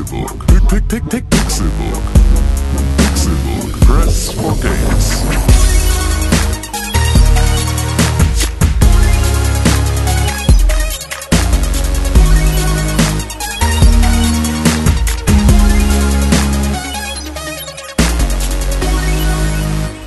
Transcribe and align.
Pixelbook. 0.00 0.46
Pick, 0.46 0.88
pick, 0.88 1.10
pick, 1.10 1.30
Pixelbook. 1.30 2.02
Pixelbook. 2.96 3.80
Press 3.80 4.32
for 4.32 4.56
games. 4.60 5.22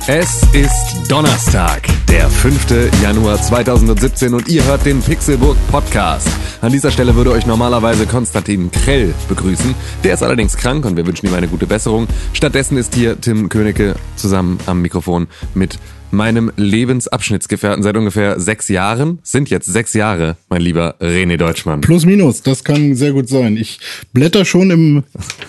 Es 0.06 0.42
ist 0.52 1.10
Donnerstag, 1.10 1.82
der 2.08 2.28
5. 2.28 2.90
Januar 3.02 3.40
2017 3.40 4.34
und 4.34 4.48
ihr 4.48 4.64
hört 4.64 4.84
den 4.84 5.00
Pixelburg 5.00 5.56
Podcast. 5.70 6.28
An 6.64 6.72
dieser 6.72 6.90
Stelle 6.90 7.14
würde 7.14 7.30
euch 7.30 7.44
normalerweise 7.44 8.06
Konstantin 8.06 8.70
Krell 8.70 9.12
begrüßen. 9.28 9.74
Der 10.02 10.14
ist 10.14 10.22
allerdings 10.22 10.56
krank 10.56 10.86
und 10.86 10.96
wir 10.96 11.06
wünschen 11.06 11.26
ihm 11.26 11.34
eine 11.34 11.46
gute 11.46 11.66
Besserung. 11.66 12.06
Stattdessen 12.32 12.78
ist 12.78 12.94
hier 12.94 13.20
Tim 13.20 13.50
Königke 13.50 13.96
zusammen 14.16 14.58
am 14.64 14.80
Mikrofon 14.80 15.26
mit 15.52 15.78
meinem 16.10 16.50
Lebensabschnittsgefährten 16.56 17.82
seit 17.82 17.96
ungefähr 17.96 18.40
sechs 18.40 18.68
Jahren. 18.68 19.18
Sind 19.22 19.50
jetzt 19.50 19.66
sechs 19.66 19.92
Jahre, 19.92 20.36
mein 20.48 20.62
lieber 20.62 20.94
René 21.00 21.36
Deutschmann. 21.36 21.82
Plus 21.82 22.06
minus, 22.06 22.40
das 22.42 22.64
kann 22.64 22.94
sehr 22.94 23.12
gut 23.12 23.28
sein. 23.28 23.56
Ich 23.58 23.80
blätter 24.12 24.44
schon 24.44 24.70
im 24.70 25.02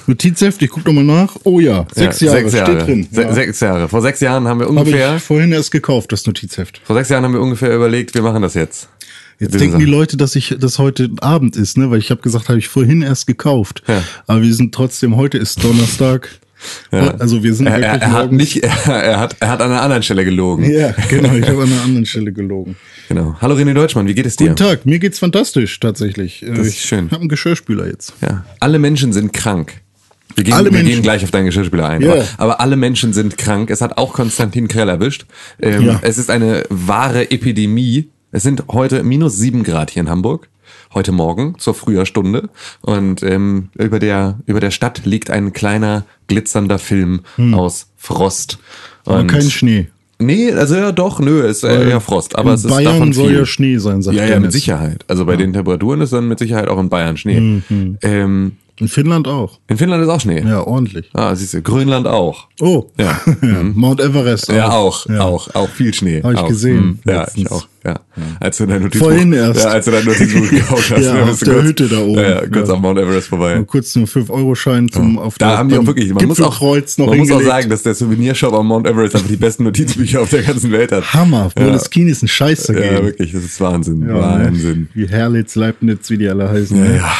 Notizheft, 0.07 0.61
ich 0.63 0.69
gucke 0.69 0.87
nochmal 0.87 1.03
nach. 1.05 1.37
Oh 1.43 1.59
ja, 1.59 1.85
sechs 1.93 2.19
Ja, 2.19 2.33
Jahre, 2.35 2.49
steht 2.49 2.87
drin. 2.87 3.07
Se 3.09 3.21
Ja. 3.21 3.33
Sechs 3.33 3.59
Jahre. 3.61 3.87
Vor 3.87 4.01
sechs 4.01 4.19
Jahren 4.19 4.47
haben 4.47 4.59
wir 4.59 4.67
Habe 4.67 4.79
ungefähr, 4.79 5.15
ich 5.15 5.23
vorhin 5.23 5.51
erst 5.53 5.71
gekauft, 5.71 6.11
das 6.11 6.25
Notizheft. 6.25 6.81
vor 6.83 6.95
sechs 6.95 7.09
Jahren 7.09 7.23
haben 7.23 7.33
wir 7.33 7.41
ungefähr 7.41 7.73
überlegt, 7.73 8.15
wir 8.15 8.21
machen 8.21 8.41
das 8.41 8.55
jetzt. 8.55 8.89
Jetzt 9.39 9.59
denken 9.59 9.79
die. 9.79 9.85
Leute, 9.85 10.17
dass 10.17 10.35
ich 10.35 10.55
das 10.59 10.79
heute 10.79 11.09
Abend 11.19 11.55
ist, 11.57 11.77
ne? 11.77 11.91
Weil 11.91 11.99
ich 11.99 12.09
habe 12.11 12.21
gesagt, 12.21 12.47
habe 12.49 12.57
ich 12.59 12.67
vorhin 12.69 13.01
erst 13.01 13.27
gekauft. 13.27 13.83
Ja. 13.87 14.01
Aber 14.27 14.41
wir 14.41 14.53
sind 14.53 14.73
trotzdem, 14.73 15.15
heute 15.17 15.37
ist 15.37 15.63
Donnerstag. 15.63 16.29
Also 16.89 17.43
wir 17.43 17.53
sind 17.53 17.67
Er, 17.67 17.79
er, 17.79 18.01
er 18.01 18.11
hat 18.13 18.31
nicht, 18.31 18.57
er, 18.63 18.71
er 18.87 19.19
hat, 19.19 19.35
er 19.39 19.49
hat 19.49 19.61
an 19.61 19.71
einer 19.71 19.81
anderen 19.81 20.01
Stelle 20.03 20.23
gelogen. 20.25 20.63
Ja, 20.71 20.95
genau, 21.09 21.33
ich 21.33 21.47
habe 21.47 21.63
an 21.63 21.71
einer 21.71 21.81
anderen 21.83 22.05
Stelle 22.05 22.31
gelogen. 22.31 22.75
Genau. 23.09 23.35
Hallo 23.41 23.55
René 23.55 23.73
Deutschmann, 23.73 24.07
wie 24.07 24.15
geht 24.15 24.25
es 24.25 24.35
dir? 24.35 24.45
Guten 24.47 24.55
Tag, 24.55 24.85
mir 24.85 24.97
geht's 24.99 25.19
fantastisch 25.19 25.79
tatsächlich. 25.79 26.41
Äh, 26.41 26.59
ist 26.61 26.67
ich 26.69 26.81
schön. 26.81 27.11
habe 27.11 27.19
einen 27.19 27.29
Geschirrspüler 27.29 27.87
jetzt. 27.87 28.13
Ja. 28.21 28.45
Alle 28.59 28.79
Menschen 28.79 29.13
sind 29.13 29.31
krank. 29.33 29.73
Wir 30.35 30.43
gehen, 30.43 30.53
Alle 30.53 30.65
wir 30.71 30.77
Menschen. 30.79 30.93
gehen 30.95 31.01
gleich 31.03 31.23
auf 31.23 31.31
deinen 31.31 31.45
Geschirrspüler 31.45 31.87
ein. 31.87 32.01
Ja. 32.01 32.13
Aber, 32.13 32.25
aber 32.37 32.59
alle 32.61 32.77
Menschen 32.77 33.13
sind 33.13 33.37
krank. 33.37 33.69
Es 33.69 33.81
hat 33.81 33.97
auch 33.97 34.13
Konstantin 34.13 34.67
Krell 34.67 34.89
erwischt. 34.89 35.25
Ähm, 35.61 35.83
Ja. 35.83 35.99
Es 36.01 36.17
ist 36.17 36.29
eine 36.31 36.63
wahre 36.69 37.29
Epidemie. 37.31 38.09
Es 38.35 38.43
sind 38.43 38.65
heute 38.69 39.01
minus 39.03 39.37
sieben 39.37 39.63
Grad 39.63 39.91
hier 39.91 40.01
in 40.01 40.09
Hamburg. 40.09 40.49
Heute 40.93 41.13
Morgen 41.13 41.55
zur 41.57 41.73
früher 41.73 42.05
Stunde. 42.05 42.49
Und 42.81 43.23
ähm, 43.23 43.69
über, 43.77 43.97
der, 43.97 44.39
über 44.45 44.59
der 44.59 44.71
Stadt 44.71 45.05
liegt 45.05 45.29
ein 45.29 45.53
kleiner 45.53 46.03
glitzernder 46.27 46.77
Film 46.77 47.21
aus 47.53 47.87
Frost. 47.95 48.57
Hm. 48.57 48.59
Aber 49.05 49.19
Und- 49.21 49.27
kein 49.27 49.49
Schnee. 49.49 49.87
Nee, 50.19 50.51
also 50.51 50.75
ja 50.75 50.91
doch, 50.91 51.21
nö, 51.21 51.47
ist 51.47 51.63
äh, 51.63 51.89
eher 51.89 52.01
Frost. 52.01 52.35
Aber 52.37 52.49
in 52.49 52.55
es 52.55 52.65
ist 52.65 52.71
Bayern 52.71 52.93
davon 52.93 53.13
soll 53.13 53.29
viel. 53.29 53.37
ja 53.37 53.45
Schnee 53.45 53.77
sein, 53.77 54.01
sagt 54.01 54.17
Ja, 54.17 54.25
ja, 54.25 54.37
mit. 54.41 54.51
Sicherheit. 54.51 55.05
Also 55.07 55.25
bei 55.25 55.37
den 55.37 55.53
Temperaturen 55.53 56.01
ist 56.01 56.11
dann 56.11 56.27
mit 56.27 56.37
Sicherheit 56.39 56.67
auch 56.67 56.79
in 56.79 56.89
Bayern 56.89 57.15
Schnee. 57.15 57.61
Ähm, 58.01 58.57
In 58.77 58.89
Finnland 58.89 59.25
auch. 59.27 59.59
in 59.69 59.77
Finnland 59.77 60.03
ist 60.03 60.09
auch 60.09 60.19
Schnee. 60.19 60.41
Ja, 60.45 60.59
ordentlich. 60.67 61.09
Ah, 61.13 61.33
siehst 61.33 61.53
du, 61.53 61.61
Grönland 61.61 62.07
auch. 62.07 62.49
Oh, 62.59 62.87
Ja. 62.99 63.21
Mount 63.73 64.01
Everest 64.01 64.49
Ja, 64.51 64.69
auch, 64.71 65.05
auch, 65.17 65.53
auch 65.55 65.69
viel 65.69 65.93
Schnee. 65.93 66.21
Hab 66.21 66.33
ich 66.33 66.39
auch. 66.39 66.47
gesehen, 66.49 66.99
Hm. 67.05 67.13
Ja, 67.13 67.25
ich 67.35 67.49
auch, 67.49 67.67
ja. 67.85 67.99
Als 68.41 68.57
du 68.57 68.65
dein 68.65 68.81
Notizbuch, 68.81 69.07
Vorhin 69.07 69.31
erst. 69.31 69.63
Ja, 69.63 69.69
als 69.69 69.85
du 69.85 69.91
dein 69.91 70.03
Notizbuch 70.03 70.49
gekauft 70.49 70.91
hast. 70.95 71.01
Ja, 71.05 71.23
auf 71.29 71.39
der 71.39 71.53
kurz, 71.53 71.65
Hütte 71.65 71.87
da 71.87 71.99
oben. 72.01 72.15
Ja, 72.15 72.29
ja 72.41 72.47
kurz 72.47 72.67
Ja. 72.67 72.73
am 72.75 72.81
Mount 72.81 72.99
Everest 72.99 73.27
vorbei. 73.29 73.55
Mal 73.55 73.63
kurz 73.65 73.95
einen 73.95 74.07
5-Euro-Schein 74.07 74.89
zum 74.91 75.19
auf 75.19 75.37
Da 75.37 75.57
haben 75.57 75.69
die 75.69 75.77
auch 75.77 75.85
wirklich, 75.85 76.13
man 76.13 76.25
muss 76.25 76.41
auch, 76.41 76.59
man 76.97 77.17
muss 77.17 77.31
auch 77.31 77.41
sagen, 77.41 77.69
dass 77.69 77.83
der 77.83 77.95
Souvenirshop 77.95 78.53
am 78.53 78.67
Mount 78.67 78.87
Everest 78.87 79.15
einfach 79.15 79.29
die 79.29 79.37
besten 79.37 79.63
Notizbücher 79.63 80.21
auf 80.21 80.29
der 80.31 80.43
ganzen 80.43 80.71
Welt 80.73 80.91
hat. 80.91 81.13
Hammer, 81.13 81.49
Ja. 81.57 81.69
das 81.71 81.89
Kinis 81.89 82.21
ein 82.21 82.27
Scheiß 82.27 82.67
Ja, 82.67 82.73
dagegen. 82.73 83.05
wirklich, 83.05 83.31
das 83.31 83.43
ist 83.45 83.61
Wahnsinn. 83.61 84.05
Ja, 84.09 84.15
Wahnsinn. 84.19 84.89
Wie 84.93 85.07
Herlitz, 85.07 85.55
Leibniz, 85.55 86.09
wie 86.09 86.17
die 86.17 86.27
alle 86.27 86.49
heißen. 86.49 86.77
ne? 86.77 86.97
Ja. 86.97 87.13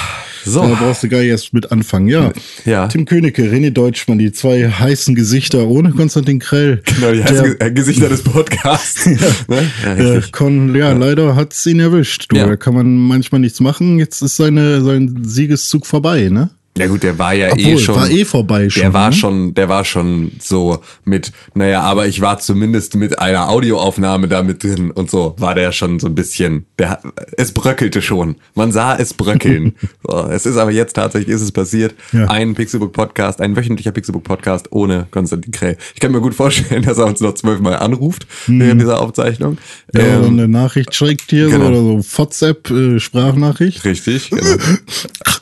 So. 0.45 0.61
Da 0.61 0.67
brauchst 0.75 1.03
du 1.03 1.09
gar 1.09 1.19
nicht 1.19 1.29
erst 1.29 1.53
mit 1.53 1.71
anfangen. 1.71 2.07
Ja. 2.07 2.31
Ja. 2.65 2.87
Tim 2.87 3.05
Königke, 3.05 3.43
René 3.51 3.71
Deutschmann, 3.71 4.19
die 4.19 4.31
zwei 4.31 4.69
heißen 4.69 5.15
Gesichter 5.15 5.67
ohne 5.67 5.91
Konstantin 5.91 6.39
Krell. 6.39 6.81
Genau, 6.85 7.11
die 7.11 7.17
Der- 7.17 7.25
heißen 7.25 7.57
Ge- 7.59 7.71
Gesichter 7.71 8.09
des 8.09 8.21
Podcasts. 8.23 9.05
ne? 9.47 9.69
ja, 9.85 9.95
Äh. 10.15 10.21
Con, 10.31 10.75
ja, 10.75 10.91
leider 10.93 11.35
hat's 11.35 11.65
ihn 11.65 11.79
erwischt. 11.79 12.25
Du, 12.29 12.35
Ja. 12.37 12.47
Da 12.47 12.55
kann 12.55 12.73
man 12.75 12.95
manchmal 12.95 13.41
nichts 13.41 13.59
machen. 13.59 13.99
Jetzt 13.99 14.21
ist 14.21 14.35
seine, 14.37 14.81
sein 14.81 15.19
Siegeszug 15.23 15.85
vorbei, 15.85 16.29
ne? 16.31 16.49
Ja 16.77 16.87
gut, 16.87 17.03
der 17.03 17.17
war 17.17 17.33
ja 17.33 17.47
eh 17.47 17.51
Obwohl, 17.51 17.77
schon. 17.77 17.95
war 17.95 18.09
eh 18.09 18.25
vorbei 18.25 18.69
schon. 18.69 18.81
Der 18.81 18.93
war 18.93 19.09
ne? 19.09 19.15
schon, 19.15 19.53
der 19.53 19.69
war 19.69 19.85
schon 19.85 20.31
so 20.39 20.79
mit, 21.05 21.31
naja, 21.53 21.79
aber 21.81 22.05
ich 22.05 22.19
war 22.19 22.37
zumindest 22.39 22.95
mit 22.95 23.17
einer 23.17 23.49
Audioaufnahme 23.49 24.27
da 24.27 24.43
mit 24.43 24.61
drin 24.61 24.91
und 24.91 25.09
so, 25.09 25.35
war 25.37 25.55
der 25.55 25.71
schon 25.71 25.99
so 25.99 26.07
ein 26.07 26.15
bisschen, 26.15 26.65
der, 26.77 26.99
es 27.37 27.53
bröckelte 27.53 28.01
schon. 28.01 28.35
Man 28.55 28.73
sah 28.73 28.97
es 28.97 29.13
bröckeln. 29.13 29.75
so, 30.05 30.27
es 30.29 30.45
ist 30.45 30.57
aber 30.57 30.71
jetzt 30.71 30.93
tatsächlich, 30.93 31.33
ist 31.33 31.43
es 31.43 31.53
passiert. 31.53 31.95
Ja. 32.11 32.25
Ein 32.25 32.55
Pixelbook 32.55 32.91
Podcast, 32.91 33.39
ein 33.39 33.55
wöchentlicher 33.55 33.93
Pixelbook 33.93 34.25
Podcast 34.25 34.73
ohne 34.73 35.07
Konstantin 35.11 35.53
Krell. 35.53 35.77
Ich 35.93 36.01
kann 36.01 36.11
mir 36.11 36.19
gut 36.19 36.35
vorstellen, 36.35 36.83
dass 36.85 36.97
er 36.97 37.05
uns 37.05 37.21
noch 37.21 37.35
zwölfmal 37.35 37.77
anruft 37.77 38.27
während 38.47 38.81
dieser 38.81 38.99
Aufzeichnung. 38.99 39.59
Ja, 39.93 40.01
oder 40.01 40.25
Ähm, 40.25 40.33
eine 40.33 40.47
Nachricht 40.49 40.93
schickt 40.93 41.29
hier 41.29 41.47
genau. 41.49 41.67
so, 41.67 41.69
oder 41.69 42.01
so 42.01 42.17
WhatsApp, 42.17 42.69
äh, 42.69 42.99
Sprachnachricht. 42.99 43.85
richtig, 43.85 44.29
genau. 44.29 44.57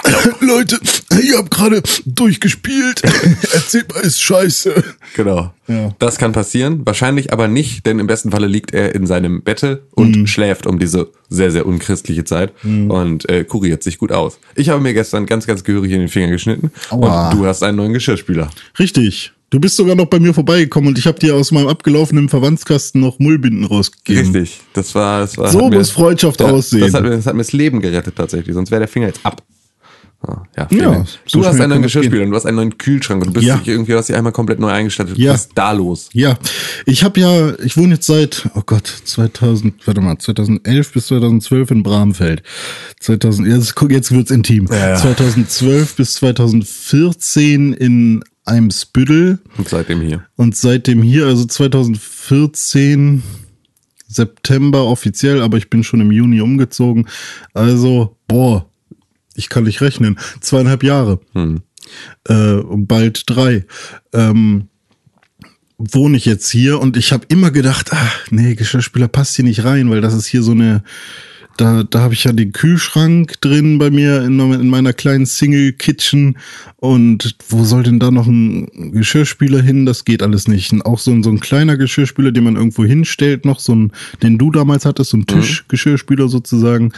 Leute, 0.41 0.79
ich 1.21 1.35
hab 1.35 1.49
gerade 1.49 1.81
durchgespielt. 2.05 3.01
Erzählt 3.53 3.93
mal, 3.93 4.01
ist 4.01 4.21
scheiße. 4.21 4.83
Genau. 5.15 5.53
Ja. 5.67 5.95
Das 5.99 6.17
kann 6.17 6.33
passieren, 6.33 6.81
wahrscheinlich 6.85 7.31
aber 7.31 7.47
nicht, 7.47 7.85
denn 7.85 7.99
im 7.99 8.07
besten 8.07 8.31
Falle 8.31 8.47
liegt 8.47 8.73
er 8.73 8.93
in 8.95 9.07
seinem 9.07 9.41
Bette 9.43 9.83
und 9.91 10.15
Mhm. 10.17 10.27
schläft 10.27 10.67
um 10.67 10.77
diese 10.79 11.09
sehr, 11.29 11.51
sehr 11.51 11.65
unchristliche 11.65 12.25
Zeit 12.25 12.53
und 12.63 13.27
äh, 13.29 13.43
kuriert 13.45 13.81
sich 13.83 13.97
gut 13.97 14.11
aus. 14.11 14.39
Ich 14.55 14.69
habe 14.69 14.81
mir 14.81 14.93
gestern 14.93 15.25
ganz, 15.25 15.47
ganz 15.47 15.63
gehörig 15.63 15.91
in 15.91 15.99
den 15.99 16.09
Finger 16.09 16.27
geschnitten 16.29 16.71
Aua. 16.89 17.29
und 17.31 17.39
du 17.39 17.45
hast 17.45 17.63
einen 17.63 17.77
neuen 17.77 17.93
Geschirrspüler. 17.93 18.49
Richtig. 18.77 19.31
Du 19.49 19.59
bist 19.59 19.75
sogar 19.75 19.95
noch 19.95 20.07
bei 20.07 20.19
mir 20.19 20.33
vorbeigekommen 20.33 20.89
und 20.89 20.97
ich 20.97 21.05
habe 21.05 21.19
dir 21.19 21.35
aus 21.35 21.51
meinem 21.51 21.67
abgelaufenen 21.67 22.27
Verwandtskasten 22.27 22.99
noch 22.99 23.19
Mullbinden 23.19 23.63
rausgegeben. 23.65 24.31
Richtig. 24.35 24.59
Das 24.73 24.95
war, 24.95 25.21
das 25.21 25.37
war. 25.37 25.49
So 25.51 25.61
hat 25.65 25.69
mir- 25.69 25.77
muss 25.77 25.91
Freundschaft 25.91 26.39
ja, 26.41 26.47
aussehen. 26.47 26.81
Das 26.81 26.93
hat, 26.95 27.03
mir, 27.03 27.11
das 27.11 27.25
hat 27.27 27.35
mir 27.35 27.43
das 27.43 27.53
Leben 27.53 27.79
gerettet 27.79 28.15
tatsächlich, 28.15 28.53
sonst 28.55 28.71
wäre 28.71 28.79
der 28.79 28.87
Finger 28.87 29.07
jetzt 29.07 29.19
ab. 29.23 29.43
Ah, 30.25 30.43
Ja, 30.55 30.67
Ja, 30.71 31.05
so 31.25 31.41
du 31.41 31.45
hast 31.45 31.59
einen 31.59 31.69
neuen 31.71 31.81
Geschirrspüler 31.81 32.23
und 32.23 32.29
du 32.29 32.35
hast 32.37 32.45
einen 32.45 32.55
neuen 32.55 32.77
Kühlschrank 32.77 33.21
und 33.21 33.27
du 33.29 33.33
bist 33.33 33.45
Ja. 33.45 33.59
irgendwie, 33.65 33.93
hast 33.93 34.07
dich 34.07 34.15
einmal 34.15 34.31
komplett 34.31 34.57
neu 34.59 34.69
eingestattet. 34.69 35.17
Ja. 35.17 35.33
Was 35.33 35.41
ist 35.41 35.51
da 35.55 35.73
los? 35.73 36.09
Ja, 36.13 36.37
ich 36.85 37.03
habe 37.03 37.19
ja, 37.19 37.53
ich 37.59 37.75
wohne 37.75 37.95
jetzt 37.95 38.05
seit, 38.07 38.47
oh 38.55 38.61
Gott, 38.65 38.87
2000, 38.87 39.85
warte 39.85 39.99
mal, 39.99 40.17
2011 40.17 40.93
bis 40.93 41.07
2012 41.07 41.71
in 41.71 41.83
Bramfeld. 41.83 42.41
2000, 43.01 43.47
jetzt, 43.49 43.75
guck, 43.75 43.91
jetzt 43.91 44.11
wird's 44.13 44.31
intim. 44.31 44.67
Ja. 44.71 44.95
2012 44.95 45.95
bis 45.97 46.13
2014 46.13 47.73
in 47.73 48.23
Eimsbüttel 48.45 49.39
Und 49.57 49.67
seitdem 49.67 50.01
hier. 50.01 50.23
und 50.37 50.55
seitdem 50.55 51.01
hier, 51.01 51.25
also 51.25 51.43
2014 51.45 53.23
September 54.07 54.85
offiziell, 54.85 55.41
aber 55.41 55.57
ich 55.57 55.69
bin 55.69 55.83
schon 55.83 55.99
im 56.01 56.11
Juni 56.11 56.39
umgezogen. 56.41 57.07
Also, 57.53 58.17
boah, 58.27 58.69
ich 59.35 59.49
kann 59.49 59.63
nicht 59.63 59.81
rechnen. 59.81 60.19
Zweieinhalb 60.41 60.83
Jahre. 60.83 61.19
Äh, 62.27 62.53
und 62.53 62.87
bald 62.87 63.23
drei. 63.27 63.65
Ähm, 64.13 64.69
wohne 65.77 66.17
ich 66.17 66.25
jetzt 66.25 66.49
hier 66.49 66.79
und 66.79 66.97
ich 66.97 67.11
habe 67.11 67.25
immer 67.29 67.51
gedacht, 67.51 67.89
ach, 67.91 68.27
nee, 68.29 68.55
Geschirrspüler 68.55 69.07
passt 69.07 69.35
hier 69.35 69.45
nicht 69.45 69.63
rein, 69.63 69.89
weil 69.89 70.01
das 70.01 70.13
ist 70.13 70.27
hier 70.27 70.43
so 70.43 70.51
eine, 70.51 70.83
da, 71.57 71.83
da 71.83 71.99
habe 71.99 72.13
ich 72.13 72.23
ja 72.23 72.31
den 72.31 72.51
Kühlschrank 72.51 73.39
drin 73.41 73.77
bei 73.77 73.89
mir 73.89 74.23
in, 74.23 74.39
in 74.39 74.69
meiner 74.69 74.93
kleinen 74.93 75.25
Single 75.25 75.73
Kitchen 75.73 76.37
und 76.77 77.35
wo 77.49 77.63
soll 77.63 77.83
denn 77.83 77.99
da 77.99 78.11
noch 78.11 78.27
ein 78.27 78.91
Geschirrspüler 78.91 79.61
hin? 79.61 79.85
Das 79.85 80.05
geht 80.05 80.23
alles 80.23 80.47
nicht. 80.47 80.71
Und 80.71 80.83
auch 80.83 80.99
so 80.99 81.11
ein, 81.11 81.23
so 81.23 81.29
ein 81.29 81.39
kleiner 81.39 81.77
Geschirrspüler, 81.77 82.31
den 82.31 82.43
man 82.43 82.55
irgendwo 82.55 82.85
hinstellt, 82.85 83.45
noch 83.45 83.59
so 83.59 83.75
ein, 83.75 83.91
den 84.21 84.37
du 84.37 84.51
damals 84.51 84.85
hattest, 84.85 85.11
so 85.11 85.17
ein 85.17 85.27
Tischgeschirrspüler 85.27 86.27
sozusagen, 86.27 86.93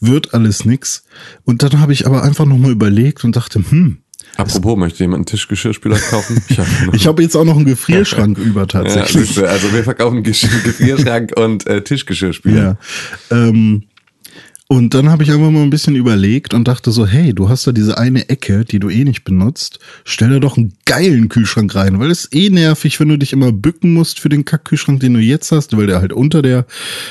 wird 0.00 0.34
alles 0.34 0.64
nix. 0.64 1.04
Und 1.44 1.62
dann 1.62 1.80
habe 1.80 1.92
ich 1.92 2.06
aber 2.06 2.22
einfach 2.22 2.46
nochmal 2.46 2.70
überlegt 2.72 3.24
und 3.24 3.36
dachte, 3.36 3.62
hm, 3.68 3.98
Apropos, 4.36 4.78
möchte 4.78 5.00
jemand 5.02 5.16
einen 5.18 5.26
Tischgeschirrspüler 5.26 5.98
kaufen? 5.98 6.40
Ich 6.48 6.58
habe 6.58 6.68
noch 6.86 6.94
ich 6.94 7.06
habe 7.06 7.22
jetzt 7.22 7.36
auch 7.36 7.44
noch 7.44 7.56
einen 7.56 7.64
Gefrierschrank 7.66 8.38
über 8.38 8.60
Ja, 8.60 8.66
tatsächlich. 8.66 9.34
du, 9.34 9.46
also 9.48 9.72
wir 9.72 9.82
verkaufen 9.84 10.22
Gesch- 10.22 10.48
Gefrierschrank 10.62 11.32
und 11.36 11.66
äh, 11.66 11.82
Tischgeschirrspüler. 11.82 12.78
Ja. 13.30 13.36
Ähm, 13.48 13.84
Und 14.72 14.94
dann 14.94 15.10
habe 15.10 15.24
ich 15.24 15.32
einfach 15.32 15.50
mal 15.50 15.64
ein 15.64 15.70
bisschen 15.70 15.96
überlegt 15.96 16.54
und 16.54 16.68
dachte 16.68 16.92
so, 16.92 17.04
hey, 17.04 17.34
du 17.34 17.48
hast 17.48 17.66
da 17.66 17.72
diese 17.72 17.98
eine 17.98 18.28
Ecke, 18.28 18.64
die 18.64 18.78
du 18.78 18.88
eh 18.88 19.02
nicht 19.02 19.24
benutzt. 19.24 19.80
Stell 20.04 20.30
da 20.30 20.38
doch 20.38 20.56
einen 20.56 20.74
geilen 20.84 21.28
Kühlschrank 21.28 21.74
rein, 21.74 21.98
weil 21.98 22.08
es 22.08 22.28
eh 22.32 22.50
nervig, 22.50 23.00
wenn 23.00 23.08
du 23.08 23.18
dich 23.18 23.32
immer 23.32 23.50
bücken 23.50 23.92
musst 23.92 24.20
für 24.20 24.28
den 24.28 24.44
Kackkühlschrank, 24.44 25.00
den 25.00 25.14
du 25.14 25.18
jetzt 25.18 25.50
hast, 25.50 25.76
weil 25.76 25.88
der 25.88 26.00
halt 26.00 26.12
unter 26.12 26.40
der, 26.40 26.66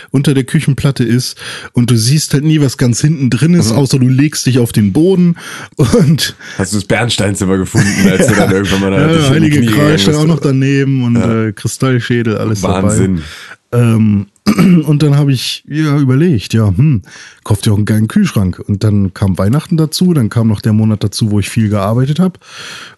unter 0.10 0.34
der 0.34 0.46
Küchenplatte 0.46 1.04
ist. 1.04 1.38
Und 1.74 1.92
du 1.92 1.98
siehst 1.98 2.34
halt 2.34 2.46
nie, 2.46 2.62
was 2.62 2.78
ganz 2.78 3.02
hinten 3.02 3.30
drin 3.30 3.56
ist, 3.56 3.74
außer 3.74 4.00
du 4.00 4.08
legst 4.08 4.46
dich 4.46 4.60
auf 4.60 4.72
den 4.72 4.94
Boden 4.94 5.36
und 5.76 6.38
Hast 6.58 6.72
du 6.72 6.78
das 6.78 6.86
Bernsteinzimmer 6.86 7.58
gefunden, 7.58 8.08
als 8.10 8.28
du 8.28 8.36
dann 8.36 8.52
irgendwann 8.54 8.80
mal 8.80 8.92
da 8.92 9.12
ja, 9.12 9.18
die 9.18 9.30
Heilige 9.32 9.60
bist? 9.60 10.08
auch 10.08 10.26
noch 10.26 10.40
daneben 10.40 11.04
und 11.04 11.18
äh, 11.18 11.52
Kristallschädel, 11.52 12.38
alles 12.38 12.64
Wahnsinn. 12.64 13.16
dabei. 13.18 13.26
Ähm, 13.72 14.28
und 14.86 15.04
dann 15.04 15.18
habe 15.18 15.32
ich 15.32 15.64
ja 15.68 15.98
überlegt, 15.98 16.54
ja, 16.54 16.68
hm, 16.68 17.02
kauft 17.44 17.66
ihr 17.66 17.74
auch 17.74 17.78
einen 17.78 17.86
geilen 17.86 18.08
Kühlschrank. 18.08 18.60
Und 18.60 18.84
dann 18.84 19.14
kam 19.14 19.38
Weihnachten 19.38 19.78
dazu, 19.78 20.14
dann 20.14 20.30
kam 20.30 20.48
noch 20.48 20.62
der 20.62 20.74
Monat 20.74 21.04
dazu, 21.04 21.32
wo 21.32 21.40
ich 21.40 21.50
viel 21.50 21.70
gearbeitet 21.70 22.20
habe. 22.20 22.40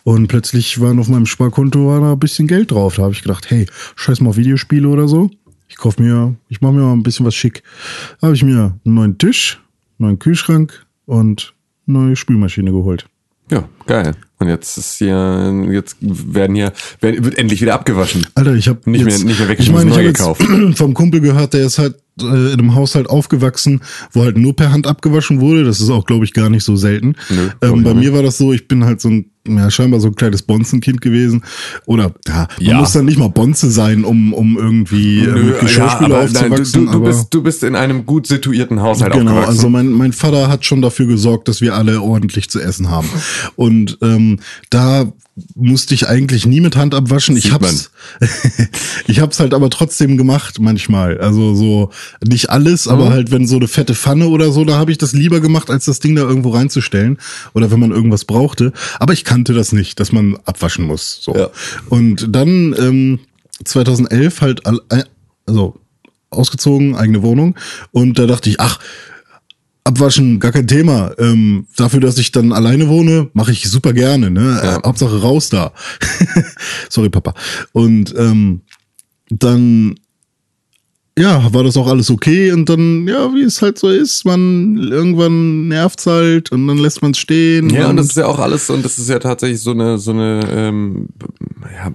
Und 0.03 0.27
plötzlich 0.27 0.79
waren 0.79 0.99
auf 0.99 1.07
meinem 1.07 1.25
Sparkonto 1.25 1.87
war 1.87 2.01
da 2.01 2.13
ein 2.13 2.19
bisschen 2.19 2.47
Geld 2.47 2.71
drauf. 2.71 2.95
Da 2.95 3.03
habe 3.03 3.13
ich 3.13 3.21
gedacht, 3.21 3.49
hey, 3.49 3.67
scheiß 3.95 4.21
mal 4.21 4.29
auf 4.29 4.37
Videospiele 4.37 4.87
oder 4.87 5.07
so. 5.07 5.29
Ich 5.67 5.77
kauf 5.77 5.97
mir, 5.97 6.35
ich 6.49 6.61
mache 6.61 6.73
mir 6.73 6.81
mal 6.81 6.93
ein 6.93 7.03
bisschen 7.03 7.25
was 7.25 7.35
schick. 7.35 7.63
Da 8.19 8.27
habe 8.27 8.35
ich 8.35 8.43
mir 8.43 8.77
einen 8.85 8.95
neuen 8.95 9.17
Tisch, 9.17 9.59
einen 9.99 10.07
neuen 10.09 10.19
Kühlschrank 10.19 10.85
und 11.05 11.53
eine 11.87 11.97
neue 11.97 12.15
Spülmaschine 12.15 12.71
geholt. 12.71 13.05
Ja, 13.51 13.67
geil. 13.85 14.15
Und 14.39 14.47
jetzt 14.47 14.77
ist 14.77 14.95
hier, 14.95 15.53
jetzt 15.71 15.97
werden 16.01 16.55
hier, 16.55 16.71
werden, 16.99 17.23
wird 17.23 17.37
endlich 17.37 17.61
wieder 17.61 17.73
abgewaschen. 17.75 18.25
Alter, 18.33 18.55
ich 18.55 18.67
habe 18.67 18.79
Nicht 18.89 19.03
mehr- 19.05 19.19
nicht 19.19 19.39
mehr 19.39 19.49
weg, 19.49 19.59
Ich 19.59 19.67
ich 19.67 19.71
meine, 19.73 19.89
ich 19.91 19.95
neu 19.97 20.09
habe 20.09 20.37
jetzt 20.37 20.77
vom 20.77 20.93
Kumpel 20.93 21.19
gehört, 21.21 21.53
der 21.53 21.65
ist 21.65 21.77
halt 21.77 21.95
äh, 22.19 22.23
in 22.23 22.53
einem 22.59 22.73
Haushalt 22.75 23.09
aufgewachsen, 23.09 23.81
wo 24.13 24.23
halt 24.23 24.37
nur 24.37 24.55
per 24.55 24.71
Hand 24.71 24.87
abgewaschen 24.87 25.41
wurde. 25.41 25.63
Das 25.63 25.79
ist 25.81 25.89
auch, 25.89 26.05
glaube 26.05 26.25
ich, 26.25 26.33
gar 26.33 26.49
nicht 26.49 26.63
so 26.63 26.75
selten. 26.75 27.15
Nö, 27.29 27.49
ähm, 27.61 27.79
ich 27.79 27.83
bei 27.83 27.93
mir 27.93 28.13
war 28.13 28.23
das 28.23 28.37
so, 28.37 28.53
ich 28.53 28.67
bin 28.67 28.85
halt 28.85 29.01
so 29.01 29.09
ein, 29.09 29.30
ja, 29.47 29.71
scheinbar 29.71 29.99
so 29.99 30.07
ein 30.07 30.15
kleines 30.15 30.43
Bonzenkind 30.43 31.01
gewesen. 31.01 31.43
Oder 31.85 32.11
ja, 32.27 32.47
man 32.59 32.67
Ja. 32.67 32.77
muss 32.79 32.93
dann 32.93 33.05
nicht 33.05 33.17
mal 33.17 33.29
Bonze 33.29 33.71
sein, 33.71 34.03
um, 34.03 34.33
um 34.33 34.57
irgendwie 34.57 35.19
äh, 35.25 35.31
mit 35.31 35.59
Geschirrspüler 35.61 36.15
aber 36.19 36.29
nein, 36.29 36.49
du, 36.49 36.61
aufzuwachsen. 36.61 36.85
du, 36.85 36.91
aber 36.91 37.05
bist, 37.07 37.27
du 37.31 37.41
bist 37.43 37.63
in 37.63 37.75
einem 37.75 38.05
gut 38.05 38.27
situierten 38.27 38.81
Haushalt 38.81 39.13
Genau, 39.13 39.31
aufgewachsen. 39.31 39.49
also 39.49 39.69
mein, 39.69 39.91
mein 39.91 40.13
Vater 40.13 40.47
hat 40.47 40.65
schon 40.65 40.81
dafür 40.81 41.07
gesorgt, 41.07 41.47
dass 41.47 41.59
wir 41.61 41.75
alle 41.75 42.01
ordentlich 42.01 42.49
zu 42.49 42.59
essen 42.59 42.89
haben. 42.91 43.07
Und 43.55 43.97
ähm, 44.01 44.39
da 44.69 45.11
musste 45.55 45.93
ich 45.95 46.07
eigentlich 46.07 46.45
nie 46.45 46.61
mit 46.61 46.75
Hand 46.75 46.93
abwaschen. 46.93 47.35
Ich 47.37 47.43
Sieht 47.45 47.53
hab's, 47.53 47.89
ich 49.07 49.19
hab's 49.21 49.39
halt 49.39 49.53
aber 49.53 49.69
trotzdem 49.69 50.17
gemacht 50.17 50.59
manchmal. 50.59 51.17
Also 51.19 51.55
so 51.55 51.89
nicht 52.23 52.49
alles, 52.49 52.87
aber 52.87 53.05
Mhm. 53.05 53.09
halt 53.09 53.31
wenn 53.31 53.47
so 53.47 53.55
eine 53.55 53.67
fette 53.67 53.95
Pfanne 53.95 54.27
oder 54.27 54.51
so, 54.51 54.65
da 54.65 54.77
habe 54.77 54.91
ich 54.91 54.97
das 54.97 55.13
lieber 55.13 55.39
gemacht, 55.39 55.69
als 55.69 55.85
das 55.85 55.99
Ding 55.99 56.15
da 56.15 56.21
irgendwo 56.23 56.49
reinzustellen 56.49 57.17
oder 57.53 57.71
wenn 57.71 57.79
man 57.79 57.91
irgendwas 57.91 58.25
brauchte. 58.25 58.73
Aber 58.99 59.13
ich 59.13 59.23
kannte 59.31 59.53
das 59.53 59.71
nicht, 59.71 59.97
dass 60.01 60.11
man 60.11 60.37
abwaschen 60.43 60.85
muss. 60.85 61.19
So. 61.21 61.33
Ja. 61.33 61.49
Und 61.87 62.35
dann 62.35 62.75
ähm, 62.77 63.19
2011 63.63 64.41
halt, 64.41 64.61
äh, 64.89 65.03
also 65.45 65.79
ausgezogen, 66.29 66.95
eigene 66.97 67.23
Wohnung. 67.23 67.57
Und 67.91 68.19
da 68.19 68.25
dachte 68.25 68.49
ich, 68.49 68.59
ach, 68.59 68.79
Abwaschen, 69.85 70.41
gar 70.41 70.51
kein 70.51 70.67
Thema. 70.67 71.13
Ähm, 71.17 71.65
dafür, 71.77 72.01
dass 72.01 72.17
ich 72.17 72.33
dann 72.33 72.51
alleine 72.51 72.89
wohne, 72.89 73.29
mache 73.31 73.53
ich 73.53 73.69
super 73.69 73.93
gerne. 73.93 74.29
Ne? 74.29 74.59
Äh, 74.61 74.85
Hauptsache 74.85 75.21
raus 75.21 75.47
da. 75.49 75.71
Sorry, 76.89 77.09
Papa. 77.09 77.33
Und 77.71 78.13
ähm, 78.17 78.61
dann 79.29 79.95
ja, 81.21 81.53
war 81.53 81.63
das 81.63 81.77
auch 81.77 81.87
alles 81.87 82.09
okay 82.09 82.51
und 82.51 82.67
dann, 82.67 83.07
ja, 83.07 83.31
wie 83.33 83.43
es 83.43 83.61
halt 83.61 83.77
so 83.77 83.89
ist, 83.89 84.25
man 84.25 84.77
irgendwann 84.77 85.67
nervt's 85.67 86.07
halt 86.07 86.51
und 86.51 86.67
dann 86.67 86.77
lässt 86.77 87.01
man 87.01 87.11
es 87.11 87.19
stehen. 87.19 87.69
Ja, 87.69 87.89
und 87.89 87.97
das 87.97 88.07
ist 88.07 88.17
ja 88.17 88.25
auch 88.25 88.39
alles, 88.39 88.69
und 88.69 88.83
das 88.83 88.97
ist 88.97 89.07
ja 89.07 89.19
tatsächlich 89.19 89.61
so 89.61 89.71
eine, 89.71 89.97
so 89.99 90.11
eine, 90.11 90.41
ähm, 90.51 91.09
ja, 91.75 91.91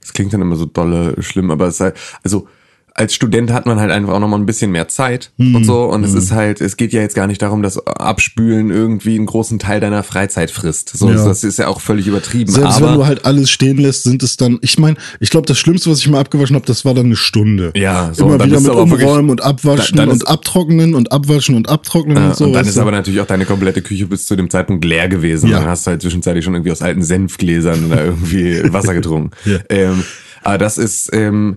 das 0.00 0.12
klingt 0.12 0.32
dann 0.32 0.42
immer 0.42 0.56
so 0.56 0.66
dolle 0.66 1.14
schlimm, 1.22 1.50
aber 1.50 1.68
es 1.68 1.78
halt, 1.78 1.96
also 2.22 2.48
als 2.96 3.12
Student 3.12 3.52
hat 3.52 3.66
man 3.66 3.80
halt 3.80 3.90
einfach 3.90 4.12
auch 4.12 4.20
nochmal 4.20 4.38
ein 4.38 4.46
bisschen 4.46 4.70
mehr 4.70 4.86
Zeit 4.86 5.32
Hm, 5.36 5.56
und 5.56 5.64
so. 5.64 5.82
Und 5.86 6.04
es 6.04 6.14
ist 6.14 6.30
halt, 6.30 6.60
es 6.60 6.76
geht 6.76 6.92
ja 6.92 7.00
jetzt 7.00 7.16
gar 7.16 7.26
nicht 7.26 7.42
darum, 7.42 7.60
dass 7.60 7.84
Abspülen 7.86 8.70
irgendwie 8.70 9.16
einen 9.16 9.26
großen 9.26 9.58
Teil 9.58 9.80
deiner 9.80 10.04
Freizeit 10.04 10.52
frisst. 10.52 10.96
So, 10.96 11.10
Ja. 11.10 11.24
das 11.24 11.42
ist 11.42 11.58
ja 11.58 11.66
auch 11.66 11.80
völlig 11.80 12.06
übertrieben. 12.06 12.52
Selbst 12.52 12.76
aber 12.76 12.90
wenn 12.90 12.94
du 12.98 13.06
halt 13.06 13.24
alles 13.24 13.50
stehen 13.50 13.78
lässt, 13.78 14.04
sind 14.04 14.22
es 14.22 14.36
dann, 14.36 14.58
ich 14.62 14.78
meine, 14.78 14.96
ich 15.18 15.30
glaube, 15.30 15.46
das 15.46 15.58
Schlimmste, 15.58 15.90
was 15.90 15.98
ich 15.98 16.08
mal 16.08 16.20
abgewaschen 16.20 16.54
habe, 16.54 16.66
das 16.66 16.84
war 16.84 16.94
dann 16.94 17.06
eine 17.06 17.16
Stunde. 17.16 17.72
Ja, 17.74 18.10
so, 18.14 18.26
Immer 18.32 18.44
wieder 18.44 18.58
ist 18.58 18.62
mit 18.62 18.72
Umräumen 18.72 19.28
und 19.30 19.42
Abwaschen 19.42 19.96
dann 19.96 20.08
ist- 20.10 20.22
und 20.22 20.28
Abtrocknen 20.28 20.94
und 20.94 21.10
Abwaschen 21.10 21.56
und 21.56 21.68
Abtrocknen 21.68 22.16
Ja, 22.16 22.28
und 22.28 22.36
so. 22.36 22.44
und 22.44 22.52
dann 22.52 22.64
ist 22.66 22.78
aber 22.78 22.92
natürlich 22.92 23.20
auch 23.20 23.26
deine 23.26 23.44
komplette 23.44 23.82
Küche 23.82 24.06
bis 24.06 24.24
zu 24.26 24.36
dem 24.36 24.50
Zeitpunkt 24.50 24.84
leer 24.84 25.08
gewesen. 25.08 25.50
Ja. 25.50 25.58
Dann 25.58 25.68
hast 25.68 25.84
du 25.86 25.90
halt 25.90 26.02
zwischenzeitlich 26.02 26.44
schon 26.44 26.54
irgendwie 26.54 26.70
aus 26.70 26.80
alten 26.82 27.02
Senfgläsern 27.02 27.90
da 27.90 28.04
irgendwie 28.04 28.72
Wasser 28.72 28.94
getrunken. 28.94 29.30
Ja. 29.44 29.58
ähm, 29.68 30.04
aber 30.44 30.58
das 30.58 30.78
ist, 30.78 31.10
ähm, 31.12 31.56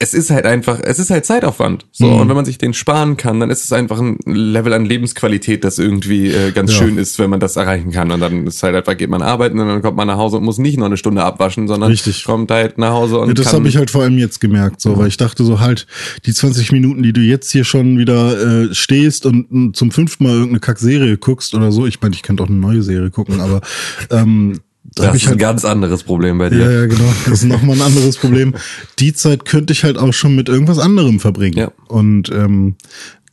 es 0.00 0.14
ist 0.14 0.30
halt 0.30 0.46
einfach, 0.46 0.80
es 0.82 0.98
ist 0.98 1.10
halt 1.10 1.24
Zeitaufwand. 1.26 1.86
So, 1.92 2.06
Mhm. 2.06 2.20
und 2.20 2.28
wenn 2.28 2.36
man 2.36 2.44
sich 2.44 2.58
den 2.58 2.74
sparen 2.74 3.16
kann, 3.16 3.40
dann 3.40 3.50
ist 3.50 3.64
es 3.64 3.72
einfach 3.72 3.98
ein 4.00 4.18
Level 4.26 4.72
an 4.72 4.84
Lebensqualität, 4.84 5.64
das 5.64 5.78
irgendwie 5.78 6.28
äh, 6.28 6.52
ganz 6.52 6.72
Ja. 6.72 6.78
schön 6.78 6.98
ist, 6.98 7.18
wenn 7.18 7.30
man 7.30 7.40
das 7.40 7.56
erreichen 7.56 7.90
kann. 7.90 8.10
Und 8.10 8.20
dann 8.20 8.46
ist 8.46 8.62
halt 8.62 8.74
einfach, 8.74 8.96
geht 8.96 9.10
man 9.10 9.22
arbeiten 9.22 9.58
und 9.58 9.68
dann 9.68 9.82
kommt 9.82 9.96
man 9.96 10.06
nach 10.06 10.16
Hause 10.18 10.36
und 10.38 10.44
muss 10.44 10.58
nicht 10.58 10.78
noch 10.78 10.86
eine 10.86 10.96
Stunde 10.96 11.22
abwaschen, 11.24 11.68
sondern 11.68 11.90
Richtig. 11.90 12.24
kommt 12.24 12.50
halt 12.50 12.78
nach 12.78 12.90
Hause 12.92 13.18
und 13.18 13.28
Ja, 13.28 13.34
das 13.34 13.52
habe 13.52 13.68
ich 13.68 13.76
halt 13.76 13.90
vor 13.90 14.02
allem 14.02 14.18
jetzt 14.18 14.40
gemerkt, 14.40 14.80
so, 14.80 14.96
weil 14.98 15.08
ich 15.08 15.16
dachte 15.16 15.44
so 15.44 15.60
halt, 15.60 15.86
die 16.26 16.32
20 16.32 16.72
Minuten, 16.72 17.02
die 17.02 17.12
du 17.12 17.20
jetzt 17.20 17.50
hier 17.50 17.64
schon 17.64 17.98
wieder 17.98 18.64
äh, 18.70 18.74
stehst 18.74 19.26
und 19.26 19.50
m, 19.50 19.74
zum 19.74 19.90
fünften 19.90 20.24
Mal 20.24 20.32
irgendeine 20.32 20.60
Kackserie 20.60 21.16
guckst 21.16 21.54
oder 21.54 21.72
so, 21.72 21.86
ich 21.86 22.00
meine, 22.00 22.14
ich 22.14 22.22
könnte 22.22 22.42
auch 22.42 22.48
eine 22.48 22.56
neue 22.58 22.82
Serie 22.82 23.10
gucken, 23.10 23.40
aber 23.40 23.60
ähm, 24.10 24.60
das 24.94 25.06
habe 25.06 25.16
ist 25.16 25.22
ich 25.22 25.28
ein 25.28 25.32
halt 25.32 25.40
ganz 25.40 25.64
anderes 25.64 26.02
Problem 26.02 26.38
bei 26.38 26.50
dir. 26.50 26.58
Ja, 26.58 26.70
ja, 26.70 26.86
genau. 26.86 27.12
Das 27.24 27.42
ist 27.42 27.44
nochmal 27.48 27.76
ein 27.76 27.82
anderes 27.82 28.16
Problem. 28.16 28.54
Die 28.98 29.12
Zeit 29.12 29.44
könnte 29.44 29.72
ich 29.72 29.84
halt 29.84 29.98
auch 29.98 30.12
schon 30.12 30.34
mit 30.36 30.48
irgendwas 30.48 30.78
anderem 30.78 31.20
verbringen. 31.20 31.58
Ja. 31.58 31.72
Und 31.88 32.30
ähm, 32.30 32.76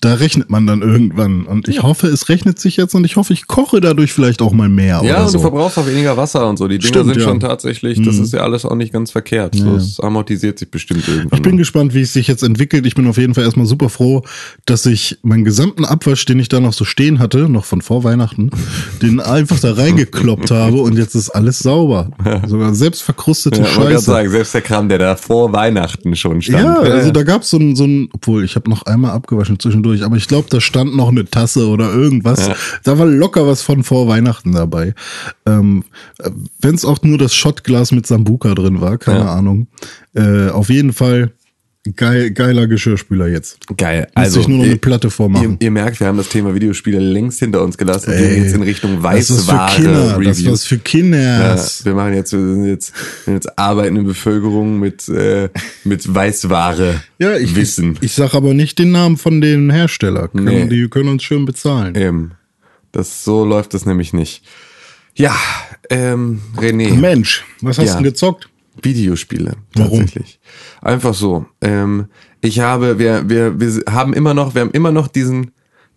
da 0.03 0.15
rechnet 0.15 0.49
man 0.49 0.67
dann 0.67 0.81
irgendwann. 0.81 1.45
Und 1.45 1.69
ich 1.69 1.81
hoffe, 1.81 2.07
es 2.07 2.27
rechnet 2.27 2.59
sich 2.59 2.75
jetzt 2.75 2.93
und 2.93 3.05
ich 3.05 3.15
hoffe, 3.15 3.31
ich 3.31 3.47
koche 3.47 3.79
dadurch 3.79 4.11
vielleicht 4.11 4.41
auch 4.41 4.51
mal 4.51 4.67
mehr. 4.67 5.01
Ja, 5.05 5.23
und 5.23 5.29
so. 5.29 5.37
du 5.37 5.41
verbrauchst 5.41 5.77
auch 5.77 5.87
weniger 5.87 6.17
Wasser 6.17 6.47
und 6.49 6.57
so. 6.57 6.67
Die 6.67 6.77
Dinger 6.77 6.89
Stimmt, 6.89 7.05
sind 7.05 7.21
ja. 7.21 7.25
Mhm. 7.25 7.29
schon 7.29 7.39
tatsächlich, 7.39 8.01
das 8.01 8.17
ist 8.17 8.33
ja 8.33 8.41
alles 8.41 8.65
auch 8.65 8.75
nicht 8.75 8.91
ganz 8.91 9.11
verkehrt. 9.11 9.55
So, 9.55 9.75
es 9.75 10.01
amortisiert 10.01 10.59
sich 10.59 10.69
bestimmt 10.69 11.07
irgendwann. 11.07 11.37
Ich 11.37 11.41
bin 11.41 11.53
mal. 11.53 11.59
gespannt, 11.59 11.93
wie 11.93 12.01
es 12.01 12.11
sich 12.11 12.27
jetzt 12.27 12.43
entwickelt. 12.43 12.85
Ich 12.85 12.95
bin 12.95 13.07
auf 13.07 13.17
jeden 13.17 13.33
Fall 13.33 13.45
erstmal 13.45 13.65
super 13.65 13.87
froh, 13.87 14.23
dass 14.65 14.85
ich 14.85 15.19
meinen 15.23 15.45
gesamten 15.45 15.85
Abwasch, 15.85 16.25
den 16.25 16.39
ich 16.39 16.49
da 16.49 16.59
noch 16.59 16.73
so 16.73 16.83
stehen 16.83 17.19
hatte, 17.19 17.47
noch 17.47 17.63
von 17.63 17.81
vor 17.81 18.03
Weihnachten, 18.03 18.51
den 19.01 19.21
einfach 19.21 19.59
da 19.59 19.71
reingekloppt 19.71 20.51
habe 20.51 20.81
und 20.81 20.97
jetzt 20.97 21.15
ist 21.15 21.29
alles 21.29 21.59
sauber. 21.59 22.09
Sogar 22.45 22.75
selbst 22.75 23.03
verkrustete 23.03 23.61
ja, 23.61 23.67
Scheiße. 23.67 24.03
sagen, 24.03 24.29
selbst 24.29 24.53
der 24.53 24.61
Kram, 24.61 24.89
der 24.89 24.97
da 24.97 25.15
vor 25.15 25.53
Weihnachten 25.53 26.13
schon 26.17 26.41
stand. 26.41 26.61
Ja, 26.61 26.79
also 26.79 27.11
da 27.11 27.23
gab's 27.23 27.49
so 27.49 27.57
ein, 27.57 27.77
so 27.77 27.85
ein, 27.85 28.09
obwohl 28.11 28.43
ich 28.43 28.57
habe 28.57 28.69
noch 28.69 28.85
einmal 28.85 29.11
abgewaschen 29.11 29.59
zwischendurch, 29.59 29.92
aber 30.01 30.15
ich 30.15 30.27
glaube, 30.27 30.47
da 30.49 30.59
stand 30.59 30.95
noch 30.95 31.09
eine 31.09 31.25
Tasse 31.25 31.67
oder 31.67 31.93
irgendwas. 31.93 32.49
Da 32.83 32.97
war 32.97 33.05
locker 33.05 33.45
was 33.45 33.61
von 33.61 33.83
vor 33.83 34.07
Weihnachten 34.07 34.53
dabei. 34.53 34.95
Ähm, 35.45 35.83
Wenn 36.59 36.73
es 36.75 36.85
auch 36.85 37.01
nur 37.03 37.17
das 37.17 37.35
Shotglas 37.35 37.91
mit 37.91 38.07
Sambuka 38.07 38.55
drin 38.55 38.81
war, 38.81 38.97
keine 38.97 39.19
Ja. 39.25 39.35
Ahnung. 39.35 39.67
Äh, 40.15 40.49
auf 40.49 40.69
jeden 40.69 40.93
Fall 40.93 41.31
geil, 41.95 42.31
geiler 42.31 42.67
Geschirrspüler 42.67 43.27
jetzt. 43.27 43.59
Geil. 43.77 44.07
Also, 44.15 44.39
ich 44.41 44.47
nur 44.47 44.59
noch 44.59 44.65
eine 44.65 44.77
Platte 44.77 45.09
vormachen. 45.09 45.57
ihr, 45.59 45.65
ihr 45.65 45.71
merkt, 45.71 45.99
wir 45.99 46.07
haben 46.07 46.17
das 46.17 46.29
Thema 46.29 46.55
Videospiele 46.55 46.99
längst 46.99 47.39
hinter 47.39 47.61
uns 47.61 47.77
gelassen 47.77 48.11
Ey, 48.11 48.35
gehen 48.35 48.43
jetzt 48.45 48.55
in 48.55 48.61
Richtung 48.63 48.95
das 48.95 49.03
Weißware 49.03 49.75
Kinder, 49.75 49.91
das 50.09 50.17
Review. 50.17 50.29
ist 50.29 50.47
was 50.47 50.63
für 50.65 50.77
Kinder. 50.77 51.55
Ja, 51.55 51.65
wir 51.83 51.93
machen 51.93 52.13
jetzt, 52.13 52.31
wir 52.33 52.39
sind 52.39 52.65
jetzt, 52.65 52.93
wir 52.93 53.23
sind 53.25 53.33
jetzt 53.35 53.59
arbeitende 53.59 54.03
Bevölkerung 54.03 54.79
mit, 54.79 55.07
äh, 55.09 55.49
mit 55.83 56.13
Weißware 56.13 57.01
Ja, 57.19 57.35
ich, 57.37 57.55
Wissen. 57.55 57.97
ich 58.01 58.13
sag 58.13 58.33
aber 58.33 58.53
nicht 58.53 58.79
den 58.79 58.91
Namen 58.91 59.17
von 59.17 59.41
den 59.41 59.69
Hersteller. 59.69 60.29
Können, 60.29 60.45
Nee. 60.45 60.65
Die 60.67 60.87
können 60.89 61.09
uns 61.09 61.23
schön 61.23 61.45
bezahlen. 61.45 61.93
Ähm, 61.97 62.31
das, 62.91 63.23
so 63.23 63.43
läuft 63.43 63.73
das 63.73 63.85
nämlich 63.85 64.13
nicht. 64.13 64.43
Ja, 65.15 65.35
ähm, 65.89 66.41
René. 66.57 66.93
Mensch, 66.95 67.43
was 67.61 67.77
hast 67.77 67.85
Ja. 67.87 67.91
du 67.93 67.97
denn 68.03 68.11
gezockt? 68.11 68.49
Videospiele 68.81 69.53
Warum? 69.75 69.99
tatsächlich. 69.99 70.39
Einfach 70.81 71.13
so. 71.13 71.45
Ähm, 71.61 72.07
ich 72.41 72.59
habe, 72.59 72.99
wir, 72.99 73.29
wir, 73.29 73.59
wir 73.59 73.83
haben 73.91 74.13
immer 74.13 74.33
noch, 74.33 74.55
wir 74.55 74.61
haben 74.61 74.71
immer 74.71 74.91
noch 74.91 75.07
diesen, 75.07 75.51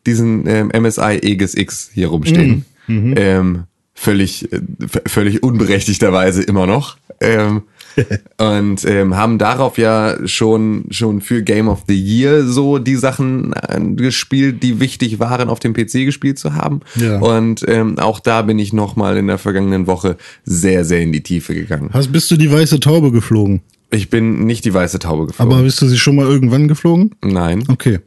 diesen 0.07 0.47
ähm, 0.47 0.71
MSI 0.75 1.21
Aegis 1.23 1.55
X 1.55 1.91
hier 1.93 2.09
rumstehen. 2.09 2.65
Mhm. 2.87 3.15
Ähm, 3.17 3.65
völlig, 3.95 4.53
äh, 4.53 4.61
völlig 5.07 5.43
unberechtigterweise 5.43 6.43
immer 6.43 6.67
noch. 6.67 6.99
Ähm, 7.21 7.63
und 8.39 8.85
ähm, 8.85 9.17
haben 9.17 9.39
darauf 9.39 9.79
ja 9.79 10.17
schon 10.27 10.85
schon 10.91 11.21
für 11.21 11.43
Game 11.43 11.69
of 11.69 11.85
the 11.89 11.99
Year 11.99 12.45
so 12.45 12.79
die 12.79 12.97
Sachen 12.97 13.53
äh, 13.53 13.81
gespielt, 13.97 14.63
die 14.63 14.81
wichtig 14.81 15.19
waren, 15.19 15.49
auf 15.49 15.61
dem 15.61 15.73
PC 15.73 16.05
gespielt 16.05 16.39
zu 16.39 16.55
haben. 16.55 16.81
Ja. 16.97 17.19
Und 17.19 17.65
ähm, 17.69 17.99
auch 17.99 18.21
da 18.21 18.43
bin 18.43 18.59
ich 18.59 18.73
noch 18.73 18.97
mal 18.97 19.17
in 19.17 19.27
der 19.27 19.39
vergangenen 19.39 19.87
Woche 19.87 20.17
sehr 20.45 20.85
sehr 20.85 21.01
in 21.01 21.13
die 21.13 21.23
Tiefe 21.23 21.55
gegangen. 21.55 21.91
Hast, 21.93 22.13
bist 22.13 22.31
du 22.31 22.37
die 22.37 22.51
weiße 22.51 22.81
Taube 22.81 23.13
geflogen? 23.13 23.61
Ich 23.91 24.11
bin 24.11 24.45
nicht 24.47 24.65
die 24.65 24.75
weiße 24.75 24.99
Taube 24.99 25.27
geflogen. 25.27 25.53
Aber 25.53 25.63
bist 25.63 25.81
du 25.81 25.87
sie 25.87 25.99
schon 25.99 26.17
mal 26.17 26.27
irgendwann 26.27 26.69
geflogen? 26.69 27.15
Nein. 27.23 27.65
Okay. 27.69 28.01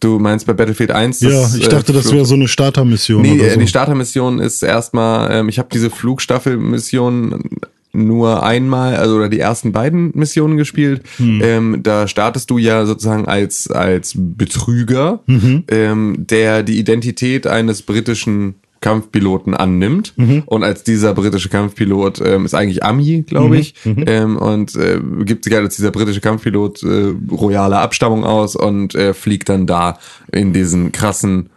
Du 0.00 0.18
meinst 0.18 0.46
bei 0.46 0.54
Battlefield 0.54 0.90
1? 0.90 1.20
Ja, 1.20 1.28
das, 1.28 1.54
ich 1.54 1.66
äh, 1.66 1.68
dachte, 1.68 1.92
das 1.92 2.04
Flug- 2.04 2.14
wäre 2.14 2.24
so 2.24 2.34
eine 2.34 2.48
Startermission 2.48 3.20
Nee, 3.20 3.38
äh, 3.38 3.52
so. 3.52 3.60
die 3.60 3.66
Startermission 3.66 4.38
ist 4.38 4.62
erstmal, 4.62 5.30
ähm, 5.30 5.48
ich 5.50 5.58
habe 5.58 5.68
diese 5.70 5.90
Flugstaffelmission 5.90 7.50
nur 7.92 8.42
einmal, 8.44 8.96
also 8.96 9.16
oder 9.16 9.28
die 9.28 9.40
ersten 9.40 9.72
beiden 9.72 10.12
Missionen 10.14 10.56
gespielt. 10.56 11.02
Hm. 11.16 11.40
Ähm, 11.42 11.80
da 11.82 12.06
startest 12.06 12.50
du 12.50 12.58
ja 12.58 12.86
sozusagen 12.86 13.26
als 13.26 13.70
als 13.70 14.14
Betrüger, 14.16 15.20
Mhm. 15.26 15.64
ähm, 15.68 16.16
der 16.18 16.62
die 16.62 16.78
Identität 16.78 17.46
eines 17.46 17.82
britischen 17.82 18.54
Kampfpiloten 18.80 19.52
annimmt 19.54 20.14
Mhm. 20.16 20.42
und 20.46 20.64
als 20.64 20.84
dieser 20.84 21.12
britische 21.12 21.50
Kampfpilot 21.50 22.22
ähm, 22.24 22.46
ist 22.46 22.54
eigentlich 22.54 22.82
Ami, 22.82 23.22
glaube 23.26 23.54
Mhm. 23.56 23.60
ich, 23.60 23.74
ähm, 23.84 24.38
und 24.38 24.74
äh, 24.76 24.98
gibt 25.24 25.44
sich 25.44 25.52
halt 25.52 25.64
als 25.64 25.76
dieser 25.76 25.90
britische 25.90 26.22
Kampfpilot 26.22 26.82
äh, 26.84 27.12
royaler 27.30 27.80
Abstammung 27.80 28.24
aus 28.24 28.56
und 28.56 28.94
äh, 28.94 29.12
fliegt 29.12 29.50
dann 29.50 29.66
da 29.66 29.98
in 30.32 30.54
diesen 30.54 30.92
krassen 30.92 31.50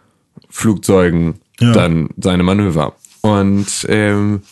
Flugzeugen 0.50 1.34
Ja. 1.60 1.72
dann 1.72 2.08
seine 2.20 2.42
Manöver. 2.42 2.94
Und 3.22 3.86
ähm, 3.88 4.42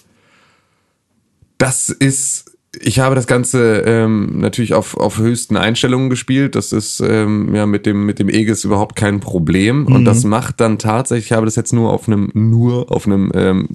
das 1.62 1.90
ist, 1.90 2.56
ich 2.80 2.98
habe 2.98 3.14
das 3.14 3.28
Ganze 3.28 3.84
ähm, 3.86 4.40
natürlich 4.40 4.74
auf, 4.74 4.96
auf 4.96 5.18
höchsten 5.18 5.56
Einstellungen 5.56 6.10
gespielt. 6.10 6.56
Das 6.56 6.72
ist 6.72 7.00
ähm, 7.00 7.54
ja 7.54 7.66
mit 7.66 7.86
dem 7.86 8.04
mit 8.04 8.18
dem 8.18 8.28
Aegis 8.28 8.64
überhaupt 8.64 8.96
kein 8.96 9.20
Problem. 9.20 9.86
Und 9.86 10.04
das 10.04 10.24
macht 10.24 10.60
dann 10.60 10.78
tatsächlich, 10.78 11.26
ich 11.26 11.32
habe 11.32 11.46
das 11.46 11.54
jetzt 11.54 11.72
nur 11.72 11.92
auf 11.92 12.08
einem 12.08 12.32
nur 12.34 12.90
auf 12.90 13.06
einem 13.06 13.30
ähm, 13.34 13.68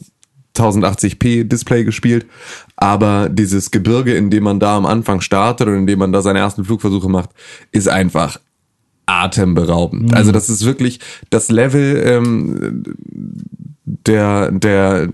1080p 0.58 1.46
Display 1.46 1.86
gespielt, 1.86 2.25
aber 2.75 3.29
dieses 3.29 3.72
Gebirge, 3.72 4.15
in 4.15 4.32
dem 4.32 4.44
man 4.44 4.60
da 4.60 4.75
am 4.75 4.86
Anfang 4.86 5.22
startet 5.22 5.67
und 5.67 5.75
in 5.75 5.88
dem 5.88 6.00
man 6.00 6.12
da 6.12 6.22
seine 6.22 6.39
ersten 6.39 6.65
Flugversuche 6.65 7.08
macht, 7.08 7.29
ist 7.72 7.88
einfach 7.88 8.39
atemberaubend. 9.06 10.13
Also 10.13 10.34
das 10.34 10.50
ist 10.50 10.65
wirklich 10.65 11.00
das 11.29 11.50
Level 11.50 12.01
ähm, 12.06 12.84
der 13.86 14.51
der 14.51 15.10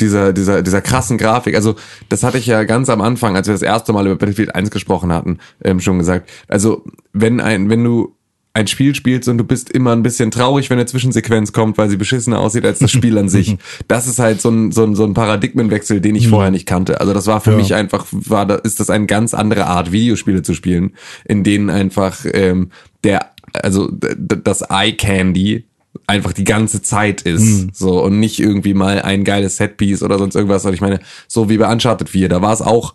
dieser 0.00 0.32
dieser 0.32 0.62
dieser 0.62 0.80
krassen 0.80 1.18
Grafik. 1.18 1.54
Also 1.54 1.76
das 2.08 2.22
hatte 2.22 2.38
ich 2.38 2.46
ja 2.46 2.64
ganz 2.64 2.88
am 2.88 3.00
Anfang, 3.00 3.36
als 3.36 3.46
wir 3.48 3.54
das 3.54 3.62
erste 3.62 3.92
Mal 3.92 4.06
über 4.06 4.16
Battlefield 4.16 4.54
1 4.54 4.70
gesprochen 4.70 5.12
hatten, 5.12 5.38
ähm, 5.64 5.80
schon 5.80 5.98
gesagt. 5.98 6.28
Also 6.48 6.84
wenn 7.12 7.40
ein 7.40 7.68
wenn 7.70 7.82
du 7.84 8.16
ein 8.54 8.66
Spiel 8.66 8.94
spielst 8.94 9.30
und 9.30 9.38
du 9.38 9.44
bist 9.44 9.70
immer 9.70 9.92
ein 9.92 10.02
bisschen 10.02 10.30
traurig, 10.30 10.68
wenn 10.68 10.76
eine 10.78 10.84
Zwischensequenz 10.84 11.52
kommt, 11.52 11.78
weil 11.78 11.88
sie 11.88 11.96
beschissener 11.96 12.38
aussieht 12.38 12.66
als 12.66 12.80
das 12.80 12.90
Spiel 12.90 13.16
an 13.16 13.30
sich. 13.30 13.56
Das 13.88 14.06
ist 14.06 14.18
halt 14.18 14.42
so 14.42 14.50
ein, 14.50 14.72
so 14.72 14.84
ein, 14.84 14.94
so 14.94 15.04
ein 15.04 15.14
Paradigmenwechsel, 15.14 16.02
den 16.02 16.14
ich 16.16 16.28
vorher 16.28 16.50
nicht 16.50 16.66
kannte. 16.66 17.00
Also 17.00 17.14
das 17.14 17.26
war 17.26 17.40
für 17.40 17.52
Ja. 17.52 17.56
mich 17.56 17.72
einfach, 17.74 18.04
war 18.10 18.44
da, 18.44 18.56
ist 18.56 18.78
das 18.78 18.90
eine 18.90 19.06
ganz 19.06 19.32
andere 19.32 19.68
Art, 19.68 19.90
Videospiele 19.90 20.42
zu 20.42 20.52
spielen, 20.52 20.92
in 21.24 21.44
denen 21.44 21.70
einfach 21.70 22.26
ähm, 22.30 22.68
der, 23.04 23.30
also 23.54 23.90
das 23.90 24.60
Eye 24.68 24.92
Candy 24.92 25.64
einfach 26.12 26.32
die 26.32 26.44
ganze 26.44 26.82
Zeit 26.82 27.22
ist. 27.22 27.74
So, 27.74 28.02
und 28.02 28.20
nicht 28.20 28.38
irgendwie 28.38 28.74
mal 28.74 29.02
ein 29.02 29.24
geiles 29.24 29.56
Setpiece 29.56 30.02
oder 30.02 30.18
sonst 30.18 30.34
irgendwas. 30.34 30.64
Und 30.64 30.74
ich 30.74 30.80
meine, 30.80 31.00
so 31.26 31.48
wie 31.48 31.58
bei 31.58 31.70
Uncharted 31.72 32.08
4, 32.08 32.28
da 32.28 32.42
war 32.42 32.52
es 32.52 32.60
auch 32.60 32.94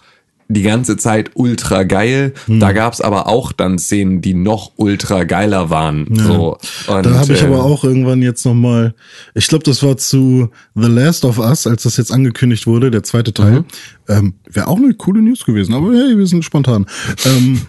die 0.49 0.61
ganze 0.61 0.95
Zeit 0.95 1.31
ultra 1.33 1.83
geil. 1.83 2.33
Da 2.47 2.71
gab's 2.71 3.01
aber 3.01 3.27
auch 3.27 3.51
dann 3.51 3.77
Szenen, 3.77 4.21
die 4.21 4.33
noch 4.33 4.71
ultra 4.77 5.25
geiler 5.25 5.69
waren. 5.69 6.07
So. 6.13 6.57
Und, 6.87 7.05
da 7.05 7.15
habe 7.15 7.33
ich 7.33 7.41
ähm, 7.41 7.51
aber 7.51 7.65
auch 7.65 7.83
irgendwann 7.83 8.21
jetzt 8.21 8.45
noch 8.45 8.53
mal, 8.53 8.93
ich 9.33 9.47
glaube, 9.47 9.65
das 9.65 9.83
war 9.83 9.97
zu 9.97 10.49
The 10.75 10.87
Last 10.87 11.25
of 11.25 11.37
Us, 11.39 11.67
als 11.67 11.83
das 11.83 11.97
jetzt 11.97 12.11
angekündigt 12.11 12.65
wurde, 12.65 12.91
der 12.91 13.03
zweite 13.03 13.33
Teil. 13.33 13.65
Ähm, 14.07 14.35
Wäre 14.49 14.67
auch 14.67 14.77
eine 14.77 14.93
coole 14.93 15.21
News 15.21 15.43
gewesen, 15.43 15.73
aber 15.73 15.91
hey, 15.91 16.17
wir 16.17 16.27
sind 16.27 16.45
spontan. 16.45 16.85
ähm, 17.25 17.61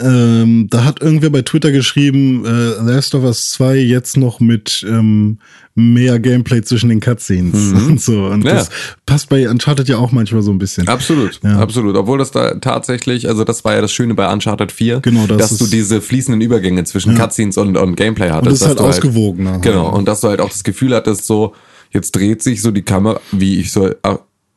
ähm, 0.00 0.66
da 0.70 0.84
hat 0.84 1.00
irgendwer 1.02 1.30
bei 1.30 1.42
Twitter 1.42 1.70
geschrieben, 1.72 2.44
äh, 2.44 2.80
Last 2.82 3.14
of 3.14 3.24
Us 3.24 3.50
2 3.50 3.76
jetzt 3.76 4.16
noch 4.16 4.40
mit 4.40 4.84
ähm, 4.88 5.38
mehr 5.74 6.18
Gameplay 6.18 6.62
zwischen 6.62 6.88
den 6.88 7.00
Cutscenes 7.00 7.72
und 7.72 8.00
so. 8.00 8.24
Und 8.26 8.44
Ja. 8.44 8.54
das 8.54 8.70
passt 9.06 9.28
bei 9.28 9.48
Uncharted 9.48 9.88
ja 9.88 9.98
auch 9.98 10.12
manchmal 10.12 10.42
so 10.42 10.50
ein 10.50 10.58
bisschen. 10.58 10.88
Absolut, 10.88 11.40
Ja. 11.42 11.58
absolut. 11.58 11.96
Obwohl 11.96 12.18
das 12.18 12.30
da 12.30 12.54
tatsächlich, 12.54 13.28
also 13.28 13.44
das 13.44 13.64
war 13.64 13.74
ja 13.74 13.80
das 13.80 13.92
Schöne 13.92 14.14
bei 14.14 14.30
Uncharted 14.32 14.72
4, 14.72 15.00
Genau, 15.00 15.26
das 15.26 15.50
dass 15.50 15.58
du 15.58 15.66
diese 15.66 16.00
fließenden 16.00 16.40
Übergänge 16.40 16.84
zwischen 16.84 17.14
Cutscenes 17.14 17.56
und, 17.56 17.76
und 17.76 17.96
Gameplay 17.96 18.30
hattest. 18.30 18.42
Und 18.42 18.52
das 18.52 18.60
ist 18.62 18.66
halt 18.68 18.78
du 18.80 18.84
ausgewogener. 18.84 19.58
Genau, 19.60 19.88
und 19.94 20.06
dass 20.08 20.20
du 20.20 20.28
halt 20.28 20.40
auch 20.40 20.50
das 20.50 20.64
Gefühl 20.64 20.94
hattest, 20.94 21.26
so, 21.26 21.54
jetzt 21.92 22.12
dreht 22.16 22.42
sich 22.42 22.62
so 22.62 22.70
die 22.70 22.82
Kamera, 22.82 23.20
wie 23.32 23.60
ich 23.60 23.72
so, 23.72 23.90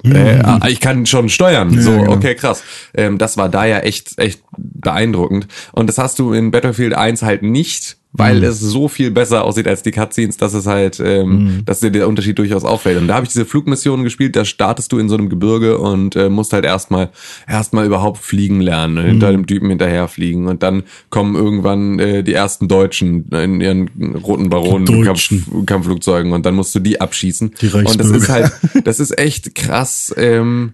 äh, 0.03 0.41
ah, 0.43 0.67
ich 0.67 0.79
kann 0.79 1.05
schon 1.05 1.29
steuern. 1.29 1.79
so, 1.81 1.91
genau. 1.91 2.13
okay, 2.13 2.35
krass. 2.35 2.63
Ähm, 2.93 3.17
das 3.17 3.37
war 3.37 3.49
da 3.49 3.65
ja 3.65 3.79
echt, 3.79 4.17
echt 4.19 4.41
beeindruckend. 4.57 5.47
Und 5.71 5.87
das 5.87 5.97
hast 5.97 6.19
du 6.19 6.33
in 6.33 6.51
Battlefield 6.51 6.93
1 6.93 7.23
halt 7.23 7.43
nicht, 7.43 7.97
weil 8.15 8.37
Mhm. 8.37 8.43
es 8.43 8.59
so 8.59 8.87
viel 8.87 9.09
besser 9.09 9.43
aussieht 9.43 9.67
als 9.67 9.81
die 9.81 9.89
Cutscenes, 9.91 10.37
dass 10.37 10.53
es 10.53 10.67
halt, 10.67 10.99
ähm, 11.03 11.29
Mhm. 11.57 11.65
dass 11.65 11.79
dir 11.79 11.89
der 11.89 12.07
Unterschied 12.07 12.37
durchaus 12.37 12.63
auffällt. 12.63 12.99
Und 12.99 13.07
da 13.07 13.15
habe 13.15 13.25
ich 13.25 13.31
diese 13.33 13.45
Flugmissionen 13.45 14.03
gespielt, 14.03 14.35
da 14.35 14.45
startest 14.45 14.91
du 14.91 14.99
in 14.99 15.09
so 15.09 15.15
einem 15.15 15.29
Gebirge 15.29 15.79
und 15.79 16.15
äh, 16.15 16.29
musst 16.29 16.53
halt 16.53 16.63
erstmal 16.63 17.09
erstmal 17.47 17.85
überhaupt 17.87 18.19
fliegen 18.23 18.61
lernen, 18.61 18.95
Mhm. 19.03 19.07
hinter 19.09 19.31
dem 19.31 19.47
Typen 19.47 19.69
hinterher 19.69 20.07
fliegen. 20.07 20.47
Und 20.47 20.61
dann 20.61 20.83
kommen 21.09 21.35
irgendwann 21.35 21.97
äh, 21.99 22.23
die 22.23 22.33
ersten 22.33 22.67
Deutschen 22.67 23.25
in 23.29 23.59
ihren 23.61 23.89
roten 24.23 24.49
Baronen 24.49 25.03
Kampf. 25.03 25.29
Kampfflugzeugen 25.65 26.33
und 26.33 26.45
dann 26.45 26.53
musst 26.55 26.75
du 26.75 26.79
die 26.79 27.01
abschießen. 27.01 27.53
Die 27.61 27.67
und 27.69 27.99
das 27.99 28.09
ist 28.11 28.29
halt, 28.29 28.51
das 28.83 28.99
ist 28.99 29.17
echt 29.17 29.55
krass. 29.55 30.13
Ähm, 30.17 30.73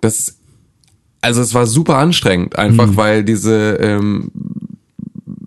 das 0.00 0.18
ist 0.18 0.38
also 1.24 1.40
es 1.40 1.54
war 1.54 1.66
super 1.68 1.98
anstrengend, 1.98 2.56
einfach 2.56 2.88
Mhm. 2.88 2.96
weil 2.96 3.22
diese, 3.22 3.74
ähm, 3.80 4.32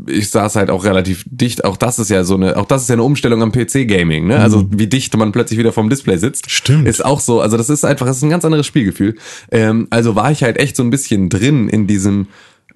ich 0.08 0.30
saß 0.30 0.56
halt 0.56 0.70
auch 0.70 0.84
relativ 0.86 1.24
dicht. 1.30 1.64
Auch 1.66 1.78
das 1.78 2.00
ist 2.00 2.10
ja 2.10 2.24
so 2.24 2.36
eine, 2.36 2.58
auch 2.58 2.66
das 2.66 2.84
ist 2.84 2.90
ja 2.90 2.94
eine 2.94 3.04
Umstellung 3.04 3.42
am 3.42 3.52
PC-Gaming, 3.52 4.28
ne? 4.28 4.38
Also 4.40 4.66
wie 4.72 4.88
dicht 4.88 5.16
man 5.18 5.32
plötzlich 5.32 5.60
wieder 5.60 5.72
vom 5.72 5.90
Display 5.90 6.18
sitzt. 6.18 6.46
Mhm. 6.46 6.50
Stimmt. 6.50 6.88
Ist 6.88 7.04
auch 7.06 7.20
so. 7.20 7.42
Also 7.42 7.58
das 7.58 7.70
ist 7.70 7.84
einfach, 7.86 8.06
das 8.06 8.18
ist 8.18 8.24
ein 8.24 8.30
ganz 8.30 8.46
anderes 8.46 8.66
Spielgefühl. 8.66 9.16
Ähm, 9.52 9.88
also 9.90 10.16
war 10.16 10.32
ich 10.32 10.44
halt 10.44 10.58
echt 10.58 10.76
so 10.76 10.84
ein 10.84 10.90
bisschen 10.90 11.30
drin 11.30 11.70
in 11.70 11.88
diesem, 11.88 12.28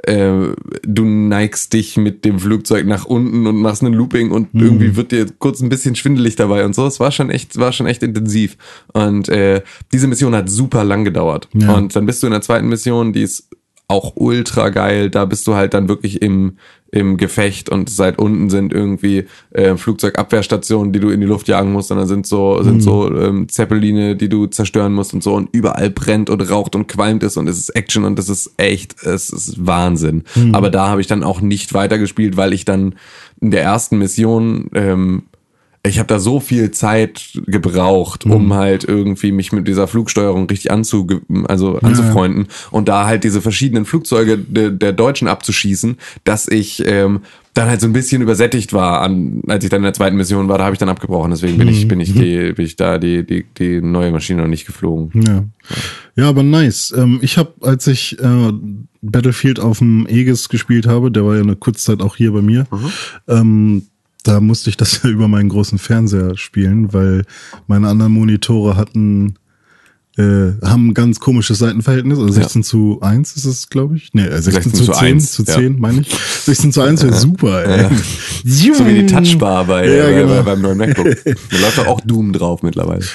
äh, 0.04 0.32
du 0.84 1.04
neigst 1.06 1.74
dich 1.74 1.98
mit 1.98 2.24
dem 2.24 2.40
Flugzeug 2.40 2.86
nach 2.86 3.06
unten 3.06 3.46
und 3.48 3.58
machst 3.58 3.84
einen 3.84 3.94
Looping 3.94 4.32
und 4.32 4.54
Mhm. 4.54 4.62
irgendwie 4.62 4.96
wird 4.96 5.12
dir 5.12 5.26
kurz 5.40 5.60
ein 5.62 5.70
bisschen 5.70 5.96
schwindelig 5.96 6.36
dabei 6.38 6.64
und 6.66 6.74
so. 6.74 6.86
Es 6.88 7.00
war 7.00 7.12
schon 7.12 7.30
echt, 7.30 7.58
war 7.60 7.74
schon 7.74 7.86
echt 7.88 8.02
intensiv. 8.04 8.56
Und 8.94 9.28
äh, 9.30 9.62
diese 9.92 10.08
Mission 10.08 10.36
hat 10.36 10.50
super 10.50 10.84
lang 10.86 11.04
gedauert. 11.04 11.50
Ja. 11.54 11.74
Und 11.76 11.96
dann 11.96 12.06
bist 12.06 12.24
du 12.24 12.28
in 12.28 12.32
der 12.32 12.42
zweiten 12.42 12.70
Mission, 12.70 13.12
die 13.14 13.24
ist 13.24 13.50
auch 13.90 14.14
ultra 14.16 14.70
geil. 14.70 15.10
Da 15.10 15.26
bist 15.26 15.48
du 15.48 15.56
halt 15.56 15.74
dann 15.74 15.90
wirklich 15.90 16.22
im, 16.22 16.58
im 16.92 17.18
Gefecht 17.18 17.70
und 17.70 17.90
seit 17.90 18.18
unten 18.18 18.50
sind 18.50 18.74
irgendwie 18.74 19.26
äh, 19.52 19.76
Flugzeugabwehrstationen, 19.76 20.92
die 20.92 21.00
du 21.00 21.10
in 21.10 21.22
die 21.22 21.28
Luft 21.28 21.48
jagen 21.48 21.72
musst. 21.72 21.92
Und 21.92 21.98
dann 21.98 22.08
sind 22.08 22.26
so, 22.26 22.64
sind 22.64 22.82
so 22.82 23.14
ähm, 23.16 23.48
Zeppeline, 23.48 24.16
die 24.16 24.30
du 24.30 24.48
zerstören 24.48 24.94
musst 24.94 25.14
und 25.14 25.22
so. 25.22 25.36
Und 25.36 25.50
überall 25.52 25.90
brennt 25.90 26.30
und 26.30 26.42
raucht 26.42 26.76
und 26.76 26.88
qualmt 26.88 27.24
es 27.24 27.38
und 27.38 27.48
es 27.48 27.60
ist 27.60 27.70
Action 27.70 28.04
und 28.06 28.18
es 28.18 28.30
ist 28.30 28.54
echt, 28.58 29.04
es 29.04 29.30
ist 29.30 29.66
Wahnsinn. 29.66 30.24
Aber 30.54 30.70
da 30.70 30.88
habe 30.88 31.02
ich 31.02 31.08
dann 31.08 31.24
auch 31.24 31.42
nicht 31.42 31.74
weitergespielt, 31.74 32.38
weil 32.38 32.54
ich 32.54 32.66
dann 32.66 32.96
in 33.42 33.52
der 33.52 33.62
ersten 33.62 33.98
Mission 33.98 34.70
ähm, 34.74 35.24
ich 35.84 35.98
habe 35.98 36.08
da 36.08 36.20
so 36.20 36.40
viel 36.40 36.72
Zeit 36.72 37.40
gebraucht, 37.46 38.26
um 38.26 38.54
halt 38.54 38.84
irgendwie 38.84 39.32
mich 39.32 39.54
mit 39.54 39.68
dieser 39.68 39.88
Flugsteuerung 39.88 40.48
richtig 40.48 40.72
anzuge 40.72 41.22
also 41.46 41.80
anzufreunden 41.80 42.48
und 42.70 42.90
da 42.90 43.06
halt 43.06 43.24
diese 43.24 43.42
verschiedenen 43.42 43.86
Flugzeuge 43.86 44.38
de 44.38 44.72
der 44.72 44.92
Deutschen 44.92 45.30
abzuschießen, 45.30 45.98
dass 46.26 46.50
ich 46.50 46.86
ähm, 46.86 47.22
dann 47.54 47.70
halt 47.70 47.82
so 47.82 47.88
ein 47.88 47.94
bisschen 47.94 48.22
übersättigt 48.22 48.74
war, 48.74 49.02
an, 49.02 49.42
als 49.48 49.64
ich 49.64 49.70
dann 49.70 49.80
in 49.80 49.84
der 49.84 49.94
zweiten 49.94 50.18
Mission 50.18 50.50
war, 50.50 50.58
da 50.58 50.66
habe 50.66 50.74
ich 50.74 50.80
dann 50.80 50.90
abgebrochen. 50.90 51.32
Deswegen 51.32 51.58
bin 51.58 51.70
ich 51.70 51.88
bin 51.88 52.00
ich 52.02 52.14
die, 52.14 52.54
bin 52.54 52.66
ich 52.66 52.76
da 52.76 52.98
die 52.98 53.26
die 53.26 53.46
die 53.58 53.82
neue 53.82 54.12
Maschine 54.12 54.42
noch 54.42 54.50
nicht 54.50 54.66
geflogen. 54.66 55.12
Ja, 55.24 55.46
ja 56.16 56.30
aber 56.30 56.44
nice. 56.44 56.94
Ähm, 56.96 57.20
ich 57.22 57.38
habe, 57.38 57.54
als 57.62 57.88
ich 57.88 58.20
äh, 58.20 58.52
Battlefield 59.02 59.60
auf 59.62 59.80
dem 59.80 60.08
Aegis 60.08 60.50
gespielt 60.50 60.88
habe, 60.88 61.10
der 61.10 61.26
war 61.26 61.36
ja 61.36 61.42
eine 61.42 61.56
Kurzzeit 61.56 62.02
auch 62.02 62.18
hier 62.18 62.34
bei 62.34 62.42
mir, 62.42 62.66
ähm, 63.28 63.84
da 64.24 64.40
musste 64.40 64.70
ich 64.70 64.78
das 64.78 65.02
ja 65.04 65.10
über 65.10 65.28
meinen 65.28 65.50
großen 65.50 65.78
Fernseher 65.78 66.38
spielen, 66.38 66.94
weil 66.94 67.26
meine 67.68 67.88
anderen 67.88 68.14
Monitore 68.14 68.76
hatten 68.76 69.36
äh, 70.18 70.54
haben 70.66 70.90
ein 70.90 70.94
ganz 70.94 71.22
komisches 71.22 71.60
Seitenverhältnis, 71.60 72.20
also 72.20 72.34
16 72.34 72.64
zu 72.64 73.00
1 73.02 73.38
ist 73.38 73.46
es, 73.46 73.70
glaube 73.70 73.96
ich. 73.96 74.10
Nee, 74.14 74.24
äh, 74.24 74.42
16, 74.42 74.74
16 74.74 74.74
zu 74.74 74.84
zu 74.86 74.92
10, 74.92 75.08
1, 75.08 75.32
zu 75.32 75.44
ja. 75.44 75.54
10, 75.54 75.80
meine 75.80 76.02
ich. 76.02 76.10
16 76.10 76.74
zu 76.74 76.82
1 76.82 77.04
wäre 77.04 77.14
super, 77.14 77.66
ey. 77.66 77.88
So 78.44 78.86
wie 78.86 78.96
die 79.02 79.06
Touchbar 79.06 79.64
bei, 79.66 79.88
Ja, 79.88 80.04
bei, 80.06 80.14
genau. 80.14 80.28
bei, 80.28 80.42
beim 80.42 80.62
neuen 80.62 80.78
MacBook. 80.78 81.08
Da 81.24 81.58
läuft 81.58 81.78
doch 81.78 81.88
auch 81.88 82.02
Doom 82.02 82.34
drauf 82.34 82.64
mittlerweile. 82.64 83.06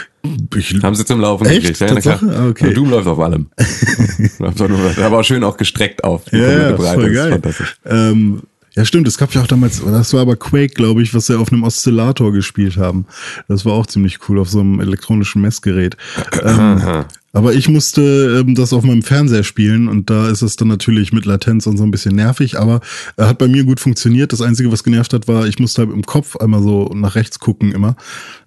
Ich, 0.57 0.83
Haben 0.83 0.95
sie 0.95 1.05
zum 1.05 1.21
Laufen 1.21 1.47
Echt? 1.47 1.79
gekriegt. 1.79 1.81
Ja, 1.81 2.01
klar. 2.01 2.21
Ah, 2.23 2.49
okay. 2.49 2.69
Ja, 2.69 2.73
Doom 2.73 2.89
läuft 2.89 3.07
auf 3.07 3.19
allem. 3.19 3.49
läuft 4.39 4.61
doch 4.61 4.69
nur, 4.69 4.79
aber 5.05 5.19
auch 5.19 5.25
schön 5.25 5.45
auch 5.45 5.59
gestreckt 5.59 6.05
auf. 6.05 6.23
ja, 6.33 6.39
ja, 6.39 6.77
voll 6.77 6.87
das 6.87 6.97
ist 6.97 7.15
geil. 7.15 7.33
fantastisch. 7.33 7.77
Ähm, 7.85 8.43
Ja, 8.77 8.85
stimmt. 8.85 9.07
Es 9.07 9.19
gab 9.19 9.33
ja 9.35 9.43
auch 9.43 9.47
damals, 9.47 9.83
das 9.85 10.13
war 10.15 10.21
aber 10.21 10.37
Quake, 10.37 10.75
glaube 10.75 11.03
ich, 11.03 11.15
was 11.15 11.27
sie 11.27 11.39
auf 11.39 11.53
einem 11.53 11.63
Oszillator 11.63 12.33
gespielt 12.33 12.77
haben. 12.77 13.07
Das 13.47 13.65
war 13.65 13.73
auch 13.75 13.87
ziemlich 13.87 14.19
cool 14.29 14.41
auf 14.41 14.51
so 14.51 14.61
einem 14.61 14.81
elektronischen 14.81 15.43
Messgerät. 15.43 15.97
ähm, 16.43 17.05
aber 17.33 17.55
ich 17.55 17.69
musste 17.69 18.41
ähm, 18.41 18.55
das 18.57 18.73
auf 18.73 18.83
meinem 18.83 19.03
Fernseher 19.03 19.45
spielen 19.45 19.89
und 19.89 20.11
da 20.11 20.29
ist 20.29 20.43
es 20.43 20.57
dann 20.57 20.69
natürlich 20.69 21.13
mit 21.13 21.25
Latenz 21.25 21.67
und 21.67 21.77
so 21.77 21.85
ein 21.85 21.93
bisschen 21.93 22.17
nervig, 22.17 22.59
aber 22.59 22.81
er 23.17 23.29
hat 23.29 23.39
bei 23.39 23.49
mir 23.49 23.65
gut 23.65 23.79
funktioniert. 23.79 24.33
Das 24.33 24.41
Einzige, 24.41 24.73
was 24.73 24.83
genervt 24.83 25.13
hat, 25.13 25.29
war, 25.29 25.47
ich 25.47 25.59
musste 25.61 25.83
halt 25.83 25.93
im 25.93 26.03
Kopf 26.03 26.37
einmal 26.37 26.63
so 26.63 26.91
nach 26.95 27.15
rechts 27.15 27.39
gucken 27.39 27.73
immer. 27.73 27.97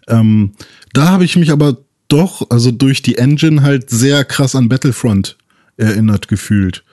Ähm, 0.07 0.51
da 0.93 1.09
habe 1.09 1.23
ich 1.23 1.37
mich 1.37 1.51
aber 1.51 1.77
doch, 2.09 2.49
also 2.49 2.71
durch 2.71 3.01
die 3.01 3.17
Engine 3.17 3.61
halt 3.61 3.89
sehr 3.89 4.25
krass 4.25 4.55
an 4.55 4.69
Battlefront 4.69 5.37
erinnert 5.77 6.27
gefühlt. 6.27 6.83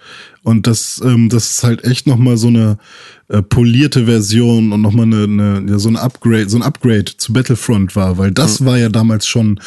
Und 0.43 0.67
das, 0.67 1.01
ähm, 1.05 1.29
das 1.29 1.51
ist 1.51 1.65
halt 1.65 1.85
echt 1.85 2.07
nochmal 2.07 2.37
so 2.37 2.49
eine 2.49 2.79
äh, 3.29 3.43
polierte 3.43 4.05
Version 4.05 4.73
und 4.73 4.83
nochmal 4.83 5.07
eine, 5.07 5.25
eine, 5.25 5.65
ja, 5.69 5.79
so 5.79 5.89
ein 5.89 5.97
Upgrade, 5.97 6.49
so 6.49 6.59
ein 6.59 6.63
Upgrade 6.63 7.17
zu 7.17 7.33
Battlefront 7.33 7.97
war, 7.97 8.19
weil 8.19 8.31
das 8.31 8.61
mhm. 8.61 8.67
war 8.67 8.79
ja 8.79 8.91
damals 8.91 9.27
schon 9.27 9.59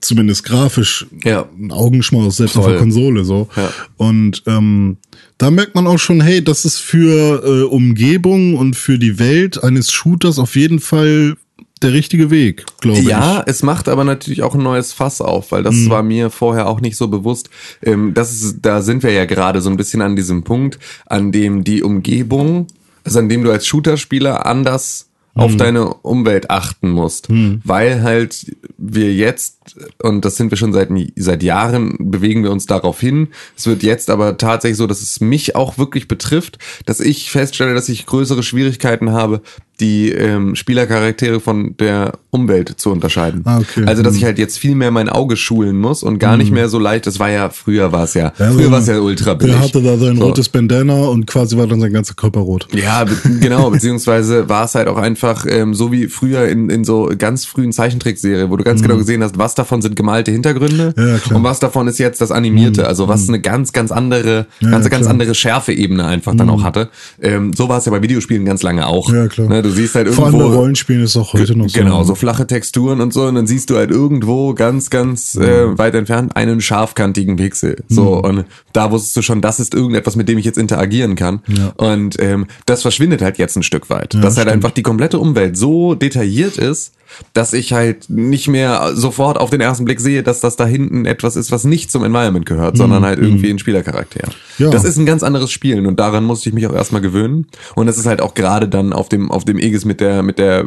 zumindest 0.00 0.44
grafisch 0.44 1.06
ja. 1.24 1.46
ein 1.58 1.72
Augenschmaus, 1.72 2.36
selbst 2.36 2.54
Voll. 2.54 2.62
auf 2.62 2.70
der 2.70 2.78
Konsole 2.78 3.24
so. 3.24 3.48
Ja. 3.56 3.70
Und 3.96 4.42
ähm, 4.46 4.96
da 5.36 5.50
merkt 5.50 5.74
man 5.74 5.86
auch 5.86 5.98
schon, 5.98 6.20
hey, 6.20 6.42
das 6.42 6.64
ist 6.64 6.78
für 6.78 7.42
äh, 7.44 7.62
Umgebung 7.64 8.56
und 8.56 8.76
für 8.76 8.98
die 8.98 9.18
Welt 9.18 9.62
eines 9.62 9.90
Shooters 9.90 10.38
auf 10.38 10.56
jeden 10.56 10.80
Fall 10.80 11.36
der 11.82 11.92
richtige 11.92 12.30
Weg, 12.30 12.64
glaube 12.80 12.98
ich. 12.98 13.06
Ja, 13.06 13.42
es 13.46 13.62
macht 13.62 13.88
aber 13.88 14.04
natürlich 14.04 14.42
auch 14.42 14.54
ein 14.54 14.62
neues 14.62 14.92
Fass 14.92 15.20
auf, 15.20 15.52
weil 15.52 15.62
das 15.62 15.74
Mhm. 15.74 15.90
war 15.90 16.02
mir 16.02 16.30
vorher 16.30 16.68
auch 16.68 16.80
nicht 16.80 16.96
so 16.96 17.08
bewusst. 17.08 17.48
Ähm, 17.82 18.12
das 18.14 18.32
ist, 18.32 18.58
da 18.62 18.82
sind 18.82 19.02
wir 19.02 19.12
ja 19.12 19.24
gerade 19.24 19.60
so 19.62 19.70
ein 19.70 19.76
bisschen 19.76 20.02
an 20.02 20.16
diesem 20.16 20.44
Punkt, 20.44 20.78
an 21.06 21.32
dem 21.32 21.64
die 21.64 21.82
Umgebung, 21.82 22.66
also 23.04 23.18
an 23.18 23.28
dem 23.28 23.44
du 23.44 23.50
als 23.50 23.66
Shooter-Spieler 23.66 24.44
anders 24.46 25.06
Mhm. 25.34 25.42
auf 25.42 25.56
deine 25.56 25.94
Umwelt 25.94 26.50
achten 26.50 26.90
musst, 26.90 27.28
weil 27.64 28.02
halt 28.02 28.56
wir 28.78 29.14
jetzt 29.14 29.76
und 30.02 30.24
das 30.24 30.34
sind 30.34 30.50
wir 30.50 30.58
schon 30.58 30.72
seit 30.72 30.88
seit 31.14 31.44
Jahren 31.44 31.94
bewegen 32.00 32.42
wir 32.42 32.50
uns 32.50 32.66
darauf 32.66 32.98
hin. 32.98 33.28
Es 33.56 33.64
wird 33.68 33.84
jetzt 33.84 34.10
aber 34.10 34.38
tatsächlich 34.38 34.76
so, 34.76 34.88
dass 34.88 35.00
es 35.02 35.20
mich 35.20 35.54
auch 35.54 35.78
wirklich 35.78 36.08
betrifft, 36.08 36.58
dass 36.84 36.98
ich 36.98 37.30
feststelle, 37.30 37.74
dass 37.74 37.88
ich 37.88 38.06
größere 38.06 38.42
Schwierigkeiten 38.42 39.12
habe, 39.12 39.40
die 39.80 40.10
ähm, 40.12 40.54
Spielercharaktere 40.54 41.40
von 41.40 41.74
der 41.78 42.12
Umwelt 42.30 42.74
zu 42.76 42.90
unterscheiden. 42.92 43.42
Ah, 43.44 43.58
okay. 43.58 43.84
Also 43.86 44.02
dass 44.02 44.14
ich 44.14 44.24
halt 44.24 44.38
jetzt 44.38 44.58
viel 44.58 44.74
mehr 44.74 44.90
mein 44.90 45.08
Auge 45.08 45.36
schulen 45.36 45.78
muss 45.80 46.02
und 46.02 46.18
gar 46.18 46.36
nicht 46.36 46.52
mehr 46.52 46.68
so 46.68 46.78
leicht. 46.78 47.06
Das 47.06 47.18
war 47.18 47.30
ja 47.30 47.48
früher 47.50 47.90
war 47.92 48.04
es 48.04 48.14
ja, 48.14 48.32
Ja, 48.38 48.50
früher 48.52 48.70
war 48.70 48.78
es 48.78 48.86
ja 48.86 48.98
ultra 49.00 49.34
billig. 49.34 49.54
Der 49.56 49.64
hatte 49.64 49.82
da 49.82 49.96
sein 49.98 50.16
So. 50.16 50.24
rotes 50.26 50.48
Bandana 50.48 51.06
und 51.06 51.26
quasi 51.26 51.56
war 51.56 51.66
dann 51.66 51.80
sein 51.80 51.92
ganzer 51.92 52.14
Körper 52.14 52.40
rot. 52.40 52.68
Ja, 52.72 53.04
be 53.04 53.16
genau, 53.40 53.70
beziehungsweise 53.70 54.48
war 54.48 54.64
es 54.64 54.74
halt 54.74 54.86
auch 54.86 54.96
einfach 54.98 55.44
ähm, 55.48 55.74
so 55.74 55.90
wie 55.90 56.06
früher 56.06 56.46
in, 56.48 56.70
in 56.70 56.84
so 56.84 57.10
ganz 57.18 57.44
frühen 57.46 57.72
Zeichentrickserie, 57.72 58.48
wo 58.50 58.56
du 58.56 58.64
ganz 58.64 58.82
genau 58.82 58.96
gesehen 58.96 59.22
hast, 59.24 59.38
was 59.38 59.54
davon 59.54 59.82
sind 59.82 59.96
gemalte 59.96 60.30
Hintergründe 60.30 60.94
Mhm. 60.96 61.02
Ja. 61.08 61.14
Mhm. 61.30 61.36
und 61.36 61.42
was 61.44 61.58
davon 61.60 61.88
ist 61.88 61.98
jetzt 61.98 62.20
das 62.20 62.30
Animierte, 62.30 62.86
also 62.86 63.08
was 63.08 63.28
eine 63.28 63.40
ganz, 63.40 63.72
ganz 63.72 63.90
andere, 63.90 64.46
Ja, 64.60 64.70
ganz, 64.70 64.88
ganz. 64.90 65.06
Mhm. 65.06 65.10
andere 65.12 65.34
Schärfeebene 65.34 66.04
einfach 66.04 66.34
dann 66.36 66.50
auch 66.50 66.62
hatte. 66.62 66.88
Ähm, 67.20 67.52
so 67.54 67.68
war 67.68 67.78
es 67.78 67.86
ja 67.86 67.90
bei 67.90 68.02
Videospielen 68.02 68.44
ganz 68.44 68.62
lange 68.62 68.86
auch. 68.86 69.12
Ja, 69.12 69.26
klar. 69.28 69.48
Ne, 69.48 69.62
du 69.70 69.76
siehst 69.76 69.94
halt 69.94 70.08
Vor 70.08 70.26
allem 70.26 70.34
irgendwo 70.34 70.50
bei 70.50 70.56
Rollenspielen 70.56 71.04
ist 71.04 71.16
auch 71.16 71.32
heute 71.32 71.56
noch 71.56 71.68
so. 71.68 71.78
Genau, 71.78 72.04
so 72.04 72.14
flache 72.14 72.46
Texturen 72.46 73.00
und 73.00 73.12
so. 73.12 73.24
Und 73.24 73.36
dann 73.36 73.46
siehst 73.46 73.70
du 73.70 73.76
halt 73.76 73.90
irgendwo 73.90 74.54
ganz, 74.54 74.90
ganz 74.90 75.36
äh, 75.36 75.78
weit 75.78 75.94
entfernt 75.94 76.36
einen 76.36 76.60
scharfkantigen 76.60 77.36
Pixel. 77.36 77.82
So, 77.88 78.22
und 78.22 78.44
da 78.72 78.90
wusstest 78.90 79.16
du 79.16 79.22
schon, 79.22 79.40
das 79.40 79.60
ist 79.60 79.74
irgendetwas, 79.74 80.16
mit 80.16 80.28
dem 80.28 80.38
ich 80.38 80.44
jetzt 80.44 80.58
interagieren 80.58 81.14
kann. 81.14 81.40
Ja. 81.46 81.72
Und 81.76 82.20
ähm, 82.20 82.46
das 82.66 82.82
verschwindet 82.82 83.22
halt 83.22 83.38
jetzt 83.38 83.56
ein 83.56 83.62
Stück 83.62 83.90
weit. 83.90 84.14
Ja, 84.14 84.20
dass 84.20 84.36
halt 84.36 84.48
stimmt. 84.48 84.64
einfach 84.64 84.70
die 84.74 84.82
komplette 84.82 85.18
Umwelt 85.18 85.56
so 85.56 85.94
detailliert 85.94 86.56
ist, 86.56 86.92
dass 87.32 87.52
ich 87.52 87.72
halt 87.72 88.10
nicht 88.10 88.48
mehr 88.48 88.92
sofort 88.94 89.38
auf 89.38 89.50
den 89.50 89.60
ersten 89.60 89.84
Blick 89.84 90.00
sehe, 90.00 90.22
dass 90.22 90.40
das 90.40 90.56
da 90.56 90.66
hinten 90.66 91.06
etwas 91.06 91.36
ist, 91.36 91.52
was 91.52 91.64
nicht 91.64 91.90
zum 91.90 92.04
Environment 92.04 92.46
gehört, 92.46 92.76
sondern 92.76 93.04
halt 93.04 93.18
irgendwie 93.18 93.50
ein 93.50 93.58
Spielercharakter. 93.58 94.28
Ja. 94.58 94.70
Das 94.70 94.84
ist 94.84 94.96
ein 94.96 95.06
ganz 95.06 95.22
anderes 95.22 95.50
Spielen 95.50 95.86
und 95.86 96.00
daran 96.00 96.24
musste 96.24 96.48
ich 96.48 96.54
mich 96.54 96.66
auch 96.66 96.74
erstmal 96.74 97.00
gewöhnen. 97.00 97.46
Und 97.74 97.86
das 97.86 97.98
ist 97.98 98.06
halt 98.06 98.20
auch 98.20 98.34
gerade 98.34 98.68
dann 98.68 98.92
auf 98.92 99.08
dem, 99.08 99.30
auf 99.30 99.44
dem 99.44 99.56
Aegis 99.58 99.84
mit 99.84 100.00
der, 100.00 100.22
mit 100.22 100.38
der, 100.38 100.66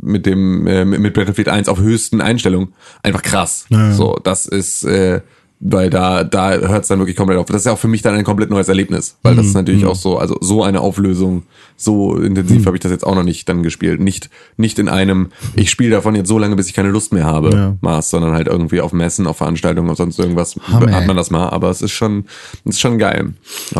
mit 0.00 0.26
dem, 0.26 0.66
äh, 0.66 0.84
mit 0.84 1.00
mit 1.00 1.14
Battlefield 1.14 1.48
1 1.48 1.68
auf 1.68 1.78
höchsten 1.78 2.20
Einstellungen 2.20 2.74
einfach 3.02 3.22
krass. 3.22 3.66
Ja. 3.70 3.92
So, 3.92 4.18
das 4.22 4.46
ist, 4.46 4.84
äh, 4.84 5.20
weil 5.66 5.88
da, 5.88 6.24
da 6.24 6.52
hört 6.52 6.82
es 6.82 6.88
dann 6.88 6.98
wirklich 6.98 7.16
komplett 7.16 7.38
auf. 7.38 7.46
Das 7.46 7.56
ist 7.56 7.64
ja 7.64 7.72
auch 7.72 7.78
für 7.78 7.88
mich 7.88 8.02
dann 8.02 8.14
ein 8.14 8.22
komplett 8.22 8.50
neues 8.50 8.68
Erlebnis, 8.68 9.16
weil 9.22 9.32
Mhm. 9.32 9.36
das 9.38 9.46
ist 9.46 9.54
natürlich 9.54 9.86
auch 9.86 9.94
so, 9.96 10.18
also 10.18 10.36
so 10.42 10.62
eine 10.62 10.82
Auflösung, 10.82 11.44
so 11.76 12.16
intensiv 12.16 12.60
Mhm. 12.62 12.66
habe 12.66 12.76
ich 12.76 12.82
das 12.82 12.92
jetzt 12.92 13.06
auch 13.06 13.14
noch 13.14 13.22
nicht 13.24 13.48
dann 13.48 13.62
gespielt. 13.62 13.98
Nicht, 13.98 14.28
nicht 14.58 14.78
in 14.78 14.90
einem, 14.90 15.30
ich 15.56 15.70
spiele 15.70 15.90
davon 15.90 16.14
jetzt 16.16 16.28
so 16.28 16.38
lange, 16.38 16.54
bis 16.54 16.68
ich 16.68 16.74
keine 16.74 16.90
Lust 16.90 17.14
mehr 17.14 17.24
habe, 17.24 17.50
Ja. 17.50 17.76
Maß, 17.80 18.10
sondern 18.10 18.32
halt 18.34 18.46
irgendwie 18.46 18.82
auf 18.82 18.92
Messen, 18.92 19.26
auf 19.26 19.38
Veranstaltungen 19.38 19.88
und 19.88 19.96
sonst 19.96 20.18
irgendwas 20.18 20.54
Hammer. 20.70 20.92
hat 20.92 21.06
man 21.06 21.16
das 21.16 21.30
mal, 21.30 21.48
aber 21.48 21.70
es 21.70 21.80
ist 21.80 21.92
schon, 21.92 22.26
es 22.66 22.74
ist 22.76 22.80
schon 22.80 22.98
geil. 22.98 23.32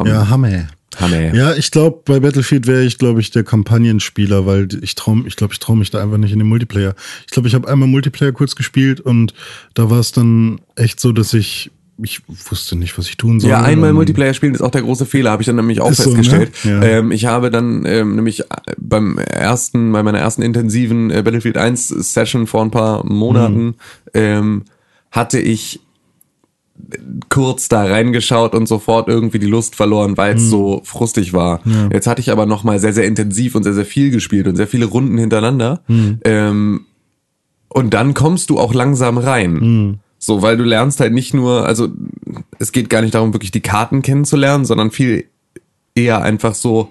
Ja, 0.07 0.29
Hammer. 0.31 0.69
Hammer. 1.01 1.35
Ja, 1.35 1.55
ich 1.55 1.71
glaube, 1.71 2.01
bei 2.05 2.21
Battlefield 2.21 2.67
wäre 2.67 2.85
ich, 2.85 2.99
glaube 2.99 3.21
ich, 3.21 3.31
der 3.31 3.45
Kampagnenspieler, 3.45 4.47
weil 4.47 4.69
ich 4.83 4.95
traue 4.95 5.23
ich 5.27 5.37
glaube, 5.37 5.53
ich 5.53 5.59
traue 5.59 5.77
mich 5.77 5.91
da 5.91 6.03
einfach 6.03 6.19
nicht 6.19 6.33
in 6.33 6.39
den 6.39 6.49
Multiplayer. 6.49 6.95
Ich 7.27 7.33
glaube, 7.33 7.49
ich 7.49 7.55
habe 7.55 7.69
einmal 7.69 7.89
Multiplayer 7.89 8.33
kurz 8.33 8.55
gespielt 8.57 9.01
und 9.01 9.35
da 9.75 9.91
war 9.91 10.01
es 10.01 10.13
dann 10.13 10.61
echt 10.77 11.01
so, 11.01 11.13
dass 11.13 11.35
ich, 11.35 11.71
ich 12.03 12.21
wusste 12.29 12.77
nicht, 12.77 12.97
was 12.99 13.07
ich 13.09 13.17
tun 13.17 13.39
soll. 13.41 13.51
Ja, 13.51 13.63
einmal 13.63 13.91
Und- 13.91 13.97
Multiplayer 13.97 14.35
spielen 14.35 14.55
ist 14.55 14.61
auch 14.63 14.71
der 14.71 14.83
große 14.83 15.07
Fehler, 15.07 15.31
habe 15.31 15.43
ich 15.43 15.47
dann 15.47 15.57
nämlich 15.57 15.81
auch 15.81 15.91
Ist 15.91 16.03
so, 16.03 16.11
ne? 16.11 16.17
festgestellt. 16.17 16.53
Ja. 16.65 16.83
ähm, 16.83 17.13
ich 17.13 17.27
habe 17.27 17.51
dann 17.51 17.85
ähm, 17.87 18.17
nämlich 18.17 18.41
äh, 18.41 18.45
beim 18.79 19.19
ersten, 19.19 19.93
bei 19.93 20.03
meiner 20.03 20.19
ersten 20.19 20.43
intensiven 20.43 21.11
äh, 21.11 21.23
Battlefield 21.23 21.57
1 21.57 21.89
Session 21.89 22.47
vor 22.47 22.63
ein 22.63 22.71
paar 22.71 23.07
Monaten 23.07 23.65
Mhm. 23.67 23.75
ähm, 24.15 24.63
hatte 25.11 25.39
ich 25.39 25.81
kurz 27.29 27.69
da 27.69 27.85
reingeschaut 27.85 28.55
und 28.55 28.67
sofort 28.67 29.09
irgendwie 29.09 29.39
die 29.39 29.47
Lust 29.47 29.77
verloren, 29.77 30.17
weil 30.17 30.37
es 30.37 30.43
Mhm. 30.45 30.49
so 30.49 30.81
frustig 30.85 31.33
war. 31.33 31.61
Jetzt 31.93 32.07
hatte 32.07 32.21
ich 32.21 32.31
aber 32.31 32.47
noch 32.47 32.65
mal 32.65 32.79
sehr, 32.81 32.93
sehr 32.93 33.07
intensiv 33.07 33.55
und 33.55 33.63
sehr, 33.63 33.75
sehr 33.75 33.87
viel 33.87 34.11
gespielt 34.11 34.47
und 34.49 34.57
sehr 34.57 34.67
viele 34.67 34.87
Runden 34.87 35.17
hintereinander. 35.19 35.81
Mhm. 35.89 36.21
Ähm, 36.25 36.81
und 37.69 37.95
dann 37.95 38.15
kommst 38.15 38.51
du 38.51 38.59
auch 38.59 38.75
langsam 38.75 39.19
rein. 39.19 39.53
Mhm. 39.55 39.99
So, 40.19 40.43
weil 40.43 40.57
du 40.57 40.65
lernst 40.65 41.01
halt 41.01 41.13
nicht 41.13 41.35
nur, 41.35 41.67
also 41.67 41.89
es 42.59 42.73
geht 42.73 42.89
gar 42.91 43.03
nicht 43.03 43.15
darum, 43.15 43.33
wirklich 43.35 43.51
die 43.51 43.61
Karten 43.61 44.03
kennenzulernen, 44.03 44.65
sondern 44.65 44.91
viel 44.91 45.27
eher 45.95 46.23
einfach 46.23 46.55
so, 46.55 46.89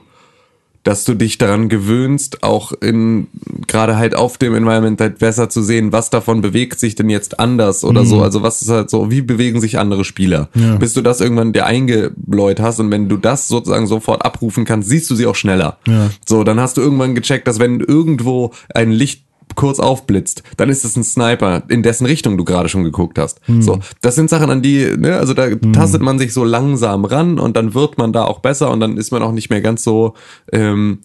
dass 0.83 1.05
du 1.05 1.13
dich 1.13 1.37
daran 1.37 1.69
gewöhnst, 1.69 2.43
auch 2.43 2.73
in 2.73 3.27
gerade 3.67 3.97
halt 3.97 4.15
auf 4.15 4.37
dem 4.37 4.53
Environment 4.53 4.99
halt 4.99 5.19
besser 5.19 5.49
zu 5.49 5.63
sehen, 5.63 5.93
was 5.93 6.09
davon 6.09 6.41
bewegt 6.41 6.79
sich 6.79 6.95
denn 6.95 7.09
jetzt 7.09 7.39
anders 7.39 7.85
oder 7.85 8.05
so. 8.05 8.21
Also 8.21 8.43
was 8.43 8.61
ist 8.61 8.69
halt 8.69 8.89
so, 8.89 9.09
wie 9.09 9.21
bewegen 9.21 9.61
sich 9.61 9.79
andere 9.79 10.03
Spieler? 10.03 10.49
Mhm. 10.53 10.63
Ja. 10.63 10.75
Bis 10.75 10.93
du 10.93 11.01
das 11.01 11.21
irgendwann 11.21 11.53
dir 11.53 11.65
eingebläut 11.65 12.59
hast 12.59 12.79
und 12.79 12.91
wenn 12.91 13.07
du 13.07 13.17
das 13.17 13.47
sozusagen 13.47 13.87
sofort 13.87 14.25
abrufen 14.25 14.65
kannst, 14.65 14.89
siehst 14.89 15.09
du 15.09 15.15
sie 15.15 15.25
auch 15.25 15.35
schneller. 15.35 15.77
Ja. 15.87 16.09
So, 16.27 16.43
dann 16.43 16.59
hast 16.59 16.77
du 16.77 16.81
irgendwann 16.81 17.15
gecheckt, 17.15 17.47
dass 17.47 17.59
wenn 17.59 17.79
irgendwo 17.79 18.51
ein 18.73 18.91
Licht 18.91 19.23
kurz 19.55 19.79
aufblitzt, 19.79 20.43
dann 20.57 20.69
ist 20.69 20.83
es 20.85 20.95
ein 20.95 21.03
Sniper, 21.03 21.63
in 21.69 21.83
dessen 21.83 22.05
Richtung 22.05 22.37
du 22.37 22.43
gerade 22.43 22.69
schon 22.69 22.83
geguckt 22.83 23.19
hast. 23.19 23.39
So, 23.61 23.79
das 24.01 24.15
sind 24.15 24.29
Sachen, 24.29 24.49
an 24.49 24.61
die, 24.61 24.95
ne, 24.97 25.17
also 25.17 25.33
da 25.33 25.47
tastet 25.73 26.01
man 26.01 26.19
sich 26.19 26.33
so 26.33 26.43
langsam 26.43 27.05
ran 27.05 27.39
und 27.39 27.55
dann 27.55 27.73
wird 27.73 27.97
man 27.97 28.13
da 28.13 28.23
auch 28.25 28.39
besser 28.39 28.71
und 28.71 28.79
dann 28.79 28.97
ist 28.97 29.11
man 29.11 29.21
auch 29.21 29.31
nicht 29.31 29.49
mehr 29.49 29.61
ganz 29.61 29.83
so, 29.83 30.13
ähm, 30.51 30.99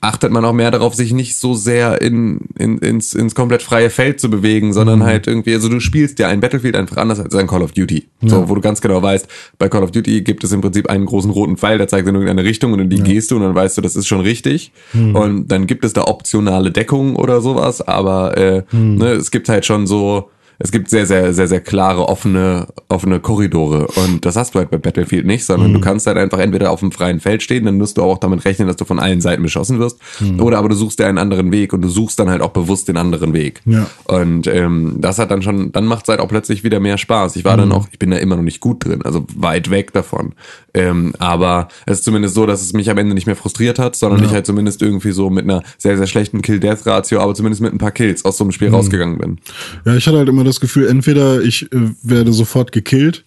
achtet 0.00 0.30
man 0.30 0.44
auch 0.44 0.52
mehr 0.52 0.70
darauf, 0.70 0.94
sich 0.94 1.12
nicht 1.12 1.36
so 1.36 1.54
sehr 1.54 2.00
in, 2.00 2.40
in, 2.58 2.78
ins, 2.78 3.14
ins 3.14 3.34
komplett 3.34 3.62
freie 3.62 3.90
Feld 3.90 4.20
zu 4.20 4.30
bewegen, 4.30 4.72
sondern 4.72 5.02
halt 5.02 5.26
irgendwie, 5.26 5.54
also 5.54 5.68
du 5.68 5.80
spielst 5.80 6.18
ja 6.18 6.28
ein 6.28 6.40
Battlefield 6.40 6.76
einfach 6.76 6.98
anders 6.98 7.18
als 7.18 7.34
ein 7.34 7.46
Call 7.46 7.62
of 7.62 7.72
Duty. 7.72 8.06
So, 8.22 8.48
wo 8.48 8.54
du 8.54 8.60
ganz 8.60 8.80
genau 8.80 9.02
weißt, 9.02 9.26
bei 9.58 9.68
Call 9.68 9.82
of 9.82 9.90
Duty 9.90 10.22
gibt 10.22 10.44
es 10.44 10.52
im 10.52 10.60
Prinzip 10.60 10.88
einen 10.88 11.06
großen 11.06 11.30
roten 11.30 11.56
Pfeil, 11.56 11.78
der 11.78 11.88
zeigt 11.88 12.06
in 12.06 12.14
irgendeine 12.14 12.44
Richtung 12.44 12.72
und 12.72 12.80
in 12.80 12.90
die 12.90 13.02
gehst 13.02 13.30
du 13.30 13.36
und 13.36 13.42
dann 13.42 13.54
weißt 13.54 13.76
du, 13.78 13.82
das 13.82 13.96
ist 13.96 14.06
schon 14.06 14.20
richtig. 14.20 14.72
Und 15.14 15.48
dann 15.48 15.66
gibt 15.66 15.84
es 15.84 15.92
da 15.92 16.04
optionale 16.04 16.70
Deckung 16.70 17.16
oder 17.16 17.40
sowas, 17.40 17.80
aber 17.80 18.36
äh, 18.36 18.62
ne, 18.72 19.12
es 19.12 19.30
gibt 19.30 19.48
halt 19.48 19.66
schon 19.66 19.86
so, 19.86 20.30
es 20.58 20.72
gibt 20.72 20.88
sehr, 20.90 21.06
sehr, 21.06 21.34
sehr, 21.34 21.48
sehr 21.48 21.60
klare, 21.60 22.08
offene, 22.08 22.66
offene 22.88 23.20
Korridore. 23.20 23.88
Und 23.88 24.24
das 24.24 24.36
hast 24.36 24.54
du 24.54 24.58
halt 24.58 24.70
bei 24.70 24.78
Battlefield 24.78 25.26
nicht, 25.26 25.44
sondern 25.44 25.72
du 25.72 25.80
kannst 25.80 26.06
halt 26.06 26.16
einfach 26.16 26.38
entweder 26.38 26.70
auf 26.70 26.80
dem 26.80 26.92
freien 26.92 27.20
Feld 27.20 27.42
stehen, 27.42 27.64
dann 27.64 27.76
musst 27.76 27.98
du 27.98 28.02
auch 28.02 28.18
damit 28.18 28.44
rechnen, 28.44 28.66
dass 28.66 28.76
du 28.76 28.84
von 28.84 28.98
allen 28.98 29.20
Seiten 29.20 29.42
beschossen 29.42 29.78
wirst. 29.78 29.98
Oder 30.38 30.58
aber 30.58 30.68
du 30.68 30.74
suchst 30.74 30.98
dir 30.98 31.06
einen 31.06 31.18
anderen 31.18 31.52
Weg 31.52 31.72
und 31.72 31.82
du 31.82 31.88
suchst 31.88 32.18
dann 32.18 32.30
halt 32.30 32.42
auch 32.42 32.50
bewusst 32.50 32.88
den 32.88 32.96
anderen 32.96 33.32
Weg. 33.32 33.60
Ja. 33.64 33.86
Und 34.04 34.46
ähm, 34.46 34.96
das 34.98 35.18
hat 35.18 35.30
dann 35.30 35.42
schon, 35.42 35.72
dann 35.72 35.86
macht 35.86 36.04
es 36.04 36.08
halt 36.08 36.20
auch 36.20 36.28
plötzlich 36.28 36.64
wieder 36.64 36.80
mehr 36.80 36.98
Spaß. 36.98 37.36
Ich 37.36 37.44
war 37.44 37.56
dann 37.56 37.72
auch, 37.72 37.88
ich 37.92 37.98
bin 37.98 38.10
da 38.10 38.16
immer 38.16 38.36
noch 38.36 38.42
nicht 38.42 38.60
gut 38.60 38.84
drin, 38.84 39.02
also 39.02 39.24
weit 39.34 39.70
weg 39.70 39.92
davon. 39.92 40.32
Ähm, 40.72 41.14
aber 41.18 41.68
es 41.86 41.98
ist 41.98 42.04
zumindest 42.04 42.34
so, 42.34 42.46
dass 42.46 42.62
es 42.62 42.72
mich 42.72 42.90
am 42.90 42.98
Ende 42.98 43.14
nicht 43.14 43.26
mehr 43.26 43.36
frustriert 43.36 43.78
hat, 43.78 43.96
sondern 43.96 44.22
ich 44.22 44.30
halt 44.30 44.46
zumindest 44.46 44.82
irgendwie 44.82 45.12
so 45.12 45.30
mit 45.30 45.44
einer 45.44 45.62
sehr, 45.78 45.96
sehr 45.96 46.06
schlechten 46.06 46.42
Kill-Death-Ratio, 46.42 47.20
aber 47.20 47.34
zumindest 47.34 47.62
mit 47.62 47.72
ein 47.72 47.78
paar 47.78 47.92
Kills 47.92 48.24
aus 48.24 48.36
so 48.36 48.44
einem 48.44 48.52
Spiel 48.52 48.68
rausgegangen 48.68 49.18
bin. 49.18 49.38
Ja, 49.84 49.94
ich 49.94 50.06
hatte 50.06 50.18
halt 50.18 50.28
immer 50.28 50.44
das 50.46 50.60
Gefühl, 50.60 50.88
entweder 50.88 51.42
ich 51.42 51.70
äh, 51.72 51.90
werde 52.02 52.32
sofort 52.32 52.72
gekillt 52.72 53.24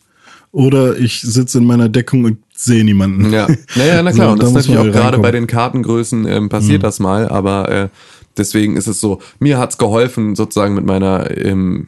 oder 0.52 0.98
ich 0.98 1.22
sitze 1.22 1.60
in 1.60 1.66
meiner 1.66 1.90
Deckung 1.90 2.24
und 2.24 2.38
sehe 2.56 2.84
niemanden. 2.84 3.32
Ja, 3.32 3.48
naja, 3.76 4.02
na 4.02 4.12
klar. 4.12 4.28
So, 4.28 4.34
und 4.34 4.40
da 4.40 4.46
das 4.46 4.50
ist 4.50 4.56
natürlich 4.56 4.80
auch 4.80 4.84
gerade 4.86 5.00
reinkommen. 5.00 5.22
bei 5.22 5.32
den 5.32 5.48
Kartengrößen 5.48 6.28
ähm, 6.28 6.50
passiert 6.50 6.84
das 6.84 7.00
mal, 7.00 7.30
aber 7.30 7.70
äh, 7.70 7.90
deswegen 8.38 8.76
ist 8.76 8.88
es 8.88 9.00
so, 9.00 9.22
mir 9.40 9.58
hat's 9.58 9.78
geholfen, 9.78 10.36
sozusagen 10.36 10.74
mit 10.74 10.86
meiner 10.86 11.38
ähm, 11.38 11.88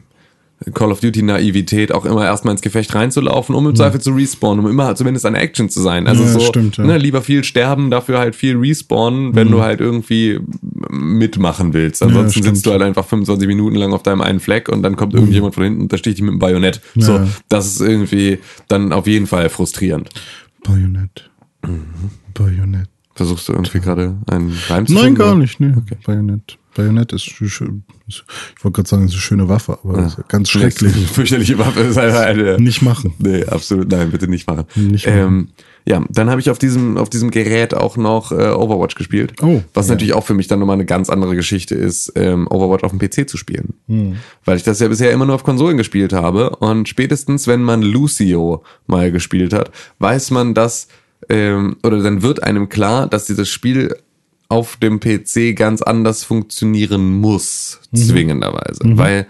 Call 0.74 0.92
of 0.92 1.00
Duty 1.00 1.22
Naivität 1.22 1.92
auch 1.92 2.04
immer 2.04 2.24
erstmal 2.24 2.52
ins 2.52 2.62
Gefecht 2.62 2.94
reinzulaufen, 2.94 3.54
um 3.54 3.66
im 3.68 3.74
Zweifel 3.74 4.00
zu 4.00 4.10
respawnen, 4.12 4.64
um 4.64 4.70
immer 4.70 4.94
zumindest 4.94 5.26
eine 5.26 5.38
Action 5.38 5.68
zu 5.68 5.80
sein. 5.80 6.06
Also 6.06 6.22
Ja, 6.24 6.28
so, 6.28 6.40
stimmt, 6.40 6.76
ja. 6.76 6.84
ne, 6.84 6.98
lieber 6.98 7.22
viel 7.22 7.44
sterben, 7.44 7.90
dafür 7.90 8.18
halt 8.18 8.36
viel 8.36 8.56
respawnen, 8.56 9.34
wenn 9.34 9.50
du 9.50 9.62
halt 9.62 9.80
irgendwie 9.80 10.40
mitmachen 10.90 11.72
willst. 11.74 12.02
Ansonsten 12.02 12.40
stimmt. 12.40 12.56
sitzt 12.56 12.66
du 12.66 12.70
halt 12.72 12.82
einfach 12.82 13.04
25 13.06 13.46
Minuten 13.48 13.76
lang 13.76 13.92
auf 13.92 14.02
deinem 14.02 14.20
einen 14.20 14.40
Fleck 14.40 14.68
und 14.68 14.82
dann 14.82 14.96
kommt 14.96 15.14
irgendjemand 15.14 15.54
von 15.54 15.64
hinten 15.64 15.80
und 15.82 15.92
da 15.92 15.96
sticht 15.98 16.18
dich 16.18 16.22
mit 16.24 16.32
dem 16.32 16.38
Bajonett. 16.38 16.80
So, 16.94 17.12
Ja. 17.16 17.28
das 17.48 17.66
ist 17.66 17.80
irgendwie 17.80 18.38
dann 18.68 18.92
auf 18.92 19.06
jeden 19.06 19.26
Fall 19.26 19.48
frustrierend. 19.48 20.10
Bajonett. 20.64 21.30
Mhm. 21.66 21.84
Bajonett. 22.34 22.88
Versuchst 23.14 23.48
du 23.48 23.52
irgendwie 23.52 23.80
gerade 23.80 24.16
einen 24.30 24.56
Reim 24.68 24.86
zu 24.86 24.94
Nein, 24.94 25.02
finden, 25.04 25.18
gar 25.18 25.34
nicht. 25.34 25.60
Nee. 25.60 25.74
Bajonett. 26.06 26.56
Bajonett 26.74 27.12
ist, 27.12 27.26
ich 27.26 27.60
wollte 27.60 28.72
gerade 28.72 28.88
sagen, 28.88 29.04
ist 29.04 29.12
eine 29.12 29.20
schöne 29.20 29.48
Waffe, 29.48 29.78
aber 29.82 30.06
ist 30.06 30.18
ganz 30.28 30.50
schrecklich. 30.50 30.94
Fürchterliche 31.12 31.58
Waffe 31.58 31.80
ist 31.80 31.96
halt 31.96 32.14
eine. 32.14 32.58
Nicht 32.58 32.82
machen. 32.82 33.14
Nee, 33.18 33.44
absolut, 33.44 33.90
nein, 33.90 34.10
bitte 34.10 34.28
nicht 34.28 34.46
machen. 34.46 34.64
Nicht 34.74 35.06
machen. 35.06 35.18
Ähm, 35.18 35.48
ja, 35.84 36.04
dann 36.10 36.30
habe 36.30 36.40
ich 36.40 36.48
auf 36.48 36.58
diesem, 36.58 36.96
auf 36.96 37.10
diesem 37.10 37.30
Gerät 37.30 37.74
auch 37.74 37.96
noch 37.96 38.30
äh, 38.30 38.50
Overwatch 38.50 38.94
gespielt. 38.94 39.34
Oh, 39.42 39.62
was 39.74 39.88
ja. 39.88 39.94
natürlich 39.94 40.12
auch 40.14 40.24
für 40.24 40.34
mich 40.34 40.46
dann 40.46 40.60
nochmal 40.60 40.74
eine 40.74 40.84
ganz 40.84 41.10
andere 41.10 41.34
Geschichte 41.34 41.74
ist, 41.74 42.12
ähm, 42.14 42.46
Overwatch 42.48 42.84
auf 42.84 42.92
dem 42.92 43.00
PC 43.00 43.28
zu 43.28 43.36
spielen. 43.36 43.74
Hm. 43.88 44.16
Weil 44.44 44.56
ich 44.56 44.62
das 44.62 44.78
ja 44.78 44.88
bisher 44.88 45.10
immer 45.10 45.26
nur 45.26 45.34
auf 45.34 45.44
Konsolen 45.44 45.76
gespielt 45.76 46.12
habe. 46.12 46.50
Und 46.56 46.88
spätestens, 46.88 47.48
wenn 47.48 47.62
man 47.62 47.82
Lucio 47.82 48.62
mal 48.86 49.10
gespielt 49.10 49.52
hat, 49.52 49.72
weiß 49.98 50.30
man, 50.30 50.54
dass, 50.54 50.86
ähm, 51.28 51.76
oder 51.82 52.00
dann 52.00 52.22
wird 52.22 52.42
einem 52.42 52.68
klar, 52.68 53.08
dass 53.08 53.26
dieses 53.26 53.48
Spiel 53.48 53.96
auf 54.52 54.76
dem 54.76 55.00
PC 55.00 55.56
ganz 55.56 55.80
anders 55.80 56.24
funktionieren 56.24 57.18
muss, 57.20 57.80
zwingenderweise. 57.94 58.80
Weil 58.84 59.26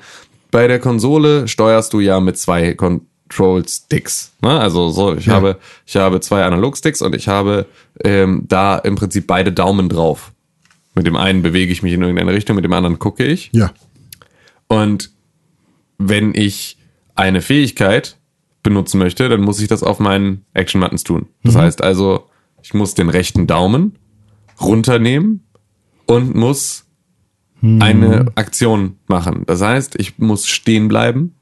bei 0.51 0.67
der 0.67 0.81
Konsole 0.81 1.47
steuerst 1.47 1.93
du 1.93 2.01
ja 2.01 2.19
mit 2.19 2.37
zwei 2.39 2.75
Control 2.75 3.67
Sticks. 3.69 4.33
Ne? 4.43 4.59
Also 4.59 4.89
so, 4.91 5.15
ich 5.15 5.27
Ja. 5.27 5.35
habe, 5.35 5.59
ich 5.87 5.95
habe 5.95 6.19
zwei 6.21 6.43
Analogsticks 6.43 7.03
und 7.03 7.15
ich 7.15 7.29
habe 7.29 7.67
ähm, 8.03 8.47
da 8.49 8.77
im 8.79 8.97
Prinzip 8.97 9.29
beide 9.29 9.53
Daumen 9.53 9.89
drauf. 9.89 10.33
Mit 10.97 11.07
dem 11.07 11.17
einen 11.17 11.41
bewege 11.43 11.71
ich 11.71 11.85
mich 11.85 11.93
in 11.93 12.03
irgendeine 12.03 12.33
Richtung, 12.33 12.57
mit 12.57 12.65
dem 12.65 12.73
anderen 12.73 12.99
gucke 12.99 13.25
ich. 13.25 13.49
Ja. 13.53 13.73
Und 14.67 15.11
wenn 15.99 16.35
ich 16.35 16.79
eine 17.15 17.43
Fähigkeit 17.43 18.17
benutzen 18.65 18.99
möchte, 18.99 19.29
dann 19.29 19.41
muss 19.43 19.61
ich 19.61 19.69
das 19.69 19.85
auf 19.85 20.01
meinen 20.01 20.45
Action 20.53 20.81
Buttons 20.81 21.05
tun. 21.05 21.27
Das 21.45 21.55
heißt 21.55 21.81
also, 21.81 22.25
ich 22.63 22.75
muss 22.75 22.95
den 22.95 23.09
rechten 23.09 23.47
Daumen 23.47 23.97
runternehmen 24.61 25.45
und 26.07 26.35
muss 26.35 26.85
eine 27.63 28.27
Aktion 28.35 28.97
machen. 29.07 29.45
Das 29.47 29.63
heißt, 29.63 29.95
ich 29.99 30.19
muss 30.19 30.49
stehen 30.49 30.89
bleiben, 30.89 31.35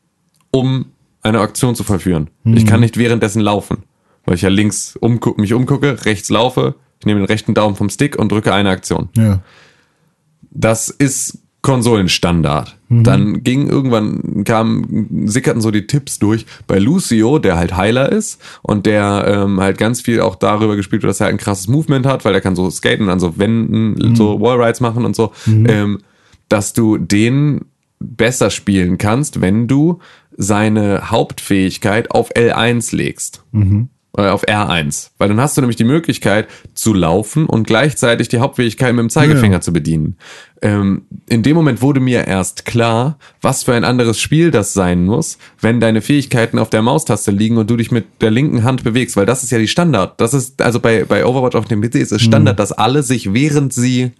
um 0.50 0.86
eine 1.22 1.40
Aktion 1.40 1.74
zu 1.74 1.82
vollführen. 1.82 2.28
Ich 2.44 2.66
kann 2.66 2.80
nicht 2.80 2.98
währenddessen 2.98 3.40
laufen, 3.40 3.84
weil 4.24 4.34
ich 4.34 4.42
ja 4.42 4.50
links 4.50 4.96
umgu 4.96 5.34
mich 5.38 5.54
umgucke, 5.54 6.04
rechts 6.04 6.28
laufe, 6.28 6.74
ich 6.98 7.06
nehme 7.06 7.20
den 7.20 7.26
rechten 7.26 7.54
Daumen 7.54 7.74
vom 7.74 7.88
Stick 7.88 8.18
und 8.18 8.30
drücke 8.30 8.52
eine 8.52 8.68
Aktion. 8.68 9.08
Ja. 9.16 9.40
Das 10.50 10.88
ist 10.90 11.39
Konsolenstandard. 11.62 12.76
Dann 13.04 13.44
ging 13.44 13.68
irgendwann, 13.68 14.44
kam, 14.44 15.06
sickerten 15.26 15.60
so 15.60 15.70
die 15.70 15.86
Tipps 15.86 16.18
durch 16.18 16.46
bei 16.66 16.78
Lucio, 16.78 17.38
der 17.38 17.56
halt 17.56 17.76
Heiler 17.76 18.10
ist 18.10 18.40
und 18.62 18.86
der 18.86 19.24
ähm, 19.28 19.60
halt 19.60 19.78
ganz 19.78 20.00
viel 20.00 20.20
auch 20.20 20.34
darüber 20.34 20.74
gespielt 20.74 21.02
wird, 21.02 21.10
dass 21.10 21.20
er 21.20 21.26
halt 21.26 21.34
ein 21.34 21.38
krasses 21.38 21.68
Movement 21.68 22.06
hat, 22.06 22.24
weil 22.24 22.34
er 22.34 22.40
kann 22.40 22.56
so 22.56 22.68
skaten 22.70 23.06
und 23.06 23.12
an 23.12 23.20
so 23.20 23.38
Wänden, 23.38 23.96
so 24.16 24.40
Wallrides 24.40 24.80
machen 24.80 25.04
und 25.04 25.14
so, 25.14 25.32
ähm, 25.68 25.98
dass 26.48 26.72
du 26.72 26.98
den 26.98 27.66
besser 28.00 28.50
spielen 28.50 28.98
kannst, 28.98 29.40
wenn 29.40 29.68
du 29.68 29.98
seine 30.36 31.10
Hauptfähigkeit 31.10 32.10
auf 32.10 32.30
L1 32.34 32.96
legst. 32.96 33.44
Äh, 33.84 33.88
auf 34.12 34.44
R1. 34.46 35.10
Weil 35.18 35.28
dann 35.28 35.40
hast 35.40 35.56
du 35.56 35.60
nämlich 35.60 35.76
die 35.76 35.84
Möglichkeit 35.84 36.48
zu 36.74 36.92
laufen 36.92 37.46
und 37.46 37.66
gleichzeitig 37.66 38.28
die 38.28 38.38
Hauptfähigkeit 38.38 38.92
mit 38.94 39.02
dem 39.04 39.10
Zeigefinger 39.10 39.56
Ja. 39.56 39.60
zu 39.60 39.72
bedienen. 39.72 40.16
Ähm, 40.62 41.02
in 41.28 41.42
dem 41.42 41.54
Moment 41.56 41.80
wurde 41.80 42.00
mir 42.00 42.26
erst 42.26 42.64
klar, 42.66 43.18
was 43.40 43.62
für 43.62 43.72
ein 43.74 43.84
anderes 43.84 44.20
Spiel 44.20 44.50
das 44.50 44.72
sein 44.74 45.04
muss, 45.06 45.38
wenn 45.60 45.80
deine 45.80 46.02
Fähigkeiten 46.02 46.58
auf 46.58 46.70
der 46.70 46.82
Maustaste 46.82 47.30
liegen 47.30 47.56
und 47.56 47.70
du 47.70 47.76
dich 47.76 47.90
mit 47.90 48.04
der 48.20 48.30
linken 48.30 48.64
Hand 48.64 48.84
bewegst, 48.84 49.16
weil 49.16 49.26
das 49.26 49.42
ist 49.42 49.50
ja 49.52 49.58
die 49.58 49.68
Standard. 49.68 50.20
Das 50.20 50.34
ist, 50.34 50.60
also 50.60 50.80
bei, 50.80 51.04
bei 51.04 51.24
Overwatch 51.24 51.56
auf 51.56 51.66
dem 51.66 51.80
PC 51.80 51.94
ist 51.96 52.12
es 52.12 52.20
Standard, 52.20 52.58
dass 52.58 52.72
alle 52.72 53.02
sich 53.02 53.32
während 53.32 53.72
sie 53.72 54.12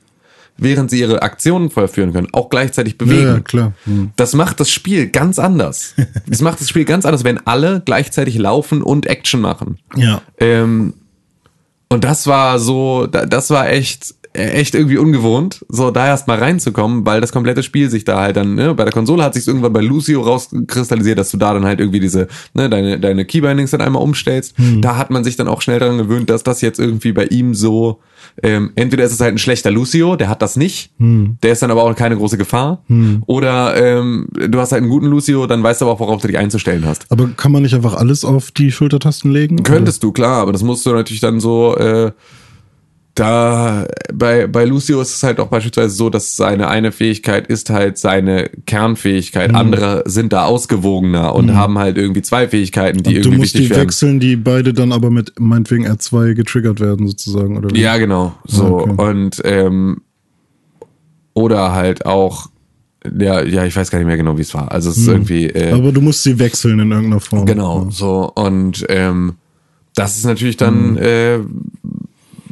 während 0.57 0.91
sie 0.91 1.01
ihre 1.01 1.23
Aktionen 1.23 1.71
vollführen 1.71 2.13
können, 2.13 2.29
auch 2.33 2.49
gleichzeitig 2.51 2.99
bewegen. 2.99 3.23
Ja, 3.27 3.41
klar. 3.41 3.73
Hm. 3.85 4.11
Das 4.17 4.35
macht 4.35 4.61
das 4.61 4.71
Spiel 4.71 5.09
ganz 5.09 5.39
anders. 5.39 5.95
Das 6.27 6.41
macht 6.43 6.61
das 6.61 6.69
Spiel 6.69 6.85
ganz 6.85 7.05
anders, 7.07 7.25
wenn 7.25 7.39
alle 7.47 7.83
gleichzeitig 7.85 8.37
laufen 8.39 8.83
und 8.83 9.07
Action 9.07 9.41
machen. 9.41 9.79
Ja. 9.97 10.23
Ähm, 10.39 10.95
und 11.89 12.05
das 12.05 12.27
war 12.27 12.59
so, 12.59 13.07
da- 13.07 13.27
das 13.27 13.51
war 13.51 13.69
echt, 13.71 14.15
echt 14.33 14.77
irgendwie 14.77 14.97
ungewohnt, 14.97 15.65
so 15.69 15.91
da 15.91 16.07
erst 16.07 16.29
mal 16.29 16.39
reinzukommen, 16.39 17.05
weil 17.05 17.21
das 17.21 17.33
komplette 17.33 17.65
Spiel 17.65 17.91
sich 17.91 18.05
da 18.05 18.21
halt 18.21 18.37
dann, 18.37 18.55
ne, 18.55 18.75
bei 18.75 18.85
der 18.85 18.93
Konsole 18.93 19.25
hat 19.25 19.35
sich 19.35 19.47
irgendwann 19.47 19.73
bei 19.73 19.81
Lucio 19.81 20.21
rauskristallisiert, 20.21 21.19
dass 21.19 21.33
du 21.33 21.37
da 21.37 21.53
dann 21.53 21.65
halt 21.65 21.81
irgendwie 21.81 21.99
diese, 21.99 22.29
ne, 22.55 22.71
deine, 22.71 23.01
deine 23.01 23.25
Keybindings 23.25 23.73
dann 23.73 23.81
einmal 23.81 24.03
umstellst. 24.03 24.55
Da 24.81 24.97
hat 24.97 25.11
man 25.11 25.25
sich 25.25 25.35
dann 25.35 25.49
auch 25.49 25.63
schnell 25.63 25.81
daran 25.81 25.99
gewöhnt, 25.99 26.31
dass 26.31 26.45
das 26.45 26.61
jetzt 26.61 26.79
irgendwie 26.79 27.13
bei 27.13 27.25
ihm 27.27 27.55
so, 27.55 27.99
ähm, 28.43 28.71
entweder 28.77 29.03
ist 29.03 29.13
es 29.13 29.21
halt 29.21 29.35
ein 29.35 29.39
schlechter 29.39 29.73
Lucio, 29.73 30.15
der 30.15 30.29
hat 30.29 30.43
das 30.43 30.57
nicht, 30.57 30.93
der 30.99 31.53
ist 31.53 31.63
dann 31.63 31.73
aber 31.73 31.83
auch 31.83 31.97
keine 31.97 32.17
große 32.17 32.39
Gefahr, 32.39 32.85
oder 33.27 33.77
ähm, 33.77 34.29
du 34.31 34.61
hast 34.61 34.71
halt 34.71 34.83
einen 34.83 34.91
guten 34.91 35.07
Lucio, 35.07 35.49
dann 35.49 35.63
weißt 35.63 35.81
du 35.81 35.87
aber 35.87 35.95
auch, 35.95 36.01
worauf 36.01 36.23
du 36.23 36.29
dich 36.29 36.39
einzustellen 36.39 36.87
hast. 36.87 37.07
Aber 37.11 37.29
kann 37.37 37.51
man 37.51 37.63
nicht 37.63 37.75
einfach 37.75 37.95
alles 37.95 38.25
auf 38.25 38.53
die 38.53 38.71
Schultertasten 38.71 39.33
legen? 39.33 39.63
Könntest 39.65 40.05
du, 40.05 40.13
klar, 40.13 40.43
aber 40.43 40.53
das 40.53 40.63
musst 40.63 40.87
du 40.87 40.93
natürlich 40.93 41.21
dann 41.21 41.41
so, 41.41 41.77
äh, 41.77 42.13
da 43.15 43.87
bei, 44.15 44.47
bei 44.47 44.65
Lucio 44.65 45.01
ist 45.01 45.15
es 45.17 45.23
halt 45.23 45.41
auch 45.41 45.49
beispielsweise 45.49 45.91
so, 45.95 46.11
dass 46.11 46.37
seine 46.37 46.69
eine 46.69 46.93
Fähigkeit 46.93 47.47
ist 47.49 47.69
halt 47.71 47.99
seine 47.99 48.51
Mhm. 48.55 48.65
Kernfähigkeit. 48.67 49.55
Andere 49.55 50.05
sind 50.07 50.33
da 50.33 50.45
ausgewogener 50.45 51.35
und 51.35 51.55
haben 51.55 51.77
halt 51.79 51.99
irgendwie 51.99 52.23
zwei 52.23 52.49
Fähigkeiten, 52.49 53.03
die? 53.03 53.15
Du 53.15 53.19
irgendwie 53.21 53.39
musst 53.39 53.55
wichtig 53.55 53.69
die 53.69 53.71
werden. 53.71 53.83
wechseln, 53.83 54.21
die 54.21 54.37
beide 54.37 54.73
dann 54.73 54.93
aber 54.93 55.11
mit 55.11 55.33
meinetwegen 55.39 55.87
R2 55.87 56.35
getriggert 56.35 56.79
werden, 56.81 57.09
sozusagen, 57.09 57.59
oder 57.59 57.71
wie? 57.75 57.81
Ja, 57.81 57.97
genau. 57.99 58.33
So. 58.47 58.79
Okay. 58.81 59.11
Und 59.11 59.43
ähm, 59.45 60.03
oder 61.35 61.73
halt 61.73 62.07
auch, 62.07 62.47
ja, 63.19 63.43
ja, 63.43 63.65
ich 63.65 63.75
weiß 63.77 63.91
gar 63.91 63.99
nicht 63.99 64.07
mehr 64.07 64.17
genau, 64.17 64.37
wie 64.37 64.43
es 64.43 64.55
war. 64.55 64.71
Also 64.71 64.91
es 64.91 64.99
ist 64.99 65.09
irgendwie. 65.09 65.47
Äh, 65.47 65.73
Aber 65.73 65.91
du 65.93 66.01
musst 66.01 66.23
sie 66.23 66.39
wechseln 66.39 66.79
in 66.81 66.91
irgendeiner 66.91 67.21
Form. 67.21 67.47
Genau, 67.47 67.89
so 67.91 68.31
und 68.35 68.85
ähm, 68.89 69.35
das 69.95 70.17
ist 70.19 70.25
natürlich 70.25 70.57
dann, 70.57 70.93
Mhm. 70.93 70.99
äh, 70.99 71.39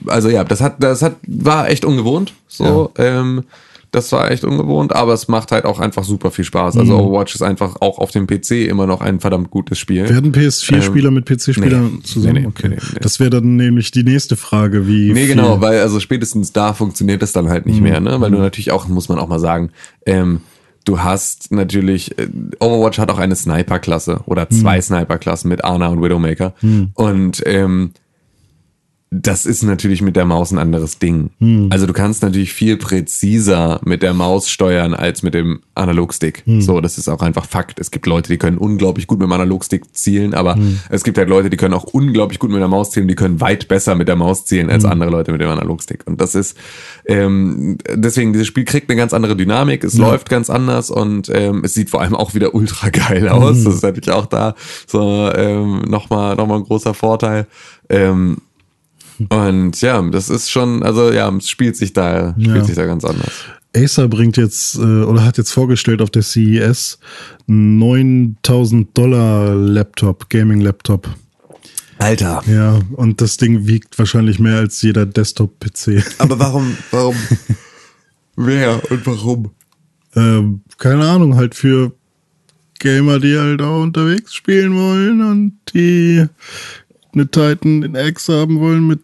also 0.06 0.28
ja, 0.28 0.44
das 0.44 0.60
hat, 0.60 0.82
das 0.82 1.02
hat, 1.02 1.16
war 1.26 1.68
echt 1.68 1.84
ungewohnt, 1.84 2.34
so, 2.46 2.92
ähm, 2.96 3.44
das 3.90 4.12
war 4.12 4.30
echt 4.30 4.44
ungewohnt, 4.44 4.94
aber 4.94 5.14
es 5.14 5.28
macht 5.28 5.50
halt 5.50 5.64
auch 5.64 5.80
einfach 5.80 6.04
super 6.04 6.30
viel 6.30 6.44
Spaß. 6.44 6.76
Also 6.76 6.92
Mhm. 6.98 7.06
Overwatch 7.06 7.34
ist 7.34 7.40
einfach 7.40 7.76
auch 7.80 7.98
auf 7.98 8.10
dem 8.10 8.26
PC 8.26 8.66
immer 8.68 8.86
noch 8.86 9.00
ein 9.00 9.18
verdammt 9.18 9.50
gutes 9.50 9.78
Spiel. 9.78 10.06
Werden 10.06 10.30
PS4-Spieler 10.30 11.10
mit 11.10 11.24
PC-Spielern 11.24 11.84
Ähm, 11.86 11.92
nee. 11.96 12.02
zusammen? 12.02 12.34
Nee, 12.34 12.40
nee, 12.42 12.46
okay. 12.46 12.76
Das 13.00 13.18
wäre 13.18 13.30
dann 13.30 13.56
nämlich 13.56 13.90
die 13.90 14.02
nächste 14.02 14.36
Frage, 14.36 14.86
wie. 14.86 15.10
Nee, 15.14 15.26
genau, 15.26 15.62
weil 15.62 15.80
also 15.80 16.00
spätestens 16.00 16.52
da 16.52 16.74
funktioniert 16.74 17.22
das 17.22 17.32
dann 17.32 17.48
halt 17.48 17.64
Mhm. 17.64 17.72
nicht 17.72 17.80
mehr, 17.80 18.00
ne? 18.00 18.20
Weil 18.20 18.30
du 18.30 18.36
natürlich 18.38 18.72
auch, 18.72 18.86
muss 18.88 19.08
man 19.08 19.18
auch 19.18 19.28
mal 19.28 19.40
sagen, 19.40 19.70
ähm, 20.04 20.42
du 20.84 21.00
hast 21.02 21.50
natürlich, 21.50 22.18
äh, 22.18 22.28
Overwatch 22.60 22.98
hat 22.98 23.10
auch 23.10 23.18
eine 23.18 23.36
Sniper-Klasse 23.36 24.20
oder 24.26 24.46
Mhm. 24.50 24.54
zwei 24.54 24.80
Sniper-Klassen 24.82 25.48
mit 25.48 25.64
Ana 25.64 25.88
und 25.88 26.02
Widowmaker. 26.02 26.52
Und 26.92 27.42
ähm, 27.46 27.92
das 29.10 29.46
ist 29.46 29.62
natürlich 29.62 30.02
mit 30.02 30.16
der 30.16 30.26
Maus 30.26 30.50
ein 30.50 30.58
anderes 30.58 30.98
Ding. 30.98 31.30
Hm. 31.38 31.68
Also 31.70 31.86
du 31.86 31.94
kannst 31.94 32.22
natürlich 32.22 32.52
viel 32.52 32.76
präziser 32.76 33.80
mit 33.84 34.02
der 34.02 34.12
Maus 34.12 34.50
steuern 34.50 34.92
als 34.92 35.22
mit 35.22 35.32
dem 35.32 35.60
Analogstick. 35.74 36.42
Hm. 36.44 36.60
So, 36.60 36.80
das 36.82 36.98
ist 36.98 37.08
auch 37.08 37.22
einfach 37.22 37.46
Fakt. 37.46 37.80
Es 37.80 37.90
gibt 37.90 38.06
Leute, 38.06 38.28
die 38.28 38.36
können 38.36 38.58
unglaublich 38.58 39.06
gut 39.06 39.18
mit 39.18 39.26
dem 39.26 39.32
Analogstick 39.32 39.96
zielen, 39.96 40.34
aber 40.34 40.56
Hm. 40.56 40.80
es 40.90 41.04
gibt 41.04 41.16
halt 41.16 41.30
Leute, 41.30 41.48
die 41.48 41.56
können 41.56 41.72
auch 41.72 41.84
unglaublich 41.84 42.38
gut 42.38 42.50
mit 42.50 42.60
der 42.60 42.68
Maus 42.68 42.90
zielen, 42.90 43.08
die 43.08 43.14
können 43.14 43.40
weit 43.40 43.68
besser 43.68 43.94
mit 43.94 44.08
der 44.08 44.16
Maus 44.16 44.44
zielen 44.44 44.66
Hm. 44.66 44.74
als 44.74 44.84
andere 44.84 45.10
Leute 45.10 45.32
mit 45.32 45.40
dem 45.40 45.48
Analogstick. 45.48 46.06
Und 46.06 46.20
das 46.20 46.34
ist 46.34 46.56
ähm, 47.06 47.78
deswegen, 47.90 48.34
dieses 48.34 48.46
Spiel 48.46 48.64
kriegt 48.64 48.90
eine 48.90 48.98
ganz 48.98 49.14
andere 49.14 49.36
Dynamik, 49.36 49.84
es 49.84 49.96
läuft 49.96 50.28
ganz 50.28 50.50
anders 50.50 50.90
und 50.90 51.30
ähm, 51.34 51.62
es 51.64 51.72
sieht 51.72 51.88
vor 51.88 52.02
allem 52.02 52.14
auch 52.14 52.34
wieder 52.34 52.54
ultra 52.54 52.90
geil 52.90 53.28
aus. 53.28 53.64
Das 53.64 53.76
ist 53.76 53.82
natürlich 53.82 54.10
auch 54.10 54.26
da 54.26 54.54
so 54.86 55.30
ähm, 55.34 55.82
nochmal 55.88 56.36
noch 56.36 56.46
mal 56.46 56.56
ein 56.56 56.64
großer 56.64 56.92
Vorteil. 56.92 57.46
Ähm, 57.88 58.38
und 59.28 59.80
ja, 59.80 60.00
das 60.10 60.30
ist 60.30 60.50
schon, 60.50 60.82
also 60.82 61.12
ja, 61.12 61.28
es 61.36 61.48
spielt 61.48 61.76
sich 61.76 61.92
da, 61.92 62.34
spielt 62.38 62.56
Ja. 62.56 62.64
sich 62.64 62.74
da 62.76 62.86
ganz 62.86 63.04
anders. 63.04 63.32
Acer 63.76 64.08
bringt 64.08 64.36
jetzt 64.36 64.76
äh, 64.76 64.80
oder 64.80 65.24
hat 65.24 65.36
jetzt 65.38 65.52
vorgestellt 65.52 66.00
auf 66.00 66.10
der 66.10 66.22
CES 66.22 66.98
einen 67.48 67.78
9000 67.78 68.96
Dollar 68.96 69.54
Laptop, 69.54 70.30
Gaming 70.30 70.60
Laptop. 70.60 71.08
Alter. 71.98 72.42
Ja, 72.46 72.78
und 72.92 73.20
das 73.20 73.36
Ding 73.38 73.66
wiegt 73.66 73.98
wahrscheinlich 73.98 74.38
mehr 74.38 74.58
als 74.58 74.80
jeder 74.82 75.04
Desktop-PC. 75.04 76.02
Aber 76.18 76.38
warum, 76.38 76.76
warum, 76.92 77.16
wer 78.36 78.80
und 78.90 79.06
warum? 79.06 79.50
ähm, 80.16 80.62
keine 80.78 81.04
Ahnung, 81.06 81.36
halt 81.36 81.54
für 81.54 81.92
Gamer, 82.78 83.18
die 83.18 83.36
halt 83.36 83.60
auch 83.60 83.82
unterwegs 83.82 84.32
spielen 84.32 84.74
wollen 84.76 85.20
und 85.20 85.58
die 85.74 86.24
eine 87.12 87.28
Titan 87.28 87.82
in 87.82 87.94
X 87.96 88.28
haben 88.28 88.60
wollen 88.60 88.86
mit 88.86 89.00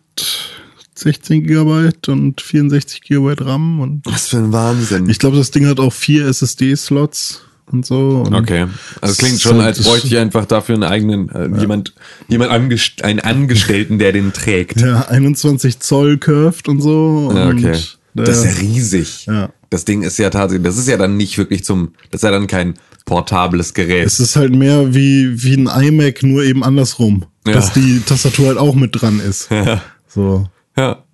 16 0.94 1.46
Gigabyte 1.46 2.09
und 2.09 2.40
64 2.40 3.03
Gigabyte 3.03 3.44
RAM 3.44 3.81
und 3.81 4.03
Was 4.05 4.29
für 4.29 4.38
ein 4.38 4.53
Wahnsinn. 4.53 5.09
ich 5.09 5.18
glaube, 5.18 5.37
das 5.37 5.50
Ding 5.50 5.66
hat 5.66 5.81
auch 5.81 5.92
vier 5.92 6.27
SSD-Slots 6.27 7.42
und 7.70 7.85
so. 7.85 8.22
Und 8.27 8.35
Okay. 8.35 8.66
Also 9.00 9.12
es 9.12 9.18
klingt 9.18 9.40
schon, 9.40 9.61
als 9.61 9.83
bräuchte 9.83 10.07
ich 10.07 10.16
einfach 10.18 10.44
dafür 10.46 10.74
einen 10.74 10.85
eigenen, 10.85 11.29
äh, 11.31 11.61
jemand, 11.61 11.94
jemand 12.29 12.50
angest 12.50 13.03
einen 13.03 13.20
Angestellten, 13.20 13.98
der 13.98 14.12
den 14.12 14.33
trägt. 14.33 14.81
Ja, 14.81 15.09
21 15.09 15.81
Zoll 15.81 16.18
curved 16.18 16.68
und 16.68 16.81
so. 16.81 17.33
Ja, 17.35 17.46
und, 17.48 17.59
okay. 17.64 17.79
Das 18.14 18.38
ist 18.38 18.44
ja 18.44 18.61
riesig. 18.61 19.27
Ja. 19.27 19.50
Das 19.70 19.85
Ding 19.85 20.03
ist 20.03 20.18
ja 20.18 20.31
tatsächlich, 20.31 20.64
das 20.64 20.77
ist 20.79 20.87
ja 20.87 20.96
dann 20.96 21.16
nicht 21.16 21.37
wirklich 21.37 21.64
zum, 21.64 21.94
das 22.12 22.20
ist 22.20 22.24
ja 22.24 22.31
dann 22.31 22.46
kein 22.46 22.74
portables 23.07 23.74
Gerät. 23.74 24.07
es 24.07 24.20
ist 24.20 24.37
halt 24.37 24.55
mehr 24.55 24.94
wie, 24.94 25.42
wie 25.42 25.57
ein 25.57 25.66
iMac, 25.66 26.22
nur 26.22 26.44
eben 26.44 26.62
andersrum. 26.62 27.24
Ja. 27.46 27.55
Dass 27.55 27.72
die 27.72 28.00
Tastatur 28.00 28.48
halt 28.48 28.59
auch 28.59 28.74
mit 28.74 29.00
dran 29.00 29.20
ist. 29.20 29.48
Ja. 29.50 29.83
So. 30.14 30.48
Ja. 30.77 31.05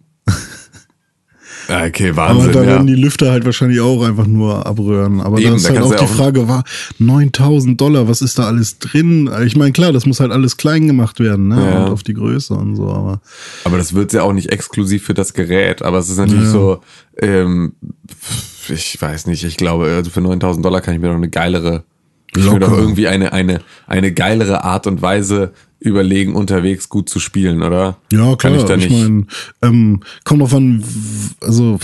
Okay, 1.68 2.10
Aber 2.10 2.16
Wahnsinn, 2.16 2.52
da 2.52 2.60
ja. 2.62 2.66
werden 2.66 2.86
die 2.88 2.94
Lüfter 2.96 3.30
halt 3.30 3.44
wahrscheinlich 3.44 3.78
auch 3.80 4.02
einfach 4.02 4.26
nur 4.26 4.66
abrühren. 4.66 5.20
Aber 5.20 5.38
Eben, 5.38 5.50
da 5.50 5.56
ist 5.56 5.68
halt 5.68 5.82
auch 5.82 5.94
die 5.94 6.02
auch- 6.04 6.08
Frage, 6.08 6.48
war 6.48 6.64
9000 6.98 7.80
Dollar, 7.80 8.08
was 8.08 8.22
ist 8.22 8.38
da 8.40 8.46
alles 8.46 8.78
drin? 8.80 9.30
Ich 9.44 9.54
meine, 9.56 9.70
klar, 9.72 9.92
das 9.92 10.04
muss 10.06 10.18
halt 10.18 10.32
alles 10.32 10.56
klein 10.56 10.86
gemacht 10.88 11.20
werden, 11.20 11.46
ne? 11.48 11.62
Ja. 11.70 11.84
Und 11.84 11.92
auf 11.92 12.02
die 12.02 12.14
Größe 12.14 12.54
und 12.54 12.74
so, 12.74 12.88
aber 12.90 13.20
Aber 13.64 13.76
das 13.78 13.94
wird 13.94 14.12
ja 14.12 14.22
auch 14.22 14.32
nicht 14.32 14.50
exklusiv 14.50 15.04
für 15.04 15.14
das 15.14 15.32
Gerät. 15.32 15.82
Aber 15.82 15.98
es 15.98 16.08
ist 16.08 16.16
natürlich 16.18 16.44
Ja. 16.44 16.50
so, 16.50 16.80
ähm, 17.20 17.74
ich 18.68 19.00
weiß 19.00 19.26
nicht, 19.26 19.44
ich 19.44 19.56
glaube, 19.56 19.84
also 19.86 20.10
für 20.10 20.20
9000 20.22 20.64
Dollar 20.64 20.80
kann 20.80 20.94
ich 20.94 21.00
mir 21.00 21.08
doch 21.08 21.14
eine 21.14 21.28
geilere, 21.30 21.84
ich 22.34 22.38
mir 22.38 22.44
Locker. 22.44 22.58
doch 22.60 22.72
irgendwie 22.72 23.06
eine, 23.06 23.32
eine, 23.32 23.60
eine 23.86 24.12
geilere 24.12 24.64
Art 24.64 24.88
und 24.88 25.02
Weise 25.02 25.52
überlegen, 25.80 26.34
unterwegs 26.36 26.88
gut 26.90 27.08
zu 27.08 27.18
spielen, 27.20 27.62
oder? 27.62 27.96
Ja, 28.12 28.36
klar. 28.36 28.36
Kann 28.36 28.54
ich 28.54 28.64
da 28.64 28.76
nicht. 28.76 28.90
meine, 28.90 29.26
ähm, 29.62 30.00
kommt 30.24 30.42
drauf 30.42 30.54
an, 30.54 30.84
also 31.40 31.78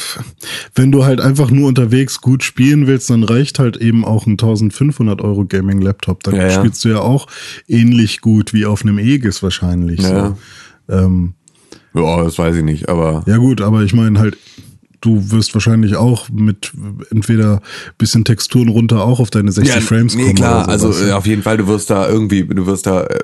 wenn 0.75 0.93
du 0.93 1.05
halt 1.05 1.21
einfach 1.21 1.51
nur 1.51 1.67
unterwegs 1.67 2.21
gut 2.21 2.45
spielen 2.45 2.87
willst, 2.87 3.09
dann 3.09 3.25
reicht 3.25 3.59
halt 3.59 3.79
eben 3.79 4.05
auch 4.05 4.27
ein 4.27 4.33
1500 4.33 5.23
Euro 5.23 5.47
Gaming-Laptop. 5.47 6.23
Da 6.25 6.33
Ja, 6.33 6.43
ja. 6.49 6.51
spielst 6.51 6.85
du 6.85 6.91
ja 6.91 7.01
auch 7.01 7.27
ähnlich 7.69 8.21
gut 8.21 8.53
wie 8.53 8.67
auf 8.67 8.83
einem 8.83 8.99
Aegis 8.99 9.43
wahrscheinlich. 9.43 10.01
Ja. 10.03 10.37
So. 10.89 10.95
Ähm, 10.95 11.33
ja, 11.95 12.23
das 12.23 12.39
weiß 12.39 12.57
ich 12.57 12.65
nicht, 12.65 12.91
aber. 12.91 13.25
ja 13.27 13.39
gut, 13.39 13.63
aber 13.63 13.83
ich 13.83 13.95
meine 13.95 14.19
halt, 14.19 14.37
du 15.07 15.31
wirst 15.31 15.55
wahrscheinlich 15.55 15.97
auch 15.97 16.29
mit 16.31 16.73
entweder 17.11 17.61
bisschen 17.99 18.25
Texturen 18.25 18.69
runter 18.69 19.05
auch 19.05 19.21
auf 19.21 19.31
deine 19.31 19.53
60 19.53 19.83
Frames 19.85 20.15
nee, 20.17 20.23
kommen. 20.25 20.35
klar, 20.35 20.65
oder 20.65 20.69
also 20.73 20.91
äh, 21.07 21.13
auf 21.13 21.27
jeden 21.27 21.43
Fall, 21.43 21.57
du 21.57 21.67
wirst 21.69 21.91
da 21.91 22.09
irgendwie, 22.09 22.45
du 22.45 22.67
wirst 22.67 22.87
da 22.87 23.05
äh, 23.05 23.19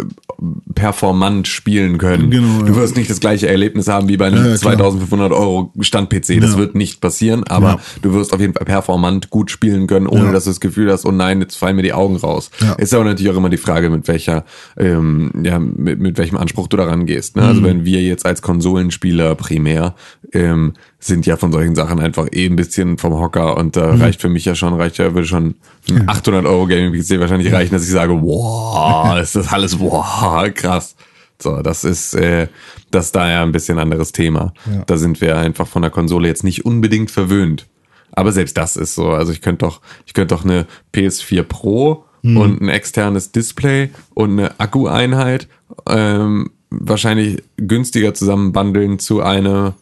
performant 0.75 1.49
spielen 1.49 1.99
können. 1.99 2.31
Genau, 2.31 2.61
du 2.62 2.73
ja. 2.73 2.77
wirst 2.77 2.97
nicht 2.97 3.11
das 3.11 3.21
gleiche 3.21 3.49
Erlebnis 3.49 3.88
haben 3.88 4.09
wie 4.09 4.16
bei 4.16 4.27
einem 4.27 4.37
Ja, 4.37 4.51
ja, 4.51 4.57
klar. 4.57 4.75
2500 4.77 5.33
Euro 5.33 5.73
Stand-PC. 5.81 6.40
Das 6.40 6.53
Ja. 6.53 6.59
wird 6.59 6.75
nicht 6.75 7.01
passieren, 7.01 7.45
aber 7.45 7.68
Ja. 7.68 7.81
du 8.03 8.12
wirst 8.14 8.33
auf 8.33 8.40
jeden 8.40 8.55
Fall 8.55 8.64
performant 8.64 9.31
gut 9.31 9.51
spielen 9.51 9.87
können, 9.87 10.07
ohne 10.07 10.27
Ja. 10.27 10.33
dass 10.33 10.45
du 10.45 10.51
das 10.51 10.61
Gefühl 10.61 10.90
hast, 10.90 11.05
oh 11.05 11.12
nein, 11.12 11.40
jetzt 11.40 11.57
fallen 11.57 11.77
mir 11.77 11.83
die 11.83 11.92
Augen 11.92 12.16
raus. 12.16 12.51
Ja. 12.61 12.73
Ist 12.75 12.95
aber 12.95 13.05
natürlich 13.05 13.31
auch 13.33 13.37
immer 13.37 13.51
die 13.51 13.57
Frage, 13.57 13.90
mit 13.90 14.09
welcher, 14.09 14.45
ähm, 14.77 15.31
ja, 15.45 15.59
mit, 15.59 16.01
mit 16.01 16.18
welchem 16.18 16.37
Anspruch 16.37 16.68
du 16.68 16.77
daran 16.77 17.07
gehst. 17.07 17.37
Ne? 17.37 17.42
Also 17.42 17.61
Mhm. 17.61 17.64
wenn 17.66 17.85
wir 17.85 18.01
jetzt 18.03 18.25
als 18.27 18.42
Konsolenspieler 18.42 19.35
primär 19.35 19.95
ähm, 20.33 20.73
sind 21.05 21.27
ja 21.27 21.37
von 21.37 21.53
solchen 21.53 21.75
Sachen 21.75 21.99
einfach 22.01 22.29
eh 22.33 22.47
ein 22.47 22.55
bisschen 22.57 22.97
vom 22.99 23.15
Hocker 23.15 23.57
und 23.57 23.77
da 23.77 23.93
Mhm. 23.93 24.01
reicht 24.03 24.21
für 24.21 24.29
mich 24.29 24.45
ja 24.45 24.55
schon, 24.55 24.75
reicht 24.75 24.99
ja, 24.99 25.15
würde 25.15 25.27
schon 25.27 25.57
ein 25.91 26.09
800 26.09 26.47
Euro 26.47 26.67
Gaming 26.67 26.93
PC 26.93 27.19
wahrscheinlich 27.19 27.53
reichen, 27.53 27.73
dass 27.73 27.83
ich 27.85 27.91
sage, 27.91 28.12
wow, 28.23 29.19
ist 29.19 29.35
das 29.35 29.53
alles, 29.53 29.79
wow, 29.81 30.49
krass. 30.55 30.95
So, 31.43 31.61
das 31.61 31.83
ist, 31.83 32.15
äh, 32.15 32.47
das 32.93 33.07
ist 33.07 33.17
da 33.17 33.29
ja 33.29 33.43
ein 33.43 33.51
bisschen 33.51 33.81
anderes 33.81 34.12
Thema. 34.12 34.53
Ja. 34.73 34.85
Da 34.87 34.97
sind 34.97 35.21
wir 35.21 35.37
einfach 35.38 35.67
von 35.67 35.83
der 35.83 35.91
Konsole 35.91 36.29
jetzt 36.29 36.45
nicht 36.45 36.65
unbedingt 36.65 37.11
verwöhnt. 37.11 37.67
Aber 38.12 38.31
selbst 38.31 38.57
das 38.57 38.77
ist 38.77 38.95
so. 38.95 39.09
Also 39.09 39.33
ich 39.33 39.41
könnte 39.41 39.65
doch, 39.65 39.81
ich 40.07 40.15
könnte 40.15 40.35
doch 40.35 40.45
eine 40.45 40.67
PS4 40.95 41.43
Pro 41.43 42.05
und 42.23 42.61
ein 42.61 42.69
externes 42.69 43.33
Display 43.33 43.91
und 44.15 44.38
eine 44.38 44.61
Akkueinheit 44.61 45.49
ähm, 45.88 46.51
wahrscheinlich 46.71 47.43
günstiger 47.57 48.15
zusammenbandeln 48.15 49.01
zu 49.01 49.23
einer, 49.23 49.75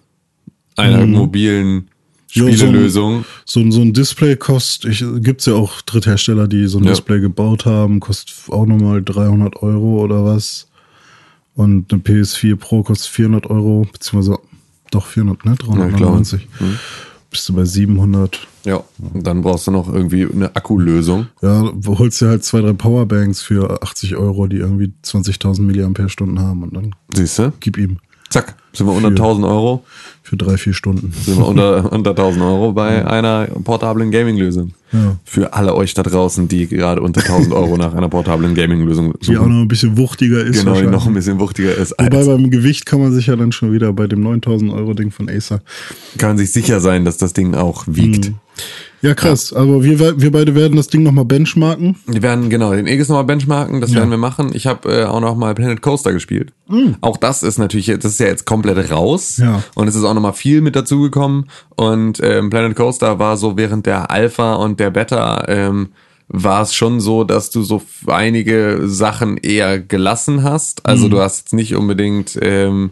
einer 0.81 1.07
mobilen 1.07 1.89
Ja, 2.33 2.43
so 2.45 2.49
ein- 2.49 2.57
Spielelösung. 2.57 3.25
So, 3.45 3.61
ein- 3.61 3.73
so 3.73 3.81
ein 3.81 3.93
Display 3.93 4.37
kostet, 4.37 4.93
ich, 4.93 5.05
gibt's 5.23 5.47
ja 5.47 5.55
auch 5.55 5.81
Dritthersteller, 5.83 6.47
die 6.49 6.67
so 6.67 6.79
ein 6.79 6.85
Ja. 6.85 6.91
Display 6.91 7.21
gebaut 7.21 7.67
haben, 7.67 8.01
kostet 8.01 8.35
auch 8.49 8.67
nochmal 8.67 9.03
300 9.03 9.63
Euro 9.63 10.03
oder 10.03 10.25
was. 10.25 10.69
Und 11.55 11.93
eine 11.93 12.01
PS4 12.01 12.57
Pro 12.57 12.83
kostet 12.83 13.09
400 13.11 13.47
Euro, 13.51 13.87
beziehungsweise 13.93 14.39
doch 14.91 15.07
400, 15.07 15.45
ne? 15.45 15.51
Ja, 15.51 15.55
ich 15.55 15.59
glaube. 15.67 15.81
399. 15.91 16.49
Bist 17.31 17.49
du 17.49 17.53
bei 17.55 17.65
700. 17.65 18.47
Ja. 18.65 18.83
Und 18.99 19.25
dann 19.27 19.43
brauchst 19.43 19.67
du 19.67 19.71
noch 19.71 19.93
irgendwie 19.93 20.27
eine 20.27 20.55
Akkulösung. 20.57 21.27
Ja, 21.43 21.71
du 21.73 21.99
holst 21.99 22.21
dir 22.21 22.29
halt 22.29 22.45
zwei, 22.45 22.61
drei 22.61 22.73
Powerbanks 22.73 23.41
für 23.43 23.83
80 23.83 24.17
Euro, 24.17 24.47
die 24.49 24.57
irgendwie 24.57 24.93
20.000 25.03 25.67
Milliampere-Stunden 25.67 26.41
haben 26.41 26.63
und 26.65 26.75
dann 26.75 26.95
Siehst 27.15 27.39
du? 27.39 27.53
gib 27.61 27.77
ihm 27.79 27.99
Zack. 28.31 28.57
Sind 28.73 28.87
wir 28.87 28.93
unter 28.93 29.09
1000 29.09 29.47
Euro. 29.47 29.85
für 30.23 30.37
drei, 30.37 30.57
vier 30.57 30.75
Stunden. 30.75 31.13
Sind 31.13 31.39
wir 31.39 31.47
unter, 31.47 31.93
unter 31.93 32.11
1000 32.11 32.43
Euro 32.45 32.73
bei 32.73 33.05
einer 33.07 33.47
portablen 33.65 34.11
Gaming-Lösung. 34.11 34.73
Ja. 34.93 35.17
Für 35.25 35.53
alle 35.55 35.75
euch 35.75 35.95
da 35.95 36.03
draußen, 36.03 36.47
die 36.49 36.67
gerade 36.69 37.01
unter 37.01 37.21
1000 37.21 37.53
Euro 37.55 37.77
nach 37.77 37.95
einer 37.95 38.09
portablen 38.09 38.55
Gaming-Lösung 38.55 39.15
Die 39.23 39.37
auch 39.37 39.43
suchen. 39.43 39.53
noch 39.57 39.63
ein 39.63 39.69
bisschen 39.69 39.97
wuchtiger 39.97 40.45
ist. 40.45 40.61
Genau, 40.65 40.81
die 40.81 40.87
noch 40.87 41.07
ein 41.07 41.15
bisschen 41.15 41.39
wuchtiger 41.41 41.75
ist. 41.75 41.93
Wobei 41.99 42.25
beim 42.25 42.51
Gewicht 42.51 42.87
kann 42.87 43.01
man 43.01 43.13
sich 43.13 43.27
ja 43.27 43.37
dann 43.37 43.53
schon 43.53 43.73
wieder 43.73 43.93
bei 43.93 44.07
dem 44.07 44.21
9000 44.21 44.73
Euro 44.73 44.95
Ding 44.95 45.11
von 45.11 45.29
Acer. 45.29 45.63
kann 46.19 46.31
man 46.31 46.39
sich 46.39 46.53
sicher 46.53 46.81
sein, 46.81 47.05
dass 47.05 47.17
das 47.19 47.33
Ding 47.33 47.55
auch 47.55 47.85
wiegt. 47.87 48.27
Hm. 48.27 48.35
Ja, 49.03 49.15
krass. 49.15 49.53
Aber 49.55 49.83
wir, 49.83 50.21
wir 50.21 50.31
beide 50.31 50.55
werden 50.55 50.77
das 50.77 50.89
Ding 50.89 51.03
nochmal 51.03 51.25
benchmarken. 51.25 51.97
Wir 52.07 52.23
werden 52.23 52.51
genau 52.51 52.73
den 52.75 52.87
Aegis 52.87 53.09
nochmal 53.09 53.25
benchmarken, 53.25 53.81
das 53.81 53.95
werden 53.95 54.11
wir 54.11 54.19
machen. 54.19 54.51
Ich 54.53 54.67
habe 54.67 54.93
äh, 54.93 55.05
auch 55.05 55.21
noch 55.21 55.37
mal 55.37 55.55
Planet 55.55 55.81
Coaster 55.81 56.13
gespielt. 56.13 56.53
Auch 57.01 57.17
das 57.17 57.43
ist 57.43 57.59
natürlich, 57.59 57.87
jetzt- 57.87 58.05
das 58.05 58.13
ist 58.13 58.21
ja 58.21 58.27
jetzt 58.27 58.45
komplett 58.45 58.91
raus. 58.91 59.39
Ja. 59.39 59.63
Und 59.75 59.89
es 59.89 59.95
ist 59.95 60.05
auch 60.05 60.13
noch 60.15 60.21
mal 60.21 60.33
viel 60.35 60.61
mit 60.61 60.77
dazugekommen. 60.77 61.47
Und 61.77 62.21
ähm, 62.23 62.51
Planet 62.51 62.77
Coaster 62.77 63.19
war 63.19 63.37
so 63.39 63.57
während 63.57 63.87
der 63.87 64.11
Alpha 64.11 64.55
und 64.57 64.79
der 64.81 64.91
Beta 64.91 65.45
ähm, 65.49 65.89
war 66.29 66.63
es 66.63 66.75
schon 66.75 67.01
so, 67.01 67.25
dass 67.25 67.51
du 67.51 67.63
so 67.63 67.83
einige 68.07 68.83
Sachen 68.85 69.37
eher 69.39 69.81
gelassen 69.81 70.43
hast. 70.45 70.85
Also 70.87 71.05
Hm. 71.05 71.11
du 71.11 71.21
hast 71.21 71.39
jetzt 71.39 71.55
nicht 71.55 71.75
unbedingt 71.75 72.39
ähm, 72.43 72.91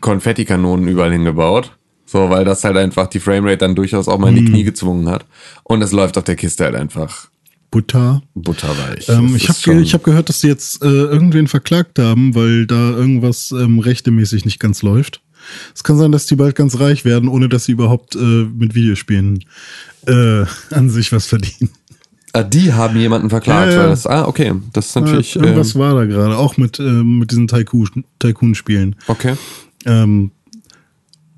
Konfettikanonen 0.00 0.86
überall 0.88 1.12
hingebaut. 1.12 1.72
So, 2.10 2.28
weil 2.30 2.44
das 2.44 2.64
halt 2.64 2.76
einfach 2.76 3.06
die 3.06 3.20
Framerate 3.20 3.58
dann 3.58 3.74
durchaus 3.74 4.08
auch 4.08 4.18
mal 4.18 4.28
in 4.30 4.36
Hm. 4.38 4.44
die 4.46 4.50
Knie 4.50 4.64
gezwungen 4.64 5.08
hat. 5.08 5.26
Und 5.62 5.80
es 5.82 5.92
läuft 5.92 6.18
auf 6.18 6.24
der 6.24 6.34
Kiste 6.36 6.64
halt 6.64 6.74
einfach 6.74 7.28
Butter. 7.70 8.22
butterweich. 8.34 9.08
Ähm, 9.08 9.36
ich 9.36 9.48
habe 9.48 9.80
ich 9.80 9.94
hab 9.94 10.02
gehört, 10.02 10.28
dass 10.28 10.40
sie 10.40 10.48
jetzt 10.48 10.82
äh, 10.82 10.88
irgendwen 10.88 11.46
verklagt 11.46 12.00
haben, 12.00 12.34
weil 12.34 12.66
da 12.66 12.90
irgendwas 12.90 13.52
ähm, 13.52 13.78
rechtemäßig 13.78 14.44
nicht 14.44 14.58
ganz 14.58 14.82
läuft. 14.82 15.22
Es 15.74 15.84
kann 15.84 15.96
sein, 15.96 16.10
dass 16.10 16.26
die 16.26 16.34
bald 16.36 16.56
ganz 16.56 16.80
reich 16.80 17.04
werden, 17.04 17.28
ohne 17.28 17.48
dass 17.48 17.66
sie 17.66 17.72
überhaupt 17.72 18.16
äh, 18.16 18.18
mit 18.18 18.74
Videospielen 18.74 19.44
äh, 20.06 20.44
an 20.74 20.90
sich 20.90 21.12
was 21.12 21.26
verdienen. 21.26 21.70
Ah, 22.32 22.42
die 22.42 22.72
haben 22.72 22.96
jemanden 22.98 23.30
verklagt, 23.30 23.70
Ja, 23.70 23.76
ja. 23.76 23.82
weil 23.84 23.90
das, 23.90 24.06
ah, 24.06 24.26
okay, 24.26 24.52
das 24.72 24.88
ist 24.88 24.94
natürlich, 24.96 25.34
Ja, 25.36 25.42
irgendwas 25.42 25.74
ähm, 25.76 25.80
war 25.80 25.94
da 25.94 26.04
gerade, 26.06 26.36
auch 26.36 26.56
mit, 26.56 26.78
ähm, 26.80 27.20
mit 27.20 27.30
diesen 27.30 27.46
Tycoon- 27.48 28.04
Tycoon-Spielen. 28.18 28.96
okay. 29.06 29.34
Ähm, 29.86 30.30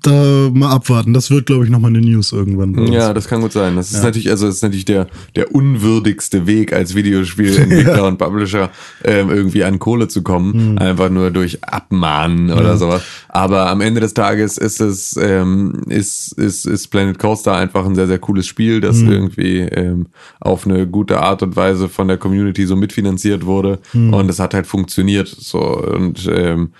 da 0.07 0.49
mal 0.53 0.71
abwarten. 0.71 1.13
Das 1.13 1.31
wird, 1.31 1.47
glaube 1.47 1.65
ich, 1.65 1.71
nochmal 1.71 1.89
eine 1.89 2.01
News 2.01 2.31
irgendwann. 2.31 2.73
bei 2.73 2.81
uns. 2.81 2.91
Ja, 2.91 3.13
das 3.13 3.27
kann 3.27 3.41
gut 3.41 3.51
sein. 3.51 3.75
Das 3.75 3.91
ist 3.91 4.03
natürlich, 4.03 4.29
also 4.29 4.45
das 4.45 4.55
ist 4.55 4.61
natürlich 4.61 4.85
der, 4.85 5.07
der 5.35 5.53
unwürdigste 5.53 6.45
Weg 6.47 6.73
als 6.73 6.95
Videospielentwickler 6.95 8.03
und 8.07 8.17
Publisher 8.17 8.69
ähm, 9.03 9.29
irgendwie 9.29 9.63
an 9.63 9.79
Kohle 9.79 10.07
zu 10.07 10.21
kommen, 10.21 10.77
einfach 10.77 11.09
nur 11.09 11.31
durch 11.31 11.63
Abmahnen 11.63 12.51
oder 12.51 12.77
sowas. 12.77 13.03
Aber 13.29 13.69
am 13.69 13.81
Ende 13.81 14.01
des 14.01 14.13
Tages 14.13 14.57
ist 14.57 14.79
es, 14.79 15.17
ähm, 15.17 15.81
ist, 15.87 16.33
ist, 16.33 16.65
ist 16.65 16.87
Planet 16.87 17.17
Coaster 17.17 17.55
einfach 17.55 17.85
ein 17.85 17.95
sehr, 17.95 18.07
sehr 18.07 18.19
cooles 18.19 18.45
Spiel, 18.45 18.81
das 18.81 19.01
irgendwie 19.01 19.59
ähm, 19.59 20.07
auf 20.39 20.65
eine 20.67 20.87
gute 20.87 21.19
Art 21.19 21.41
und 21.43 21.55
Weise 21.55 21.89
von 21.89 22.07
der 22.07 22.17
Community 22.17 22.65
so 22.65 22.75
mitfinanziert 22.75 23.45
wurde 23.45 23.79
und 23.93 24.29
es 24.29 24.39
hat 24.39 24.53
halt 24.53 24.67
funktioniert. 24.67 25.27
So 25.27 25.59
und 25.59 26.29
ähm, 26.31 26.71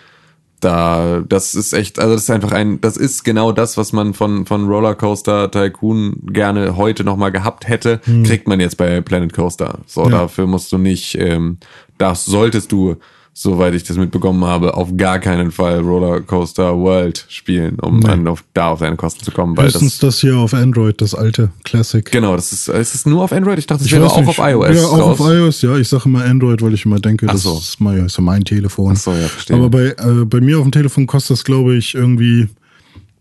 da, 0.63 1.21
das 1.27 1.55
ist 1.55 1.73
echt, 1.73 1.99
also 1.99 2.13
das 2.13 2.23
ist 2.23 2.29
einfach 2.29 2.51
ein, 2.51 2.79
das 2.81 2.97
ist 2.97 3.23
genau 3.23 3.51
das, 3.51 3.77
was 3.77 3.93
man 3.93 4.13
von, 4.13 4.45
von 4.45 4.67
Rollercoaster 4.67 5.49
Tycoon 5.51 6.17
gerne 6.31 6.75
heute 6.77 7.03
nochmal 7.03 7.31
gehabt 7.31 7.67
hätte, 7.67 7.99
kriegt 8.23 8.47
man 8.47 8.59
jetzt 8.59 8.77
bei 8.77 9.01
Planet 9.01 9.33
Coaster. 9.33 9.79
So, 9.85 10.03
Ja. 10.03 10.09
dafür 10.09 10.47
musst 10.47 10.71
du 10.71 10.77
nicht, 10.77 11.15
ähm, 11.19 11.57
das 11.97 12.25
solltest 12.25 12.71
du 12.71 12.95
soweit 13.35 13.73
ich 13.73 13.83
das 13.83 13.97
mitbekommen 13.97 14.43
habe, 14.45 14.75
auf 14.77 14.95
gar 14.95 15.17
keinen 15.19 15.51
Fall 15.51 15.79
Rollercoaster 15.79 16.77
World 16.77 17.25
spielen, 17.29 17.79
um 17.79 17.97
Nee. 17.99 18.07
dann 18.07 18.27
auf, 18.27 18.43
da 18.53 18.67
auf 18.69 18.79
deine 18.79 18.95
Kosten 18.95 19.23
zu 19.23 19.31
kommen. 19.31 19.57
Weil 19.57 19.65
Höchstens 19.65 19.97
das, 19.97 20.15
das 20.15 20.21
hier 20.21 20.37
auf 20.37 20.53
Android, 20.53 21.01
das 21.01 21.15
alte 21.15 21.49
Classic. 21.63 22.05
genau, 22.11 22.35
das 22.35 22.51
ist, 22.53 22.67
ist 22.69 22.93
es 22.93 23.05
nur 23.07 23.23
auf 23.23 23.31
Android? 23.31 23.57
Ich 23.57 23.65
dachte, 23.65 23.83
es 23.83 23.91
wäre 23.91 24.05
auch 24.05 24.19
nicht. 24.19 24.27
auf 24.29 24.37
iOS. 24.37 24.75
Ja, 24.75 24.83
auch 24.85 24.97
raus. 24.99 25.19
auf 25.19 25.27
iOS, 25.27 25.61
ja. 25.63 25.75
Ich 25.77 25.87
sage 25.89 26.03
immer 26.05 26.23
Android, 26.23 26.61
weil 26.61 26.73
ich 26.75 26.85
immer 26.85 26.99
denke, 26.99 27.25
Ach 27.27 27.33
das 27.33 27.41
so. 27.43 27.57
ist, 27.57 27.81
mein, 27.81 28.05
ist 28.05 28.21
mein 28.21 28.43
Telefon. 28.45 28.93
Ach 28.95 28.99
so, 28.99 29.11
ja, 29.11 29.27
verstehe. 29.27 29.55
Aber 29.57 29.69
bei, 29.69 29.85
äh, 29.97 30.25
bei 30.25 30.39
mir 30.39 30.57
auf 30.59 30.63
dem 30.63 30.71
Telefon 30.71 31.07
kostet 31.07 31.31
das, 31.37 31.43
glaube 31.43 31.75
ich, 31.75 31.95
irgendwie 31.95 32.47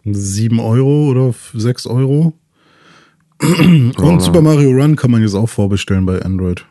7 0.04 0.60
Euro 0.60 1.08
oder 1.10 1.34
6 1.54 1.86
Euro. 1.86 2.34
Und 3.96 4.20
Super 4.20 4.42
Mario 4.42 4.70
Run 4.70 4.94
kann 4.94 5.10
man 5.10 5.22
jetzt 5.22 5.34
auch 5.34 5.48
vorbestellen 5.48 6.06
bei 6.06 6.20
Android. 6.22 6.64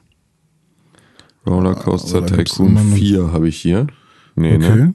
Rollercoaster 1.47 2.25
Tycoon 2.25 2.67
immer 2.69 2.83
noch- 2.83 2.95
4 2.97 3.31
habe 3.33 3.47
ich 3.47 3.57
hier. 3.57 3.87
Nee, 4.35 4.55
Okay. 4.55 4.75
ne? 4.75 4.93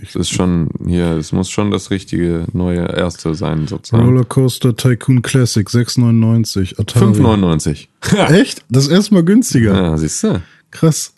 Das 0.00 0.16
ist 0.16 0.30
schon 0.30 0.70
hier, 0.86 1.12
es 1.12 1.32
muss 1.32 1.48
schon 1.50 1.70
das 1.70 1.90
richtige 1.90 2.46
neue 2.52 2.80
erste 2.84 3.34
sein, 3.34 3.66
sozusagen. 3.68 4.04
Rollercoaster 4.04 4.76
Tycoon 4.76 5.22
Classic 5.22 5.68
6,99. 5.68 6.78
Atari. 6.78 7.04
5,99. 7.14 7.88
Echt? 8.28 8.64
Das 8.68 8.84
ist 8.86 8.90
erstmal 8.90 9.22
günstiger. 9.24 9.74
Ja, 9.74 9.96
siehst 9.96 10.22
du? 10.24 10.42
Krass. 10.70 11.14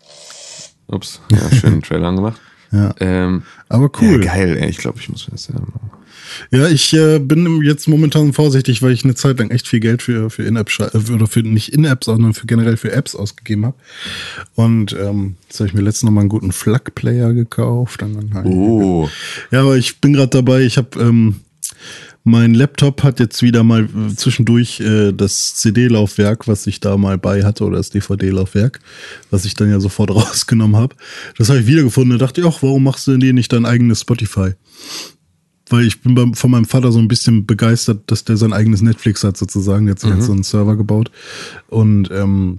Ups, 0.88 1.20
ja, 1.32 1.50
schönen 1.56 1.82
Trailer 1.82 2.08
angemacht. 2.08 2.40
Ja. 2.76 2.94
Ähm, 3.00 3.42
Aber 3.68 3.90
cool. 4.00 4.24
Ja, 4.24 4.34
geil, 4.34 4.56
ey. 4.60 4.68
Ich 4.68 4.78
glaube, 4.78 4.98
ich 5.00 5.08
muss 5.08 5.26
mir 5.26 5.32
das 5.32 5.48
ja 5.48 5.54
machen. 5.54 5.90
Ja, 6.50 6.68
ich 6.68 6.92
äh, 6.92 7.18
bin 7.18 7.62
jetzt 7.62 7.88
momentan 7.88 8.32
vorsichtig, 8.32 8.82
weil 8.82 8.92
ich 8.92 9.04
eine 9.04 9.14
Zeit 9.14 9.38
lang 9.38 9.50
echt 9.50 9.68
viel 9.68 9.80
Geld 9.80 10.02
für, 10.02 10.28
für 10.30 10.42
In-App 10.42 10.70
äh, 10.78 11.12
oder 11.12 11.26
für 11.26 11.40
nicht 11.40 11.72
In-App, 11.72 12.04
sondern 12.04 12.34
für 12.34 12.46
generell 12.46 12.76
für 12.76 12.92
Apps 12.92 13.14
ausgegeben 13.14 13.66
habe. 13.66 13.76
Und 14.54 14.94
ähm, 15.00 15.36
jetzt 15.48 15.60
habe 15.60 15.68
ich 15.68 15.74
mir 15.74 15.82
letztens 15.82 16.04
noch 16.04 16.12
mal 16.12 16.20
einen 16.20 16.28
guten 16.28 16.52
Flag-Player 16.52 17.32
gekauft. 17.32 18.04
Oh. 18.44 19.08
Ja, 19.50 19.62
aber 19.62 19.76
ich 19.76 20.00
bin 20.00 20.12
gerade 20.12 20.30
dabei, 20.30 20.62
ich 20.62 20.76
habe 20.76 21.00
ähm, 21.00 21.36
mein 22.26 22.54
Laptop 22.54 23.04
hat 23.04 23.20
jetzt 23.20 23.40
wieder 23.40 23.62
mal 23.62 23.84
äh, 23.84 24.14
zwischendurch 24.16 24.80
äh, 24.80 25.12
das 25.12 25.54
CD-Laufwerk, 25.54 26.48
was 26.48 26.66
ich 26.66 26.80
da 26.80 26.96
mal 26.96 27.18
bei 27.18 27.44
hatte, 27.44 27.64
oder 27.64 27.76
das 27.76 27.90
DVD-Laufwerk, 27.90 28.80
was 29.30 29.44
ich 29.44 29.54
dann 29.54 29.70
ja 29.70 29.78
sofort 29.78 30.10
rausgenommen 30.14 30.76
habe. 30.76 30.96
Das 31.38 31.48
habe 31.48 31.60
ich 31.60 31.68
wiedergefunden. 31.68 32.18
Da 32.18 32.26
dachte 32.26 32.40
ich, 32.40 32.46
ach, 32.46 32.62
warum 32.62 32.82
machst 32.82 33.06
du 33.06 33.12
denn 33.12 33.20
dir 33.20 33.32
nicht 33.32 33.52
dein 33.52 33.64
eigenes 33.64 34.00
Spotify? 34.00 34.54
Weil 35.68 35.86
ich 35.86 36.02
bin 36.02 36.16
beim, 36.16 36.34
von 36.34 36.50
meinem 36.50 36.64
Vater 36.64 36.90
so 36.90 36.98
ein 36.98 37.06
bisschen 37.06 37.46
begeistert, 37.46 38.10
dass 38.10 38.24
der 38.24 38.36
sein 38.36 38.52
eigenes 38.52 38.82
Netflix 38.82 39.22
hat, 39.22 39.36
sozusagen. 39.36 39.86
Jetzt 39.86 40.04
hat 40.04 40.20
so 40.20 40.32
einen 40.32 40.42
Server 40.42 40.76
gebaut. 40.76 41.12
Und 41.68 42.10
ähm, 42.10 42.58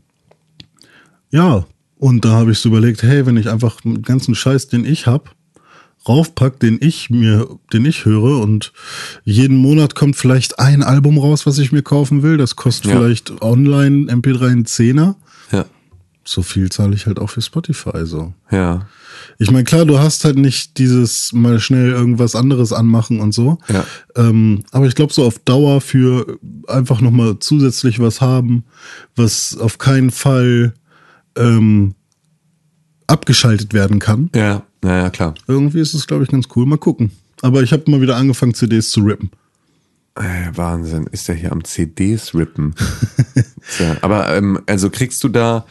ja, 1.30 1.66
und 1.98 2.24
da 2.24 2.30
habe 2.30 2.54
ich 2.54 2.60
so 2.60 2.70
überlegt, 2.70 3.04
hey, 3.04 3.26
wenn 3.26 3.36
ich 3.36 3.50
einfach 3.50 3.82
den 3.82 4.02
ganzen 4.02 4.34
Scheiß, 4.34 4.70
den 4.70 4.86
ich 4.86 5.08
hab, 5.08 5.36
raufpack, 6.08 6.60
den 6.60 6.78
ich 6.82 7.10
mir, 7.10 7.48
den 7.74 7.86
ich 7.86 8.06
höre 8.06 8.40
und 8.42 8.72
jeden 9.24 9.58
Monat 9.58 9.96
kommt 9.96 10.16
vielleicht 10.16 10.60
ein 10.60 10.84
Album 10.84 11.18
raus, 11.18 11.46
was 11.46 11.58
ich 11.60 11.72
mir 11.72 11.82
kaufen 11.84 12.24
will. 12.24 12.38
Das 12.38 12.56
kostet 12.56 12.92
Ja. 12.92 12.98
vielleicht 12.98 13.42
online 13.42 14.12
MP3 14.12 14.48
einen 14.50 14.66
Zehner. 14.66 15.16
Ja. 15.52 15.66
So 16.24 16.42
viel 16.42 16.70
zahle 16.72 16.94
ich 16.96 17.06
halt 17.06 17.20
auch 17.20 17.30
für 17.30 17.42
Spotify 17.42 18.06
so. 18.06 18.34
Ja. 18.52 18.88
Ich 19.40 19.50
meine, 19.52 19.64
klar, 19.64 19.86
du 19.86 19.98
hast 20.00 20.26
halt 20.26 20.38
nicht 20.38 20.78
dieses 20.78 21.32
mal 21.34 21.60
schnell 21.60 21.90
irgendwas 21.92 22.36
anderes 22.36 22.74
anmachen 22.74 23.20
und 23.20 23.34
so. 23.34 23.58
Ja. 23.70 23.84
Ähm, 24.16 24.64
aber 24.72 24.88
ich 24.88 24.96
glaube, 24.96 25.14
so 25.14 25.24
auf 25.26 25.40
Dauer 25.40 25.80
für 25.82 26.38
einfach 26.68 27.02
nochmal 27.02 27.38
zusätzlich 27.40 28.00
was 28.00 28.20
haben, 28.22 28.64
was 29.16 29.58
auf 29.58 29.78
keinen 29.78 30.12
Fall 30.12 30.74
ähm, 31.38 31.96
abgeschaltet 33.08 33.74
werden 33.74 34.00
kann. 34.00 34.30
Ja. 34.36 34.64
Naja, 34.82 35.10
klar. 35.10 35.34
Irgendwie 35.48 35.80
ist 35.80 35.94
es, 35.94 36.08
glaube 36.08 36.24
ich, 36.24 36.30
ganz 36.30 36.48
cool. 36.56 36.66
Mal 36.66 36.78
gucken. 36.78 37.12
Aber 37.42 37.62
ich 37.64 37.72
habe 37.72 37.90
mal 37.90 38.02
wieder 38.02 38.16
angefangen, 38.16 38.54
CDs 38.54 38.92
zu 38.92 39.02
rippen. 39.02 39.32
Äh, 40.16 40.50
Wahnsinn, 40.56 41.06
ist 41.12 41.28
der 41.28 41.36
hier 41.36 41.52
am 41.52 41.64
CDs 41.64 42.34
rippen. 42.34 42.74
Tja, 43.78 43.98
aber 44.02 44.36
ähm, 44.36 44.60
also 44.66 44.90
kriegst 44.90 45.24
du 45.24 45.30
da, 45.30 45.68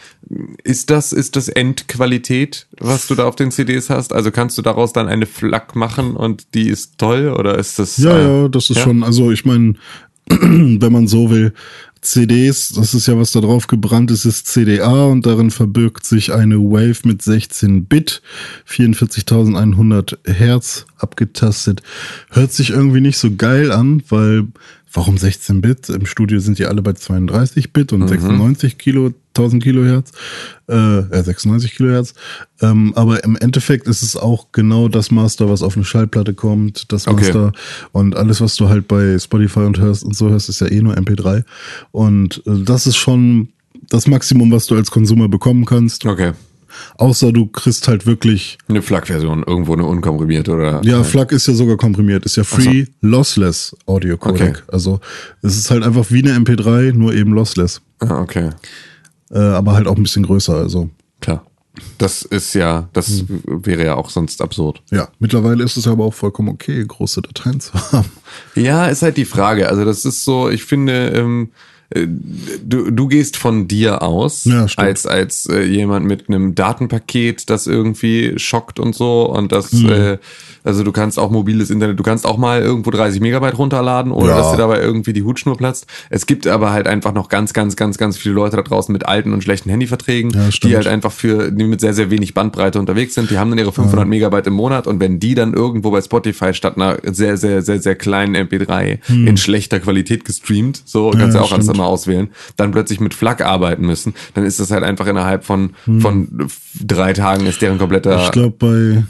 ist 0.63 0.91
das, 0.91 1.13
ist 1.13 1.35
das 1.35 1.49
Endqualität, 1.49 2.69
was 2.79 3.09
du 3.09 3.17
da 3.17 3.25
auf 3.25 3.35
den 3.35 3.51
CDs 3.51 3.91
hast? 3.91 4.13
Also 4.13 4.31
kannst 4.31 4.57
du 4.57 4.63
daraus 4.63 4.93
dann 4.93 5.09
eine 5.09 5.27
Flak 5.27 5.75
machen 5.75 6.15
und 6.15 6.55
die 6.55 6.69
ist 6.69 6.99
toll 6.99 7.35
oder 7.37 7.59
ist 7.59 7.81
das? 7.81 7.97
Ja, 7.97 8.17
äh, 8.17 8.43
ja, 8.43 8.49
das 8.49 8.71
ist 8.71 8.79
schon, 8.79 9.03
also 9.03 9.33
ich 9.33 9.45
meine, 9.45 9.75
wenn 10.29 10.93
man 10.93 11.09
so 11.09 11.29
will, 11.31 11.53
CDs, 12.01 12.71
das 12.71 12.95
ist 12.95 13.07
ja 13.07 13.19
was 13.19 13.33
da 13.33 13.41
drauf 13.41 13.67
gebrannt 13.67 14.11
ist, 14.11 14.25
ist 14.25 14.47
CDA 14.47 15.07
und 15.07 15.27
darin 15.27 15.51
verbirgt 15.51 16.05
sich 16.05 16.33
eine 16.33 16.57
Wave 16.59 17.01
mit 17.05 17.23
16 17.23 17.87
Bit, 17.87 18.23
44.100 18.69 20.19
Hertz 20.31 20.87
abgetastet. 20.99 21.83
Hört 22.31 22.53
sich 22.53 22.71
irgendwie 22.71 23.01
nicht 23.01 23.19
so 23.19 23.35
geil 23.35 23.73
an, 23.73 24.03
weil 24.09 24.47
warum 24.93 25.19
16 25.19 25.61
Bit? 25.61 25.89
Im 25.89 26.07
Studio 26.07 26.41
sind 26.41 26.59
die 26.59 26.67
alle 26.67 26.83
bei 26.83 26.93
32 26.93 27.73
Bit 27.73 27.93
und 27.93 28.09
96 28.09 28.79
Kilo, 28.79 29.13
1000 29.37 29.63
Kilohertz, 29.63 30.13
äh, 30.69 30.75
äh 30.75 31.23
96 31.23 31.75
Kilohertz. 31.75 32.15
Ähm, 32.61 32.93
aber 32.95 33.23
im 33.25 33.37
Endeffekt 33.37 33.87
ist 33.89 34.03
es 34.03 34.17
auch 34.17 34.53
genau 34.53 34.89
das 34.89 35.11
Master, 35.11 35.49
was 35.49 35.63
auf 35.63 35.77
eine 35.77 35.85
Schallplatte 35.85 36.35
kommt, 36.35 36.93
das 36.93 37.07
Okay. 37.07 37.23
Master 37.25 37.53
und 37.93 38.17
alles, 38.17 38.41
was 38.41 38.57
du 38.57 38.69
halt 38.69 38.89
bei 38.89 39.19
Spotify 39.19 39.61
und 39.61 39.79
hörst 39.79 40.05
und 40.05 40.17
so 40.17 40.31
hörst, 40.31 40.49
ist 40.49 40.61
ja 40.61 40.69
eh 40.69 40.81
nur 40.81 40.95
MP3. 40.95 41.45
Und 41.93 42.43
äh, 42.47 42.63
das 42.65 42.87
ist 42.87 42.97
schon 42.97 43.49
das 43.91 44.07
Maximum, 44.07 44.51
was 44.51 44.67
du 44.67 44.75
als 44.75 44.91
Konsumer 44.91 45.29
bekommen 45.29 45.65
kannst. 45.65 46.07
Okay. 46.07 46.33
Außer 46.97 47.33
du 47.33 47.47
kriegst 47.47 47.89
halt 47.89 48.07
wirklich, 48.07 48.59
Eine 48.69 48.83
Flak-Version, 48.83 49.45
irgendwo 49.47 49.73
eine 49.75 49.85
unkomprimierte 49.85 50.53
oder? 50.53 50.81
ja, 50.85 51.03
FLAC 51.05 51.33
ist 51.33 51.47
ja 51.49 51.55
sogar 51.55 51.77
komprimiert, 51.77 52.25
ist 52.25 52.37
ja 52.37 52.45
Free 52.45 52.87
Lossless 53.01 53.77
Audio 53.87 54.17
Codec. 54.17 54.49
Okay. 54.49 54.63
Also 54.73 55.01
es 55.43 55.57
ist 55.57 55.71
halt 55.71 55.83
einfach 55.85 56.07
wie 56.11 56.23
eine 56.23 56.33
MP3, 56.39 56.93
nur 56.93 57.15
eben 57.15 57.33
lossless. 57.33 57.81
Ah, 58.01 58.21
okay. 58.21 58.51
Äh, 59.31 59.39
aber 59.39 59.73
halt 59.75 59.87
auch 59.87 59.97
ein 59.97 60.03
bisschen 60.03 60.25
größer. 60.25 60.55
Also 60.57 60.91
Klar. 61.21 61.45
Das 61.99 62.23
ist 62.23 62.55
ja, 62.55 62.89
das 62.95 63.09
Hm. 63.09 63.43
wäre 63.47 63.85
ja 63.85 63.95
auch 63.97 64.09
sonst 64.09 64.41
absurd. 64.41 64.83
ja, 64.91 65.09
mittlerweile 65.19 65.63
ist 65.63 65.77
es 65.77 65.87
aber 65.87 66.05
auch 66.07 66.15
vollkommen 66.15 66.49
okay, 66.49 66.83
große 66.87 67.21
Dateien 67.23 67.61
zu 67.61 67.75
haben. 67.93 68.11
Ja, 68.55 68.87
ist 68.87 69.03
halt 69.03 69.17
die 69.19 69.25
Frage. 69.27 69.69
Also 69.69 69.85
das 69.85 70.05
ist 70.07 70.25
so, 70.25 70.49
ich 70.49 70.65
finde, 70.65 71.09
ähm, 71.15 71.51
äh, 71.51 71.57
du, 71.95 72.91
du 72.91 73.09
gehst 73.09 73.37
von 73.37 73.69
dir 73.69 74.03
aus 74.03 74.45
Ja, 74.45 74.67
als 74.77 75.07
als 75.07 75.47
äh, 75.47 75.63
jemand 75.63 76.07
mit 76.07 76.29
einem 76.29 76.55
Datenpaket, 76.55 77.49
das 77.51 77.67
irgendwie 77.67 78.35
schockt 78.39 78.81
und 78.81 78.95
so 78.95 79.27
und 79.31 79.53
das 79.53 79.73
Mhm. 79.73 79.89
äh, 79.91 80.19
also 80.65 80.83
du 80.83 80.91
kannst 80.91 81.17
auch 81.21 81.31
mobiles 81.31 81.71
Internet, 81.71 81.97
du 81.97 82.03
kannst 82.03 82.27
auch 82.27 82.39
mal 82.39 82.61
irgendwo 82.61 82.91
30 82.91 83.21
Megabyte 83.21 83.57
runterladen, 83.57 84.11
ohne 84.11 84.31
Ja. 84.31 84.37
dass 84.39 84.51
dir 84.51 84.57
dabei 84.59 84.81
irgendwie 84.81 85.13
die 85.13 85.23
Hutschnur 85.23 85.57
platzt. 85.57 85.87
Es 86.11 86.27
gibt 86.27 86.45
aber 86.49 86.73
halt 86.73 86.89
einfach 86.89 87.13
noch 87.15 87.29
ganz, 87.29 87.53
ganz, 87.53 87.77
ganz, 87.77 87.99
ganz 87.99 88.17
viele 88.19 88.35
Leute 88.35 88.57
da 88.57 88.63
draußen 88.63 88.93
mit 88.93 89.07
alten 89.07 89.33
und 89.33 89.45
schlechten 89.45 89.71
Handyverträgen, 89.71 90.33
Ja, 90.33 90.49
die 90.65 90.75
halt 90.75 90.89
einfach 90.89 91.13
für, 91.13 91.53
die 91.53 91.63
mit 91.65 91.81
sehr, 91.81 91.95
sehr 91.95 92.11
wenig 92.11 92.35
Bandbreite 92.35 92.81
unterwegs 92.81 93.15
sind. 93.15 93.31
Die 93.31 93.39
haben 93.39 93.51
dann 93.51 93.61
ihre 93.61 93.73
500 93.73 94.09
Megabyte 94.09 94.49
im 94.49 94.55
Monat 94.55 94.89
und 94.89 94.99
wenn 94.99 95.21
die 95.21 95.37
dann 95.37 95.55
irgendwo 95.55 95.93
bei 95.93 96.01
Spotify 96.03 96.53
statt 96.53 96.75
einer 96.77 96.97
sehr, 97.05 97.37
sehr, 97.37 97.63
sehr, 97.63 97.81
sehr 97.81 97.95
kleinen 97.95 98.35
MP3 98.35 98.99
in 99.09 99.37
schlechter 99.37 99.79
Qualität 99.79 100.25
gestreamt, 100.25 100.83
so 100.85 101.11
kannst 101.13 101.35
du. 101.35 101.39
Ja, 101.39 101.45
auch 101.45 101.47
stimmt. 101.47 101.76
Immer 101.77 101.87
auswählen, 101.87 102.29
dann 102.57 102.73
plötzlich 102.73 102.99
mit 103.01 103.15
FLAC 103.15 103.41
arbeiten 103.43 103.87
müssen, 103.87 104.15
dann 104.35 104.45
ist 104.45 104.59
das 104.61 104.71
halt 104.71 104.83
einfach 104.83 105.07
innerhalb 105.07 105.45
von, 105.45 105.71
von 106.01 106.49
drei 106.85 107.13
Tagen 107.13 107.47
ist 107.47 107.63
deren 107.63 107.79
kompletter 107.79 108.19
Hm. 108.19 108.25
Ich 108.25 108.33
glaube, 108.33 108.57
bei, 108.59 109.05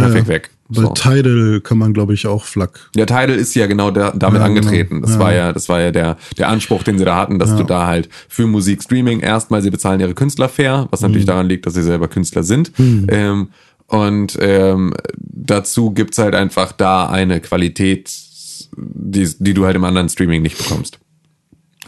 Traffic 0.00 0.26
weg. 0.28 0.50
bei 0.68 0.82
So. 0.82 0.88
Tidal 0.94 1.60
kann 1.62 1.78
man, 1.78 1.92
glaube 1.94 2.12
ich, 2.14 2.26
auch 2.26 2.44
FLAC. 2.44 2.90
Der 2.96 3.06
Tidal 3.06 3.30
ist 3.30 3.54
ja 3.54 3.66
genau 3.66 3.90
da, 3.90 4.10
damit 4.10 4.40
Ja, 4.40 4.48
genau. 4.48 4.58
angetreten. 4.60 5.00
Das 5.02 5.12
Ja. 5.12 5.18
war 5.20 5.32
ja, 5.32 5.52
das 5.52 5.68
war 5.68 5.80
ja 5.80 5.90
der, 5.92 6.16
der 6.36 6.48
Anspruch, 6.48 6.82
den 6.82 6.98
sie 6.98 7.04
da 7.04 7.16
hatten, 7.16 7.38
dass 7.38 7.56
du 7.56 7.62
da 7.62 7.86
halt 7.86 8.08
für 8.28 8.46
Musikstreaming 8.46 9.20
erstmal, 9.20 9.62
sie 9.62 9.70
bezahlen 9.70 10.00
ihre 10.00 10.14
Künstler 10.14 10.48
fair, 10.48 10.88
was 10.90 11.00
natürlich 11.02 11.24
Mhm. 11.24 11.28
daran 11.28 11.46
liegt, 11.48 11.64
dass 11.66 11.74
sie 11.74 11.82
selber 11.82 12.08
Künstler 12.08 12.42
sind. 12.42 12.72
Ähm, 12.78 13.48
und 13.88 14.36
ähm, 14.40 14.92
dazu 15.16 15.92
gibt's 15.92 16.18
halt 16.18 16.34
einfach 16.34 16.72
da 16.72 17.06
eine 17.08 17.40
Qualität, 17.40 18.10
die, 18.76 19.30
die 19.38 19.54
du 19.54 19.64
halt 19.64 19.76
im 19.76 19.84
anderen 19.84 20.08
Streaming 20.08 20.42
nicht 20.42 20.58
bekommst. 20.58 20.98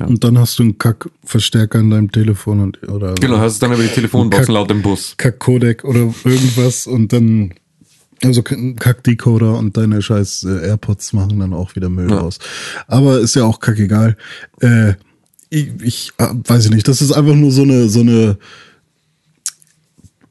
Und 0.06 0.22
dann 0.24 0.38
hast 0.38 0.58
du 0.58 0.62
einen 0.62 0.78
Kack-Verstärker 0.78 1.78
in 1.80 1.90
deinem 1.90 2.12
Telefon 2.12 2.60
und 2.60 2.88
oder 2.88 3.14
Genau, 3.16 3.38
hörst 3.38 3.60
du 3.62 3.66
dann 3.66 3.74
über 3.74 3.82
die 3.82 3.88
Telefonboxen 3.90 4.54
laut 4.54 4.70
im 4.70 4.82
Bus. 4.82 5.14
Kack-Codec 5.16 5.84
oder 5.84 6.12
irgendwas 6.24 6.86
und 6.86 7.12
dann 7.12 7.54
also 8.24 8.42
ein 8.50 8.76
Kack-Decoder 8.76 9.56
und 9.56 9.76
deine 9.76 10.02
scheiß 10.02 10.44
äh, 10.44 10.66
AirPods 10.68 11.12
machen 11.12 11.38
dann 11.38 11.52
auch 11.54 11.76
wieder 11.76 11.88
Müll 11.88 12.10
Ja. 12.10 12.18
raus. 12.18 12.38
Aber 12.88 13.20
ist 13.20 13.36
ja 13.36 13.44
auch 13.44 13.60
kackegal. 13.60 14.16
Äh, 14.60 14.94
ich, 15.50 15.68
ich 15.82 16.12
äh, 16.18 16.26
weiß 16.32 16.64
ich 16.66 16.70
nicht, 16.72 16.88
das 16.88 17.00
ist 17.00 17.12
einfach 17.12 17.34
nur 17.34 17.50
so 17.52 17.62
eine 17.62 17.88
so 17.88 18.00
eine 18.00 18.38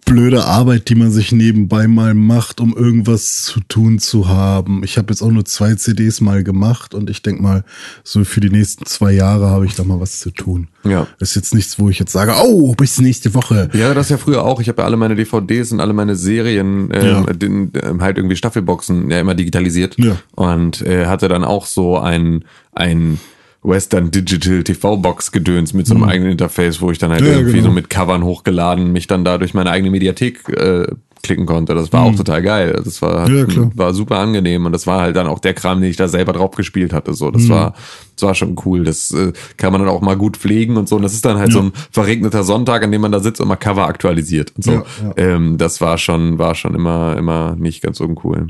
blöde 0.08 0.46
Arbeit, 0.46 0.88
die 0.90 0.96
man 0.96 1.12
sich 1.12 1.32
nebenbei 1.32 1.88
mal 1.88 2.14
macht, 2.14 2.62
um 2.62 2.76
irgendwas 2.76 3.44
zu 3.44 3.60
tun 3.60 4.00
zu 4.00 4.28
haben. 4.30 4.82
Ich 4.84 4.98
habe 4.98 5.12
jetzt 5.12 5.22
auch 5.22 5.30
nur 5.32 5.44
zwei 5.46 5.76
CDs 5.76 6.22
mal 6.22 6.44
gemacht 6.44 6.94
und 6.94 7.10
ich 7.10 7.22
denk 7.22 7.42
mal, 7.42 7.64
so 8.04 8.24
für 8.24 8.40
die 8.40 8.50
nächsten 8.50 8.86
zwei 8.86 9.12
Jahre 9.12 9.50
habe 9.50 9.66
ich 9.66 9.76
da 9.76 9.84
mal 9.84 10.00
was 10.00 10.20
zu 10.20 10.32
tun. 10.32 10.70
Ja. 10.86 11.08
Ist 11.20 11.36
jetzt 11.36 11.54
nichts, 11.54 11.78
wo 11.78 11.90
ich 11.90 12.00
jetzt 12.00 12.14
sage, 12.14 12.34
oh, 12.42 12.74
bis 12.74 13.00
nächste 13.02 13.34
Woche. 13.34 13.70
Ja, 13.74 13.94
das 13.94 14.10
ja 14.10 14.18
früher 14.18 14.44
auch. 14.44 14.62
Ich 14.62 14.70
habe 14.70 14.82
ja 14.82 14.86
alle 14.88 14.98
meine 14.98 15.16
DVDs 15.16 15.72
und 15.74 15.82
alle 15.82 15.94
meine 15.94 16.16
Serien, 16.16 16.90
ähm, 16.94 17.06
Ja. 17.06 17.22
den, 17.34 17.72
ähm, 17.84 18.02
halt 18.02 18.18
irgendwie 18.18 18.38
Staffelboxen 18.38 19.12
ja 19.12 19.20
immer 19.20 19.36
digitalisiert. 19.36 19.96
Ja. 20.00 20.16
Und 20.36 20.82
äh, 20.82 21.06
hatte 21.06 21.28
dann 21.28 21.44
auch 21.44 21.66
so 21.66 21.98
ein, 22.00 22.46
ein 22.72 23.20
Western 23.64 24.12
Digital 24.12 24.64
TV-Box 24.64 25.32
gedöns 25.32 25.74
mit 25.74 25.88
so 25.88 25.94
einem 25.96 26.04
eigenen 26.06 26.32
Interface, 26.32 26.82
wo 26.82 26.92
ich 26.92 26.98
dann 27.00 27.12
halt 27.12 27.22
Mhm. 27.22 27.28
Ja, 27.28 27.34
irgendwie 27.34 27.54
genau. 27.54 27.66
so 27.68 27.72
mit 27.74 27.90
Covern 27.90 28.24
hochgeladen 28.24 28.92
mich 28.92 29.08
dann 29.08 29.26
da 29.26 29.38
durch 29.38 29.54
meine 29.54 29.72
eigene 29.72 29.92
Mediathek 29.92 30.48
äh, 30.50 30.88
klicken 31.24 31.48
konnte. 31.48 31.74
Das 31.74 31.92
war 31.92 32.04
auch 32.04 32.16
total 32.16 32.42
geil. 32.44 32.80
Das 32.86 33.02
war, 33.02 33.28
Mhm. 33.28 33.36
Ja, 33.50 33.70
war 33.74 33.94
super 33.94 34.20
angenehm 34.20 34.66
und 34.66 34.72
das 34.72 34.86
war 34.88 35.02
halt 35.02 35.16
dann 35.16 35.28
auch 35.28 35.40
der 35.40 35.54
Kram, 35.56 35.82
den 35.82 35.90
ich 35.90 35.98
da 35.98 36.08
selber 36.08 36.32
drauf 36.32 36.52
gespielt 36.52 36.94
hatte. 36.94 37.14
So, 37.16 37.28
Mhm. 37.28 37.34
das 37.34 37.50
war, 37.50 37.74
das 38.16 38.24
war 38.24 38.36
schon 38.36 38.56
cool. 38.66 38.84
Das 38.86 39.12
äh, 39.12 39.34
kann 39.58 39.74
man 39.74 39.82
dann 39.82 39.90
auch 39.90 40.02
mal 40.02 40.16
gut 40.16 40.38
pflegen 40.38 40.78
und 40.78 40.88
so. 40.88 40.96
Und 40.96 41.02
das 41.02 41.14
ist 41.14 41.26
dann 41.26 41.38
halt 41.38 41.52
so 41.52 41.60
ein 41.60 41.72
verregneter 41.92 42.44
Sonntag, 42.44 42.84
an 42.84 42.92
dem 42.92 43.02
man 43.02 43.12
da 43.12 43.20
sitzt 43.20 43.42
und 43.42 43.48
mal 43.50 43.56
Cover 43.58 43.88
aktualisiert 43.88 44.54
und 44.56 44.64
so. 44.64 44.72
Ja, 44.72 44.84
ja. 45.04 45.14
Ähm, 45.18 45.58
das 45.58 45.82
war 45.82 45.98
schon, 45.98 46.38
war 46.40 46.56
schon 46.56 46.76
immer, 46.76 47.18
immer 47.18 47.56
nicht 47.58 47.82
ganz 47.82 48.00
uncool. 48.00 48.48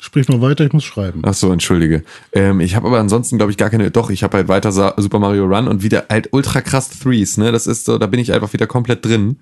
Sprich 0.00 0.28
mal 0.28 0.40
weiter, 0.40 0.64
ich 0.64 0.72
muss 0.72 0.84
schreiben. 0.84 1.22
Ach 1.24 1.34
so, 1.34 1.52
entschuldige. 1.52 2.04
Ähm, 2.32 2.60
ich 2.60 2.76
habe 2.76 2.86
aber 2.86 2.98
ansonsten, 2.98 3.36
glaube 3.36 3.50
ich, 3.50 3.58
gar 3.58 3.70
keine. 3.70 3.90
Doch, 3.90 4.10
ich 4.10 4.22
habe 4.22 4.36
halt 4.36 4.48
weiter 4.48 4.72
Sa 4.72 4.94
Super 4.96 5.18
Mario 5.18 5.44
Run 5.44 5.68
und 5.68 5.82
wieder 5.82 6.06
halt 6.08 6.28
ultra 6.32 6.60
krass 6.60 6.90
Threes, 6.90 7.36
ne? 7.36 7.52
Das 7.52 7.66
ist 7.66 7.84
so, 7.84 7.98
da 7.98 8.06
bin 8.06 8.20
ich 8.20 8.32
einfach 8.32 8.52
wieder 8.52 8.66
komplett 8.66 9.04
drin. 9.04 9.38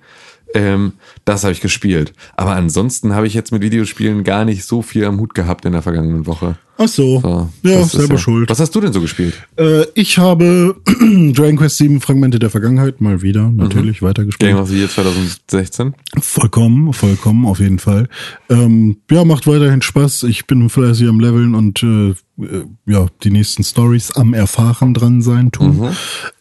Ähm, 0.55 0.95
das 1.25 1.45
habe 1.45 1.53
ich 1.53 1.61
gespielt. 1.61 2.13
Aber 2.37 2.53
ansonsten 2.53 3.15
habe 3.15 3.27
ich 3.27 3.35
jetzt 3.35 3.53
mit 3.53 3.63
Videospielen 3.63 4.25
gar 4.25 4.45
nicht 4.45 4.65
so 4.65 4.83
viel 4.83 5.05
am 5.05 5.19
Hut 5.21 5.35
gehabt 5.35 5.65
in 5.65 5.73
der 5.73 5.83
vergangenen 5.83 6.27
Woche. 6.27 6.57
Ach 6.79 6.89
so. 6.89 7.21
So, 7.21 7.49
ja, 7.63 7.85
selber 7.85 8.19
schuld. 8.19 8.51
Was 8.51 8.61
hast 8.61 8.75
du 8.75 8.81
denn 8.81 8.93
so 8.93 9.01
gespielt? 9.01 9.35
Äh, 9.57 9.85
ich 9.95 10.19
habe 10.19 10.77
Dragon 11.33 11.57
Quest 11.57 11.79
7 11.79 12.01
Fragmente 12.01 12.39
der 12.39 12.51
Vergangenheit 12.51 13.01
mal 13.01 13.23
wieder 13.23 13.51
natürlich 13.51 14.03
weitergespielt. 14.03 14.51
Game 14.51 14.61
of 14.61 14.69
the 14.69 14.77
Year 14.79 14.89
2016? 14.89 15.95
Vollkommen, 16.21 16.93
vollkommen, 16.93 17.47
auf 17.47 17.61
jeden 17.61 17.79
Fall. 17.79 18.09
Ähm, 18.51 18.99
ja, 19.11 19.25
macht 19.25 19.47
weiterhin 19.47 19.81
Spaß. 19.81 20.25
Ich 20.25 20.47
bin 20.47 20.69
fleißig 20.69 21.09
am 21.09 21.19
Leveln 21.19 21.55
und 21.55 21.83
äh, 21.83 22.11
äh, 22.11 22.65
ja, 22.85 23.07
die 23.25 23.31
nächsten 23.31 23.65
Stories 23.65 24.11
am 24.13 24.35
Erfahren 24.35 24.93
dran 24.93 25.23
sein 25.23 25.53
tun. 25.53 25.89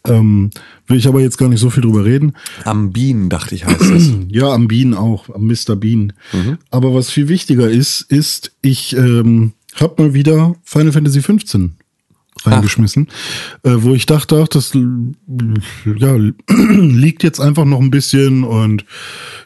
Ähm, 0.05 0.49
will 0.87 0.97
ich 0.97 1.07
aber 1.07 1.21
jetzt 1.21 1.37
gar 1.37 1.47
nicht 1.47 1.61
so 1.61 1.69
viel 1.69 1.81
drüber 1.81 2.03
reden. 2.03 2.33
Am 2.65 2.91
Bean, 2.91 3.29
dachte 3.29 3.55
ich, 3.55 3.65
heißt 3.65 3.81
es. 3.81 4.11
Ja, 4.29 4.51
am 4.51 4.67
Bean 4.67 4.93
auch, 4.93 5.29
am 5.33 5.47
Mr. 5.47 5.77
Bean. 5.77 6.11
Aber 6.71 6.93
was 6.93 7.09
viel 7.09 7.29
wichtiger 7.29 7.69
ist, 7.69 8.01
ist, 8.01 8.51
ich 8.61 8.95
ähm, 8.97 9.53
habe 9.81 10.01
mal 10.01 10.13
wieder 10.13 10.55
Final 10.63 10.91
Fantasy 10.91 11.21
15 11.21 11.75
reingeschmissen, 12.43 13.07
äh, 13.63 13.71
wo 13.77 13.93
ich 13.93 14.05
dachte, 14.05 14.41
ach, 14.43 14.47
das 14.47 14.73
ja, 14.73 16.15
liegt 16.47 17.23
jetzt 17.23 17.39
einfach 17.39 17.65
noch 17.65 17.79
ein 17.79 17.91
bisschen 17.91 18.43
und 18.43 18.85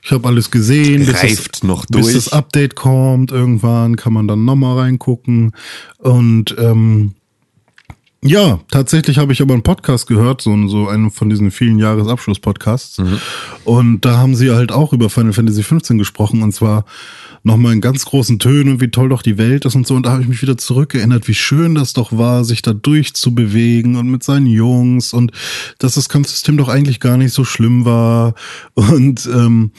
ich 0.04 0.12
habe 0.12 0.28
alles 0.28 0.52
gesehen. 0.52 1.06
bis 1.06 1.24
Reift 1.24 1.56
das, 1.56 1.64
noch 1.64 1.86
Bis 1.86 2.02
durch. 2.02 2.14
das 2.16 2.34
Update 2.34 2.76
kommt, 2.76 3.32
irgendwann 3.32 3.96
kann 3.96 4.14
man 4.14 4.28
dann 4.28 4.46
nochmal 4.46 4.80
reingucken. 4.80 5.52
Und 6.00 6.56
ähm, 6.58 7.14
ja, 8.22 8.60
tatsächlich 8.70 9.18
habe 9.18 9.32
ich 9.32 9.42
aber 9.42 9.54
einen 9.54 9.64
Podcast 9.64 10.08
gehört, 10.08 10.42
so, 10.42 10.68
so 10.68 10.88
einen 10.90 11.10
von 11.10 11.30
diesen 11.30 11.52
vielen 11.52 11.80
Jahresabschluss-Podcasts. 11.80 13.00
Und 13.64 14.04
da 14.04 14.18
haben 14.18 14.36
sie 14.36 14.52
halt 14.52 14.72
auch 14.72 14.92
über 14.92 15.10
Final 15.10 15.34
Fantasy 15.34 15.64
15 15.64 15.98
gesprochen 15.98 16.44
und 16.44 16.52
zwar 16.52 16.86
nochmal 17.44 17.74
in 17.74 17.82
ganz 17.82 18.06
großen 18.06 18.38
Tönen 18.40 18.74
und 18.74 18.82
wie 18.82 18.92
toll 18.92 19.10
doch 19.10 19.22
die 19.22 19.38
Welt 19.38 19.64
ist 19.66 19.76
und 19.76 19.88
so. 19.88 19.96
Und 19.96 20.06
da 20.06 20.12
habe 20.12 20.22
ich 20.22 20.28
mich 20.28 20.42
wieder 20.42 20.58
zurückerinnert, 20.58 21.28
wie 21.30 21.34
schön 21.34 21.76
das 21.76 21.94
doch 21.94 22.18
war, 22.18 22.44
sich 22.44 22.62
da 22.62 22.74
durchzubewegen 22.74 23.96
und 23.96 24.10
mit 24.10 24.24
seinen 24.24 24.48
Jungs 24.48 25.14
und 25.14 25.32
dass 25.78 25.96
das 25.96 26.10
Kampfsystem 26.10 26.58
doch 26.58 26.68
eigentlich 26.68 27.00
gar 27.00 27.16
nicht 27.16 27.34
so 27.34 27.46
schlimm 27.46 27.86
war. 27.86 28.34
Und 28.74 29.28
ähm, 29.34 29.72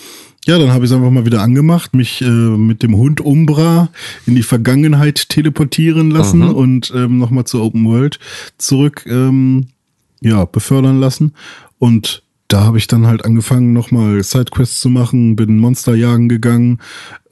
ja, 0.47 0.59
dann 0.59 0.73
habe 0.73 0.85
ich 0.85 0.91
es 0.91 0.97
einfach 0.97 1.11
mal 1.11 1.27
wieder 1.27 1.43
angemacht, 1.43 1.95
mich 1.95 2.23
äh, 2.23 2.29
mit 2.29 2.83
dem 2.83 2.97
Hund 2.97 3.21
Umbra 3.21 3.91
in 4.27 4.35
die 4.35 4.43
Vergangenheit 4.43 5.29
teleportieren 5.29 6.11
lassen 6.11 6.43
und 6.43 6.93
ähm, 6.95 7.19
nochmal 7.19 7.45
zur 7.45 7.63
Open 7.63 7.85
World 7.85 8.19
zurück 8.57 9.05
ähm, 9.07 9.67
ja, 10.21 10.45
befördern 10.47 10.99
lassen. 11.01 11.35
Und 11.79 12.23
da 12.49 12.65
habe 12.65 12.79
ich 12.79 12.87
dann 12.87 13.07
halt 13.07 13.25
angefangen, 13.25 13.73
nochmal 13.73 14.23
Sidequests 14.23 14.81
zu 14.81 14.89
machen, 14.89 15.37
bin 15.37 15.59
Monster 15.59 15.95
jagen 15.95 16.29
gegangen, 16.29 16.79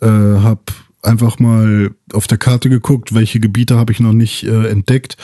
äh, 0.00 0.06
habe 0.06 0.61
einfach 1.03 1.38
mal 1.38 1.92
auf 2.12 2.26
der 2.26 2.38
Karte 2.38 2.68
geguckt, 2.68 3.14
welche 3.14 3.38
Gebiete 3.38 3.76
habe 3.76 3.92
ich 3.92 4.01
noch 4.01 4.12
nicht 4.12 4.44
äh, 4.44 4.68
entdeckt 4.68 5.16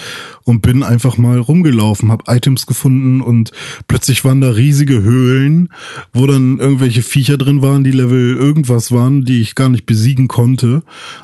und 0.45 0.63
bin 0.63 0.83
einfach 0.85 1.19
mal 1.19 1.39
rumgelaufen, 1.39 2.13
habe 2.13 2.25
Items 2.29 2.67
gefunden 2.67 3.21
und 3.21 3.51
plötzlich 3.89 4.25
waren 4.25 4.41
da 4.41 4.51
riesige 4.51 5.03
Höhlen, 5.03 5.71
wo 6.13 6.27
dann 6.27 6.59
irgendwelche 6.59 7.03
Viecher 7.03 7.39
drin 7.39 7.61
waren, 7.61 7.83
die 7.83 7.91
Level 7.91 8.37
irgendwas 8.37 8.93
waren, 8.93 9.25
die 9.25 9.41
ich 9.41 9.57
gar 9.57 9.69
nicht 9.69 9.85
besiegen 9.85 10.29
konnte 10.29 10.83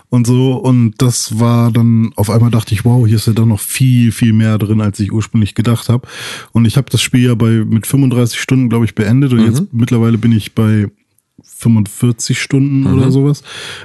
und 0.08 0.26
so. 0.26 0.54
Und 0.54 0.94
das 0.98 1.38
war 1.38 1.70
dann 1.70 2.12
auf 2.16 2.28
einmal 2.28 2.50
dachte 2.50 2.74
ich, 2.74 2.84
wow, 2.84 3.06
hier 3.06 3.16
ist 3.16 3.26
ja 3.28 3.32
doch 3.32 3.46
noch 3.46 3.60
viel 3.60 4.10
viel 4.10 4.32
mehr 4.32 4.58
drin, 4.58 4.80
als 4.80 4.98
ich 4.98 5.12
ursprünglich 5.12 5.54
gedacht 5.54 5.88
habe 5.88 6.08
und 6.52 6.64
ich 6.64 6.76
habe 6.76 6.90
das 6.90 7.02
Spiel 7.02 7.26
ja 7.26 7.34
bei 7.34 7.64
mit 7.64 7.86
35 7.86 8.40
Stunden 8.40 8.68
glaube 8.68 8.84
ich 8.84 8.94
beendet 8.94 9.32
und 9.32 9.44
jetzt 9.44 9.72
mittlerweile 9.72 10.18
bin 10.18 10.32
ich 10.32 10.54
bei 10.54 10.88
45 11.44 12.40
Stunden 12.40 12.86
oder 12.86 13.10
sowas. 13.10 13.42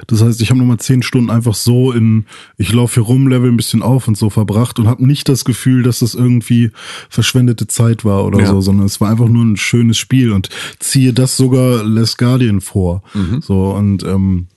Das 0.07 0.21
heißt, 0.21 0.41
ich 0.41 0.49
habe 0.49 0.59
nochmal 0.59 0.79
10 0.79 1.03
Stunden 1.03 1.29
einfach 1.29 1.55
so 1.55 1.91
in, 1.91 2.25
ich 2.57 2.71
laufe 2.73 2.95
hier 2.95 3.03
rum, 3.03 3.27
level 3.27 3.51
ein 3.51 3.57
bisschen 3.57 3.81
auf 3.81 4.07
und 4.07 4.17
so 4.17 4.29
verbracht 4.29 4.79
und 4.79 4.87
habe 4.87 5.05
nicht 5.05 5.27
das 5.29 5.45
Gefühl, 5.45 5.83
dass 5.83 5.99
das 5.99 6.13
irgendwie 6.15 6.71
verschwendete 7.09 7.67
Zeit 7.67 8.05
war 8.05 8.25
oder 8.25 8.39
Ja. 8.39 8.47
so, 8.47 8.61
sondern 8.61 8.85
es 8.85 8.99
war 9.01 9.09
einfach 9.09 9.29
nur 9.29 9.43
ein 9.43 9.57
schönes 9.57 9.97
Spiel 9.97 10.31
und 10.31 10.49
ziehe 10.79 11.13
das 11.13 11.37
sogar 11.37 11.83
Les 11.83 12.17
Guardian 12.17 12.61
vor. 12.61 13.03
So 13.41 13.71
und 13.71 14.03
ähm, 14.03 14.47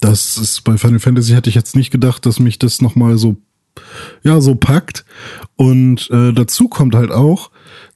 das 0.00 0.38
ist 0.38 0.64
bei 0.64 0.78
Final 0.78 0.98
Fantasy 0.98 1.32
hätte 1.32 1.50
ich 1.50 1.54
jetzt 1.56 1.76
nicht 1.76 1.90
gedacht, 1.90 2.24
dass 2.26 2.40
mich 2.40 2.58
das 2.58 2.80
nochmal 2.80 3.18
so 3.18 3.36
ja, 4.22 4.40
so 4.40 4.54
packt. 4.56 5.04
Und 5.56 6.10
äh, 6.10 6.32
dazu 6.32 6.68
kommt 6.68 6.94
halt 6.94 7.12
auch, 7.12 7.50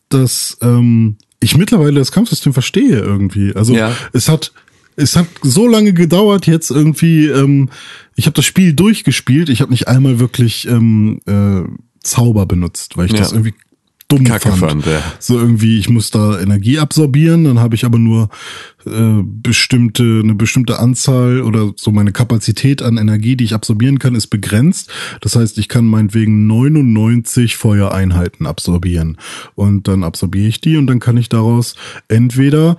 dass 0.09 0.57
ähm, 0.63 1.17
ich 1.45 1.57
mittlerweile 1.57 1.99
das 2.01 2.13
Kampfsystem 2.13 2.53
verstehe 2.53 2.99
irgendwie. 2.99 3.55
Also 3.55 3.75
Ja. 3.75 3.93
es 4.13 4.29
hat 4.29 4.53
es 4.97 5.17
hat 5.17 5.27
so 5.43 5.67
lange 5.67 5.93
gedauert 5.93 6.47
jetzt 6.47 6.71
irgendwie. 6.71 7.27
Ähm, 7.27 7.69
ich 8.15 8.27
habe 8.27 8.35
das 8.35 8.45
Spiel 8.45 8.75
durchgespielt. 8.75 9.49
Ich 9.49 9.61
habe 9.61 9.73
nicht 9.73 9.89
einmal 9.89 10.21
wirklich 10.21 10.69
ähm, 10.69 11.21
äh, 11.27 11.63
Zauber 12.01 12.47
benutzt, 12.47 12.97
weil 12.97 13.07
ich 13.07 13.13
Ja. 13.13 13.19
das 13.19 13.33
irgendwie 13.33 13.55
dumm 14.17 14.25
Kacke 14.25 14.51
fand. 14.51 14.61
fand, 14.61 14.87
ja. 14.87 15.03
So 15.19 15.39
irgendwie, 15.39 15.79
ich 15.79 15.89
muss 15.89 16.11
da 16.11 16.39
Energie 16.41 16.79
absorbieren, 16.79 17.45
dann 17.45 17.61
habe 17.61 17.75
ich 17.75 17.85
aber 17.85 17.99
nur 17.99 18.29
äh, 18.87 19.23
bestimmte, 19.23 20.21
eine 20.23 20.35
bestimmte 20.35 20.79
Anzahl 20.79 21.43
oder 21.43 21.73
so 21.77 21.91
meine 21.91 22.13
Kapazität 22.13 22.83
an 22.83 22.97
Energie, 22.97 23.37
die 23.37 23.45
ich 23.45 23.55
absorbieren 23.55 23.99
kann, 23.99 24.15
ist 24.15 24.29
begrenzt. 24.29 24.91
Das 25.21 25.37
heißt, 25.37 25.59
ich 25.59 25.69
kann 25.69 25.87
meinetwegen 25.87 26.47
99 26.47 27.57
Feuereinheiten 27.57 28.47
absorbieren. 28.47 29.19
Und 29.55 29.89
dann 29.89 30.05
absorbiere 30.05 30.49
ich 30.49 30.61
die 30.61 30.77
und 30.77 30.87
dann 30.87 31.01
kann 31.01 31.17
ich 31.17 31.29
daraus 31.29 31.77
entweder 32.09 32.77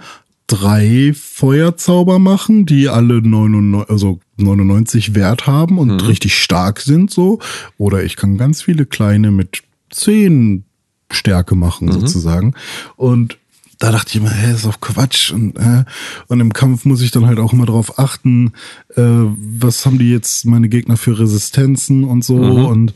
drei 0.47 1.13
Feuerzauber 1.15 2.19
machen, 2.19 2.65
die 2.65 2.87
alle 2.87 3.21
99, 3.21 3.89
also 3.89 4.19
99 4.37 5.15
Wert 5.15 5.47
haben 5.47 5.79
und 5.79 6.07
richtig 6.07 6.35
stark 6.35 6.81
sind 6.81 7.09
so. 7.09 7.39
Oder 7.77 8.03
ich 8.03 8.15
kann 8.15 8.37
ganz 8.37 8.61
viele 8.61 8.85
kleine 8.85 9.31
mit 9.31 9.63
10 9.89 10.65
Stärke 11.11 11.55
machen, 11.55 11.91
sozusagen. 11.91 12.53
Und 12.95 13.37
da 13.79 13.91
dachte 13.91 14.09
ich 14.09 14.15
immer, 14.17 14.31
hä, 14.31 14.53
ist 14.53 14.65
auch 14.65 14.79
Quatsch. 14.79 15.31
Und, 15.31 15.57
äh, 15.57 15.83
und 16.27 16.39
im 16.39 16.53
Kampf 16.53 16.85
muss 16.85 17.01
ich 17.01 17.11
dann 17.11 17.25
halt 17.25 17.39
auch 17.39 17.53
immer 17.53 17.65
drauf 17.65 17.99
achten, 17.99 18.53
äh, 18.95 19.01
was 19.01 19.85
haben 19.85 19.99
die 19.99 20.09
jetzt 20.09 20.45
meine 20.45 20.69
Gegner 20.69 20.97
für 20.97 21.19
Resistenzen 21.19 22.03
und 22.03 22.23
so. 22.23 22.37
Und 22.37 22.93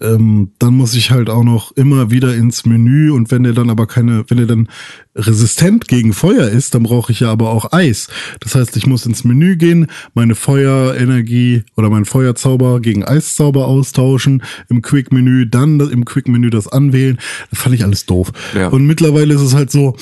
ähm, 0.00 0.52
dann 0.58 0.74
muss 0.74 0.94
ich 0.94 1.10
halt 1.10 1.30
auch 1.30 1.44
noch 1.44 1.72
immer 1.72 2.10
wieder 2.10 2.34
ins 2.34 2.64
Menü 2.66 3.10
und 3.10 3.30
wenn 3.30 3.42
der 3.42 3.52
dann 3.52 3.70
aber 3.70 3.86
keine, 3.86 4.24
wenn 4.28 4.38
der 4.38 4.46
dann 4.46 4.68
resistent 5.14 5.88
gegen 5.88 6.12
Feuer 6.12 6.48
ist, 6.48 6.74
dann 6.74 6.84
brauche 6.84 7.10
ich 7.12 7.20
ja 7.20 7.30
aber 7.30 7.50
auch 7.50 7.72
Eis. 7.72 8.08
Das 8.40 8.54
heißt, 8.54 8.76
ich 8.76 8.86
muss 8.86 9.06
ins 9.06 9.24
Menü 9.24 9.56
gehen, 9.56 9.88
meine 10.14 10.34
Feuerenergie 10.34 11.64
oder 11.76 11.90
meinen 11.90 12.04
Feuerzauber 12.04 12.80
gegen 12.80 13.04
Eiszauber 13.04 13.66
austauschen, 13.66 14.42
im 14.68 14.82
Quick-Menü, 14.82 15.46
dann 15.46 15.80
im 15.80 16.04
Quick-Menü 16.04 16.50
das 16.50 16.68
anwählen. 16.68 17.18
Das 17.50 17.60
fand 17.60 17.74
ich 17.74 17.84
alles 17.84 18.06
doof. 18.06 18.30
Ja. 18.54 18.68
Und 18.68 18.86
mittlerweile 18.86 19.34
ist 19.34 19.40
es 19.40 19.54
halt 19.54 19.70
so, 19.70 19.96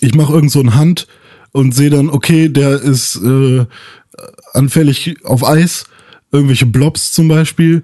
ich 0.00 0.14
mache 0.14 0.32
irgend 0.32 0.52
so 0.52 0.60
ein 0.60 0.74
Hand 0.74 1.06
und 1.52 1.74
sehe 1.74 1.90
dann, 1.90 2.08
okay, 2.08 2.48
der 2.48 2.80
ist 2.80 3.16
äh, 3.16 3.66
anfällig 4.52 5.16
auf 5.24 5.46
Eis, 5.46 5.84
irgendwelche 6.30 6.66
Blobs 6.66 7.12
zum 7.12 7.28
Beispiel. 7.28 7.82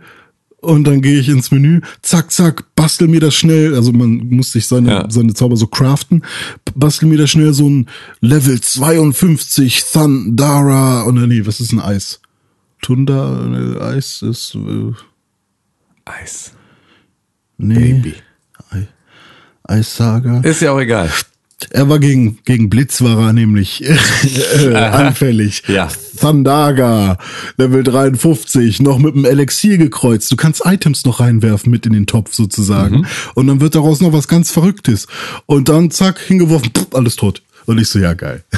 Und 0.62 0.84
dann 0.84 1.00
gehe 1.00 1.18
ich 1.18 1.28
ins 1.30 1.50
Menü, 1.50 1.80
zack, 2.02 2.30
zack, 2.30 2.64
bastel 2.76 3.08
mir 3.08 3.20
das 3.20 3.34
schnell. 3.34 3.74
Also 3.74 3.92
man 3.92 4.28
muss 4.28 4.52
sich 4.52 4.66
seine, 4.66 4.90
Ja. 4.90 5.06
seine 5.11 5.32
Zauber 5.32 5.56
so 5.56 5.66
craften. 5.66 6.22
Bastel 6.74 7.08
mir 7.08 7.16
das 7.18 7.30
schnell 7.30 7.52
so 7.54 7.66
ein 7.68 7.86
Level 8.20 8.61
52 8.61 9.84
Thundara. 9.92 11.02
Und 11.02 11.26
nee, 11.28 11.46
was 11.46 11.61
ist 11.61 11.72
ein 11.72 11.80
Eis? 11.80 12.20
Tunda, 12.82 13.76
äh, 13.78 13.80
Eis 13.82 14.20
ist, 14.22 14.54
äh, 14.54 14.92
Eis. 16.04 16.52
nee. 17.58 17.74
Baby. 17.94 18.14
Ei- 18.70 18.88
Eissager. 19.64 20.44
Ist 20.44 20.61
ja 20.62 20.72
auch 20.72 20.80
egal. 20.80 21.11
Er 21.70 21.88
war 21.88 21.98
gegen, 21.98 22.38
gegen 22.44 22.70
Blitz 22.70 23.02
war 23.02 23.18
er 23.26 23.32
nämlich 23.32 23.84
äh, 23.84 24.74
anfällig. 24.74 25.62
Ja. 25.68 25.88
Thundaga, 26.18 27.18
Level 27.58 27.82
53, 27.82 28.80
noch 28.80 28.98
mit 28.98 29.14
dem 29.14 29.24
Elixier 29.24 29.78
gekreuzt. 29.78 30.32
Du 30.32 30.36
kannst 30.36 30.62
Items 30.64 31.04
noch 31.04 31.20
reinwerfen 31.20 31.70
mit 31.70 31.86
in 31.86 31.92
den 31.92 32.06
Topf 32.06 32.34
sozusagen. 32.34 33.06
Und 33.34 33.46
dann 33.46 33.61
wird 33.61 33.74
daraus 33.74 34.00
noch 34.00 34.12
was 34.12 34.28
ganz 34.28 34.50
Verrücktes. 34.50 35.06
Und 35.46 35.68
dann 35.68 35.90
zack, 35.90 36.18
hingeworfen, 36.18 36.70
pff, 36.76 36.94
alles 36.94 37.16
tot. 37.16 37.42
Und 37.66 37.78
ich 37.78 37.88
so, 37.88 37.98
ja, 37.98 38.14
geil. 38.14 38.44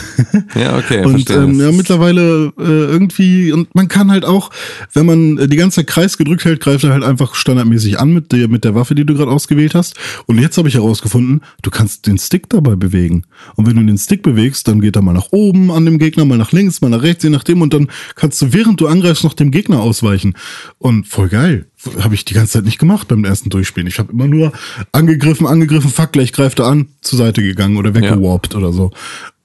Ja, 0.55 0.77
okay. 0.77 1.05
Und 1.05 1.31
ähm, 1.31 1.59
ja, 1.61 1.73
mittlerweile 1.73 2.53
äh, 2.59 2.63
irgendwie, 2.63 3.53
und 3.53 3.75
man 3.75 3.89
kann 3.89 4.11
halt 4.11 4.25
auch, 4.25 4.51
wenn 4.93 5.07
man 5.07 5.39
äh, 5.39 5.49
die 5.49 5.57
ganze 5.57 5.85
Kreis 5.85 6.19
gedrückt 6.19 6.45
hält, 6.45 6.61
greift 6.61 6.85
er 6.85 6.93
halt 6.93 7.05
einfach 7.05 7.35
standardmäßig 7.35 7.99
an 7.99 8.13
mit 8.13 8.33
der, 8.33 8.49
mit 8.49 8.65
der 8.65 8.75
Waffe, 8.75 8.95
die 8.95 9.05
du 9.05 9.15
gerade 9.15 9.31
ausgewählt 9.31 9.75
hast. 9.75 9.97
Und 10.27 10.39
jetzt 10.39 10.59
habe 10.59 10.69
ich 10.69 10.75
herausgefunden, 10.75 11.43
du 11.63 11.71
kannst 11.71 12.07
den 12.07 12.19
Stick 12.19 12.49
dabei 12.51 12.77
bewegen. 12.77 13.25
Und 13.57 13.67
wenn 13.67 13.77
du 13.77 13.85
den 13.85 13.99
Stick 13.99 14.23
bewegst, 14.23 14.69
dann 14.69 14.81
geht 14.81 14.97
er 14.97 15.03
mal 15.03 15.15
nach 15.15 15.29
oben 15.31 15.71
an 15.71 15.85
dem 15.85 15.99
Gegner, 15.99 16.25
mal 16.25 16.39
nach 16.39 16.53
links, 16.53 16.81
mal 16.81 16.91
nach 16.91 17.03
rechts, 17.03 17.25
je 17.25 17.31
nachdem. 17.31 17.63
Und 17.63 17.73
dann 17.75 17.89
kannst 18.15 18.41
du, 18.43 18.53
während 18.53 18.81
du 18.81 18.87
angreifst, 18.87 19.25
noch 19.25 19.35
dem 19.35 19.51
Gegner 19.51 19.81
ausweichen. 19.81 20.35
Und 20.79 21.07
voll 21.07 21.29
geil. 21.29 21.67
Habe 22.01 22.15
ich 22.15 22.25
die 22.25 22.35
ganze 22.35 22.53
Zeit 22.53 22.65
nicht 22.65 22.79
gemacht 22.79 23.09
beim 23.09 23.25
ersten 23.25 23.51
Durchspielen. 23.51 23.89
Ich 23.89 23.99
habe 23.99 24.13
immer 24.13 24.29
nur 24.29 24.53
angegriffen, 24.93 25.47
angegriffen, 25.47 25.91
fuck, 25.91 26.13
gleich 26.13 26.33
greift 26.33 26.61
er 26.61 26.67
an, 26.67 26.89
zur 27.01 27.19
Seite 27.19 27.43
gegangen 27.43 27.77
oder 27.77 27.95
weggewarpt 27.95 28.55
oder 28.55 28.73
so. 28.73 28.93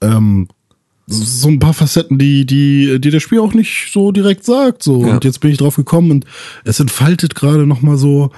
Ähm, 0.02 0.48
so 1.08 1.48
ein 1.48 1.60
paar 1.60 1.74
Facetten, 1.74 2.18
die, 2.18 2.46
die, 2.46 3.00
die 3.00 3.12
das 3.12 3.24
Spiel 3.24 3.40
auch 3.40 3.54
nicht 3.54 3.92
so 3.92 4.12
direkt 4.12 4.44
sagt. 4.44 4.84
So. 4.84 5.06
Ja. 5.06 5.14
Und 5.14 5.24
jetzt 5.24 5.40
bin 5.40 5.52
ich 5.52 5.58
drauf 5.58 5.78
gekommen 5.78 6.12
und 6.12 6.26
es 6.66 6.80
entfaltet 6.80 7.34
gerade 7.34 7.66
nochmal 7.66 7.98
so 7.98 8.32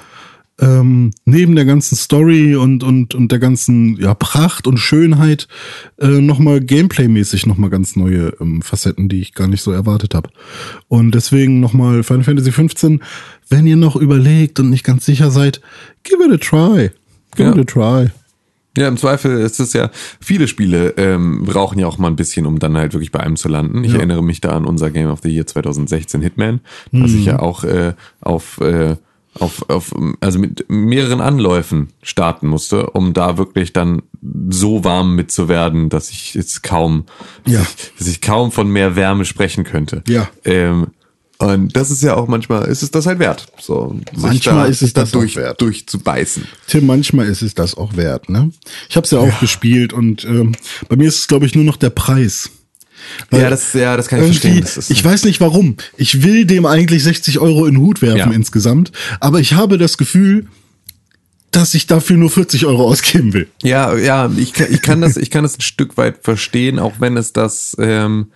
ähm, 0.59 1.11
neben 1.25 1.55
der 1.55 1.65
ganzen 1.65 1.95
Story 1.95 2.55
und, 2.55 2.83
und, 2.83 3.15
und 3.15 3.31
der 3.31 3.39
ganzen 3.39 3.97
ja, 3.99 4.13
Pracht 4.13 4.67
und 4.67 4.77
Schönheit 4.77 5.47
äh, 5.99 6.07
nochmal 6.21 6.59
Gameplay-mäßig 6.61 7.45
nochmal 7.45 7.69
ganz 7.69 7.95
neue 7.95 8.33
ähm, 8.41 8.61
Facetten, 8.61 9.09
die 9.09 9.21
ich 9.21 9.33
gar 9.33 9.47
nicht 9.47 9.61
so 9.61 9.71
erwartet 9.71 10.15
habe. 10.15 10.29
Und 10.87 11.15
deswegen 11.15 11.59
nochmal 11.59 12.03
Final 12.03 12.23
Fantasy 12.23 12.51
15, 12.51 13.01
wenn 13.49 13.65
ihr 13.67 13.77
noch 13.77 13.95
überlegt 13.95 14.59
und 14.59 14.69
nicht 14.69 14.83
ganz 14.83 15.05
sicher 15.05 15.31
seid, 15.31 15.61
give 16.03 16.23
it 16.23 16.31
a 16.31 16.37
try. 16.37 16.91
Give 17.35 17.49
Ja. 17.49 17.55
it 17.55 17.59
a 17.59 17.63
try. 18.03 18.09
Ja, 18.77 18.87
im 18.87 18.97
Zweifel 18.97 19.39
ist 19.41 19.59
es 19.59 19.73
ja, 19.73 19.89
viele 20.21 20.47
Spiele 20.47 20.93
ähm, 20.97 21.43
brauchen 21.43 21.79
ja 21.79 21.87
auch 21.87 21.97
mal 21.97 22.07
ein 22.07 22.15
bisschen, 22.15 22.45
um 22.45 22.59
dann 22.59 22.77
halt 22.77 22.93
wirklich 22.93 23.11
bei 23.11 23.19
einem 23.19 23.35
zu 23.35 23.49
landen. 23.49 23.83
Ich 23.83 23.91
Ja. 23.91 23.97
erinnere 23.97 24.23
mich 24.23 24.41
da 24.41 24.51
an 24.51 24.65
unser 24.65 24.91
Game 24.91 25.09
of 25.09 25.19
the 25.23 25.29
Year 25.29 25.45
2016 25.47 26.21
Hitman, 26.21 26.61
das 26.91 27.11
Mhm. 27.11 27.17
ich 27.19 27.25
ja 27.25 27.39
auch 27.39 27.63
äh, 27.63 27.93
auf, 28.21 28.59
äh, 28.61 28.95
auf, 29.35 29.69
auf, 29.69 29.93
also 30.21 30.39
mit 30.39 30.65
mehreren 30.69 31.21
Anläufen 31.21 31.89
starten 32.01 32.47
musste, 32.47 32.89
um 32.91 33.13
da 33.13 33.37
wirklich 33.37 33.73
dann 33.73 34.01
so 34.49 34.83
warm 34.83 35.15
mit 35.15 35.31
zu 35.31 35.47
werden, 35.47 35.89
dass 35.89 36.09
ich 36.09 36.33
jetzt 36.33 36.63
kaum, 36.63 37.05
Ja. 37.45 37.65
dass 37.97 38.07
ich 38.07 38.21
kaum 38.21 38.51
von 38.51 38.69
mehr 38.69 38.95
Wärme 38.95 39.25
sprechen 39.25 39.63
könnte. 39.63 40.03
Ja. 40.07 40.29
Ähm, 40.45 40.87
und 41.37 41.73
das 41.73 41.89
ist 41.89 42.03
ja 42.03 42.15
auch 42.15 42.27
manchmal, 42.27 42.65
ist 42.65 42.83
es 42.83 42.91
das 42.91 43.05
halt 43.05 43.19
wert. 43.19 43.47
So, 43.61 43.95
sich 44.13 44.21
Manchmal 44.21 44.69
ist 44.69 44.81
es 44.81 44.91
da 44.91 45.01
das 45.01 45.11
durch, 45.11 45.37
wert. 45.37 45.61
durchzubeißen. 45.61 46.43
Tim, 46.67 46.85
manchmal 46.85 47.27
ist 47.27 47.41
es 47.41 47.53
das 47.53 47.75
auch 47.75 47.95
wert, 47.95 48.27
ne? 48.29 48.51
Ich 48.89 48.97
habe 48.97 49.05
es 49.05 49.11
ja 49.11 49.19
auch 49.19 49.39
gespielt 49.39 49.93
und 49.93 50.25
ähm, 50.25 50.53
bei 50.89 50.97
mir 50.97 51.07
ist 51.07 51.19
es, 51.19 51.27
glaube 51.29 51.45
ich, 51.45 51.55
nur 51.55 51.63
noch 51.63 51.77
der 51.77 51.91
Preis. 51.91 52.49
Weil 53.29 53.41
Ja, 53.43 53.49
das, 53.49 53.73
ja, 53.73 53.95
das 53.97 54.07
kann 54.07 54.19
ich 54.23 54.39
verstehen. 54.39 54.65
Ich 54.89 55.03
weiß 55.03 55.25
nicht 55.25 55.39
warum. 55.41 55.75
Ich 55.97 56.23
will 56.23 56.45
dem 56.45 56.65
eigentlich 56.65 57.03
60 57.03 57.39
Euro 57.39 57.65
in 57.65 57.75
den 57.75 57.81
Hut 57.83 58.01
werfen 58.01 58.17
Ja. 58.17 58.31
insgesamt, 58.31 58.91
aber 59.19 59.39
ich 59.39 59.53
habe 59.53 59.77
das 59.77 59.97
Gefühl, 59.97 60.47
dass 61.51 61.73
ich 61.73 61.87
dafür 61.87 62.15
nur 62.17 62.29
40 62.29 62.65
Euro 62.67 62.87
ausgeben 62.87 63.33
will. 63.33 63.47
Ja, 63.63 63.95
ja, 63.97 64.31
ich, 64.37 64.53
kann- 64.53 64.67
ich 64.71 64.81
kann 64.83 65.01
das, 65.01 65.17
ich 65.17 65.31
kann 65.31 65.43
das 65.43 65.57
ein 65.57 65.61
Stück 65.61 65.97
weit 65.97 66.19
verstehen, 66.21 66.77
auch 66.77 66.93
wenn 66.99 67.17
es 67.17 67.33
das 67.33 67.75
ähm, 67.79 68.27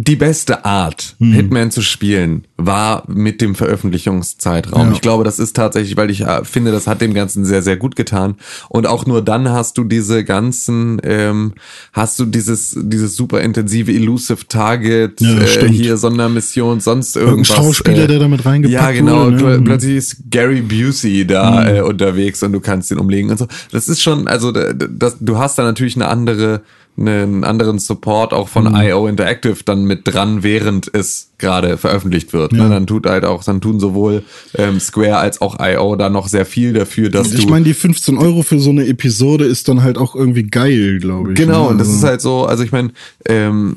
die 0.00 0.14
beste 0.16 0.64
Art, 0.64 1.16
Hm. 1.18 1.32
Hitman 1.32 1.70
zu 1.72 1.82
spielen, 1.82 2.44
war 2.56 3.02
mit 3.08 3.40
dem 3.40 3.56
Veröffentlichungszeitraum. 3.56 4.88
Ja. 4.88 4.92
Ich 4.92 5.00
glaube, 5.00 5.24
das 5.24 5.38
ist 5.40 5.56
tatsächlich, 5.56 5.96
weil 5.96 6.10
ich 6.10 6.20
äh, 6.20 6.44
finde, 6.44 6.70
das 6.70 6.86
hat 6.86 7.00
dem 7.00 7.14
Ganzen 7.14 7.44
sehr, 7.44 7.62
sehr 7.62 7.76
gut 7.76 7.96
getan. 7.96 8.36
Und 8.68 8.86
auch 8.86 9.06
nur 9.06 9.22
dann 9.22 9.48
hast 9.50 9.76
du 9.76 9.84
diese 9.84 10.24
ganzen, 10.24 11.00
ähm, 11.02 11.54
hast 11.92 12.18
du 12.20 12.26
dieses, 12.26 12.76
dieses 12.80 13.16
super 13.16 13.40
intensive 13.40 13.92
Elusive 13.92 14.46
Target, 14.48 15.20
Ja, 15.20 15.38
äh, 15.40 15.68
hier 15.68 15.96
Sondermission, 15.96 16.80
sonst 16.80 17.16
irgendwas. 17.16 17.56
Schauspieler, 17.56 18.06
der 18.06 18.20
damit 18.20 18.44
reingepackt 18.46 18.80
Ja, 18.82 18.90
genau. 18.92 19.26
wurde, 19.26 19.36
ne? 19.44 19.58
Mhm. 19.58 19.64
Plötzlich 19.64 19.96
ist 19.96 20.16
Gary 20.30 20.60
Busey 20.62 21.26
da 21.26 21.68
äh, 21.76 21.80
unterwegs 21.80 22.42
und 22.44 22.52
du 22.52 22.60
kannst 22.60 22.90
ihn 22.92 22.98
umlegen 22.98 23.30
und 23.30 23.38
so. 23.38 23.46
Das 23.72 23.88
ist 23.88 24.00
schon, 24.02 24.28
also 24.28 24.52
da- 24.52 24.72
das, 24.72 25.16
du 25.20 25.38
hast 25.38 25.58
da 25.58 25.64
natürlich 25.64 25.96
eine 25.96 26.08
andere, 26.08 26.62
einen 26.98 27.44
anderen 27.44 27.78
Support 27.78 28.32
auch 28.32 28.48
von 28.48 28.74
IO 28.74 29.06
Interactive 29.06 29.56
dann 29.64 29.84
mit 29.84 30.00
dran, 30.04 30.42
während 30.42 30.92
es 30.92 31.30
gerade 31.38 31.78
veröffentlicht 31.78 32.32
wird. 32.32 32.52
Ja. 32.52 32.64
Ne? 32.64 32.70
Dann 32.70 32.86
tut 32.86 33.06
halt 33.06 33.24
auch, 33.24 33.44
dann 33.44 33.60
tun 33.60 33.78
sowohl 33.78 34.24
ähm, 34.54 34.80
Square 34.80 35.18
als 35.18 35.40
auch 35.40 35.56
IO 35.60 35.94
da 35.96 36.10
noch 36.10 36.26
sehr 36.28 36.44
viel 36.44 36.72
dafür, 36.72 37.10
dass 37.10 37.32
Ich 37.32 37.44
du 37.44 37.50
meine, 37.50 37.64
die 37.64 37.74
15 37.74 38.18
Euro 38.18 38.42
für 38.42 38.58
so 38.58 38.70
eine 38.70 38.86
Episode 38.86 39.44
ist 39.44 39.68
dann 39.68 39.82
halt 39.82 39.96
auch 39.98 40.14
irgendwie 40.14 40.44
geil, 40.44 40.98
glaube 40.98 41.32
ich. 41.32 41.36
Genau, 41.38 41.64
ne? 41.64 41.68
und 41.70 41.78
das 41.78 41.88
Also- 41.88 41.98
ist 41.98 42.04
halt 42.04 42.20
so, 42.20 42.44
also 42.46 42.64
ich 42.64 42.72
meine, 42.72 42.90
ähm, 43.26 43.76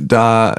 da 0.00 0.54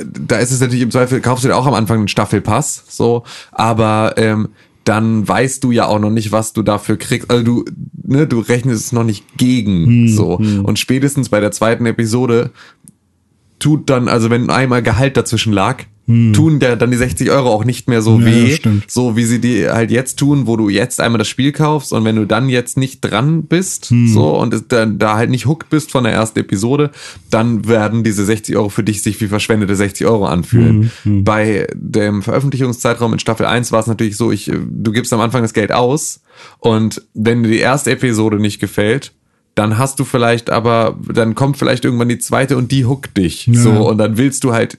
da 0.00 0.36
ist 0.38 0.52
es 0.52 0.60
natürlich 0.60 0.82
im 0.82 0.92
Zweifel, 0.92 1.20
kaufst 1.20 1.42
du 1.44 1.48
dir 1.48 1.56
auch 1.56 1.66
am 1.66 1.74
Anfang 1.74 1.98
einen 1.98 2.08
Staffelpass, 2.08 2.84
so, 2.88 3.24
aber 3.50 4.14
ähm, 4.16 4.48
dann 4.88 5.28
weißt 5.28 5.62
du 5.62 5.70
ja 5.70 5.86
auch 5.86 5.98
noch 5.98 6.10
nicht, 6.10 6.32
was 6.32 6.52
du 6.54 6.62
dafür 6.62 6.96
kriegst. 6.96 7.30
Also 7.30 7.44
du, 7.44 7.64
ne, 8.02 8.26
du 8.26 8.40
rechnest 8.40 8.86
es 8.86 8.92
noch 8.92 9.04
nicht 9.04 9.36
gegen, 9.36 10.08
so. 10.08 10.36
Und 10.62 10.78
spätestens 10.78 11.28
bei 11.28 11.40
der 11.40 11.50
zweiten 11.50 11.84
Episode 11.86 12.50
tut 13.58 13.90
dann, 13.90 14.08
also 14.08 14.30
wenn 14.30 14.50
einmal 14.50 14.82
Gehalt 14.82 15.16
dazwischen 15.16 15.52
lag, 15.52 15.84
tun 16.32 16.58
der 16.58 16.76
dann 16.76 16.90
die 16.90 16.96
60 16.96 17.30
Euro 17.30 17.50
auch 17.50 17.64
nicht 17.66 17.86
mehr 17.88 18.00
so 18.00 18.14
Hm. 18.16 18.20
Ja, 18.26 18.26
weh, 18.32 18.54
stimmt. 18.54 18.90
so 18.90 19.14
wie 19.16 19.24
sie 19.24 19.40
die 19.40 19.68
halt 19.68 19.90
jetzt 19.90 20.18
tun, 20.18 20.46
wo 20.46 20.56
du 20.56 20.70
jetzt 20.70 21.00
einmal 21.02 21.18
das 21.18 21.28
Spiel 21.28 21.52
kaufst 21.52 21.92
und 21.92 22.04
wenn 22.06 22.16
du 22.16 22.24
dann 22.26 22.48
jetzt 22.48 22.78
nicht 22.78 23.00
dran 23.02 23.42
bist, 23.42 23.90
Hm. 23.90 24.08
so 24.08 24.38
und 24.38 24.72
dann 24.72 24.98
da 24.98 25.16
halt 25.16 25.28
nicht 25.28 25.44
hooked 25.46 25.68
bist 25.68 25.90
von 25.90 26.04
der 26.04 26.14
ersten 26.14 26.38
Episode, 26.38 26.92
dann 27.30 27.68
werden 27.68 28.04
diese 28.04 28.24
60 28.24 28.56
Euro 28.56 28.70
für 28.70 28.82
dich 28.82 29.02
sich 29.02 29.20
wie 29.20 29.26
verschwendete 29.28 29.76
60 29.76 30.06
Euro 30.06 30.24
anfühlen. 30.26 30.90
Hm, 31.02 31.24
Bei 31.24 31.66
dem 31.74 32.22
Veröffentlichungszeitraum 32.22 33.12
in 33.12 33.18
Staffel 33.18 33.44
1 33.46 33.70
war 33.72 33.80
es 33.80 33.86
natürlich 33.86 34.16
so, 34.16 34.32
ich, 34.32 34.50
du 34.50 34.92
gibst 34.92 35.12
am 35.12 35.20
Anfang 35.20 35.42
das 35.42 35.52
Geld 35.52 35.72
aus 35.72 36.20
und 36.58 37.02
wenn 37.14 37.42
dir 37.42 37.50
die 37.50 37.58
erste 37.58 37.90
Episode 37.90 38.38
nicht 38.40 38.60
gefällt, 38.60 39.12
dann 39.58 39.76
hast 39.76 39.98
du 39.98 40.04
vielleicht 40.04 40.50
aber, 40.50 40.96
dann 41.12 41.34
kommt 41.34 41.56
vielleicht 41.56 41.84
irgendwann 41.84 42.08
die 42.08 42.18
zweite 42.18 42.56
und 42.56 42.70
die 42.70 42.86
hookt 42.86 43.16
dich. 43.16 43.48
Ja. 43.48 43.60
So, 43.60 43.88
und 43.88 43.98
dann 43.98 44.16
willst 44.16 44.44
du 44.44 44.52
halt, 44.52 44.76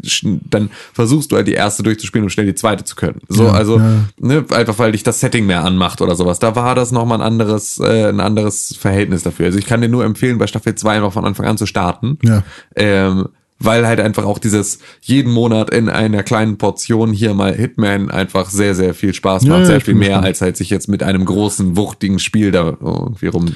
dann 0.50 0.70
versuchst 0.94 1.32
du 1.32 1.36
halt 1.36 1.48
die 1.48 1.54
erste 1.54 1.84
durchzuspielen, 1.84 2.24
um 2.24 2.30
schnell 2.30 2.46
die 2.46 2.56
zweite 2.56 2.86
zu 2.86 2.96
können. 2.96 3.20
So, 3.28 3.48
Ja, 3.48 3.52
also, 3.52 3.78
ja. 3.78 4.06
ne, 4.20 4.46
einfach 4.52 4.80
weil 4.80 4.94
dich 4.94 5.04
das 5.04 5.20
Setting 5.20 5.46
mehr 5.46 5.66
anmacht 5.66 6.02
oder 6.02 6.16
sowas. 6.16 6.40
Da 6.40 6.56
war 6.56 6.76
das 6.76 6.94
nochmal 6.94 7.20
ein 7.20 7.28
anderes, 7.28 7.80
äh, 7.80 8.08
ein 8.08 8.22
anderes 8.22 8.74
Verhältnis 8.80 9.24
dafür. 9.24 9.48
Also 9.48 9.60
ich 9.60 9.66
kann 9.66 9.82
dir 9.82 9.90
nur 9.90 10.06
empfehlen, 10.06 10.38
bei 10.38 10.48
Staffel 10.48 10.76
2 10.76 10.96
einfach 10.96 11.12
von 11.12 11.26
Anfang 11.26 11.46
an 11.46 11.58
zu 11.58 11.66
starten. 11.66 12.18
Ja. 12.24 12.44
Ähm, 12.78 13.28
weil 13.60 13.86
halt 13.86 14.00
einfach 14.00 14.24
auch 14.24 14.40
dieses 14.40 14.80
jeden 15.02 15.34
Monat 15.34 15.70
in 15.72 15.90
einer 15.90 16.24
kleinen 16.24 16.58
Portion 16.58 17.12
hier 17.12 17.34
mal 17.34 17.54
Hitman 17.54 18.10
einfach 18.10 18.50
sehr, 18.50 18.74
sehr 18.74 18.94
viel 18.94 19.14
Spaß 19.14 19.44
macht. 19.46 19.66
sehr 19.66 19.82
viel 19.82 19.96
mehr, 19.96 20.24
als 20.24 20.42
halt 20.42 20.56
sich 20.56 20.70
jetzt 20.70 20.88
mit 20.88 21.04
einem 21.04 21.26
großen, 21.26 21.76
wuchtigen 21.76 22.20
Spiel 22.20 22.52
da 22.52 22.78
irgendwie 22.80 23.28
rum. 23.28 23.56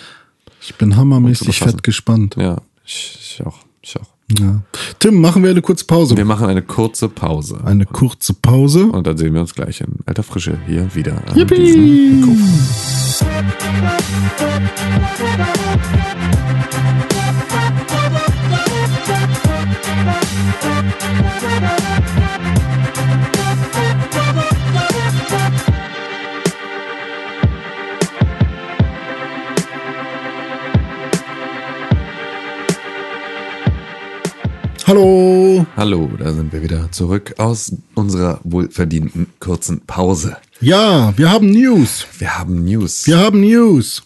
Ich 0.66 0.76
bin 0.76 0.96
hammermäßig 0.96 1.60
fett 1.60 1.84
gespannt. 1.84 2.38
Ja, 2.40 2.62
ich, 2.86 3.18
ich 3.20 3.46
auch. 3.46 3.60
Ich 3.82 3.98
auch. 4.00 4.08
Ja. 4.40 4.62
Tim, 5.00 5.20
machen 5.20 5.44
wir 5.44 5.50
eine 5.50 5.62
kurze 5.62 5.84
Pause. 5.86 6.16
Wir 6.16 6.24
machen 6.24 6.48
eine 6.48 6.62
kurze 6.62 7.10
Pause. 7.10 7.60
Eine 7.66 7.86
kurze 7.86 8.34
Pause. 8.34 8.86
Und 8.86 9.06
dann 9.06 9.18
sehen 9.18 9.34
wir 9.34 9.42
uns 9.42 9.54
gleich 9.54 9.82
in 9.82 10.00
alter 10.06 10.24
Frische 10.24 10.58
hier 10.66 10.96
wieder 10.96 11.22
Yippie. 11.36 11.56
diesem 11.56 12.22
Mikrofon. 12.22 12.54
Hallo. 34.86 35.66
Hallo, 35.78 36.10
da 36.20 36.34
sind 36.34 36.52
wir 36.52 36.62
wieder 36.62 36.92
zurück 36.92 37.36
aus 37.38 37.74
unserer 37.96 38.42
wohlverdienten 38.44 39.28
kurzen 39.40 39.80
Pause. 39.86 40.36
Ja, 40.60 41.14
wir 41.16 41.32
haben 41.32 41.50
News. 41.52 42.06
Wir 42.20 42.38
haben 42.38 42.66
News. 42.66 43.08
Wir 43.08 43.18
haben 43.18 43.40
News. 43.40 44.04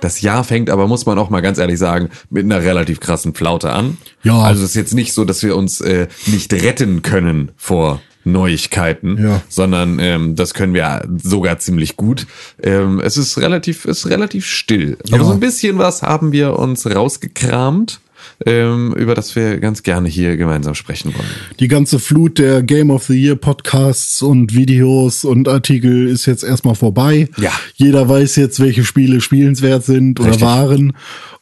Das 0.00 0.22
Jahr 0.22 0.42
fängt 0.42 0.70
aber, 0.70 0.86
muss 0.86 1.04
man 1.04 1.18
auch 1.18 1.28
mal 1.28 1.42
ganz 1.42 1.58
ehrlich 1.58 1.78
sagen, 1.78 2.08
mit 2.30 2.44
einer 2.44 2.62
relativ 2.62 3.00
krassen 3.00 3.34
Flaute 3.34 3.70
an. 3.70 3.98
Ja. 4.22 4.40
Also 4.40 4.62
es 4.62 4.70
ist 4.70 4.76
jetzt 4.76 4.94
nicht 4.94 5.12
so, 5.12 5.26
dass 5.26 5.42
wir 5.42 5.56
uns 5.56 5.82
äh, 5.82 6.08
nicht 6.26 6.54
retten 6.54 7.02
können 7.02 7.52
vor 7.56 8.00
Neuigkeiten, 8.26 9.16
Ja. 9.22 9.42
sondern 9.48 9.98
ähm, 10.00 10.34
das 10.36 10.52
können 10.54 10.74
wir 10.74 11.06
sogar 11.22 11.58
ziemlich 11.58 11.96
gut. 11.96 12.26
Ähm, 12.62 13.00
es 13.00 13.16
ist 13.16 13.38
relativ, 13.38 13.84
ist 13.84 14.08
relativ 14.08 14.46
still. 14.46 14.98
Aber 15.08 15.18
Ja. 15.18 15.24
so 15.24 15.32
ein 15.32 15.40
bisschen 15.40 15.78
was 15.78 16.02
haben 16.02 16.32
wir 16.32 16.58
uns 16.58 16.86
rausgekramt, 16.86 18.00
ähm, 18.44 18.92
über 18.94 19.14
das 19.14 19.34
wir 19.36 19.58
ganz 19.58 19.82
gerne 19.82 20.08
hier 20.08 20.36
gemeinsam 20.36 20.74
sprechen 20.74 21.14
wollen. 21.14 21.28
Die 21.60 21.68
ganze 21.68 21.98
Flut 21.98 22.38
der 22.38 22.62
Game 22.62 22.90
of 22.90 23.04
the 23.04 23.14
Year 23.14 23.36
Podcasts 23.36 24.20
und 24.20 24.54
Videos 24.54 25.24
und 25.24 25.48
Artikel 25.48 26.08
ist 26.08 26.26
jetzt 26.26 26.42
erstmal 26.42 26.74
vorbei. 26.74 27.28
Ja. 27.38 27.52
Jeder 27.76 28.08
weiß 28.08 28.36
jetzt, 28.36 28.58
welche 28.60 28.84
Spiele 28.84 29.20
spielenswert 29.20 29.84
sind 29.84 30.18
oder 30.20 30.30
Richtig. 30.30 30.44
waren 30.46 30.92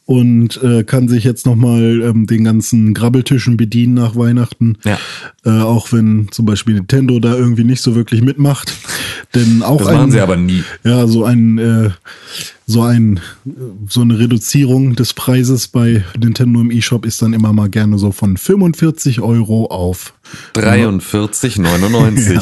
und 0.05 0.61
äh, 0.61 0.83
kann 0.83 1.07
sich 1.07 1.23
jetzt 1.23 1.45
nochmal 1.45 2.01
ähm, 2.03 2.27
den 2.27 2.43
ganzen 2.43 2.93
Grabbeltischen 2.93 3.57
bedienen 3.57 3.95
nach 3.95 4.15
Weihnachten. 4.15 4.77
Ja. 4.83 4.99
Äh, 5.43 5.61
auch 5.61 5.91
wenn 5.91 6.27
zum 6.31 6.45
Beispiel 6.45 6.75
Nintendo 6.75 7.19
da 7.19 7.35
irgendwie 7.35 7.63
nicht 7.63 7.81
so 7.81 7.95
wirklich 7.95 8.21
mitmacht. 8.21 8.73
Denn 9.33 9.63
auch 9.63 9.79
Das 9.79 9.87
ein, 9.87 9.95
machen 9.95 10.11
sie 10.11 10.19
aber 10.19 10.37
nie. 10.37 10.63
Ja, 10.83 11.07
so 11.07 11.25
ein, 11.25 11.57
äh, 11.57 11.89
so 12.67 12.81
ein, 12.81 13.19
so 13.87 14.01
eine 14.01 14.17
Reduzierung 14.17 14.95
des 14.95 15.13
Preises 15.13 15.67
bei 15.67 16.03
Nintendo 16.19 16.61
im 16.61 16.71
eShop 16.71 17.05
ist 17.05 17.21
dann 17.21 17.33
immer 17.33 17.53
mal 17.53 17.69
gerne 17.69 17.99
so 17.99 18.11
von 18.11 18.37
45 18.37 19.21
Euro 19.21 19.67
auf 19.67 20.13
43,99. 20.55 22.33
ja, 22.33 22.41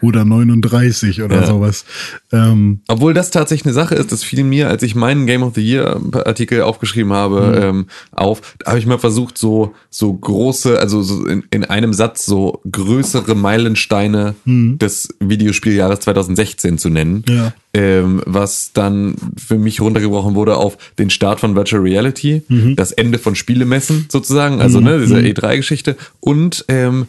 oder 0.00 0.24
39 0.24 1.22
oder 1.22 1.40
Ja. 1.40 1.46
sowas. 1.46 1.84
Ähm, 2.30 2.80
Obwohl 2.86 3.14
das 3.14 3.32
tatsächlich 3.32 3.66
eine 3.66 3.74
Sache 3.74 3.96
ist, 3.96 4.12
das 4.12 4.22
fiel 4.22 4.44
mir, 4.44 4.68
als 4.68 4.84
ich 4.84 4.94
meinen 4.94 5.26
Game 5.26 5.42
of 5.42 5.54
the 5.56 5.60
Year 5.60 6.00
Artikel 6.24 6.62
aufgeschrieben 6.62 7.12
habe, 7.12 7.60
ähm, 7.60 7.86
auf, 8.12 8.54
habe 8.64 8.78
ich 8.78 8.86
mal 8.86 8.98
versucht, 8.98 9.36
so, 9.38 9.74
so 9.90 10.12
große, 10.12 10.78
also 10.78 11.02
so 11.02 11.26
in, 11.26 11.42
in 11.50 11.64
einem 11.64 11.92
Satz 11.92 12.24
so 12.26 12.60
größere 12.70 13.34
Meilensteine 13.34 14.36
des 14.46 15.08
Videospieljahres 15.20 16.00
2016 16.00 16.78
zu 16.78 16.90
nennen. 16.90 17.24
Ja. 17.28 17.52
Ähm, 17.76 18.22
was 18.24 18.70
dann 18.72 19.16
für 19.36 19.58
mich 19.58 19.63
runtergebrochen 19.80 20.34
wurde 20.34 20.56
auf 20.56 20.76
den 20.98 21.10
Start 21.10 21.40
von 21.40 21.56
Virtual 21.56 21.82
Reality, 21.82 22.42
das 22.76 22.92
Ende 22.92 23.18
von 23.18 23.34
Spielemessen 23.34 24.06
sozusagen, 24.10 24.60
also 24.60 24.80
ne, 24.80 25.00
diese 25.00 25.18
E3-Geschichte 25.18 25.96
und 26.20 26.64
ähm, 26.68 27.06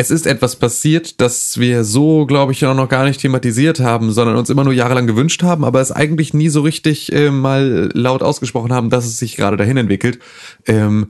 es 0.00 0.10
ist 0.10 0.26
etwas 0.26 0.56
passiert, 0.56 1.20
das 1.20 1.58
wir 1.58 1.84
so, 1.84 2.24
glaube 2.24 2.52
ich, 2.52 2.64
auch 2.64 2.74
noch 2.74 2.88
gar 2.88 3.04
nicht 3.04 3.20
thematisiert 3.20 3.80
haben, 3.80 4.12
sondern 4.12 4.36
uns 4.36 4.48
immer 4.48 4.64
nur 4.64 4.72
jahrelang 4.72 5.06
gewünscht 5.06 5.42
haben, 5.42 5.64
aber 5.64 5.80
es 5.80 5.92
eigentlich 5.92 6.32
nie 6.32 6.48
so 6.48 6.62
richtig 6.62 7.12
äh, 7.12 7.30
mal 7.30 7.90
laut 7.92 8.22
ausgesprochen 8.22 8.72
haben, 8.72 8.88
dass 8.88 9.04
es 9.04 9.18
sich 9.18 9.36
gerade 9.36 9.56
dahin 9.56 9.76
entwickelt. 9.76 10.18
Ähm, 10.66 11.08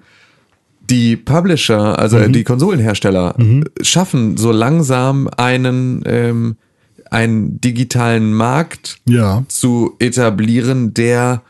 die 0.81 1.17
Publisher, 1.17 1.99
also 1.99 2.19
äh, 2.19 2.29
die 2.31 2.43
Konsolenhersteller, 2.43 3.37
äh, 3.39 3.85
schaffen 3.85 4.37
so 4.37 4.51
langsam 4.51 5.29
einen, 5.37 6.03
ähm, 6.07 6.57
einen 7.11 7.61
digitalen 7.61 8.33
Markt 8.33 8.99
ja. 9.07 9.45
zu 9.49 9.97
etablieren, 9.99 10.95
der 10.95 11.43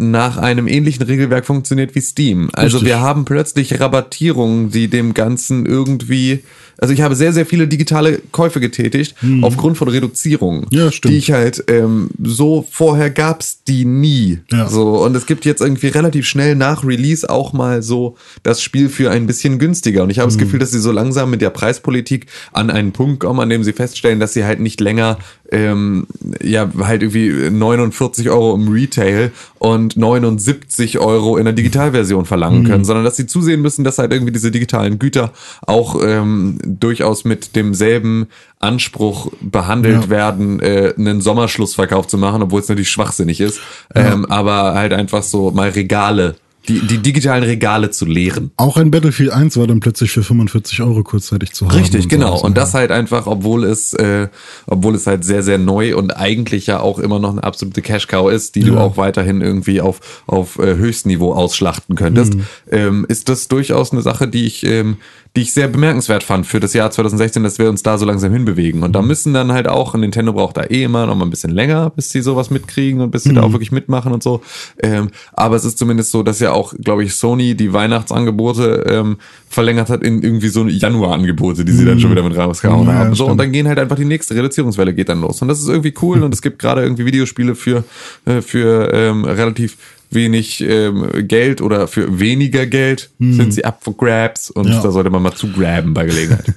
nach 0.00 0.36
einem 0.36 0.68
ähnlichen 0.68 1.02
Regelwerk 1.04 1.44
funktioniert 1.44 1.94
wie 1.96 2.00
Steam. 2.00 2.50
Also 2.52 2.76
Richtig. 2.78 2.88
wir 2.88 3.00
haben 3.00 3.24
plötzlich 3.24 3.80
Rabattierungen, 3.80 4.70
die 4.70 4.86
dem 4.86 5.12
Ganzen 5.12 5.66
irgendwie, 5.66 6.44
also 6.78 6.94
ich 6.94 7.00
habe 7.00 7.16
sehr, 7.16 7.32
sehr 7.32 7.44
viele 7.46 7.66
digitale 7.66 8.20
Käufe 8.30 8.60
getätigt 8.60 9.16
aufgrund 9.42 9.76
von 9.76 9.88
Reduzierungen, 9.88 10.60
Mhm. 10.60 10.66
Ja, 10.70 10.92
stimmt. 10.92 11.14
die 11.14 11.18
ich 11.18 11.32
halt 11.32 11.64
ähm, 11.66 12.10
so 12.22 12.64
vorher 12.70 13.10
gab's 13.10 13.64
die 13.66 13.84
nie. 13.84 14.38
Ja. 14.52 14.68
So 14.68 15.04
und 15.04 15.16
es 15.16 15.26
gibt 15.26 15.44
jetzt 15.44 15.60
irgendwie 15.62 15.88
relativ 15.88 16.26
schnell 16.26 16.54
nach 16.54 16.84
Release 16.84 17.28
auch 17.28 17.52
mal 17.52 17.82
so 17.82 18.16
das 18.44 18.62
Spiel 18.62 18.88
für 18.88 19.10
ein 19.10 19.26
bisschen 19.26 19.58
günstiger 19.58 20.04
und 20.04 20.10
ich 20.10 20.20
habe 20.20 20.28
das 20.28 20.38
Gefühl, 20.38 20.60
dass 20.60 20.70
sie 20.70 20.78
so 20.80 20.92
langsam 20.92 21.30
mit 21.30 21.40
der 21.40 21.50
Preispolitik 21.50 22.26
an 22.52 22.70
einen 22.70 22.92
Punkt 22.92 23.18
kommen, 23.20 23.40
an 23.40 23.48
dem 23.50 23.64
sie 23.64 23.72
feststellen, 23.72 24.20
dass 24.20 24.32
sie 24.34 24.44
halt 24.44 24.60
nicht 24.60 24.80
länger 24.80 25.18
ähm, 25.50 26.06
ja 26.42 26.70
halt 26.78 27.02
irgendwie 27.02 27.50
49 27.50 28.28
Euro 28.30 28.54
im 28.54 28.68
Retail 28.68 29.32
und 29.58 29.87
79 29.96 30.98
Euro 30.98 31.36
in 31.36 31.44
der 31.44 31.54
Digitalversion 31.54 32.24
verlangen 32.26 32.64
können, 32.64 32.84
sondern 32.84 33.04
dass 33.04 33.16
sie 33.16 33.26
zusehen 33.26 33.62
müssen, 33.62 33.84
dass 33.84 33.98
halt 33.98 34.12
irgendwie 34.12 34.32
diese 34.32 34.50
digitalen 34.50 34.98
Güter 34.98 35.32
auch 35.66 36.00
ähm, 36.04 36.58
durchaus 36.64 37.24
mit 37.24 37.56
demselben 37.56 38.26
Anspruch 38.60 39.30
behandelt 39.40 40.04
Ja. 40.04 40.10
werden, 40.10 40.60
äh, 40.60 40.94
einen 40.98 41.20
Sommerschlussverkauf 41.20 42.06
zu 42.06 42.18
machen, 42.18 42.42
obwohl 42.42 42.60
es 42.60 42.68
natürlich 42.68 42.90
schwachsinnig 42.90 43.40
ist, 43.40 43.60
ähm, 43.94 44.24
aber 44.26 44.74
halt 44.74 44.92
einfach 44.92 45.22
so 45.22 45.50
mal 45.50 45.70
Regale, 45.70 46.34
die, 46.68 46.80
die 46.80 46.98
digitalen 46.98 47.42
Regale 47.42 47.90
zu 47.90 48.04
leeren. 48.04 48.50
Auch 48.56 48.76
ein 48.76 48.90
Battlefield 48.90 49.30
1 49.30 49.56
war 49.56 49.66
dann 49.66 49.80
plötzlich 49.80 50.10
für 50.10 50.22
45 50.22 50.82
Euro 50.82 51.02
kurzzeitig 51.02 51.52
zu 51.52 51.66
haben. 51.66 51.76
Richtig, 51.76 52.04
und 52.04 52.08
genau. 52.08 52.28
sowas, 52.28 52.42
Und 52.42 52.56
das 52.58 52.74
halt 52.74 52.90
einfach, 52.92 53.26
obwohl 53.26 53.64
es, 53.64 53.94
äh, 53.94 54.28
obwohl 54.66 54.94
es 54.94 55.06
halt 55.06 55.24
sehr, 55.24 55.42
sehr 55.42 55.58
neu 55.58 55.96
und 55.96 56.16
eigentlich 56.16 56.66
ja 56.66 56.80
auch 56.80 56.98
immer 56.98 57.18
noch 57.18 57.30
eine 57.32 57.42
absolute 57.42 57.82
Cash-Cow 57.82 58.30
ist, 58.30 58.54
die 58.54 58.60
du 58.60 58.74
Ja. 58.74 58.80
auch 58.80 58.96
weiterhin 58.96 59.40
irgendwie 59.40 59.80
auf, 59.80 60.22
auf 60.26 60.58
äh, 60.58 60.76
Höchstniveau 60.76 61.32
ausschlachten 61.32 61.96
könntest, 61.96 62.34
Mhm. 62.34 62.42
ähm, 62.70 63.06
ist 63.08 63.28
das 63.28 63.48
durchaus 63.48 63.92
eine 63.92 64.02
Sache, 64.02 64.28
die 64.28 64.44
ich, 64.46 64.64
ähm, 64.64 64.98
die 65.38 65.42
ich 65.42 65.52
sehr 65.52 65.68
bemerkenswert 65.68 66.24
fand 66.24 66.48
für 66.48 66.58
das 66.58 66.72
Jahr 66.74 66.90
2016, 66.90 67.44
dass 67.44 67.60
wir 67.60 67.68
uns 67.68 67.84
da 67.84 67.96
so 67.96 68.04
langsam 68.04 68.32
hinbewegen. 68.32 68.82
Und 68.82 68.92
da 68.96 69.00
Mhm. 69.02 69.06
müssen 69.06 69.34
dann 69.34 69.52
halt 69.52 69.68
auch, 69.68 69.94
Nintendo 69.94 70.32
braucht 70.32 70.56
da 70.56 70.64
eh 70.64 70.82
immer 70.82 71.06
noch 71.06 71.14
mal 71.14 71.24
ein 71.26 71.30
bisschen 71.30 71.52
länger, 71.52 71.90
bis 71.90 72.10
sie 72.10 72.22
sowas 72.22 72.50
mitkriegen 72.50 73.00
und 73.00 73.12
bis 73.12 73.22
sie 73.22 73.32
da 73.32 73.42
Mhm. 73.42 73.46
auch 73.46 73.52
wirklich 73.52 73.70
mitmachen 73.70 74.12
und 74.12 74.20
so. 74.20 74.42
Ähm, 74.82 75.10
aber 75.34 75.54
es 75.54 75.64
ist 75.64 75.78
zumindest 75.78 76.10
so, 76.10 76.24
dass 76.24 76.40
ja 76.40 76.50
auch, 76.50 76.74
glaube 76.82 77.04
ich, 77.04 77.14
Sony 77.14 77.54
die 77.54 77.72
Weihnachtsangebote 77.72 78.84
ähm, 78.88 79.18
verlängert 79.48 79.90
hat 79.90 80.02
in 80.02 80.22
irgendwie 80.22 80.48
so 80.48 80.66
Januarangebote, 80.66 81.64
die 81.64 81.70
sie 81.72 81.84
dann 81.84 82.00
schon 82.00 82.10
wieder 82.10 82.24
mit 82.24 82.36
rausgehauen 82.36 82.82
Mhm. 82.86 82.88
Ja, 82.88 82.94
haben. 82.98 83.14
So, 83.14 83.26
und 83.26 83.38
dann 83.38 83.52
gehen 83.52 83.68
halt 83.68 83.78
einfach 83.78 83.96
die 83.96 84.04
nächste 84.04 84.34
Reduzierungswelle 84.34 84.92
geht 84.92 85.08
dann 85.08 85.20
los. 85.20 85.40
Und 85.40 85.46
das 85.46 85.60
ist 85.60 85.68
irgendwie 85.68 85.94
cool 86.02 86.22
und 86.24 86.34
es 86.34 86.42
gibt 86.42 86.58
gerade 86.58 86.82
irgendwie 86.82 87.06
Videospiele 87.06 87.54
für, 87.54 87.84
äh, 88.24 88.40
für 88.42 88.92
ähm, 88.92 89.24
relativ 89.24 89.76
wenig 90.10 90.60
ähm, 90.60 91.10
Geld 91.28 91.60
oder 91.60 91.86
für 91.88 92.18
weniger 92.20 92.66
Geld 92.66 93.10
sind 93.18 93.52
sie 93.52 93.64
up 93.64 93.82
for 93.84 93.96
grabs 93.96 94.50
und. 94.50 94.68
Ja. 94.68 94.82
da 94.82 94.90
sollte 94.90 95.10
man 95.10 95.22
mal 95.22 95.34
zu 95.34 95.48
graben 95.48 95.94
bei 95.94 96.04
Gelegenheit. 96.06 96.44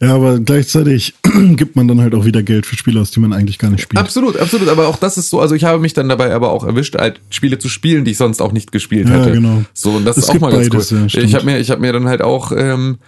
Ja, 0.00 0.14
aber 0.14 0.38
gleichzeitig 0.38 1.14
gibt 1.56 1.76
man 1.76 1.88
dann 1.88 2.00
halt 2.02 2.14
auch 2.14 2.26
wieder 2.26 2.42
Geld 2.42 2.66
für 2.66 2.76
Spiele 2.76 3.00
aus, 3.00 3.10
die 3.10 3.20
man 3.20 3.32
eigentlich 3.32 3.58
gar 3.58 3.70
nicht 3.70 3.80
spielt. 3.82 3.98
Absolut, 3.98 4.38
absolut. 4.38 4.68
Aber 4.68 4.86
auch 4.86 4.98
das 4.98 5.16
ist 5.16 5.30
so, 5.30 5.40
also 5.40 5.54
ich 5.54 5.64
habe 5.64 5.80
mich 5.80 5.94
dann 5.94 6.08
dabei 6.10 6.32
aber 6.34 6.50
auch 6.52 6.62
erwischt, 6.62 6.94
halt 6.96 7.20
Spiele 7.30 7.58
zu 7.58 7.68
spielen, 7.70 8.04
die 8.04 8.10
ich 8.12 8.18
sonst 8.18 8.42
auch 8.42 8.52
nicht 8.52 8.70
gespielt 8.70 9.08
Ja, 9.08 9.14
hätte. 9.20 9.32
genau. 9.32 9.64
So, 9.72 9.92
und 9.92 10.04
das 10.04 10.18
Es 10.18 10.24
ist 10.24 10.30
auch 10.30 10.40
mal 10.40 10.52
ganz 10.52 10.68
beides, 10.68 10.92
cool. 10.92 11.06
ja, 11.08 11.20
ich 11.22 11.34
habe 11.34 11.46
mir, 11.46 11.58
ich 11.58 11.70
habe 11.70 11.80
mir 11.80 11.92
dann 11.92 12.06
halt 12.06 12.20
auch, 12.20 12.52
ähm, 12.52 12.98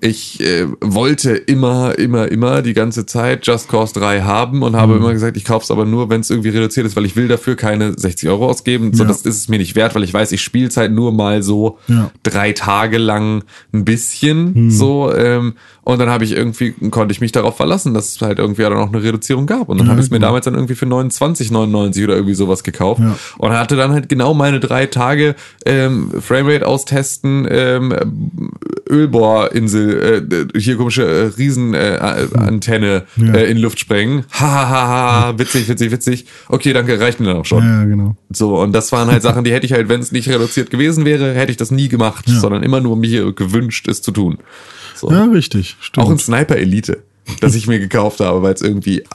ich 0.00 0.40
äh, 0.40 0.66
wollte 0.80 1.32
immer, 1.32 1.98
immer, 1.98 2.30
immer 2.30 2.62
die 2.62 2.74
ganze 2.74 3.06
Zeit 3.06 3.46
Just 3.46 3.68
Cause 3.68 3.94
3 3.94 4.22
haben 4.22 4.62
und 4.62 4.72
Mhm. 4.72 4.76
habe 4.76 4.94
immer 4.96 5.12
gesagt, 5.12 5.36
ich 5.36 5.44
kaufe 5.44 5.64
es 5.64 5.70
aber 5.70 5.84
nur, 5.84 6.10
wenn 6.10 6.20
es 6.20 6.30
irgendwie 6.30 6.48
reduziert 6.50 6.86
ist, 6.86 6.96
weil 6.96 7.04
ich 7.04 7.16
will 7.16 7.28
dafür 7.28 7.54
keine 7.56 7.92
60 7.96 8.28
Euro 8.28 8.48
ausgeben. 8.48 8.92
So, 8.92 9.04
Ja. 9.04 9.08
das 9.08 9.22
ist 9.22 9.36
es 9.38 9.48
mir 9.48 9.58
nicht 9.58 9.76
wert, 9.76 9.94
weil 9.94 10.02
ich 10.04 10.12
weiß, 10.12 10.32
ich 10.32 10.42
spiele 10.42 10.68
halt 10.76 10.92
nur 10.92 11.12
mal 11.12 11.42
so 11.42 11.78
Ja. 11.88 11.94
Mhm. 11.94 12.10
drei 12.22 12.52
Tage 12.52 12.98
lang 12.98 13.44
ein 13.72 13.84
bisschen 13.84 14.70
so. 14.70 15.12
Ähm, 15.14 15.54
und 15.82 15.98
dann 16.00 16.08
habe 16.08 16.24
ich 16.24 16.32
irgendwie, 16.32 16.72
konnte 16.90 17.12
ich 17.12 17.20
mich 17.20 17.30
darauf 17.32 17.56
verlassen, 17.58 17.92
dass 17.92 18.14
es 18.16 18.22
halt 18.22 18.38
irgendwie 18.38 18.62
dann 18.62 18.72
auch 18.72 18.88
eine 18.92 19.02
Reduzierung 19.02 19.46
gab. 19.46 19.68
Und 19.68 19.76
dann 19.78 19.86
Ja, 19.86 19.90
habe 19.92 20.00
ich 20.00 20.06
es 20.06 20.10
mir 20.10 20.16
genau. 20.16 20.28
damals 20.28 20.46
dann 20.46 20.54
irgendwie 20.54 20.74
für 20.74 20.86
29,99 20.86 22.04
oder 22.04 22.14
irgendwie 22.14 22.34
sowas 22.34 22.64
gekauft. 22.64 23.00
Ja. 23.00 23.16
Und 23.38 23.52
hatte 23.52 23.76
dann 23.76 23.92
halt 23.92 24.08
genau 24.08 24.32
meine 24.32 24.60
drei 24.60 24.86
Tage 24.86 25.34
ähm, 25.66 26.10
Framerate 26.20 26.66
austesten, 26.66 27.46
ähm, 27.50 27.92
Ölbohrinsel, 28.88 29.83
äh, 29.90 30.46
hier 30.58 30.76
komische 30.76 31.02
äh, 31.04 31.26
Riesenantenne 31.38 32.28
äh, 32.34 32.38
Antenne, 32.38 33.02
Ja. 33.16 33.34
äh, 33.34 33.50
in 33.50 33.58
Luft 33.58 33.78
sprengen. 33.78 34.24
Ha, 34.32 34.40
ha, 34.40 34.70
ha, 34.70 35.20
ha, 35.26 35.38
witzig, 35.38 35.68
witzig, 35.68 35.90
witzig. 35.92 36.26
Okay, 36.48 36.72
danke, 36.72 36.98
reicht 37.00 37.20
mir 37.20 37.26
dann 37.26 37.36
auch 37.38 37.44
schon. 37.44 37.62
Ja, 37.64 37.84
genau. 37.84 38.16
So, 38.30 38.58
und 38.60 38.72
das 38.72 38.92
waren 38.92 39.08
halt 39.10 39.22
Sachen, 39.22 39.44
die 39.44 39.52
hätte 39.52 39.66
ich 39.66 39.72
halt, 39.72 39.88
wenn 39.88 40.00
es 40.00 40.12
nicht 40.12 40.28
reduziert 40.28 40.70
gewesen 40.70 41.04
wäre, 41.04 41.32
hätte 41.34 41.50
ich 41.50 41.56
das 41.56 41.70
nie 41.70 41.88
gemacht, 41.88 42.28
Ja. 42.28 42.38
sondern 42.40 42.62
immer 42.62 42.80
nur 42.80 42.96
mir 42.96 43.32
gewünscht, 43.32 43.88
es 43.88 44.02
zu 44.02 44.10
tun. 44.10 44.38
So. 44.94 45.10
Ja, 45.10 45.24
richtig. 45.24 45.76
Stimmt. 45.80 46.06
Auch 46.06 46.10
in 46.10 46.18
Sniper 46.18 46.56
Elite. 46.56 47.02
Das 47.40 47.54
ich 47.54 47.66
mir 47.66 47.78
gekauft 47.78 48.20
habe, 48.20 48.42
weil 48.42 48.54
es 48.54 48.62
irgendwie, 48.62 49.00
äh, 49.00 49.06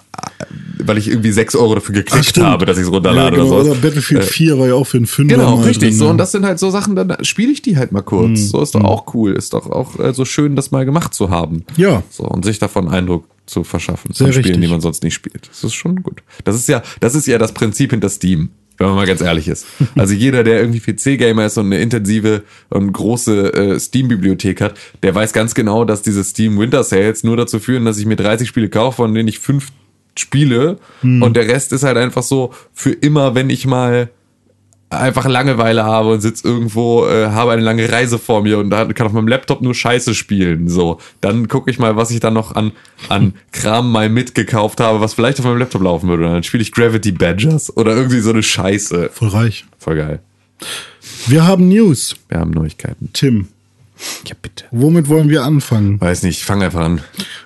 weil 0.80 0.98
ich 0.98 1.08
irgendwie 1.08 1.32
6 1.32 1.56
Euro 1.56 1.76
dafür 1.76 1.96
gekriegt 1.96 2.26
stimmt. 2.26 2.46
habe, 2.48 2.66
dass 2.66 2.78
ich 2.78 2.84
es 2.84 2.92
runterlade 2.92 3.38
ja, 3.38 3.44
genau, 3.44 3.56
oder 3.56 3.66
so. 3.66 3.72
Oder 3.72 3.80
Battlefield 3.80 4.24
4 4.24 4.58
war 4.60 4.68
ja 4.68 4.74
auch 4.74 4.86
für 4.86 4.98
einen 4.98 5.06
Fünfer 5.06 5.36
Genau, 5.36 5.58
mal 5.58 5.66
richtig. 5.66 5.90
drin, 5.90 5.98
so, 5.98 6.06
ja. 6.06 6.12
und 6.12 6.18
das 6.18 6.32
sind 6.32 6.46
halt 6.46 6.60
so 6.60 6.70
Sachen, 6.70 6.96
dann 6.96 7.18
spiele 7.24 7.52
ich 7.52 7.62
die 7.62 7.78
halt 7.78 7.92
mal 7.92 8.02
kurz. 8.02 8.30
Mhm. 8.30 8.36
So 8.36 8.62
ist 8.62 8.76
doch 8.76 8.84
auch 8.84 9.14
cool. 9.14 9.34
Ist 9.34 9.54
doch 9.54 9.70
auch 9.70 10.00
äh, 10.00 10.14
so 10.14 10.26
schön, 10.26 10.56
das 10.56 10.72
mal 10.72 10.86
gemacht 10.86 11.14
zu 11.14 11.30
haben. 11.30 11.64
Ja. 11.78 12.04
So, 12.10 12.24
und 12.24 12.46
sich 12.46 12.60
davon 12.60 12.88
Eindruck 12.88 13.26
zu 13.46 13.64
verschaffen. 13.64 14.14
Sehr 14.14 14.28
von 14.28 14.34
Spielen, 14.34 14.46
richtig. 14.46 14.62
die 14.62 14.72
man 14.72 14.82
sonst 14.82 15.04
nicht 15.04 15.14
spielt. 15.14 15.50
Das 15.50 15.64
ist 15.64 15.74
schon 15.74 16.04
gut. 16.04 16.22
Das 16.44 16.56
ist 16.56 16.68
ja, 16.70 16.82
das 17.00 17.16
ist 17.16 17.28
ja 17.28 17.38
das 17.38 17.54
Prinzip 17.54 17.92
hinter 17.92 18.10
Steam. 18.10 18.50
Wenn 18.80 18.88
man 18.88 18.96
mal 18.96 19.06
ganz 19.06 19.20
ehrlich 19.20 19.50
ist. 19.50 19.68
Also 19.96 20.14
jeder, 20.14 20.46
der 20.46 20.62
irgendwie 20.62 20.80
PC-Gamer 20.80 21.46
ist 21.46 21.58
und 21.58 21.66
eine 21.66 21.82
intensive 21.82 22.44
und 22.70 22.94
große 22.94 23.54
äh, 23.54 23.80
Steam-Bibliothek 23.80 24.62
hat, 24.62 24.80
der 25.04 25.14
weiß 25.14 25.34
ganz 25.34 25.54
genau, 25.54 25.84
dass 25.84 26.02
diese 26.02 26.24
Steam 26.24 26.58
Winter 26.58 26.84
Sales 26.86 27.26
nur 27.26 27.36
dazu 27.36 27.60
führen, 27.60 27.84
dass 27.84 27.98
ich 27.98 28.06
mir 28.06 28.16
30 28.16 28.48
Spiele 28.48 28.70
kaufe, 28.70 28.98
von 28.98 29.14
denen 29.14 29.28
ich 29.28 29.40
fünf 29.40 29.68
spiele. 30.18 30.78
Hm. 31.02 31.22
Und 31.22 31.36
der 31.36 31.48
Rest 31.48 31.74
ist 31.74 31.84
halt 31.84 31.98
einfach 31.98 32.24
so 32.24 32.54
für 32.74 32.92
immer, 32.92 33.36
wenn 33.36 33.50
ich 33.50 33.68
mal 33.68 34.10
einfach 34.90 35.26
Langeweile 35.28 35.84
habe 35.84 36.12
und 36.14 36.22
sitze 36.22 36.48
irgendwo, 36.48 37.06
äh, 37.08 37.28
habe 37.28 37.52
eine 37.52 37.62
lange 37.62 37.92
Reise 37.92 38.18
vor 38.18 38.42
mir 38.42 38.58
und 38.58 38.70
kann 38.72 39.08
auf 39.08 39.14
meinem 39.14 39.28
Laptop 39.28 39.62
nur 39.62 39.76
Scheiße 39.76 40.16
spielen. 40.16 40.68
So, 40.68 41.00
dann 41.22 41.48
gucke 41.48 41.70
ich 41.70 41.78
mal, 41.80 41.96
was 41.96 42.10
ich 42.12 42.20
dann 42.20 42.34
noch 42.34 42.56
an, 42.56 42.72
an 43.08 43.34
Kram 43.52 43.92
mal 43.92 44.10
mitgekauft 44.10 44.80
habe, 44.80 45.00
was 45.02 45.14
vielleicht 45.14 45.40
auf 45.40 45.46
meinem 45.46 45.58
Laptop 45.60 45.84
laufen 45.84 46.10
würde. 46.10 46.26
Und 46.26 46.34
dann 46.34 46.44
spiele 46.44 46.64
ich 46.64 46.72
Gravity 46.72 47.12
Badgers 47.12 47.76
oder 47.78 47.96
irgendwie 47.96 48.20
so 48.20 48.32
eine 48.32 48.42
Scheiße. 48.44 49.10
Voll 49.14 49.30
reich. 49.30 49.66
Voll 49.78 49.96
geil. 49.98 50.20
Wir 51.28 51.46
haben 51.46 51.68
News. 51.70 52.16
Wir 52.28 52.40
haben 52.40 52.52
Neuigkeiten. 52.52 53.10
Tim, 53.14 53.48
Ja, 54.28 54.36
bitte. 54.42 54.66
womit 54.72 55.08
wollen 55.08 55.30
wir 55.30 55.44
anfangen? 55.44 56.02
Weiß 56.02 56.24
nicht, 56.24 56.44
fang 56.44 56.64
einfach 56.64 56.82
an. 56.82 57.02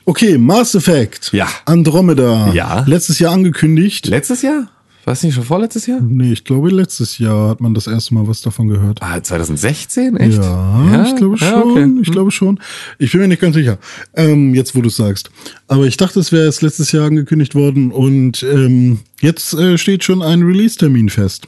Okay, 0.06 0.38
Mass 0.38 0.76
Effect. 0.76 1.32
Ja. 1.34 1.48
Andromeda. 1.66 2.52
Ja. 2.54 2.84
Letztes 2.88 3.20
Jahr 3.20 3.34
angekündigt. 3.34 4.06
Letztes 4.08 4.41
Jahr? 4.44 4.68
Weiß 5.06 5.24
nicht, 5.24 5.36
schon 5.36 5.43
vorletztes 5.43 5.86
Jahr? 5.86 5.99
nee, 6.01 6.32
ich 6.32 6.45
glaube, 6.45 6.70
letztes 6.70 7.18
Jahr 7.18 7.49
hat 7.49 7.60
man 7.60 7.74
das 7.74 7.88
erste 7.88 8.14
Mal 8.14 8.28
was 8.28 8.41
davon 8.41 8.70
gehört. 8.70 8.99
Ah, 9.01 9.22
2016? 9.22 10.16
Echt? 10.16 10.38
Ja, 10.41 11.06
ich 11.06 11.16
glaube 11.16 11.38
schon. 11.38 11.47
Ja, 11.47 11.62
okay. 11.62 11.89
Ich 12.01 12.12
glaube 12.12 12.32
schon. 12.32 12.60
Ich 12.99 13.12
bin 13.12 13.22
mir 13.22 13.28
nicht 13.28 13.41
ganz 13.41 13.56
sicher. 13.56 13.78
Ähm, 14.16 14.56
jetzt, 14.56 14.76
wo 14.76 14.82
du 14.82 14.88
es 14.88 14.95
sagst. 14.95 15.30
Aber 15.68 15.86
ich 15.86 15.97
dachte, 15.97 16.22
es 16.22 16.32
wäre 16.32 16.45
erst 16.45 16.62
letztes 16.62 16.93
Jahr 16.93 17.06
angekündigt 17.06 17.54
worden 17.54 17.91
und 17.91 18.43
ähm, 18.43 18.99
jetzt 19.20 19.54
äh, 19.54 19.78
steht 19.78 20.06
schon 20.06 20.22
ein 20.22 20.41
Release-Termin 20.41 21.10
fest. 21.10 21.47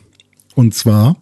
Und 0.56 0.74
zwar 0.74 1.16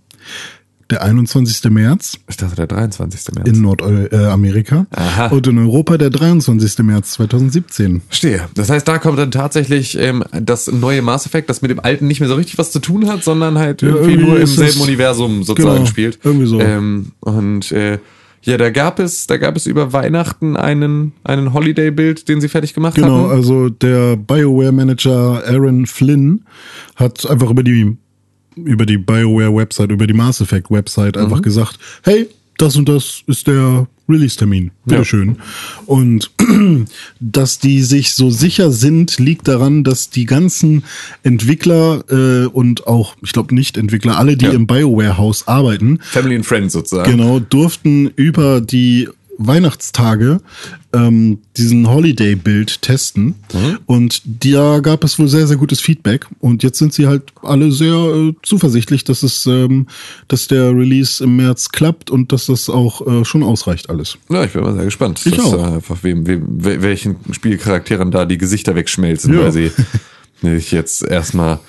der 0.90 1.02
21. 1.04 1.72
März 1.72 2.20
Ich 2.30 2.38
dachte, 2.38 2.56
der 2.56 2.68
23. 2.68 3.36
März. 3.36 3.48
in 3.50 3.62
Nordamerika 3.62 4.86
Aha. 4.92 5.28
und 5.28 5.48
in 5.48 5.58
Europa 5.58 5.98
der 5.98 6.10
23. 6.10 6.80
März 6.80 7.12
2017. 7.14 8.02
Verstehe. 8.08 8.42
Das 8.56 8.70
heißt, 8.70 8.88
da 8.88 8.98
kommt 9.00 9.18
dann 9.20 9.32
tatsächlich 9.32 9.98
ähm, 9.98 10.24
das 10.32 10.72
neue 10.72 11.02
Mass 11.02 11.26
Effect, 11.26 11.50
das 11.50 11.62
mit 11.62 11.72
dem 11.72 11.80
alten 11.80 12.08
nicht 12.08 12.20
mehr 12.20 12.30
so 12.30 12.36
richtig 12.36 12.58
was 12.58 12.72
zu 12.72 12.80
tun 12.80 13.08
hat, 13.08 13.24
sondern 13.24 13.58
halt 13.58 13.82
irgendwie, 13.84 14.12
irgendwie 14.12 14.26
nur 14.28 14.40
im 14.40 14.48
selben 14.48 14.82
Universum 14.82 15.44
sozusagen 15.44 15.76
genau, 15.78 15.86
spielt. 15.88 16.20
irgendwie 16.24 16.48
so. 16.48 16.60
Ähm, 16.60 17.12
und 17.22 17.72
äh, 17.72 18.00
ja, 18.46 18.58
da 18.58 18.72
gab 18.72 19.00
es, 19.00 19.26
da 19.26 19.38
gab 19.38 19.56
es 19.56 19.66
über 19.68 19.94
Weihnachten 19.94 20.58
einen, 20.58 21.14
einen 21.24 21.54
Holiday-Bild, 21.54 22.28
den 22.28 22.42
sie 22.42 22.50
fertig 22.50 22.74
gemacht 22.74 22.96
Genau, 22.96 23.24
hatten. 23.30 23.32
also 23.32 23.70
der 23.70 24.18
BioWare-Manager 24.18 25.44
Aaron 25.48 25.86
Flynn 25.86 26.44
hat 26.98 27.26
einfach 27.30 27.50
über 27.52 27.64
die 27.64 27.96
über 28.56 28.86
die 28.86 28.98
BioWare-Website, 28.98 29.92
über 29.92 30.08
die 30.08 30.14
Mass 30.14 30.42
Effect-Website 30.42 31.18
einfach 31.18 31.38
Mhm. 31.40 31.44
gesagt, 31.44 31.80
hey, 32.04 32.28
das 32.58 32.76
und 32.76 32.88
das 32.88 33.24
ist 33.28 33.48
der 33.48 33.88
Release-Termin. 34.08 34.72
Bitteschön. 34.86 35.38
Und 35.86 36.30
dass 37.20 37.60
die 37.60 37.82
sich 37.82 38.14
so 38.14 38.30
sicher 38.30 38.70
sind, 38.72 39.18
liegt 39.18 39.48
daran, 39.48 39.84
dass 39.84 40.10
die 40.10 40.26
ganzen 40.26 40.84
Entwickler 41.24 42.04
äh, 42.10 42.46
und 42.48 42.86
auch, 42.86 43.16
ich 43.24 43.32
glaube 43.32 43.56
nicht 43.56 43.78
Entwickler, 43.78 44.18
alle, 44.20 44.36
die 44.38 44.46
Ja. 44.46 44.52
im 44.52 44.68
BioWare-Haus 44.68 45.48
arbeiten, 45.48 46.00
Family 46.02 46.36
and 46.36 46.46
Friends 46.46 46.74
sozusagen. 46.74 47.10
genau, 47.12 47.40
durften 47.40 48.08
über 48.16 48.62
die 48.62 49.08
Weihnachtstage 49.38 50.40
ähm, 50.94 51.40
diesen 51.58 51.90
Holiday-Bild 51.90 52.82
testen. 52.82 53.36
Und 53.86 54.22
da 54.26 54.80
gab 54.80 55.04
es 55.04 55.18
wohl 55.18 55.28
sehr, 55.28 55.48
sehr 55.48 55.58
gutes 55.58 55.82
Feedback. 55.82 56.28
Und 56.40 56.62
jetzt 56.64 56.78
sind 56.80 56.94
sie 56.94 57.08
halt 57.08 57.34
alle 57.42 57.72
sehr 57.72 57.94
äh, 57.94 58.34
zuversichtlich, 58.44 59.04
dass 59.04 59.24
es, 59.24 59.46
ähm, 59.46 59.88
dass 60.28 60.48
der 60.48 60.72
Release 60.76 61.24
im 61.24 61.36
März 61.38 61.70
klappt 61.70 62.12
und 62.12 62.32
dass 62.32 62.46
das 62.46 62.70
auch 62.70 63.06
äh, 63.08 63.26
schon 63.26 63.44
ausreicht 63.44 63.90
alles. 63.90 64.18
Ja, 64.30 64.44
ich 64.44 64.54
bin 64.54 64.62
mal 64.64 64.76
sehr 64.76 64.86
gespannt. 64.86 65.22
Ich 65.26 65.36
dass, 65.36 65.46
auch. 65.46 65.58
äh, 65.58 65.76
einfach 65.76 66.04
wem, 66.04 66.28
wem, 66.28 66.60
wel- 66.62 66.82
welchen 66.82 67.16
Spielcharakteren 67.32 68.12
da 68.12 68.26
die 68.26 68.38
Gesichter 68.38 68.76
wegschmelzen, 68.76 69.34
Ja. 69.34 69.42
weil 69.42 69.52
sie 69.52 69.72
nicht 70.44 70.72
jetzt 70.72 71.04
erstmal. 71.04 71.60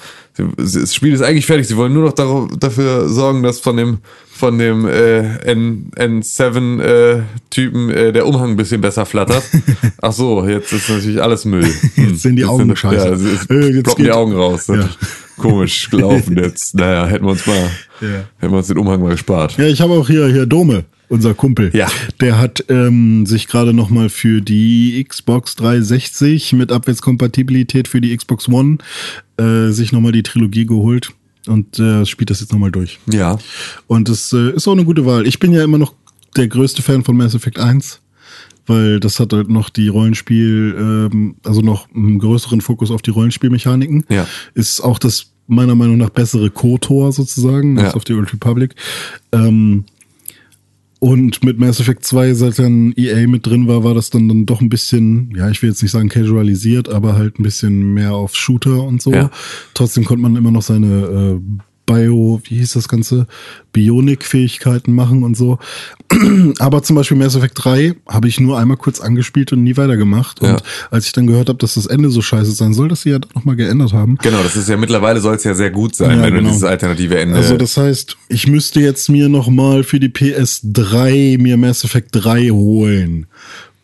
Das 0.57 0.93
Spiel 0.93 1.13
ist 1.13 1.23
eigentlich 1.23 1.47
fertig. 1.47 1.69
Sie 1.69 1.77
wollen 1.77 1.93
nur 1.95 2.07
noch 2.07 2.13
darauf, 2.13 2.51
dafür 2.59 3.09
sorgen, 3.09 3.45
dass 3.45 3.61
von 3.61 3.77
dem 3.77 3.99
von 4.37 4.59
dem 4.59 4.85
äh, 4.85 5.37
N, 5.45 5.93
N7 5.97 6.81
äh, 6.83 7.23
äh, 7.57 8.13
der 8.13 8.27
Umhang 8.27 8.51
ein 8.51 8.57
bisschen 8.57 8.81
besser 8.81 9.07
flattert. 9.07 9.45
Ach 10.03 10.11
so, 10.13 10.45
jetzt 10.45 10.73
ist 10.73 10.89
natürlich 10.91 11.23
alles 11.23 11.45
Müll. 11.45 11.65
Hm, 11.95 12.09
Jetzt 12.11 12.23
sehen 12.23 12.35
die 12.35 12.45
Augen 12.45 12.67
sind, 12.67 12.79
scheiße. 12.79 12.97
Ja, 13.07 13.11
jetzt, 13.15 13.49
Äh, 13.51 13.69
jetzt 13.69 13.85
ploppen 13.85 14.05
die 14.05 14.11
Augen 14.11 14.33
raus. 14.35 14.67
Ja. 14.67 14.89
Komisch 15.37 15.89
gelaufen 15.89 16.37
jetzt. 16.43 16.75
Naja, 16.75 17.07
hätten 17.07 17.25
wir 17.25 17.31
uns 17.31 17.47
mal, 17.47 17.71
Ja. 18.01 18.09
hätten 18.39 18.53
wir 18.53 18.59
uns 18.59 18.67
den 18.67 18.79
Umhang 18.79 19.01
mal 19.01 19.11
gespart. 19.11 19.57
Ja, 19.57 19.67
ich 19.67 19.81
habe 19.81 19.93
auch 19.93 20.09
hier, 20.09 20.27
hier 20.27 20.47
Dome, 20.47 20.85
unser 21.09 21.35
Kumpel. 21.35 21.71
Ja. 21.75 21.89
Der 22.21 22.39
hat 22.39 22.65
ähm, 22.69 23.27
sich 23.27 23.47
gerade 23.47 23.73
nochmal 23.73 24.09
für 24.09 24.41
die 24.41 25.05
Xbox 25.09 25.55
360 25.57 26.53
mit 26.55 26.73
Abwärtskompatibilität 26.73 27.89
für 27.89 28.01
die 28.01 28.17
Xbox 28.17 28.49
One 28.49 28.79
äh, 29.37 29.71
sich 29.71 29.93
nochmal 29.93 30.13
die 30.13 30.23
Trilogie 30.23 30.67
geholt 30.67 31.13
und 31.47 31.79
äh, 31.79 32.07
spielt 32.07 32.31
das 32.31 32.41
jetzt 32.41 32.53
nochmal 32.53 32.71
durch. 32.71 32.99
Ja. 33.11 33.39
Und 33.87 34.09
es 34.09 34.33
äh, 34.33 34.51
ist 34.53 34.67
auch 34.67 34.73
eine 34.73 34.85
gute 34.85 35.05
Wahl. 35.07 35.27
Ich 35.27 35.39
bin 35.39 35.53
ja 35.53 35.63
immer 35.63 35.79
noch 35.79 35.95
der 36.37 36.49
größte 36.49 36.83
Fan 36.83 37.05
von 37.05 37.17
Mass 37.17 37.35
Effect 37.35 37.59
1, 37.59 38.01
weil 38.67 38.99
das 38.99 39.21
hat 39.21 39.33
halt 39.33 39.49
noch 39.51 39.69
die 39.69 39.89
Rollenspiel, 39.89 40.75
ähm, 40.79 41.37
also 41.45 41.61
noch 41.61 41.87
einen 41.95 42.19
größeren 42.19 42.61
Fokus 42.61 42.91
auf 42.91 43.03
die 43.03 43.11
Rollenspielmechaniken. 43.11 44.05
Ja. 44.09 44.27
Ist 44.55 44.81
auch 44.81 44.99
das 44.99 45.27
meiner 45.47 45.75
Meinung 45.75 45.99
nach 45.99 46.09
bessere 46.09 46.49
KOTOR 46.51 47.13
sozusagen, 47.13 47.79
als 47.79 47.89
Ja. 47.89 47.95
auf 47.95 48.05
die 48.05 48.15
Old 48.15 48.33
Republic. 48.33 48.75
Ähm, 49.33 49.85
und 51.05 51.45
mit 51.45 51.59
Mass 51.59 51.81
Effect 51.81 52.03
2, 52.03 52.33
seit 52.33 52.59
dann 52.59 52.95
EA 52.97 53.27
mit 53.27 53.45
drin 53.45 53.69
war, 53.69 53.85
war 53.85 53.93
das 53.93 54.09
dann, 54.09 54.27
dann 54.27 54.47
doch 54.47 54.63
ein 54.63 54.71
bisschen, 54.71 55.35
ja, 55.37 55.51
ich 55.51 55.61
will 55.61 55.69
jetzt 55.69 55.83
nicht 55.83 55.91
sagen 55.91 56.09
casualisiert, 56.09 56.89
aber 56.89 57.15
halt 57.15 57.39
ein 57.39 57.43
bisschen 57.43 57.93
mehr 57.93 58.15
auf 58.15 58.35
Shooter 58.35 58.83
und 58.83 59.03
so. 59.03 59.13
Ja. 59.13 59.31
Trotzdem 59.75 60.07
konnte 60.07 60.23
man 60.23 60.35
immer 60.35 60.51
noch 60.51 60.63
seine 60.63 60.87
äh, 60.87 61.41
Bio, 61.87 62.41
wie 62.45 62.57
hieß 62.57 62.73
das 62.75 62.89
Ganze, 62.89 63.27
Bionik-Fähigkeiten 63.73 64.95
machen 64.95 65.23
und 65.23 65.37
so. 65.37 65.59
Aber 66.59 66.83
zum 66.83 66.97
Beispiel 66.97 67.17
Mass 67.17 67.35
Effect 67.35 67.55
3 67.65 67.95
habe 68.09 68.29
ich 68.29 68.41
nur 68.41 68.59
einmal 68.59 68.77
kurz 68.77 69.01
angespielt 69.01 69.53
und 69.53 69.63
nie 69.63 69.77
weitergemacht. 69.77 70.41
Und 70.41 70.49
Ja. 70.49 70.57
als 70.91 71.07
ich 71.07 71.13
dann 71.13 71.27
gehört 71.27 71.49
habe, 71.49 71.59
dass 71.59 71.75
das 71.75 71.87
Ende 71.87 72.11
so 72.11 72.23
scheiße 72.23 72.53
sein 72.53 72.73
soll, 72.75 72.89
dass 72.89 73.03
sie 73.03 73.11
ja 73.11 73.19
nochmal 73.35 73.57
geändert 73.57 73.93
haben. 73.93 74.17
Genau, 74.23 74.43
das 74.43 74.57
ist 74.57 74.69
ja 74.69 74.77
mittlerweile 74.77 75.21
soll 75.21 75.35
es 75.35 75.45
ja 75.45 75.55
sehr 75.55 75.71
gut 75.71 75.95
sein, 75.97 76.19
Ja, 76.19 76.23
wenn 76.25 76.33
du 76.35 76.39
genau. 76.41 76.51
dieses 76.51 76.65
alternative 76.65 77.19
Ende. 77.19 77.37
Also 77.37 77.57
das 77.57 77.77
heißt, 77.77 78.17
ich 78.29 78.47
müsste 78.47 78.81
jetzt 78.81 79.09
mir 79.09 79.29
noch 79.29 79.49
mal 79.49 79.83
für 79.85 80.01
die 80.01 80.09
PS3 80.09 81.39
mir 81.41 81.57
Mass 81.57 81.85
Effect 81.85 82.09
3 82.13 82.51
holen. 82.51 83.27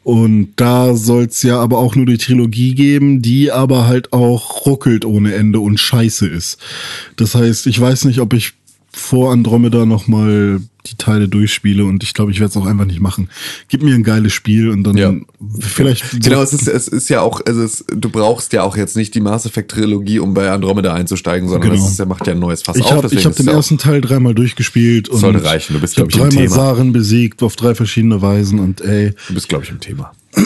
Und 0.03 0.55
da 0.57 0.95
soll's 0.95 1.43
ja 1.43 1.61
aber 1.61 1.79
auch 1.79 1.95
nur 1.95 2.07
die 2.07 2.17
Trilogie 2.17 2.75
geben, 2.75 3.21
die 3.21 3.53
aber 3.53 3.87
halt 3.87 4.13
auch 4.13 4.65
ruckelt 4.65 5.05
ohne 5.05 5.35
Ende 5.35 5.61
und 5.61 5.79
scheiße 5.79 6.27
ist. 6.27 6.59
Das 7.17 7.35
heißt, 7.35 7.67
ich 7.67 7.79
weiß 7.79 8.07
nicht, 8.07 8.21
ob 8.21 8.33
ich 8.33 8.55
vor 8.93 9.33
Andromeda 9.33 9.87
noch 9.87 10.09
mal 10.09 10.61
die 10.87 10.97
Teile 10.97 11.29
durchspiele 11.29 11.85
und 11.85 12.03
ich 12.03 12.15
glaube, 12.15 12.31
ich 12.33 12.41
werde 12.41 12.51
es 12.51 12.57
auch 12.57 12.65
einfach 12.67 12.87
nicht 12.87 13.01
machen. 13.01 13.29
Gib 13.69 13.83
mir 13.83 13.95
ein 13.95 14.03
geiles 14.03 14.33
Spiel 14.33 14.71
und 14.71 14.83
dann 14.83 14.97
Ja. 14.97 15.13
vielleicht 15.61 16.21
Genau, 16.23 16.41
es 16.43 16.55
ist, 16.55 16.67
es 16.67 16.89
ist 16.89 17.11
ja 17.11 17.21
auch, 17.21 17.41
also 17.47 17.63
es, 17.63 17.85
du 17.95 18.09
brauchst 18.09 18.53
ja 18.55 18.63
auch 18.63 18.77
jetzt 18.79 18.97
nicht 18.97 19.15
die 19.15 19.21
Mass 19.21 19.45
Effect 19.45 19.71
Trilogie, 19.73 20.19
um 20.21 20.33
bei 20.33 20.51
Andromeda 20.51 20.95
einzusteigen, 20.95 21.49
sondern 21.51 21.71
Genau. 21.71 21.83
das 21.83 21.93
ist, 21.93 21.99
ja- 21.99 22.07
macht 22.07 22.27
ja 22.27 22.33
ein 22.33 22.39
neues 22.39 22.63
Fass 22.63 22.77
Ich 22.77 22.85
auf. 22.85 22.93
habe 22.93 23.03
deswegen 23.03 23.21
ich 23.21 23.25
hab 23.27 23.33
ist 23.33 23.39
den 23.41 23.49
ersten 23.49 23.77
Teil 23.79 24.01
dreimal 24.01 24.35
durchgespielt 24.35 25.11
und 25.11 25.19
Sollte 25.21 25.45
reichen, 25.45 25.75
du 25.75 25.81
bist, 25.81 25.93
ich 25.99 26.01
habe 26.01 26.11
dreimal. 26.11 26.49
Saren 26.49 26.93
besiegt 26.93 27.43
auf 27.43 27.57
drei 27.57 27.75
verschiedene 27.75 28.23
Weisen 28.23 28.59
und 28.59 28.81
ey, 28.81 29.13
Du 29.29 29.35
bist, 29.35 29.49
glaube 29.51 29.65
ich, 29.65 29.71
im 29.71 29.81
Thema. 29.81 30.13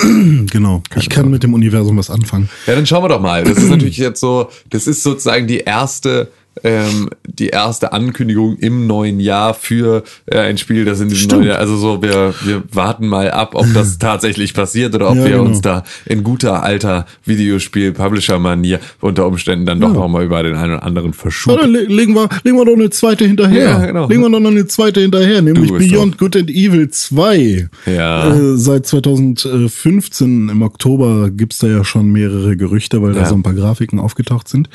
Genau. 0.51 0.82
ich 0.97 1.09
kann 1.11 1.30
mit 1.30 1.42
dem 1.42 1.55
Universum 1.55 1.97
was 1.97 2.11
anfangen. 2.11 2.49
Ja, 2.66 2.74
dann 2.74 2.86
schauen 2.86 3.05
wir 3.05 3.09
doch 3.09 3.20
mal. 3.20 3.45
Das 3.45 3.59
ist 3.59 3.68
natürlich 3.68 3.99
jetzt 3.99 4.20
so, 4.20 4.49
das 4.70 4.86
ist 4.86 5.03
sozusagen 5.03 5.47
die 5.47 5.59
erste, 5.59 6.30
ähm, 6.62 7.11
die 7.26 7.48
erste 7.48 7.92
Ankündigung 7.92 8.57
im 8.59 8.86
neuen 8.86 9.18
Jahr 9.20 9.55
für 9.55 10.05
äh, 10.26 10.38
ein 10.38 10.57
Spiel, 10.57 10.84
das 10.84 11.00
in 11.00 11.09
diesem 11.09 11.24
Stimmt. 11.24 11.40
neuen 11.42 11.48
Jahr, 11.50 11.59
also 11.59 11.76
so, 11.76 12.00
wir, 12.02 12.32
wir 12.44 12.62
warten 12.72 13.07
mal 13.09 13.30
ab, 13.30 13.55
ob 13.55 13.66
das 13.74 13.98
tatsächlich 13.98 14.55
passiert 14.55 14.94
oder 14.94 15.11
ob 15.11 15.16
Ja, 15.16 15.24
wir 15.24 15.30
genau. 15.32 15.44
uns 15.44 15.61
da 15.61 15.82
in 16.07 16.22
guter 16.22 16.62
alter 16.62 17.07
Videospiel-Publisher-Manier 17.24 18.78
unter 19.00 19.26
Umständen 19.26 19.66
dann 19.66 19.80
doch 19.80 19.88
Ja. 19.88 19.94
noch 19.94 20.09
mal 20.09 20.24
über 20.24 20.42
den 20.42 20.55
einen 20.55 20.74
oder 20.74 20.82
anderen 20.84 21.12
verschuben. 21.12 21.59
dann 21.61 21.70
le 21.72 21.82
legen 21.84 22.14
wir, 22.14 22.28
legen 22.44 22.57
wir 22.57 22.64
doch 22.64 22.74
eine 22.74 22.90
zweite 22.90 23.24
hinterher. 23.26 23.64
Ja, 23.64 23.86
genau. 23.86 24.09
Legen 24.09 24.22
wir 24.22 24.30
doch 24.30 24.40
noch 24.40 24.50
eine 24.50 24.66
zweite 24.66 25.00
hinterher, 25.00 25.42
nämlich 25.42 25.72
Beyond 25.72 26.18
Good 26.18 26.36
and 26.36 26.50
Evil 26.50 26.88
2. 26.88 27.68
Ja. 27.86 28.32
Äh, 28.34 28.57
seit 28.57 28.86
2015 28.86 30.48
im 30.48 30.62
Oktober 30.62 31.30
gibt's 31.30 31.59
da 31.59 31.66
ja 31.66 31.84
schon 31.84 32.11
mehrere 32.12 32.57
Gerüchte, 32.57 33.02
weil 33.02 33.12
da 33.12 33.20
Ja. 33.20 33.26
so 33.26 33.34
ein 33.34 33.42
paar 33.42 33.55
Grafiken 33.55 33.98
aufgetaucht 33.98 34.48
sind. 34.48 34.68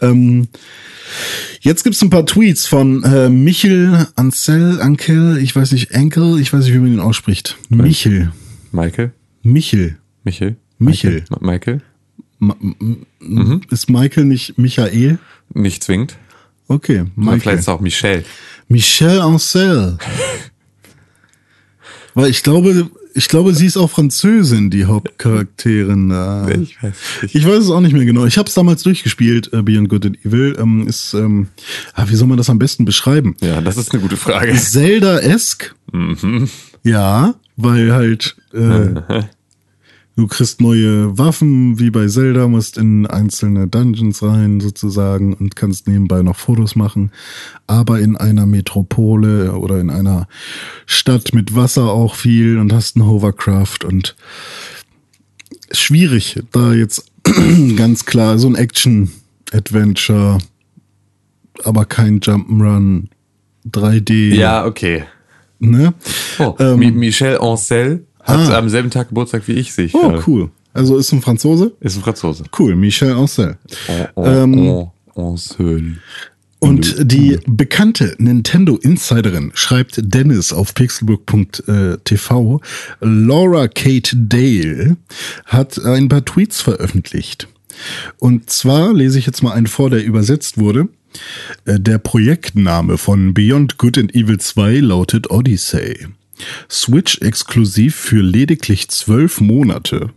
Ähm, 0.00 0.48
jetzt 1.60 1.84
gibt's 1.84 2.02
ein 2.02 2.10
paar 2.10 2.26
Tweets 2.26 2.66
von 2.66 3.02
äh, 3.04 3.28
Michel 3.28 4.06
Ansel, 4.16 4.80
Ankel, 4.80 5.38
ich 5.38 5.54
weiß 5.54 5.72
nicht, 5.72 5.90
Enkel, 5.90 6.40
ich 6.40 6.52
weiß 6.52 6.64
nicht, 6.64 6.74
wie 6.74 6.78
man 6.78 6.92
ihn 6.92 7.00
ausspricht. 7.00 7.56
Michel. 7.68 8.32
Michael? 8.72 9.12
Michel. 9.42 9.98
Michel? 10.24 10.56
Michel. 10.78 11.24
Michael? 11.40 11.80
Ma 12.38 12.56
Mhm. 13.20 13.62
Ist 13.70 13.90
Michael 13.90 14.24
nicht 14.24 14.58
Michael? 14.58 15.18
Nicht 15.52 15.82
zwingend. 15.82 16.16
Okay, 16.68 17.06
Michael. 17.16 17.40
Vielleicht 17.40 17.58
ist 17.58 17.64
es 17.64 17.68
auch 17.68 17.80
Michel. 17.80 18.24
Michelle 18.68 19.22
Ancel. 19.22 19.98
Weil 22.14 22.30
ich 22.30 22.42
glaube, 22.42 22.90
ich 23.18 23.28
glaube, 23.28 23.52
sie 23.52 23.66
ist 23.66 23.76
auch 23.76 23.90
Französin, 23.90 24.70
die 24.70 24.84
Hauptcharakterin. 24.84 26.08
da. 26.08 26.48
Ich 26.48 26.82
weiß 26.82 26.94
nicht. 27.22 27.34
Ich 27.34 27.46
weiß 27.46 27.64
es 27.64 27.70
auch 27.70 27.80
nicht 27.80 27.92
mehr 27.92 28.04
genau. 28.04 28.24
Ich 28.24 28.38
habe 28.38 28.48
es 28.48 28.54
damals 28.54 28.84
durchgespielt, 28.84 29.52
äh, 29.52 29.62
Beyond 29.62 29.88
Good 29.88 30.06
and 30.06 30.24
Evil. 30.24 30.56
Ähm, 30.58 30.86
ist, 30.86 31.14
ähm, 31.14 31.48
ah, 31.94 32.06
wie 32.08 32.14
soll 32.14 32.28
man 32.28 32.38
das 32.38 32.48
am 32.48 32.58
besten 32.58 32.84
beschreiben? 32.84 33.36
Ja, 33.40 33.60
das 33.60 33.76
ist 33.76 33.92
eine 33.92 34.00
gute 34.00 34.16
Frage. 34.16 34.54
Zelda-esk. 34.54 35.74
Mhm. 35.92 36.48
Ja, 36.84 37.34
weil 37.56 37.92
halt 37.92 38.36
äh, 38.54 38.94
du 40.18 40.26
kriegst 40.26 40.60
neue 40.60 41.16
Waffen, 41.16 41.78
wie 41.78 41.90
bei 41.90 42.08
Zelda, 42.08 42.48
musst 42.48 42.76
in 42.76 43.06
einzelne 43.06 43.68
Dungeons 43.68 44.20
rein 44.20 44.58
sozusagen 44.58 45.32
und 45.32 45.54
kannst 45.54 45.86
nebenbei 45.86 46.22
noch 46.22 46.34
Fotos 46.36 46.74
machen. 46.74 47.12
Aber 47.68 48.00
in 48.00 48.16
einer 48.16 48.44
Metropole 48.44 49.52
oder 49.52 49.78
in 49.80 49.90
einer 49.90 50.26
Stadt 50.86 51.32
mit 51.34 51.54
Wasser 51.54 51.84
auch 51.92 52.16
viel 52.16 52.58
und 52.58 52.72
hast 52.72 52.96
ein 52.96 53.06
Hovercraft 53.06 53.84
und 53.86 54.16
schwierig, 55.70 56.42
da 56.50 56.72
jetzt 56.72 57.12
ganz 57.76 58.04
klar 58.04 58.38
so 58.38 58.48
ein 58.48 58.56
Action-Adventure, 58.56 60.38
aber 61.62 61.84
kein 61.84 62.18
Jump'n'Run 62.18 63.04
3D. 63.70 64.34
Ja, 64.34 64.66
okay. 64.66 65.04
Ne? 65.60 65.94
Oh, 66.40 66.56
Ähm, 66.58 66.78
Mi- 66.80 66.90
Michel 66.90 67.38
Ancel 67.38 68.04
hat 68.28 68.50
Ah. 68.50 68.58
am 68.58 68.68
selben 68.68 68.90
Tag 68.90 69.08
Geburtstag 69.08 69.48
wie 69.48 69.52
ich, 69.52 69.72
sehe 69.72 69.86
ich 69.86 69.94
Oh, 69.94 70.00
gerade. 70.10 70.22
cool. 70.26 70.50
Also 70.74 70.96
ist 70.96 71.10
ein 71.12 71.22
Franzose? 71.22 71.72
Ist 71.80 71.96
ein 71.96 72.02
Franzose. 72.02 72.44
Cool, 72.56 72.76
Michel 72.76 73.12
Ancel. 73.12 73.56
Oh, 74.14 74.24
Ähm, 74.24 74.58
oh, 74.58 74.92
Ancel. 75.16 75.96
Und 76.60 77.12
die 77.12 77.38
bekannte 77.46 78.14
Nintendo-Insiderin 78.18 79.52
schreibt 79.54 80.00
Dennis 80.02 80.52
auf 80.52 80.74
pixelbook.tv, 80.74 82.60
Laura 83.00 83.68
Kate 83.68 84.16
Dale 84.16 84.96
hat 85.46 85.78
ein 85.84 86.08
paar 86.08 86.24
Tweets 86.24 86.60
veröffentlicht. 86.60 87.48
Und 88.18 88.50
zwar 88.50 88.92
lese 88.92 89.18
ich 89.20 89.26
jetzt 89.26 89.42
mal 89.42 89.52
einen 89.52 89.68
vor, 89.68 89.88
der 89.90 90.04
übersetzt 90.04 90.58
wurde. 90.58 90.88
Äh, 91.64 91.78
Der 91.78 91.98
Projektname 91.98 92.98
von 92.98 93.34
Beyond 93.34 93.78
Good 93.78 93.98
and 93.98 94.14
Evil 94.14 94.38
2 94.40 94.78
lautet 94.80 95.30
Odyssey. 95.30 96.08
Switch 96.70 97.20
exklusiv 97.20 97.96
für 97.96 98.20
lediglich 98.20 98.88
zwölf 98.88 99.40
Monate. 99.40 100.10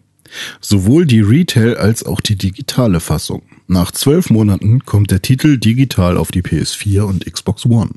Sowohl 0.61 1.05
die 1.05 1.21
Retail 1.21 1.75
als 1.75 2.05
auch 2.05 2.21
die 2.21 2.35
digitale 2.35 2.99
Fassung. 2.99 3.43
Nach 3.67 3.91
zwölf 3.91 4.29
Monaten 4.29 4.85
kommt 4.85 5.11
der 5.11 5.21
Titel 5.21 5.57
digital 5.57 6.17
auf 6.17 6.31
die 6.31 6.41
PS4 6.41 7.01
und 7.01 7.25
Xbox 7.25 7.65
One. 7.65 7.91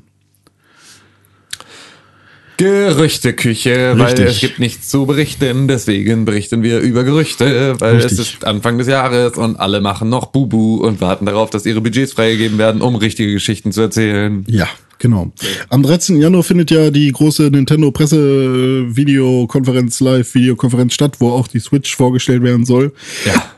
Gerüchteküche, 2.57 3.93
weil 3.97 4.05
Richtig. 4.05 4.25
es 4.27 4.39
gibt 4.39 4.59
nichts 4.59 4.87
zu 4.87 5.05
berichten, 5.05 5.67
deswegen 5.67 6.23
berichten 6.23 6.63
wir 6.63 6.79
über 6.79 7.03
Gerüchte, 7.03 7.75
weil 7.79 7.97
es 7.97 8.05
Richtig. 8.05 8.35
ist 8.35 8.45
Anfang 8.45 8.77
des 8.77 8.87
Jahres 8.87 9.37
und 9.37 9.59
alle 9.59 9.81
machen 9.81 10.07
noch 10.07 10.27
Bubu 10.27 10.77
und 10.77 11.01
warten 11.01 11.25
darauf, 11.25 11.49
dass 11.49 11.65
ihre 11.65 11.81
Budgets 11.81 12.13
freigegeben 12.13 12.57
werden, 12.57 12.81
um 12.81 12.95
richtige 12.95 13.33
Geschichten 13.33 13.73
zu 13.73 13.81
erzählen. 13.81 14.45
Ja, 14.47 14.69
genau. 14.99 15.31
Am 15.69 15.83
13. 15.83 16.17
Januar 16.17 16.43
findet 16.43 16.71
ja 16.71 16.91
die 16.91 17.11
große 17.11 17.43
Nintendo 17.43 17.91
Presse 17.91 18.95
Videokonferenz, 18.95 19.99
Live 19.99 20.35
Videokonferenz 20.35 20.93
statt, 20.93 21.17
wo 21.19 21.29
auch 21.31 21.47
die 21.47 21.59
Switch 21.59 21.95
vorgestellt 21.95 22.43
werden 22.43 22.65
soll. 22.65 22.93
Ja. 23.25 23.51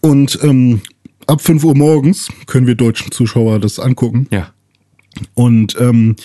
Und 0.00 0.38
ähm, 0.42 0.80
ab 1.26 1.40
5 1.40 1.64
Uhr 1.64 1.76
morgens 1.76 2.28
können 2.46 2.66
wir 2.66 2.74
deutschen 2.74 3.12
Zuschauer 3.12 3.58
das 3.58 3.78
angucken. 3.78 4.26
Ja. 4.30 4.52
Und 5.34 5.76
ähm, 5.78 6.16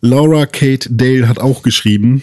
Laura 0.00 0.46
Kate 0.46 0.88
Dale 0.90 1.28
hat 1.28 1.38
auch 1.38 1.62
geschrieben, 1.62 2.22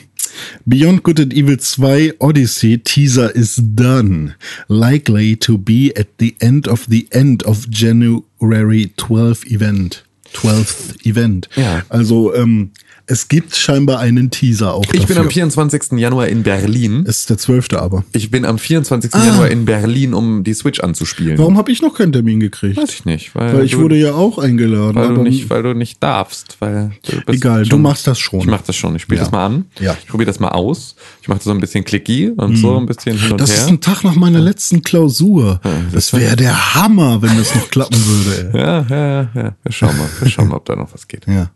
Beyond 0.65 1.03
Good 1.03 1.19
and 1.19 1.33
Evil 1.33 1.57
2 1.57 2.15
Odyssey 2.19 2.79
teaser 2.79 3.33
is 3.35 3.55
done. 3.55 4.35
Likely 4.67 5.35
to 5.37 5.57
be 5.57 5.91
at 5.95 6.07
the 6.19 6.35
end 6.39 6.67
of 6.67 6.87
the 6.89 7.07
end 7.11 7.43
of 7.43 7.67
January 7.69 8.91
12 8.97 9.45
event. 9.51 10.03
12th 10.35 11.05
Event. 11.05 11.49
Ja. 11.55 11.83
Also 11.89 12.33
ähm, 12.35 12.71
es 13.09 13.29
gibt 13.29 13.55
scheinbar 13.55 13.99
einen 13.99 14.31
Teaser 14.31 14.73
auch 14.73 14.83
Ich 14.91 14.91
bin 14.91 15.01
dafür. 15.15 15.21
am 15.21 15.29
24. 15.31 15.93
Januar 15.93 16.27
in 16.27 16.43
Berlin. 16.43 17.05
Es 17.07 17.19
ist 17.19 17.29
der 17.29 17.37
12. 17.37 17.69
aber. 17.75 18.03
Ich 18.11 18.29
bin 18.31 18.43
am 18.43 18.57
24. 18.59 19.13
Januar 19.13 19.47
in 19.47 19.63
Berlin, 19.63 20.13
um 20.13 20.43
die 20.43 20.53
Switch 20.53 20.81
anzuspielen. 20.81 21.37
Warum 21.37 21.57
habe 21.57 21.71
ich 21.71 21.81
noch 21.81 21.93
keinen 21.95 22.11
Termin 22.11 22.41
gekriegt? 22.41 22.75
Weiß 22.75 22.93
ich 22.93 23.05
nicht, 23.05 23.33
weil, 23.33 23.55
Weil 23.55 23.63
ich 23.63 23.71
du, 23.71 23.79
wurde 23.79 23.95
ja 23.95 24.13
auch 24.13 24.37
eingeladen. 24.39 24.95
weil, 24.95 25.13
du 25.13 25.23
nicht, 25.23 25.49
weil 25.49 25.63
du 25.63 25.73
nicht 25.73 26.03
darfst. 26.03 26.57
Weil 26.59 26.91
du 27.09 27.31
Egal, 27.31 27.63
du 27.63 27.69
schon- 27.69 27.81
machst 27.81 28.07
das 28.07 28.19
schon. 28.19 28.41
Ich 28.41 28.45
mach 28.47 28.61
das 28.63 28.75
schon. 28.75 28.93
Ich 28.97 29.03
spiele 29.03 29.19
Ja. 29.19 29.23
das 29.23 29.31
mal 29.31 29.45
an. 29.45 29.65
Ja. 29.79 29.93
Mhm. 29.93 29.97
Ich 30.03 30.07
probiere 30.09 30.27
das 30.27 30.41
mal 30.41 30.49
aus. 30.49 30.95
Ich 31.21 31.29
mache 31.29 31.39
so 31.41 31.51
ein 31.51 31.61
bisschen 31.61 31.85
Clicky 31.85 32.31
und 32.35 32.57
so 32.57 32.77
ein 32.77 32.85
bisschen 32.87 33.17
hin 33.17 33.31
und 33.31 33.39
Das 33.39 33.51
her. 33.51 33.59
ist 33.59 33.67
ein 33.69 33.79
Tag 33.79 34.03
nach 34.03 34.15
meiner 34.15 34.39
letzten 34.39 34.81
Klausur. 34.81 35.61
Das 35.93 36.11
wäre 36.11 36.35
der 36.35 36.75
Hammer, 36.75 37.21
wenn 37.21 37.37
das 37.37 37.55
noch 37.55 37.69
klappen 37.69 37.97
würde. 38.05 38.51
ey. 38.53 38.59
Ja, 38.59 38.85
ja, 38.89 39.07
ja, 39.23 39.29
ja. 39.33 39.55
Wir 39.63 39.71
schauen 39.71 39.97
mal. 39.97 40.09
Wir 40.21 40.29
schauen 40.29 40.47
mal, 40.49 40.55
ob 40.57 40.65
da 40.65 40.75
noch 40.75 40.93
was 40.93 41.07
geht. 41.07 41.25
Ja. 41.27 41.49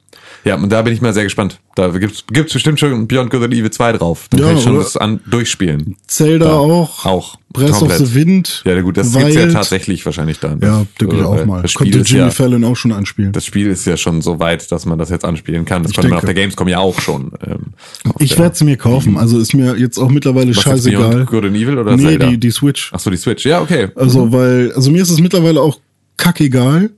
Ja, 0.44 0.56
und 0.56 0.72
da 0.72 0.82
bin 0.82 0.94
ich 0.94 1.02
mal 1.02 1.14
sehr 1.14 1.24
gespannt. 1.24 1.60
Da 1.76 1.90
gibt's 1.90 2.24
gibt's 2.32 2.54
bestimmt 2.54 2.80
schon 2.80 3.08
Beyond 3.08 3.30
Good 3.30 3.44
and 3.44 3.54
Evil 3.54 3.70
2 3.70 3.94
drauf. 3.94 4.28
Dann 4.30 4.40
Ja, 4.40 4.48
kann 4.48 4.58
ich 4.58 4.64
schon 4.64 4.76
das 4.78 4.98
an, 4.98 5.20
durchspielen. 5.30 5.98
Zelda 6.08 6.46
Da. 6.46 6.54
auch. 6.58 7.06
Auch. 7.06 7.36
Breath 7.54 7.72
Komplett. 7.74 8.02
of 8.02 8.08
the 8.08 8.16
Wind. 8.16 8.64
Ja, 8.66 8.80
gut, 8.82 8.98
das 8.98 9.12
gibt's 9.14 9.36
ja 9.36 9.42
Wild. 9.42 9.54
tatsächlich 9.54 10.06
wahrscheinlich 10.06 10.40
dann. 10.40 10.60
Ja, 10.62 10.86
denke 11.00 11.18
ich 11.18 11.24
auch 11.24 11.46
mal. 11.46 11.62
Das 11.62 11.72
Spiel, 11.72 11.92
Konnte 11.92 12.08
Jimmy 12.10 12.24
ja, 12.26 12.32
Fallon 12.32 12.64
auch 12.64 12.76
schon 12.76 12.92
anspielen. 12.94 13.34
das 13.34 13.46
Spiel 13.46 13.68
ist 13.68 13.86
ja 13.86 13.98
schon 13.98 14.22
so 14.22 14.40
weit, 14.40 14.72
dass 14.72 14.86
man 14.86 14.98
das 14.98 15.10
jetzt 15.10 15.26
anspielen 15.26 15.66
kann. 15.66 15.84
Das 15.84 15.94
konnte 15.94 16.10
man 16.10 16.20
auf 16.20 16.26
der 16.26 16.34
Gamescom 16.34 16.68
ja 16.70 16.80
auch 16.80 17.00
schon. 17.02 17.32
Ähm, 17.46 17.74
ich 18.20 18.38
werde 18.40 18.56
sie 18.56 18.64
mir 18.64 18.78
kaufen. 18.78 19.18
Also 19.18 19.38
ist 19.38 19.54
mir 19.54 19.76
jetzt 19.78 19.98
auch 19.98 20.10
mittlerweile 20.10 20.56
Was 20.56 20.64
scheißegal. 20.64 21.10
Beyond 21.10 21.28
Good 21.28 21.46
and 21.46 21.56
Evil 21.58 21.78
oder 21.78 21.96
nee, 21.98 22.04
Zelda? 22.04 22.28
die, 22.28 22.38
die 22.38 22.52
Switch. 22.52 22.90
Ach 22.94 23.00
so, 23.00 23.10
die 23.10 23.18
Switch. 23.18 23.46
Ja, 23.46 23.62
okay. 23.62 23.90
Also, 23.96 24.32
weil, 24.32 24.72
also 24.74 24.90
mir 24.92 25.02
ist 25.02 25.10
es 25.12 25.20
mittlerweile 25.20 25.62
auch 25.62 25.78
kackegal, 26.18 26.90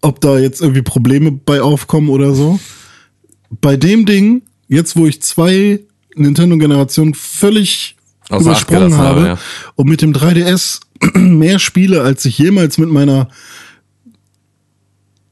ob 0.00 0.20
da 0.20 0.38
jetzt 0.38 0.60
irgendwie 0.60 0.82
Probleme 0.82 1.32
bei 1.32 1.60
aufkommen 1.60 2.08
oder 2.08 2.34
so. 2.34 2.58
Bei 3.50 3.76
dem 3.76 4.06
Ding, 4.06 4.42
jetzt 4.68 4.96
wo 4.96 5.06
ich 5.06 5.22
zwei 5.22 5.80
Nintendo-Generationen 6.14 7.14
völlig 7.14 7.96
Acht 8.28 8.42
übersprungen 8.42 8.96
habe 8.96 9.20
habe, 9.20 9.26
ja. 9.26 9.38
und 9.74 9.88
mit 9.88 10.02
dem 10.02 10.12
3DS 10.12 10.80
mehr 11.14 11.58
spiele, 11.58 12.02
als 12.02 12.24
ich 12.24 12.38
jemals 12.38 12.78
mit 12.78 12.90
meiner 12.90 13.28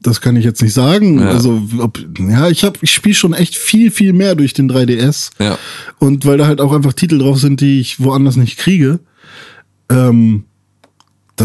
das 0.07 0.21
kann 0.21 0.35
ich 0.37 0.45
jetzt 0.45 0.61
nicht 0.61 0.73
sagen. 0.73 1.19
Ja. 1.19 1.29
Also, 1.31 1.61
ob, 1.79 1.99
ja, 2.17 2.47
ich 2.49 2.63
habe, 2.63 2.79
ich 2.81 2.91
spiele 2.91 3.15
schon 3.15 3.33
echt 3.33 3.55
viel, 3.55 3.91
viel 3.91 4.13
mehr 4.13 4.35
durch 4.35 4.53
den 4.53 4.71
3DS. 4.71 5.31
Ja. 5.39 5.57
Und 5.99 6.25
weil 6.25 6.37
da 6.37 6.47
halt 6.47 6.61
auch 6.61 6.71
einfach 6.71 6.93
Titel 6.93 7.17
drauf 7.17 7.39
sind, 7.39 7.59
die 7.59 7.81
ich 7.81 7.99
woanders 7.99 8.37
nicht 8.37 8.57
kriege, 8.57 8.99
ähm, 9.89 10.43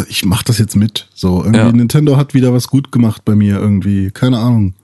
ich 0.09 0.25
mach 0.25 0.43
das 0.43 0.59
jetzt 0.59 0.77
mit. 0.77 1.09
So, 1.15 1.41
irgendwie 1.43 1.59
Ja. 1.59 1.73
Nintendo 1.73 2.17
hat 2.17 2.35
wieder 2.35 2.53
was 2.53 2.69
gut 2.69 2.93
gemacht 2.93 3.23
bei 3.25 3.35
mir 3.35 3.59
irgendwie. 3.59 4.11
Keine 4.11 4.39
Ahnung. 4.39 4.75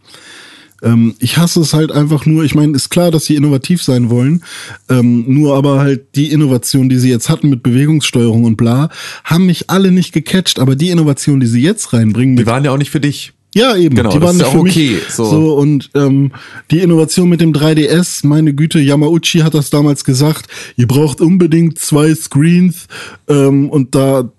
Ähm, 0.80 1.14
ich 1.18 1.38
hasse 1.38 1.60
es 1.60 1.74
halt 1.74 1.90
einfach 1.90 2.24
nur. 2.24 2.44
Ich 2.44 2.54
meine, 2.54 2.76
ist 2.76 2.90
klar, 2.90 3.10
dass 3.10 3.24
sie 3.24 3.34
innovativ 3.34 3.82
sein 3.82 4.10
wollen. 4.10 4.44
Ähm, 4.88 5.24
nur 5.26 5.56
aber 5.56 5.80
halt 5.80 6.14
die 6.14 6.30
Innovation, 6.30 6.88
die 6.88 6.98
sie 6.98 7.10
jetzt 7.10 7.28
hatten 7.28 7.50
mit 7.50 7.62
Bewegungssteuerung 7.64 8.44
und 8.44 8.56
bla, 8.56 8.88
haben 9.24 9.46
mich 9.46 9.70
alle 9.70 9.90
nicht 9.90 10.12
gecatcht. 10.12 10.60
Aber 10.60 10.76
die 10.76 10.90
Innovation, 10.90 11.40
die 11.40 11.48
sie 11.48 11.62
jetzt 11.62 11.92
reinbringen, 11.92 12.36
Die 12.36 12.46
waren 12.46 12.64
ja 12.64 12.70
auch 12.70 12.78
nicht 12.78 12.90
für 12.90 13.00
dich. 13.00 13.32
ja, 13.54 13.74
eben. 13.76 13.96
Genau, 13.96 14.10
die 14.10 14.20
waren 14.20 14.36
nicht 14.36 14.46
ja 14.46 14.52
für 14.52 14.58
auch 14.58 14.62
mich. 14.62 14.76
okay, 14.76 14.98
so. 15.10 15.24
So. 15.24 15.54
und 15.56 15.90
ähm, 15.96 16.30
die 16.70 16.78
Innovation 16.78 17.28
mit 17.28 17.40
dem 17.40 17.52
3DS, 17.52 18.24
meine 18.24 18.54
Güte, 18.54 18.78
Yamauchi 18.78 19.40
hat 19.40 19.54
das 19.54 19.70
damals 19.70 20.04
gesagt, 20.04 20.46
ihr 20.76 20.86
braucht 20.86 21.20
unbedingt 21.20 21.78
zwei 21.80 22.14
Screens 22.14 22.86
ähm, 23.26 23.68
und 23.68 23.96
da 23.96 24.30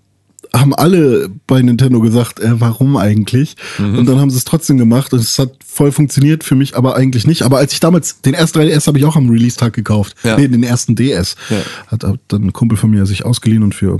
haben 0.53 0.73
alle 0.73 1.29
bei 1.47 1.61
Nintendo 1.61 1.99
gesagt, 1.99 2.39
äh, 2.39 2.59
warum 2.59 2.97
eigentlich? 2.97 3.55
Mhm. 3.77 3.99
Und 3.99 4.05
dann 4.07 4.19
haben 4.19 4.29
sie 4.29 4.37
es 4.37 4.45
trotzdem 4.45 4.77
gemacht 4.77 5.13
und 5.13 5.19
es 5.19 5.37
hat 5.37 5.51
voll 5.65 5.91
funktioniert 5.91 6.43
für 6.43 6.55
mich, 6.55 6.75
aber 6.75 6.95
eigentlich 6.95 7.27
nicht. 7.27 7.43
Aber 7.43 7.57
als 7.57 7.73
ich 7.73 7.79
damals 7.79 8.21
den 8.21 8.33
ersten 8.33 8.59
3DS 8.59 8.87
habe 8.87 8.97
ich 8.97 9.05
auch 9.05 9.15
am 9.15 9.29
Release-Tag 9.29 9.73
gekauft. 9.73 10.15
Ja. 10.23 10.37
Nee, 10.37 10.47
den 10.47 10.63
ersten 10.63 10.95
DS. 10.95 11.35
Ja. 11.49 11.57
Hat, 11.87 12.03
hat 12.03 12.19
dann 12.27 12.45
ein 12.45 12.53
Kumpel 12.53 12.77
von 12.77 12.89
mir 12.89 13.05
sich 13.05 13.25
ausgeliehen 13.25 13.63
und 13.63 13.75
für 13.75 13.99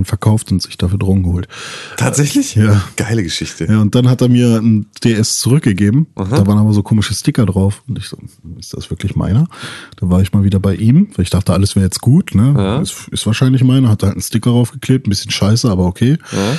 ihn 0.00 0.04
verkauft 0.04 0.50
und 0.52 0.62
sich 0.62 0.78
dafür 0.78 0.98
Drogen 0.98 1.22
geholt. 1.22 1.48
Tatsächlich? 1.96 2.54
Ja. 2.54 2.82
Geile 2.96 3.22
Geschichte. 3.22 3.66
Ja, 3.66 3.80
und 3.80 3.94
dann 3.94 4.08
hat 4.08 4.20
er 4.20 4.28
mir 4.28 4.56
ein 4.56 4.86
DS 5.04 5.38
zurückgegeben. 5.38 6.06
Da 6.14 6.46
waren 6.46 6.58
aber 6.58 6.72
so 6.72 6.82
komische 6.82 7.14
Sticker 7.14 7.46
drauf. 7.46 7.82
Und 7.88 7.98
ich 7.98 8.08
so, 8.08 8.18
ist 8.58 8.74
das 8.74 8.90
wirklich 8.90 9.16
meiner? 9.16 9.46
Da 9.96 10.10
war 10.10 10.20
ich 10.20 10.32
mal 10.32 10.44
wieder 10.44 10.60
bei 10.60 10.74
ihm, 10.74 11.08
weil 11.14 11.22
ich 11.24 11.30
dachte, 11.30 11.52
alles 11.52 11.76
wäre 11.76 11.86
jetzt 11.86 12.00
gut. 12.00 12.34
Ne? 12.34 12.54
Ja. 12.56 12.80
Ist, 12.80 13.08
ist 13.10 13.26
wahrscheinlich 13.26 13.62
meiner. 13.62 13.88
Hat 13.88 14.02
halt 14.02 14.12
einen 14.12 14.22
Sticker 14.22 14.50
draufgeklebt. 14.50 15.06
Ein 15.06 15.10
bisschen 15.10 15.30
scheiße, 15.30 15.70
aber 15.70 15.86
okay. 15.86 16.18
Ja. 16.32 16.52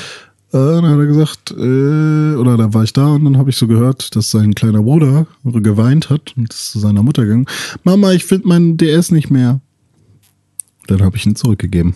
Äh, 0.54 0.58
dann 0.58 0.86
hat 0.86 1.00
er 1.00 1.06
gesagt, 1.06 1.52
äh, 1.52 2.36
oder 2.36 2.58
da 2.58 2.74
war 2.74 2.84
ich 2.84 2.92
da 2.94 3.08
und 3.08 3.24
dann 3.24 3.38
habe 3.38 3.50
ich 3.50 3.56
so 3.56 3.68
gehört, 3.68 4.16
dass 4.16 4.32
sein 4.32 4.54
kleiner 4.54 4.84
Bruder 4.84 5.28
geweint 5.44 6.10
hat 6.10 6.34
und 6.36 6.52
ist 6.54 6.72
zu 6.72 6.80
seiner 6.80 7.04
Mutter 7.04 7.24
gegangen. 7.24 7.46
Mama, 7.84 8.12
ich 8.12 8.26
finde 8.26 8.48
meinen 8.48 8.78
DS 8.78 9.12
nicht 9.12 9.30
mehr. 9.30 9.62
Dann 10.88 11.02
habe 11.04 11.16
ich 11.16 11.26
ihn 11.26 11.36
zurückgegeben. 11.36 11.96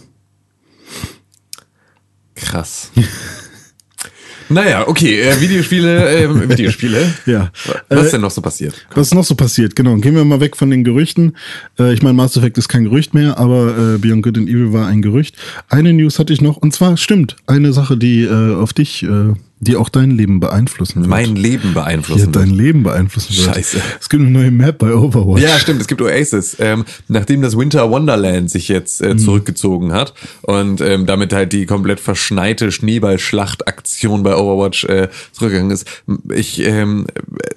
Krass. 2.36 2.92
naja, 4.50 4.88
okay, 4.88 5.22
äh, 5.22 5.40
Videospiele, 5.42 6.24
äh, 6.24 6.50
Videospiele. 6.50 7.14
Ja. 7.26 7.52
Was 7.90 8.00
Äh, 8.00 8.06
ist 8.06 8.12
denn 8.14 8.22
noch 8.22 8.32
so 8.32 8.42
passiert? 8.42 8.86
Was 8.94 9.08
ist 9.08 9.14
noch 9.14 9.24
so 9.24 9.36
passiert? 9.36 9.76
Genau, 9.76 9.96
gehen 9.96 10.16
wir 10.16 10.24
mal 10.26 10.40
weg 10.40 10.56
von 10.56 10.70
den 10.70 10.84
Gerüchten. 10.84 11.36
Äh, 11.80 11.94
ich 11.94 12.02
meine, 12.04 12.14
Mass 12.14 12.38
Effect 12.38 12.58
ist 12.58 12.68
kein 12.70 12.84
Gerücht 12.84 13.14
mehr, 13.14 13.38
aber 13.40 13.96
äh, 13.96 13.98
Beyond 13.98 14.24
Good 14.24 14.38
and 14.38 14.50
Evil 14.50 14.74
war 14.74 14.88
ein 14.88 15.02
Gerücht. 15.02 15.36
Eine 15.70 15.94
News 15.94 16.20
hatte 16.20 16.34
ich 16.34 16.42
noch, 16.42 16.58
und 16.58 16.74
zwar 16.74 16.98
stimmt, 16.98 17.36
eine 17.48 17.74
Sache, 17.74 17.98
die 17.98 18.24
äh, 18.24 18.56
auf 18.56 18.74
dich, 18.74 19.04
äh, 19.04 19.34
die 19.60 19.78
auch 19.78 19.90
dein 19.90 20.12
Leben 20.12 20.40
beeinflussen 20.42 21.00
wird. 21.02 21.10
Mein 21.10 21.36
Leben 21.36 21.74
beeinflussen 21.74 22.32
dein 22.34 22.50
wird. 22.50 22.58
Leben 22.58 22.84
beeinflussen 22.84 23.36
wird. 23.36 23.56
Scheiße. 23.56 23.82
Es 24.00 24.10
gibt 24.10 24.22
eine 24.22 24.32
neue 24.32 24.52
Map 24.52 24.78
bei 24.78 24.94
Overwatch. 24.94 25.42
Ja, 25.42 25.58
stimmt, 25.60 25.82
es 25.82 25.88
gibt 25.88 26.02
Oasis. 26.02 26.58
Ähm, 26.60 26.84
nachdem 27.08 27.42
das 27.42 27.58
Winter 27.58 27.90
Wonderland 27.90 28.52
sich 28.52 28.68
jetzt 28.68 29.02
Mhm. 29.02 29.08
äh, 29.12 29.18
zurückgezogen 29.18 29.94
hat 29.94 30.14
und 30.42 30.82
ähm, 30.82 31.06
damit 31.06 31.32
halt 31.34 31.54
die 31.54 31.66
komplett 31.66 32.00
verschneite 32.00 32.72
Schneeballschlachtaktion 32.72 34.24
bei 34.24 34.36
Overwatch 34.36 34.86
äh, 34.86 35.10
zurückgegangen 35.32 35.72
ist, 35.72 35.88
ich, 36.34 36.60
ähm, 36.60 37.08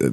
äh, 0.00 0.10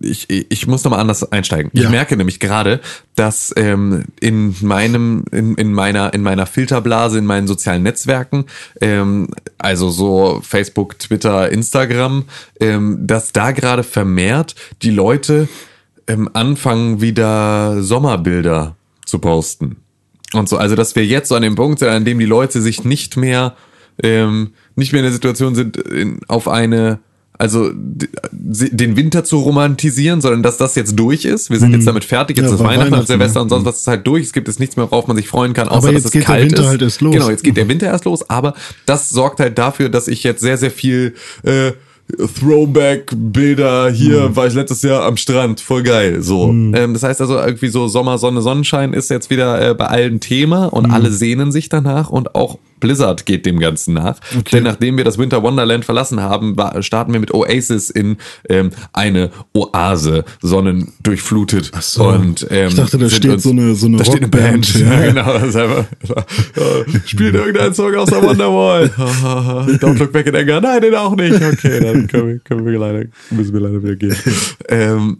ich, 0.00 0.26
ich 0.30 0.66
muss 0.66 0.84
nochmal 0.84 1.00
anders 1.00 1.30
einsteigen. 1.30 1.70
Ich 1.74 1.82
Ja. 1.82 1.90
merke 1.90 2.16
nämlich 2.16 2.38
gerade, 2.40 2.80
dass 3.16 3.52
ähm, 3.56 4.04
in 4.20 4.54
meinem, 4.60 5.24
in, 5.32 5.56
in 5.56 5.72
meiner, 5.72 6.14
in 6.14 6.22
meiner 6.22 6.46
Filterblase, 6.46 7.18
in 7.18 7.26
meinen 7.26 7.46
sozialen 7.48 7.82
Netzwerken, 7.82 8.44
ähm, 8.80 9.28
also 9.58 9.90
so 9.90 10.40
Facebook, 10.42 10.98
Twitter, 11.00 11.17
Instagram, 11.24 12.24
ähm, 12.60 12.98
dass 13.06 13.32
da 13.32 13.52
gerade 13.52 13.82
vermehrt 13.82 14.54
die 14.82 14.90
Leute 14.90 15.48
ähm, 16.06 16.28
anfangen, 16.32 17.00
wieder 17.00 17.82
Sommerbilder 17.82 18.76
zu 19.04 19.18
posten. 19.18 19.76
Und 20.32 20.48
so, 20.48 20.56
also 20.56 20.74
dass 20.74 20.94
wir 20.94 21.06
jetzt 21.06 21.28
so 21.28 21.34
an 21.34 21.42
dem 21.42 21.54
Punkt 21.54 21.78
sind, 21.78 21.88
an 21.88 22.04
dem 22.04 22.18
die 22.18 22.26
Leute 22.26 22.60
sich 22.60 22.84
nicht 22.84 23.16
mehr, 23.16 23.56
ähm, 24.02 24.52
nicht 24.74 24.92
mehr 24.92 25.00
in 25.00 25.04
der 25.04 25.12
Situation 25.12 25.54
sind, 25.54 25.76
in, 25.76 26.20
auf 26.28 26.48
eine, 26.48 26.98
also 27.38 27.70
den 27.72 28.96
Winter 28.96 29.22
zu 29.22 29.38
romantisieren, 29.38 30.20
sondern 30.20 30.42
dass 30.42 30.56
das 30.56 30.74
jetzt 30.74 30.98
durch 30.98 31.24
ist. 31.24 31.50
Wir 31.50 31.58
sind 31.60 31.72
jetzt 31.72 31.86
damit 31.86 32.04
fertig, 32.04 32.36
jetzt 32.36 32.46
Mhm. 32.46 32.50
Ja, 32.50 32.54
ist 32.56 32.64
Weihnachten, 32.64 32.90
Weihnachten, 32.92 33.06
Silvester 33.06 33.38
ja. 33.38 33.42
und 33.42 33.48
sonst 33.48 33.64
was 33.64 33.76
ist 33.78 33.86
halt 33.86 34.06
durch. 34.06 34.24
Es 34.24 34.32
gibt 34.32 34.48
jetzt 34.48 34.58
nichts 34.58 34.76
mehr, 34.76 34.90
worauf 34.90 35.06
man 35.06 35.16
sich 35.16 35.28
freuen 35.28 35.52
kann, 35.52 35.68
außer 35.68 35.78
Aber 35.88 35.92
dass 35.92 35.94
jetzt 36.02 36.04
es 36.06 36.10
geht 36.12 36.22
der 36.22 36.26
kalt 36.26 36.44
Winter 36.50 36.62
ist. 36.62 36.68
halt 36.68 36.82
erst 36.82 37.00
los. 37.00 37.14
Genau, 37.14 37.30
jetzt 37.30 37.44
geht 37.44 37.56
der 37.56 37.68
Winter 37.68 37.86
erst 37.86 38.04
los, 38.06 38.28
aber 38.28 38.54
das 38.86 39.08
sorgt 39.10 39.38
halt 39.40 39.56
dafür, 39.56 39.88
dass 39.88 40.08
ich 40.08 40.24
jetzt 40.24 40.40
sehr, 40.40 40.58
sehr 40.58 40.70
viel 40.72 41.14
äh, 41.44 41.72
Throwback-Bilder, 42.40 43.90
hier 43.90 44.28
Mhm. 44.30 44.36
war 44.36 44.46
ich 44.46 44.54
letztes 44.54 44.82
Jahr 44.82 45.04
am 45.04 45.16
Strand, 45.16 45.60
voll 45.60 45.82
geil. 45.82 46.22
So. 46.22 46.48
Ähm, 46.50 46.92
das 46.92 47.02
heißt 47.02 47.20
also 47.20 47.36
irgendwie 47.38 47.68
so 47.68 47.88
Sommer, 47.88 48.18
Sonne, 48.18 48.42
Sonnenschein 48.42 48.92
ist 48.92 49.10
jetzt 49.10 49.30
wieder 49.30 49.70
äh, 49.70 49.74
bei 49.74 49.86
allen 49.86 50.20
Thema 50.20 50.66
und 50.66 50.88
Mhm. 50.88 50.94
alle 50.94 51.10
sehnen 51.12 51.52
sich 51.52 51.68
danach 51.68 52.10
und 52.10 52.34
auch 52.34 52.58
Blizzard 52.80 53.26
geht 53.26 53.46
dem 53.46 53.58
Ganzen 53.58 53.94
nach. 53.94 54.18
Okay. 54.36 54.42
Denn 54.52 54.64
nachdem 54.64 54.96
wir 54.96 55.04
das 55.04 55.18
Winter 55.18 55.42
Wonderland 55.42 55.84
verlassen 55.84 56.20
haben, 56.20 56.56
starten 56.80 57.12
wir 57.12 57.20
mit 57.20 57.32
Oasis 57.34 57.90
in 57.90 58.16
ähm, 58.48 58.70
eine 58.92 59.30
Oase, 59.54 60.24
sonnendurchflutet. 60.40 61.70
Ach 61.74 61.82
so. 61.82 62.08
Und, 62.08 62.46
ähm, 62.50 62.68
Ich 62.68 62.74
dachte, 62.74 62.98
da 62.98 63.08
steht 63.08 63.30
uns- 63.32 63.42
so 63.42 63.50
eine- 63.50 63.74
so 63.74 63.86
eine 63.86 63.96
da 63.98 64.04
steht 64.04 64.16
eine 64.18 64.28
Band. 64.28 64.74
ja. 64.74 64.88
Ja, 64.98 65.06
genau. 65.06 65.38
Das 65.38 65.56
einfach, 65.56 65.84
ja, 66.08 66.24
spielt 67.06 67.34
irgendein 67.34 67.74
Song 67.74 67.94
aus 67.94 68.08
der 68.10 68.22
Wonderwall. 68.22 68.86
Don't 69.80 69.98
look 69.98 70.12
back 70.12 70.26
in 70.26 70.34
anger. 70.36 70.60
Nein, 70.60 70.80
den 70.80 70.94
auch 70.94 71.14
nicht. 71.16 71.34
Okay, 71.48 71.80
dann 71.80 72.06
können 72.08 72.28
wir, 72.28 72.38
können 72.40 72.64
wir 72.66 72.78
leider, 72.78 73.04
müssen 73.30 73.52
wir 73.52 73.60
leider 73.60 73.82
wieder 73.82 73.96
gehen. 73.96 74.14
ähm, 74.68 75.18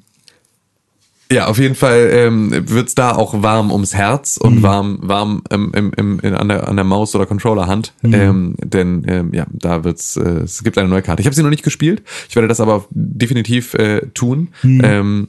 ja, 1.31 1.47
auf 1.47 1.59
jeden 1.59 1.74
Fall 1.74 2.09
ähm, 2.12 2.51
wird's 2.70 2.95
da 2.95 3.12
auch 3.12 3.43
warm 3.43 3.70
ums 3.70 3.95
Herz 3.95 4.39
und 4.39 4.62
warm, 4.62 4.99
warm 5.03 5.43
ähm, 5.51 5.72
im, 5.74 5.93
im, 5.97 6.20
in, 6.20 6.35
an, 6.35 6.49
der, 6.49 6.68
an 6.68 6.76
der 6.76 6.85
Maus- 6.85 7.14
oder 7.14 7.26
Controllerhand. 7.26 7.93
Ähm, 8.14 8.55
denn 8.62 9.05
ähm, 9.07 9.35
ja, 9.35 9.47
da 9.51 9.85
wird's, 9.85 10.16
äh, 10.16 10.41
es 10.45 10.64
gibt 10.64 10.79
eine 10.79 10.89
neue 10.89 11.03
Karte. 11.03 11.20
Ich 11.20 11.26
habe 11.26 11.37
sie 11.37 11.43
noch 11.43 11.51
nicht 11.51 11.64
gespielt. 11.64 12.03
Ich 12.29 12.37
werde 12.37 12.49
das 12.49 12.61
aber 12.61 12.87
definitiv 12.91 13.74
äh, 13.74 14.07
tun. 14.14 14.49
Ähm, 14.85 15.29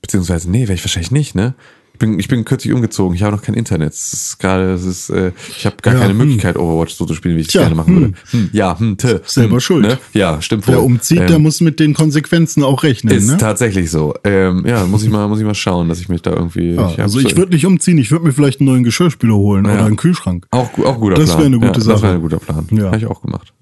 beziehungsweise, 0.00 0.50
nee, 0.50 0.62
werde 0.62 0.74
ich 0.74 0.84
wahrscheinlich 0.84 1.12
nicht, 1.12 1.34
ne? 1.34 1.54
Ich 1.98 2.06
bin, 2.06 2.16
ich 2.20 2.28
bin 2.28 2.44
kürzlich 2.44 2.72
umgezogen, 2.72 3.16
ich 3.16 3.24
habe 3.24 3.34
noch 3.34 3.42
kein 3.42 3.56
Internet. 3.56 3.92
Es 3.92 4.12
ist 4.12 4.38
gerade, 4.38 4.70
es 4.72 4.84
ist, 4.84 5.10
äh, 5.10 5.32
ich 5.50 5.66
habe 5.66 5.74
gar 5.82 5.94
Ja, 5.94 5.98
keine 5.98 6.12
hm. 6.12 6.18
Möglichkeit, 6.18 6.56
Overwatch 6.56 6.94
so 6.94 7.06
zu 7.06 7.14
spielen, 7.14 7.36
wie 7.36 7.40
ich 7.40 7.48
es 7.48 7.52
Tja, 7.52 7.62
gerne 7.62 7.74
machen 7.74 7.92
hm. 7.96 8.00
würde. 8.02 8.14
Hm, 8.30 8.50
ja, 8.52 8.78
hm, 8.78 8.96
t, 8.98 9.18
Selber 9.24 9.54
hm, 9.54 9.60
schuld. 9.60 9.82
Ne? 9.84 9.98
Ja, 10.14 10.40
stimmt 10.40 10.68
wohl. 10.68 10.74
Wer 10.74 10.84
umzieht, 10.84 11.18
Ähm, 11.22 11.26
der 11.26 11.38
muss 11.40 11.60
mit 11.60 11.80
den 11.80 11.94
Konsequenzen 11.94 12.62
auch 12.62 12.84
rechnen. 12.84 13.12
ist 13.16 13.26
ne? 13.26 13.36
tatsächlich 13.36 13.90
so. 13.90 14.14
Ähm, 14.22 14.64
ja, 14.64 14.86
muss 14.86 15.02
ich 15.02 15.10
mal, 15.10 15.26
muss 15.26 15.40
ich 15.40 15.44
mal 15.44 15.56
schauen, 15.56 15.88
dass 15.88 15.98
ich 15.98 16.08
mich 16.08 16.22
da 16.22 16.30
irgendwie. 16.34 16.74
Ja, 16.74 16.82
hab 16.92 16.98
also 17.00 17.18
so- 17.18 17.26
ich 17.26 17.36
würde 17.36 17.52
nicht 17.52 17.66
umziehen, 17.66 17.98
ich 17.98 18.12
würde 18.12 18.26
mir 18.26 18.32
vielleicht 18.32 18.60
einen 18.60 18.68
neuen 18.70 18.84
Geschirrspüler 18.84 19.34
holen 19.34 19.66
oder 19.66 19.84
einen 19.84 19.96
Kühlschrank. 19.96 20.46
auch, 20.52 20.70
auch 20.78 21.00
guter 21.00 21.16
Das 21.16 21.24
Plan. 21.30 21.38
wäre 21.38 21.46
eine 21.46 21.56
gute 21.56 21.66
ja, 21.66 21.72
Das 21.72 21.84
Sache. 21.84 22.02
wäre 22.02 22.14
ein 22.14 22.20
guter 22.20 22.38
Plan. 22.38 22.64
Ja. 22.70 22.84
Habe 22.84 22.98
ich 22.98 23.06
auch 23.06 23.22
gemacht. 23.22 23.52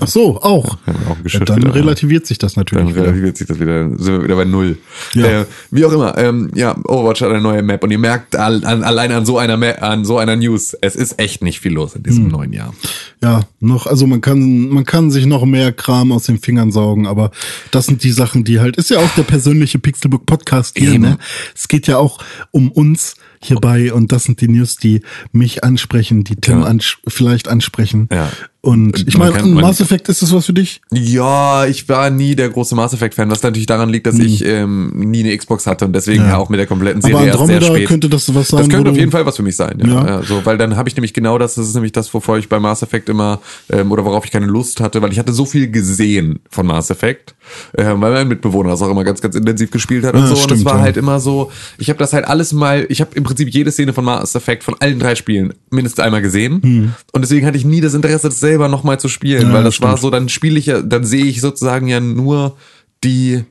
Ach 0.00 0.06
so, 0.06 0.40
auch. 0.40 0.78
Ja, 0.86 0.94
auch 1.10 1.44
dann 1.44 1.62
relativiert 1.64 2.26
sich 2.26 2.38
das 2.38 2.54
Dann 2.54 2.62
natürlich 2.64 2.90
wieder. 2.94 3.02
relativiert 3.04 3.36
sich 3.36 3.46
das 3.46 3.58
wieder, 3.60 3.88
sind 3.98 4.06
wir 4.18 4.24
wieder 4.24 4.36
bei 4.36 4.44
Null. 4.44 4.78
Ja. 5.14 5.42
Äh, 5.42 5.46
wie 5.70 5.84
auch 5.84 5.92
immer, 5.92 6.16
ähm, 6.18 6.50
ja, 6.54 6.76
Overwatch 6.84 7.20
hat 7.22 7.30
eine 7.30 7.40
neue 7.40 7.62
Map 7.62 7.82
und 7.82 7.90
ihr 7.90 7.98
merkt 7.98 8.36
al 8.36 8.64
an, 8.64 8.82
allein 8.84 9.12
an 9.12 9.26
so 9.26 9.38
einer 9.38 9.56
Map, 9.56 9.82
an 9.82 10.04
so 10.04 10.18
einer 10.18 10.36
News, 10.36 10.74
es 10.80 10.96
ist 10.96 11.18
echt 11.18 11.42
nicht 11.42 11.60
viel 11.60 11.72
los 11.72 11.94
in 11.94 12.02
diesem 12.02 12.24
Hm. 12.24 12.30
neuen 12.32 12.52
Jahr. 12.52 12.72
Ja, 13.22 13.42
noch, 13.60 13.86
also 13.86 14.06
man 14.06 14.20
kann, 14.20 14.68
man 14.68 14.84
kann 14.84 15.10
sich 15.10 15.26
noch 15.26 15.44
mehr 15.44 15.72
Kram 15.72 16.12
aus 16.12 16.24
den 16.24 16.38
Fingern 16.38 16.70
saugen, 16.70 17.06
aber 17.06 17.30
das 17.70 17.86
sind 17.86 18.04
die 18.04 18.12
Sachen, 18.12 18.44
die 18.44 18.60
halt, 18.60 18.76
ist 18.76 18.90
ja 18.90 18.98
auch 18.98 19.14
der 19.16 19.24
persönliche 19.24 19.78
Pixelbook 19.78 20.26
Podcast 20.26 20.78
hier, 20.78 20.92
Eben. 20.92 21.02
ne? 21.02 21.18
Es 21.54 21.68
geht 21.68 21.86
ja 21.88 21.98
auch 21.98 22.18
um 22.52 22.70
uns 22.70 23.16
hierbei 23.40 23.92
und 23.92 24.10
das 24.12 24.24
sind 24.24 24.40
die 24.40 24.48
News, 24.48 24.76
die 24.76 25.02
mich 25.32 25.64
ansprechen, 25.64 26.24
die 26.24 26.36
Tim 26.36 26.60
Ja. 26.60 26.66
ans 26.66 26.96
vielleicht 27.06 27.48
ansprechen. 27.48 28.08
Ja. 28.12 28.28
Und 28.60 29.06
ich 29.06 29.16
meine, 29.16 29.40
Mass 29.44 29.80
Effect, 29.80 30.08
ist 30.08 30.20
das 30.20 30.32
was 30.32 30.46
für 30.46 30.52
dich? 30.52 30.80
Ja, 30.90 31.64
ich 31.66 31.88
war 31.88 32.10
nie 32.10 32.34
der 32.34 32.48
große 32.48 32.74
Mass 32.74 32.92
Effect 32.92 33.14
Fan, 33.14 33.30
was 33.30 33.40
natürlich 33.44 33.66
daran 33.66 33.88
liegt, 33.88 34.08
dass 34.08 34.18
ich 34.18 34.44
ähm, 34.44 34.90
nie 34.96 35.20
eine 35.22 35.36
Xbox 35.36 35.64
hatte 35.66 35.84
und 35.84 35.92
deswegen. 35.92 36.24
Ja. 36.24 36.38
auch 36.38 36.48
mit 36.48 36.58
der 36.58 36.66
kompletten 36.66 37.02
Aber 37.04 37.08
Serie 37.12 37.26
erst 37.28 37.38
sehr 37.38 37.56
Andromeda 37.56 37.74
spät. 37.76 37.88
könnte 37.88 38.08
das 38.08 38.34
was 38.34 38.48
sein, 38.48 38.58
Das 38.58 38.68
könnte 38.68 38.90
auf 38.90 38.96
jeden 38.96 39.12
Fall 39.12 39.24
was 39.24 39.36
für 39.36 39.44
mich 39.44 39.54
sein, 39.54 39.78
ja. 39.80 39.86
Ja. 39.86 40.06
ja. 40.06 40.22
so, 40.24 40.44
weil 40.44 40.58
dann 40.58 40.76
habe 40.76 40.88
ich 40.88 40.96
nämlich 40.96 41.14
genau 41.14 41.38
das, 41.38 41.54
das 41.54 41.68
ist 41.68 41.74
nämlich 41.74 41.92
das, 41.92 42.12
wovor 42.12 42.36
ich 42.38 42.48
bei 42.48 42.58
Mass 42.58 42.82
Effect 42.82 43.08
immer 43.08 43.40
ähm, 43.70 43.92
oder 43.92 44.04
worauf 44.04 44.24
ich 44.24 44.32
keine 44.32 44.46
Lust 44.46 44.80
hatte, 44.80 45.00
weil 45.02 45.12
ich 45.12 45.20
hatte 45.20 45.32
so 45.32 45.44
viel 45.46 45.70
gesehen 45.70 46.40
von 46.50 46.66
Mass 46.66 46.90
Effect, 46.90 47.36
ähm, 47.76 48.00
weil 48.00 48.12
mein 48.12 48.26
Mitbewohner 48.26 48.70
das 48.70 48.82
auch 48.82 48.90
immer 48.90 49.04
ganz, 49.04 49.20
ganz 49.20 49.36
intensiv 49.36 49.70
gespielt 49.70 50.04
hat 50.04 50.14
und 50.14 50.22
Ja, 50.22 50.26
so. 50.26 50.34
und 50.34 50.40
stimmt, 50.42 50.60
es 50.60 50.64
war 50.64 50.80
halt 50.80 50.96
immer 50.96 51.20
so, 51.20 51.52
ich 51.78 51.90
habe 51.90 51.98
das 52.00 52.12
halt 52.12 52.26
alles 52.26 52.52
mal, 52.52 52.86
ich 52.88 53.00
habe 53.00 53.14
im 53.14 53.22
Prinzip 53.22 53.48
jede 53.50 53.70
Szene 53.70 53.92
von 53.92 54.04
Mass 54.04 54.34
Effect 54.34 54.64
von 54.64 54.74
allen 54.80 54.98
drei 54.98 55.14
Spielen 55.14 55.54
mindestens 55.70 56.04
einmal 56.04 56.22
gesehen 56.22 56.92
und 57.12 57.22
deswegen 57.22 57.46
hatte 57.46 57.56
ich 57.56 57.64
nie 57.64 57.80
das 57.80 57.94
Interesse, 57.94 58.28
das 58.28 58.40
selber 58.48 58.68
nochmal 58.68 58.98
zu 58.98 59.08
spielen. 59.08 59.48
Ja, 59.48 59.52
weil 59.54 59.64
das 59.64 59.80
war 59.80 59.90
stimmt. 59.90 60.00
so, 60.02 60.10
dann 60.10 60.28
spiele 60.28 60.58
ich 60.58 60.66
ja, 60.66 60.80
dann 60.82 61.04
sehe 61.04 61.24
ich 61.24 61.40
sozusagen 61.40 61.86
ja 61.88 62.00
nur 62.00 62.56
die 63.04 63.44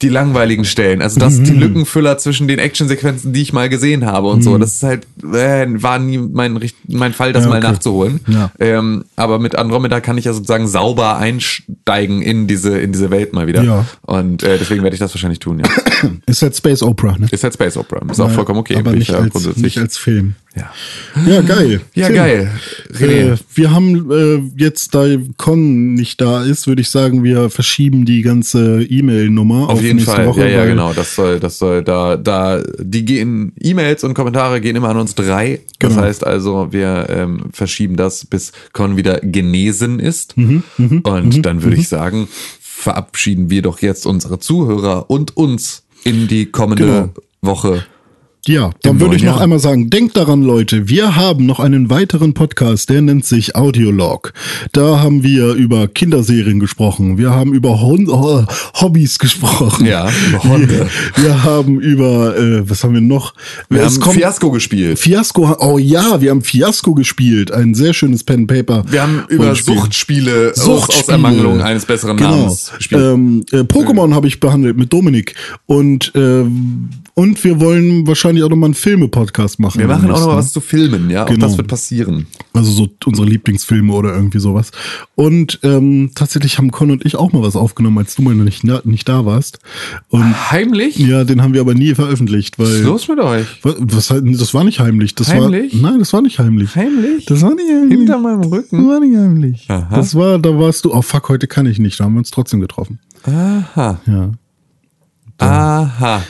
die 0.00 0.10
langweiligen 0.10 0.64
Stellen, 0.64 1.02
also 1.02 1.18
das 1.18 1.38
Mhm. 1.38 1.44
die 1.44 1.50
Lückenfüller 1.54 2.18
zwischen 2.18 2.46
den 2.46 2.60
Actionsequenzen, 2.60 3.32
die 3.32 3.42
ich 3.42 3.52
mal 3.52 3.68
gesehen 3.68 4.06
habe 4.06 4.28
und 4.28 4.42
so. 4.44 4.56
Das 4.56 4.74
ist 4.76 4.84
halt 4.84 5.08
äh, 5.24 5.66
war 5.82 5.98
nie 5.98 6.18
mein 6.18 6.56
mein 6.86 7.12
Fall, 7.12 7.32
das 7.32 7.42
Mhm. 7.42 7.48
Ja, 7.48 7.54
mal 7.54 7.58
okay. 7.64 7.72
nachzuholen. 7.72 8.20
Ja. 8.28 8.52
Ähm, 8.60 9.04
aber 9.16 9.40
mit 9.40 9.56
Andromeda 9.56 10.00
kann 10.00 10.16
ich 10.16 10.24
ja 10.26 10.32
sozusagen 10.32 10.68
sauber 10.68 11.16
einsteigen 11.18 12.22
in 12.22 12.46
diese 12.46 12.78
in 12.78 12.92
diese 12.92 13.10
Welt 13.10 13.32
mal 13.32 13.48
wieder. 13.48 13.64
Ja. 13.64 13.86
Und 14.02 14.44
äh, 14.44 14.56
deswegen 14.58 14.84
werde 14.84 14.94
ich 14.94 15.00
das 15.00 15.12
wahrscheinlich 15.14 15.40
tun. 15.40 15.58
Ja. 15.64 15.68
Ist 16.26 16.42
halt 16.42 16.54
Space 16.54 16.82
Opera, 16.84 17.16
ne? 17.18 17.26
Ist 17.32 17.42
halt 17.42 17.54
Space 17.54 17.76
Opera, 17.76 18.00
ist 18.08 18.20
auch 18.20 18.30
vollkommen 18.30 18.60
okay. 18.60 18.76
Aber 18.76 18.92
nicht 18.92 19.08
ich 19.08 19.16
als, 19.16 19.30
grundsätzlich- 19.32 19.64
nicht 19.64 19.78
als 19.78 19.98
Film. 19.98 20.36
Ja. 20.58 20.70
Ja, 21.26 21.40
geil. 21.42 21.80
Ja, 21.94 22.06
Tim, 22.06 22.16
geil. 22.16 22.50
Äh, 23.00 23.36
wir 23.54 23.70
haben 23.70 24.10
äh, 24.10 24.42
jetzt, 24.62 24.94
da 24.94 25.04
Con 25.36 25.94
nicht 25.94 26.20
da 26.20 26.42
ist, 26.44 26.66
würde 26.66 26.82
ich 26.82 26.90
sagen, 26.90 27.22
wir 27.24 27.48
verschieben 27.50 28.04
die 28.04 28.22
ganze 28.22 28.82
E-Mail-Nummer 28.82 29.68
Auf, 29.68 29.80
jeden 29.82 29.96
nächste 29.96 30.14
Fall. 30.14 30.26
Woche, 30.26 30.40
ja, 30.42 30.48
ja, 30.48 30.64
genau. 30.66 30.92
Das 30.92 31.14
soll, 31.14 31.38
das 31.40 31.58
soll 31.58 31.82
da, 31.82 32.16
da, 32.16 32.62
die 32.78 33.04
gehen, 33.04 33.52
E-Mails 33.60 34.04
und 34.04 34.14
Kommentare 34.14 34.60
gehen 34.60 34.76
immer 34.76 34.88
an 34.88 34.96
uns 34.98 35.14
drei. 35.14 35.60
Das 35.78 35.90
Genau. 35.94 36.02
heißt 36.02 36.26
also, 36.26 36.68
wir 36.72 37.06
ähm, 37.08 37.44
verschieben 37.52 37.96
das, 37.96 38.24
bis 38.26 38.52
Con 38.72 38.96
wieder 38.96 39.20
genesen 39.20 40.00
ist. 40.00 40.36
Mhm, 40.36 40.62
und 41.04 41.46
dann 41.46 41.62
würde 41.62 41.76
ich 41.76 41.88
sagen, 41.88 42.28
verabschieden 42.60 43.50
wir 43.50 43.62
doch 43.62 43.80
jetzt 43.80 44.06
unsere 44.06 44.38
Zuhörer 44.38 45.10
und 45.10 45.36
uns 45.36 45.84
in 46.04 46.28
die 46.28 46.46
kommende 46.46 46.84
Genau. 46.84 47.10
Woche. 47.42 47.84
Ja, 48.46 48.70
dann 48.82 48.98
würde 49.00 49.16
ich 49.16 49.22
noch 49.22 49.34
Jahr. 49.34 49.40
einmal 49.42 49.58
sagen, 49.58 49.90
denkt 49.90 50.16
daran, 50.16 50.42
Leute, 50.42 50.88
wir 50.88 51.16
haben 51.16 51.44
noch 51.44 51.60
einen 51.60 51.90
weiteren 51.90 52.32
Podcast, 52.32 52.88
der 52.88 53.02
nennt 53.02 53.26
sich 53.26 53.56
Audiolog. 53.56 54.32
Da 54.72 55.00
haben 55.00 55.22
wir 55.22 55.52
über 55.52 55.86
Kinderserien 55.86 56.58
gesprochen, 56.58 57.18
wir 57.18 57.30
haben 57.30 57.52
über 57.52 57.80
Hon 57.82 58.08
oh, 58.08 58.44
Hobbys 58.80 59.18
gesprochen. 59.18 59.84
Ja, 59.86 60.08
über 60.30 60.44
Hunde. 60.44 60.88
Wir, 61.16 61.24
wir 61.24 61.44
haben 61.44 61.78
über, 61.80 62.38
äh, 62.38 62.68
was 62.70 62.84
haben 62.84 62.94
wir 62.94 63.00
noch? 63.02 63.34
Wir 63.68 63.82
Es 63.82 63.94
haben 63.94 64.00
kommt- 64.00 64.16
Fiasko 64.16 64.50
gespielt. 64.50 64.98
Fiasco, 64.98 65.56
oh 65.58 65.76
ja, 65.76 66.20
wir 66.22 66.30
haben 66.30 66.42
Fiasco 66.42 66.94
gespielt, 66.94 67.50
ein 67.52 67.74
sehr 67.74 67.92
schönes 67.92 68.24
Pen 68.24 68.46
Paper. 68.46 68.84
Wir 68.90 69.02
haben 69.02 69.24
über 69.28 69.44
Rollenspiel. 69.44 69.74
Suchtspiele, 69.76 70.52
Aus, 70.56 70.64
Suchtspiele. 70.64 71.12
Ermangelung 71.12 71.60
eines 71.60 71.84
besseren 71.84 72.16
Genau. 72.16 72.30
Namens 72.30 72.72
gespielt. 72.76 73.02
Ähm, 73.02 73.44
äh, 73.52 73.56
Pokémon 73.58 74.14
habe 74.14 74.26
ich 74.26 74.40
behandelt 74.40 74.78
mit 74.78 74.90
Dominik 74.92 75.34
und 75.66 76.12
ähm, 76.14 76.88
und 77.18 77.42
wir 77.42 77.58
wollen 77.58 78.06
wahrscheinlich 78.06 78.44
auch 78.44 78.48
noch 78.48 78.56
mal 78.56 78.66
einen 78.66 78.74
Filme-Podcast 78.74 79.58
machen. 79.58 79.80
wir 79.80 79.88
machen 79.88 80.04
auch 80.04 80.08
noch 80.08 80.14
demnächst, 80.14 80.26
mal 80.26 80.32
ne? 80.34 80.38
was 80.38 80.52
zu 80.52 80.60
filmen, 80.60 81.10
ja. 81.10 81.24
Auch 81.24 81.28
Genau. 81.28 81.46
das 81.46 81.56
wird 81.56 81.66
passieren. 81.66 82.28
Also 82.52 82.70
so 82.70 82.88
unsere 83.06 83.26
Lieblingsfilme 83.26 83.92
oder 83.92 84.14
irgendwie 84.14 84.38
sowas. 84.38 84.70
Und 85.16 85.58
ähm, 85.64 86.12
tatsächlich 86.14 86.58
haben 86.58 86.70
Con 86.70 86.92
und 86.92 87.04
ich 87.04 87.16
auch 87.16 87.32
mal 87.32 87.42
was 87.42 87.56
aufgenommen, 87.56 87.98
als 87.98 88.14
du 88.14 88.22
mal 88.22 88.36
nicht, 88.36 88.62
nicht 88.84 89.08
da 89.08 89.26
warst. 89.26 89.58
Und 90.10 90.50
Heimlich? 90.52 90.96
ja, 90.96 91.24
den 91.24 91.42
haben 91.42 91.54
wir 91.54 91.60
aber 91.60 91.74
nie 91.74 91.92
veröffentlicht, 91.94 92.56
Was 92.58 92.68
ist 92.68 92.74
weil 92.78 92.82
los 92.84 93.08
mit 93.08 93.18
euch? 93.18 93.46
was, 93.62 93.74
was, 94.10 94.22
das 94.38 94.54
war 94.54 94.62
nicht 94.62 94.78
heimlich. 94.78 95.16
Das 95.16 95.28
Heimlich? 95.28 95.82
War, 95.82 95.90
nein, 95.90 95.98
das 95.98 96.12
war 96.12 96.22
nicht 96.22 96.38
heimlich. 96.38 96.76
Heimlich? 96.76 97.24
Das 97.26 97.42
war 97.42 97.54
nicht 97.54 97.68
heimlich. 97.68 97.98
Hinter 97.98 98.18
meinem 98.18 98.42
Das 98.42 98.52
Rücken? 98.52 98.88
war 98.88 99.00
nicht 99.00 99.16
heimlich. 99.16 99.64
Aha. 99.68 99.88
Das 99.96 100.14
war, 100.14 100.38
da 100.38 100.56
warst 100.56 100.84
du, 100.84 100.94
oh 100.94 101.02
fuck, 101.02 101.28
heute 101.30 101.48
kann 101.48 101.66
ich 101.66 101.80
nicht. 101.80 101.98
Da 101.98 102.04
haben 102.04 102.12
wir 102.14 102.20
uns 102.20 102.30
trotzdem 102.30 102.60
getroffen. 102.60 103.00
Aha. 103.24 103.98
Ja. 104.06 104.30
Aha. 105.38 106.22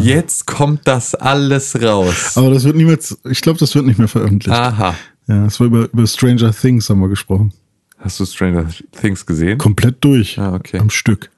Jetzt 0.00 0.46
kommt 0.46 0.86
das 0.88 1.14
alles 1.14 1.80
raus. 1.80 2.36
Aber 2.36 2.50
das 2.50 2.64
wird 2.64 2.76
niemals, 2.76 3.18
ich 3.28 3.40
glaube, 3.40 3.58
das 3.58 3.74
wird 3.74 3.86
nicht 3.86 3.98
mehr 3.98 4.08
veröffentlicht. 4.08 4.56
Aha. 4.56 4.94
Ja, 5.26 5.46
es 5.46 5.58
war 5.60 5.66
über, 5.66 5.88
über 5.92 6.06
Stranger 6.06 6.52
Things 6.52 6.88
haben 6.90 7.00
wir 7.00 7.08
gesprochen. 7.08 7.52
Hast 7.98 8.20
du 8.20 8.26
Stranger 8.26 8.66
Things 9.00 9.24
gesehen? 9.24 9.58
Komplett 9.58 9.96
durch. 10.02 10.38
Ah, 10.38 10.54
okay. 10.54 10.78
Am 10.78 10.90
Stück. 10.90 11.30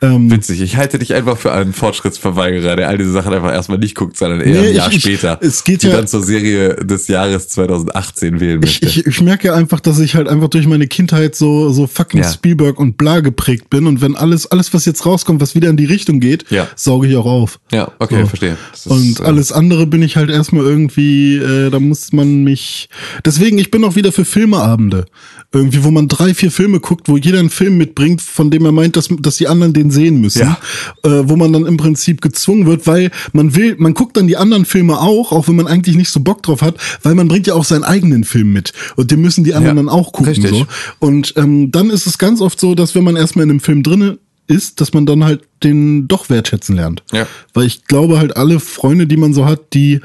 Ähm, 0.00 0.30
Witzig. 0.30 0.60
Ich 0.60 0.76
halte 0.76 0.98
dich 0.98 1.14
einfach 1.14 1.36
für 1.36 1.52
einen 1.52 1.72
Fortschrittsverweigerer, 1.72 2.76
der 2.76 2.88
all 2.88 2.98
diese 2.98 3.12
Sachen 3.12 3.32
einfach 3.32 3.52
erstmal 3.52 3.78
nicht 3.78 3.94
guckt, 3.94 4.16
sondern 4.16 4.40
eher 4.40 4.60
Nee, 4.62 4.68
ein 4.68 4.74
Jahr 4.74 4.88
ich- 4.88 4.96
ich- 4.96 5.02
später. 5.02 5.38
es 5.42 5.64
geht 5.64 5.82
die 5.82 5.88
ja- 5.88 5.96
dann 5.96 6.06
zur 6.06 6.22
Serie 6.22 6.76
des 6.76 7.08
Jahres 7.08 7.48
2018 7.48 8.40
wählen 8.40 8.60
ich, 8.62 8.80
möchte. 8.82 8.86
ich, 9.00 9.06
ich 9.06 9.20
merke 9.20 9.48
ja 9.48 9.54
einfach, 9.54 9.80
dass 9.80 9.98
ich 9.98 10.14
halt 10.14 10.28
einfach 10.28 10.48
durch 10.48 10.66
meine 10.66 10.86
Kindheit 10.86 11.34
so, 11.34 11.70
so 11.70 11.86
fucking 11.86 12.22
Ja. 12.22 12.30
Spielberg 12.32 12.78
und 12.78 12.96
bla 12.96 13.20
geprägt 13.20 13.70
bin. 13.70 13.86
Und 13.86 14.00
wenn 14.00 14.16
alles, 14.16 14.46
alles, 14.46 14.72
was 14.74 14.84
jetzt 14.84 15.04
rauskommt, 15.06 15.40
was 15.40 15.54
wieder 15.54 15.68
in 15.70 15.76
die 15.76 15.84
Richtung 15.86 16.20
geht, 16.20 16.46
Ja. 16.50 16.66
sauge 16.76 17.06
ich 17.08 17.16
auch 17.16 17.26
auf. 17.26 17.60
ja, 17.72 17.90
okay, 17.98 18.22
So. 18.22 18.26
verstehe. 18.28 18.56
Ist, 18.72 18.86
Und 18.86 19.20
äh, 19.20 19.24
alles 19.24 19.52
andere 19.52 19.86
bin 19.86 20.02
ich 20.02 20.16
halt 20.16 20.30
erstmal 20.30 20.64
irgendwie, 20.64 21.36
äh, 21.36 21.70
da 21.70 21.78
muss 21.80 22.12
man 22.12 22.42
mich. 22.44 22.88
Deswegen, 23.24 23.58
ich 23.58 23.70
bin 23.70 23.84
auch 23.84 23.96
wieder 23.96 24.12
für 24.12 24.24
Filmeabende. 24.24 25.06
Irgendwie, 25.52 25.82
wo 25.82 25.90
man 25.90 26.06
drei, 26.06 26.32
vier 26.32 26.52
Filme 26.52 26.78
guckt, 26.78 27.08
wo 27.08 27.16
jeder 27.16 27.40
einen 27.40 27.50
Film 27.50 27.76
mitbringt, 27.76 28.22
von 28.22 28.50
dem 28.52 28.64
er 28.64 28.70
meint, 28.72 28.96
dass, 28.96 29.08
dass 29.20 29.36
die 29.36 29.48
anderen 29.50 29.72
den 29.74 29.90
sehen 29.90 30.20
müssen. 30.20 30.40
Ja. 30.40 30.58
Äh, 31.02 31.28
wo 31.28 31.36
man 31.36 31.52
dann 31.52 31.66
im 31.66 31.76
Prinzip 31.76 32.20
gezwungen 32.22 32.66
wird, 32.66 32.86
weil 32.86 33.10
man 33.32 33.54
will, 33.54 33.76
man 33.78 33.92
guckt 33.94 34.16
dann 34.16 34.26
die 34.26 34.36
anderen 34.36 34.64
Filme 34.64 34.98
auch, 35.00 35.32
auch 35.32 35.48
wenn 35.48 35.56
man 35.56 35.66
eigentlich 35.66 35.96
nicht 35.96 36.10
so 36.10 36.20
Bock 36.20 36.42
drauf 36.42 36.62
hat, 36.62 36.76
weil 37.02 37.14
man 37.14 37.28
bringt 37.28 37.46
ja 37.46 37.54
auch 37.54 37.64
seinen 37.64 37.84
eigenen 37.84 38.24
Film 38.24 38.52
mit. 38.52 38.72
Und 38.96 39.10
den 39.10 39.20
müssen 39.20 39.44
die 39.44 39.54
anderen 39.54 39.76
Ja, 39.76 39.82
dann 39.82 39.88
auch 39.90 40.12
gucken. 40.12 40.26
richtig. 40.32 40.50
So. 40.50 40.66
Und 40.98 41.34
ähm, 41.36 41.70
dann 41.70 41.90
ist 41.90 42.06
es 42.06 42.16
ganz 42.18 42.40
oft 42.40 42.58
so, 42.58 42.74
dass 42.74 42.94
wenn 42.94 43.04
man 43.04 43.16
erstmal 43.16 43.42
in 43.44 43.50
einem 43.50 43.60
Film 43.60 43.82
drinne 43.82 44.18
ist, 44.46 44.80
dass 44.80 44.92
man 44.92 45.06
dann 45.06 45.22
halt 45.24 45.42
den 45.62 46.08
doch 46.08 46.28
wertschätzen 46.28 46.74
lernt. 46.76 47.02
Ja. 47.12 47.26
Weil 47.54 47.66
ich 47.66 47.84
glaube 47.84 48.18
halt 48.18 48.36
alle 48.36 48.58
Freunde, 48.60 49.06
die 49.06 49.16
man 49.16 49.32
so 49.32 49.44
hat, 49.44 49.74
die 49.74 50.00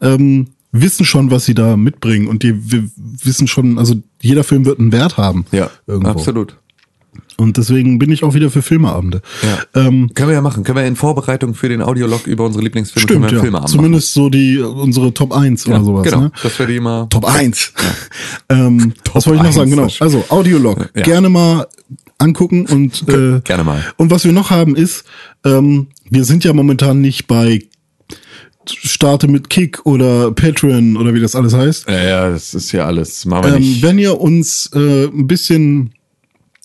ähm, 0.00 0.48
wissen 0.72 1.04
schon, 1.04 1.30
was 1.30 1.44
sie 1.44 1.54
da 1.54 1.76
mitbringen 1.76 2.26
und 2.28 2.42
die 2.42 2.54
wissen 3.22 3.46
schon, 3.46 3.78
also 3.78 3.96
jeder 4.20 4.44
Film 4.44 4.64
wird 4.64 4.78
einen 4.78 4.92
Wert 4.92 5.16
haben. 5.16 5.44
ja, 5.52 5.70
irgendwo. 5.86 6.10
absolut. 6.10 6.56
Und 7.40 7.56
deswegen 7.56 7.98
bin 7.98 8.12
ich 8.12 8.22
auch 8.22 8.34
wieder 8.34 8.50
für 8.50 8.60
Filmeabende. 8.60 9.22
Ja. 9.42 9.86
Ähm, 9.86 10.10
Können 10.12 10.28
wir 10.28 10.34
ja 10.34 10.42
machen. 10.42 10.62
Können 10.62 10.76
wir 10.76 10.84
in 10.84 10.94
Vorbereitung 10.94 11.54
für 11.54 11.70
den 11.70 11.80
Audiolog 11.80 12.26
über 12.26 12.44
unsere 12.44 12.62
Lieblingsfilme 12.62 13.06
können 13.06 13.22
stimmt, 13.22 13.30
wir 13.30 13.38
ja. 13.38 13.42
Filme 13.42 13.58
haben. 13.60 13.66
Zumindest 13.66 14.12
so 14.12 14.28
die 14.28 14.58
unsere 14.58 15.14
Top 15.14 15.32
1 15.32 15.64
ja, 15.64 15.76
oder 15.76 15.84
sowas. 15.84 16.04
Genau. 16.04 16.20
Ne? 16.20 16.32
Das 16.42 16.58
wäre 16.58 16.70
die 16.70 16.76
immer. 16.76 17.08
Top 17.08 17.24
1. 17.24 17.72
ähm, 18.50 18.92
Top 19.04 19.14
was 19.14 19.26
wollte 19.26 19.38
ich 19.38 19.42
noch 19.42 19.46
1, 19.46 19.54
sagen? 19.54 19.70
Genau. 19.70 19.88
Also 20.00 20.24
Audiolog. 20.28 20.92
Gerne 20.92 21.30
mal 21.30 21.66
angucken 22.18 22.66
und 22.66 23.08
äh, 23.08 23.40
Gerne 23.40 23.64
mal. 23.64 23.82
Und 23.96 24.10
was 24.10 24.24
wir 24.24 24.32
noch 24.32 24.50
haben 24.50 24.76
ist, 24.76 25.04
ähm, 25.42 25.86
wir 26.10 26.24
sind 26.24 26.44
ja 26.44 26.52
momentan 26.52 27.00
nicht 27.00 27.26
bei 27.26 27.60
Starte 28.68 29.28
mit 29.28 29.48
Kick 29.48 29.86
oder 29.86 30.30
Patreon 30.30 30.98
oder 30.98 31.14
wie 31.14 31.20
das 31.20 31.34
alles 31.34 31.54
heißt. 31.54 31.88
Ja, 31.88 32.02
ja, 32.02 32.30
das 32.30 32.52
ist 32.52 32.70
ja 32.72 32.84
alles. 32.84 33.24
Machen 33.24 33.44
wir 33.44 33.54
Ähm, 33.54 33.60
nicht. 33.60 33.82
wenn 33.82 33.98
ihr 33.98 34.20
uns 34.20 34.68
äh, 34.74 35.06
ein 35.06 35.26
bisschen 35.26 35.94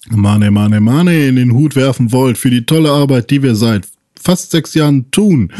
Mane, 0.09 0.51
Mane, 0.51 0.79
Mane 0.79 1.27
in 1.27 1.35
den 1.35 1.53
Hut 1.53 1.75
werfen 1.75 2.11
wollt 2.11 2.37
für 2.37 2.49
die 2.49 2.65
tolle 2.65 2.91
Arbeit, 2.91 3.29
die 3.31 3.41
wir 3.41 3.55
seit 3.55 3.87
fast 4.21 4.51
sechs 4.51 4.73
Jahren 4.73 5.09
tun. 5.11 5.51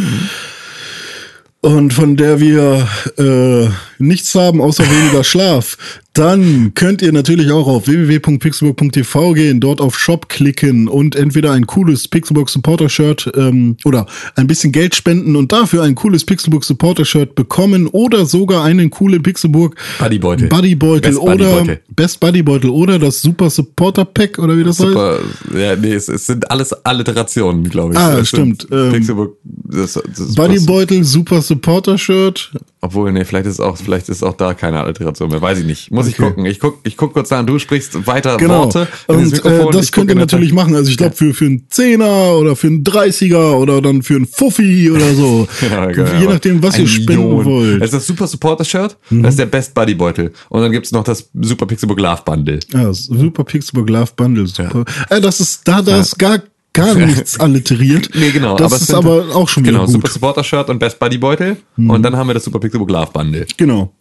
Und 1.61 1.93
von 1.93 2.15
der 2.15 2.39
wir 2.39 2.87
äh, 3.17 3.69
nichts 3.99 4.33
haben 4.35 4.61
außer 4.61 4.83
weniger 4.83 5.23
Schlaf, 5.23 5.77
dann 6.13 6.73
könnt 6.75 7.01
ihr 7.01 7.11
natürlich 7.11 7.51
auch 7.51 7.67
auf 7.67 7.87
www.pixelburg.tv 7.87 9.33
gehen, 9.33 9.59
dort 9.59 9.81
auf 9.81 9.99
Shop 9.99 10.29
klicken 10.29 10.87
und 10.87 11.15
entweder 11.15 11.51
ein 11.51 11.67
cooles 11.67 12.07
Pixelburg 12.07 12.49
Supporter 12.49 12.87
Shirt 12.87 13.29
ähm, 13.35 13.75
oder 13.83 14.05
ein 14.35 14.47
bisschen 14.47 14.71
Geld 14.71 14.95
spenden 14.95 15.35
und 15.35 15.51
dafür 15.51 15.83
ein 15.83 15.93
cooles 15.95 16.23
Pixelburg 16.23 16.63
Supporter 16.63 17.03
Shirt 17.03 17.35
bekommen 17.35 17.87
oder 17.87 18.25
sogar 18.25 18.63
einen 18.63 18.91
coolen 18.91 19.23
Pixelburg 19.23 19.75
Buddybeutel. 19.99 20.47
Buddybeutel 20.47 21.01
Best 21.11 21.19
oder 21.19 21.35
Buddybeutel. 21.35 21.79
Best 21.89 22.19
Buddybeutel 22.21 22.69
oder 22.69 22.97
das 22.97 23.21
Super 23.21 23.49
Supporter 23.49 24.05
Pack 24.05 24.39
oder 24.39 24.57
wie 24.57 24.63
das 24.63 24.79
heißt. 24.79 24.87
Super. 24.89 25.19
Ja, 25.53 25.75
nee, 25.75 25.93
es, 25.93 26.07
es 26.07 26.27
sind 26.27 26.49
alles 26.49 26.71
Alliterationen, 26.85 27.69
glaube 27.69 27.93
ich. 27.93 27.99
Ah, 27.99 28.19
Es 28.19 28.29
sind 28.29 28.63
stimmt, 28.63 28.67
ähm, 28.71 29.29
das, 29.43 29.93
das 29.93 30.19
ist 30.19 30.35
Buddybeutel, 30.35 31.03
Super 31.03 31.41
Supporter 31.41 31.97
Shirt. 31.97 32.51
Obwohl, 32.85 33.11
nee, 33.11 33.25
vielleicht 33.25 33.47
ist 33.47 33.59
auch, 33.59 33.77
vielleicht 33.77 34.09
ist 34.09 34.21
auch 34.23 34.33
da 34.33 34.53
keine 34.53 34.79
Alliteration 34.81 35.29
mehr. 35.29 35.41
Weiß 35.41 35.59
ich 35.59 35.65
nicht. 35.65 35.91
Muss 35.91 36.07
ich 36.07 36.19
Okay. 36.19 36.29
gucken. 36.29 36.45
Ich 36.45 36.59
guck, 36.59 36.79
ich 36.83 36.95
guck 36.97 37.13
kurz 37.13 37.31
an. 37.31 37.47
Du 37.47 37.57
sprichst 37.59 38.05
weiter 38.07 38.37
Genau. 38.37 38.65
Worte. 38.65 38.87
Und 39.07 39.31
das 39.31 39.39
äh, 39.39 39.65
das 39.71 39.85
Ich 39.85 39.91
könnt 39.91 40.09
ihr 40.09 40.15
natürlich 40.15 40.53
machen. 40.53 40.75
Also 40.75 40.89
ich 40.91 40.97
glaube 40.97 41.15
für, 41.15 41.33
für 41.33 41.45
einen 41.45 41.65
Zehner 41.69 42.37
oder 42.37 42.55
für 42.55 42.67
einen 42.67 42.83
Dreißiger 42.83 43.57
oder 43.57 43.81
dann 43.81 44.03
für 44.03 44.15
einen 44.15 44.27
Fuffi 44.27 44.91
oder 44.91 45.13
so. 45.13 45.47
Ja, 45.69 45.85
genau. 45.87 46.19
Je 46.19 46.27
nachdem, 46.27 46.61
was 46.63 46.77
ihr 46.77 46.87
spenden 46.87 47.27
Million. 47.29 47.45
wollt. 47.45 47.75
Mhm. 47.75 47.79
Das 47.79 47.87
ist 47.89 47.93
das 47.95 48.07
Super 48.07 48.27
Supporter 48.27 48.63
Shirt. 48.65 48.97
Das 49.09 49.31
ist 49.31 49.39
der 49.39 49.47
Best 49.47 49.73
Buddy 49.73 49.95
Beutel. 49.95 50.31
Und 50.49 50.61
dann 50.61 50.71
gibt's 50.71 50.91
noch 50.91 51.03
das 51.03 51.29
Super 51.41 51.65
Pixelbook 51.65 51.99
Love 51.99 52.21
Bundle. 52.25 52.59
Ja, 52.71 52.93
super 52.93 53.43
Pixelburg 53.43 53.89
Love 53.89 54.11
Bundle. 54.15 54.47
Super. 54.47 54.85
Äh, 55.09 55.19
das 55.21 55.39
ist, 55.39 55.67
da, 55.67 55.81
da 55.81 55.99
ist 55.99 56.17
gar, 56.19 56.39
gar 56.75 56.93
nichts 57.07 57.39
alliteriert. 57.39 58.09
Nee, 58.13 58.29
genau. 58.31 58.55
Das 58.57 58.71
es 58.73 58.81
ist 58.83 58.93
aber 58.93 59.35
auch 59.35 59.49
schon 59.49 59.63
wieder 59.63 59.71
Genau, 59.73 59.85
gut. 59.85 59.89
Mhm. 59.89 59.93
Super 60.01 60.09
Supporter 60.11 60.43
Shirt 60.43 60.69
und 60.69 60.77
Best 60.79 60.99
Buddy 60.99 61.17
Beutel. 61.17 61.57
Und 61.77 62.03
dann 62.03 62.15
haben 62.15 62.27
wir 62.27 62.33
das 62.35 62.43
Super 62.43 62.59
Pixelbook 62.59 62.89
Love 62.91 63.09
Bundle. 63.11 63.47
Genau. 63.57 63.91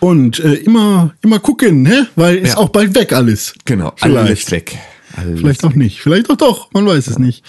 Und 0.00 0.38
äh, 0.40 0.54
immer, 0.54 1.14
immer 1.22 1.38
gucken, 1.38 1.86
hä? 1.86 2.02
Weil 2.16 2.36
ist 2.36 2.50
Ja. 2.50 2.56
auch 2.58 2.68
bald 2.68 2.94
weg 2.94 3.12
alles. 3.12 3.54
Genau, 3.64 3.92
Vielleicht. 3.96 4.26
alles 4.26 4.50
weg. 4.50 4.78
Alles 5.16 5.40
Vielleicht 5.40 5.64
auch 5.64 5.74
nicht. 5.74 6.00
Vielleicht 6.00 6.30
auch 6.30 6.36
doch. 6.36 6.72
Man 6.72 6.86
weiß 6.86 7.06
es 7.08 7.18
nicht. 7.18 7.42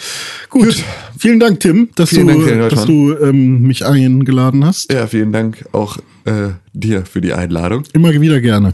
Gut. 0.49 0.84
Vielen 1.20 1.39
Dank, 1.39 1.59
Tim, 1.59 1.89
dass 1.95 2.09
Vielen 2.09 2.28
du, 2.28 2.45
Dank, 2.45 2.70
dass 2.70 2.86
du 2.86 3.15
ähm, 3.22 3.61
mich 3.63 3.86
eingeladen 3.86 4.65
hast. 4.65 4.91
Ja, 4.91 5.05
vielen 5.07 5.32
Dank 5.32 5.65
auch 5.74 5.97
äh, 6.26 6.49
dir 6.74 7.05
für 7.05 7.22
die 7.22 7.34
Einladung. 7.34 7.84
Immer 7.93 8.11
wieder 8.20 8.41
gerne. 8.41 8.74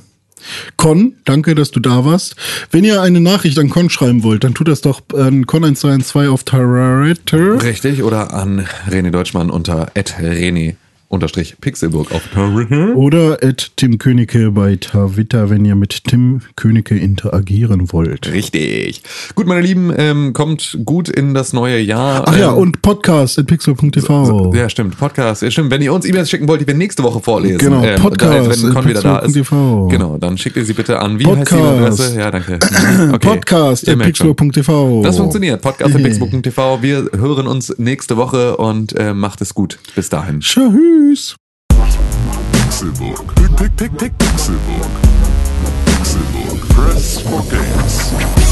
Con, 0.77 1.13
danke, 1.25 1.55
dass 1.55 1.71
du 1.71 1.79
da 1.79 2.05
warst. 2.05 2.35
Wenn 2.71 2.83
ihr 2.83 3.01
eine 3.01 3.19
Nachricht 3.19 3.57
an 3.59 3.69
Con 3.69 3.89
schreiben 3.89 4.23
wollt, 4.23 4.43
dann 4.43 4.53
tut 4.53 4.67
das 4.67 4.81
doch 4.81 5.01
an 5.13 5.45
Con112 5.45 6.29
auf 6.29 6.43
Twitter. 6.43 7.61
Richtig, 7.61 8.03
oder 8.03 8.33
an 8.33 8.65
René 8.89 9.11
Deutschmann 9.11 9.49
unter 9.49 9.91
René 9.95 10.75
unterstrich 11.07 11.55
Pixelburg 11.61 12.11
auf 12.11 12.21
Twitter. 12.33 12.95
Oder 12.95 13.37
at 13.43 13.71
Tim 13.77 13.97
Königke 13.97 14.51
bei 14.51 14.75
Twitter, 14.75 15.49
wenn 15.49 15.63
ihr 15.65 15.75
mit 15.75 16.03
Tim 16.05 16.41
Königke 16.55 16.97
interagieren 16.97 17.91
wollt. 17.93 18.31
Richtig. 18.31 19.01
Gut, 19.35 19.47
meine 19.47 19.61
Lieben, 19.61 19.93
ähm, 19.95 20.33
kommt 20.33 20.79
gut 20.83 21.07
in 21.09 21.33
das 21.33 21.53
neue 21.53 21.79
Jahr. 21.79 22.23
Ach 22.27 22.37
ja, 22.37 22.51
Ähm, 22.51 22.57
und 22.57 22.81
Podcast 22.81 23.39
at 23.39 23.47
pixel.tv. 23.47 24.53
Ja, 24.53 24.67
stimmt. 24.69 24.97
Podcast. 24.97 25.41
Ja, 25.41 25.51
stimmt. 25.51 25.71
Wenn 25.71 25.81
ihr 25.81 25.93
uns 25.93 26.05
E-Mails 26.05 26.29
schicken 26.29 26.47
wollt, 26.47 26.61
die 26.61 26.67
wir 26.67 26.73
nächste 26.73 27.03
Woche 27.03 27.19
vorlesen. 27.19 27.57
Genau, 27.59 27.83
ähm, 27.83 28.01
Podcast 28.01 28.63
da, 28.63 28.63
wenn 28.65 28.73
Con 28.73 28.85
wieder 28.89 29.01
da 29.01 29.17
ist. 29.19 29.33
pixel.tv. 29.33 29.87
Genau, 29.87 30.17
dann 30.17 30.37
schickt 30.37 30.57
ihr 30.57 30.65
sie 30.65 30.73
bitte 30.73 30.99
an. 30.99 31.19
Wie 31.19 31.23
Podcast. 31.23 31.51
heißt 31.51 31.59
die 31.61 31.65
E-Mail-Adresse? 31.65 32.19
Ja, 32.19 32.31
danke. 32.31 32.59
Okay. 33.15 33.27
Podcast 33.27 33.87
at 33.87 33.99
pixel.tv. 33.99 35.01
Das 35.03 35.17
funktioniert. 35.17 35.61
Podcast 35.61 35.95
at 35.95 36.01
pixelbook.tv. 36.01 36.81
Wir 36.81 37.09
hören 37.17 37.47
uns 37.47 37.73
nächste 37.77 38.17
Woche 38.17 38.57
und 38.57 38.93
äh, 38.97 39.13
macht 39.13 39.41
es 39.41 39.53
gut. 39.53 39.77
Bis 39.95 40.09
dahin. 40.09 40.39
Tschüss. 40.39 40.94
Tschüss. 40.95 41.35
Pixelburg. 42.53 43.35
Pixelburg. 44.17 44.91
Pixelburg. 45.85 46.69
Press 46.69 47.19
for 47.19 47.43
games. 47.49 48.44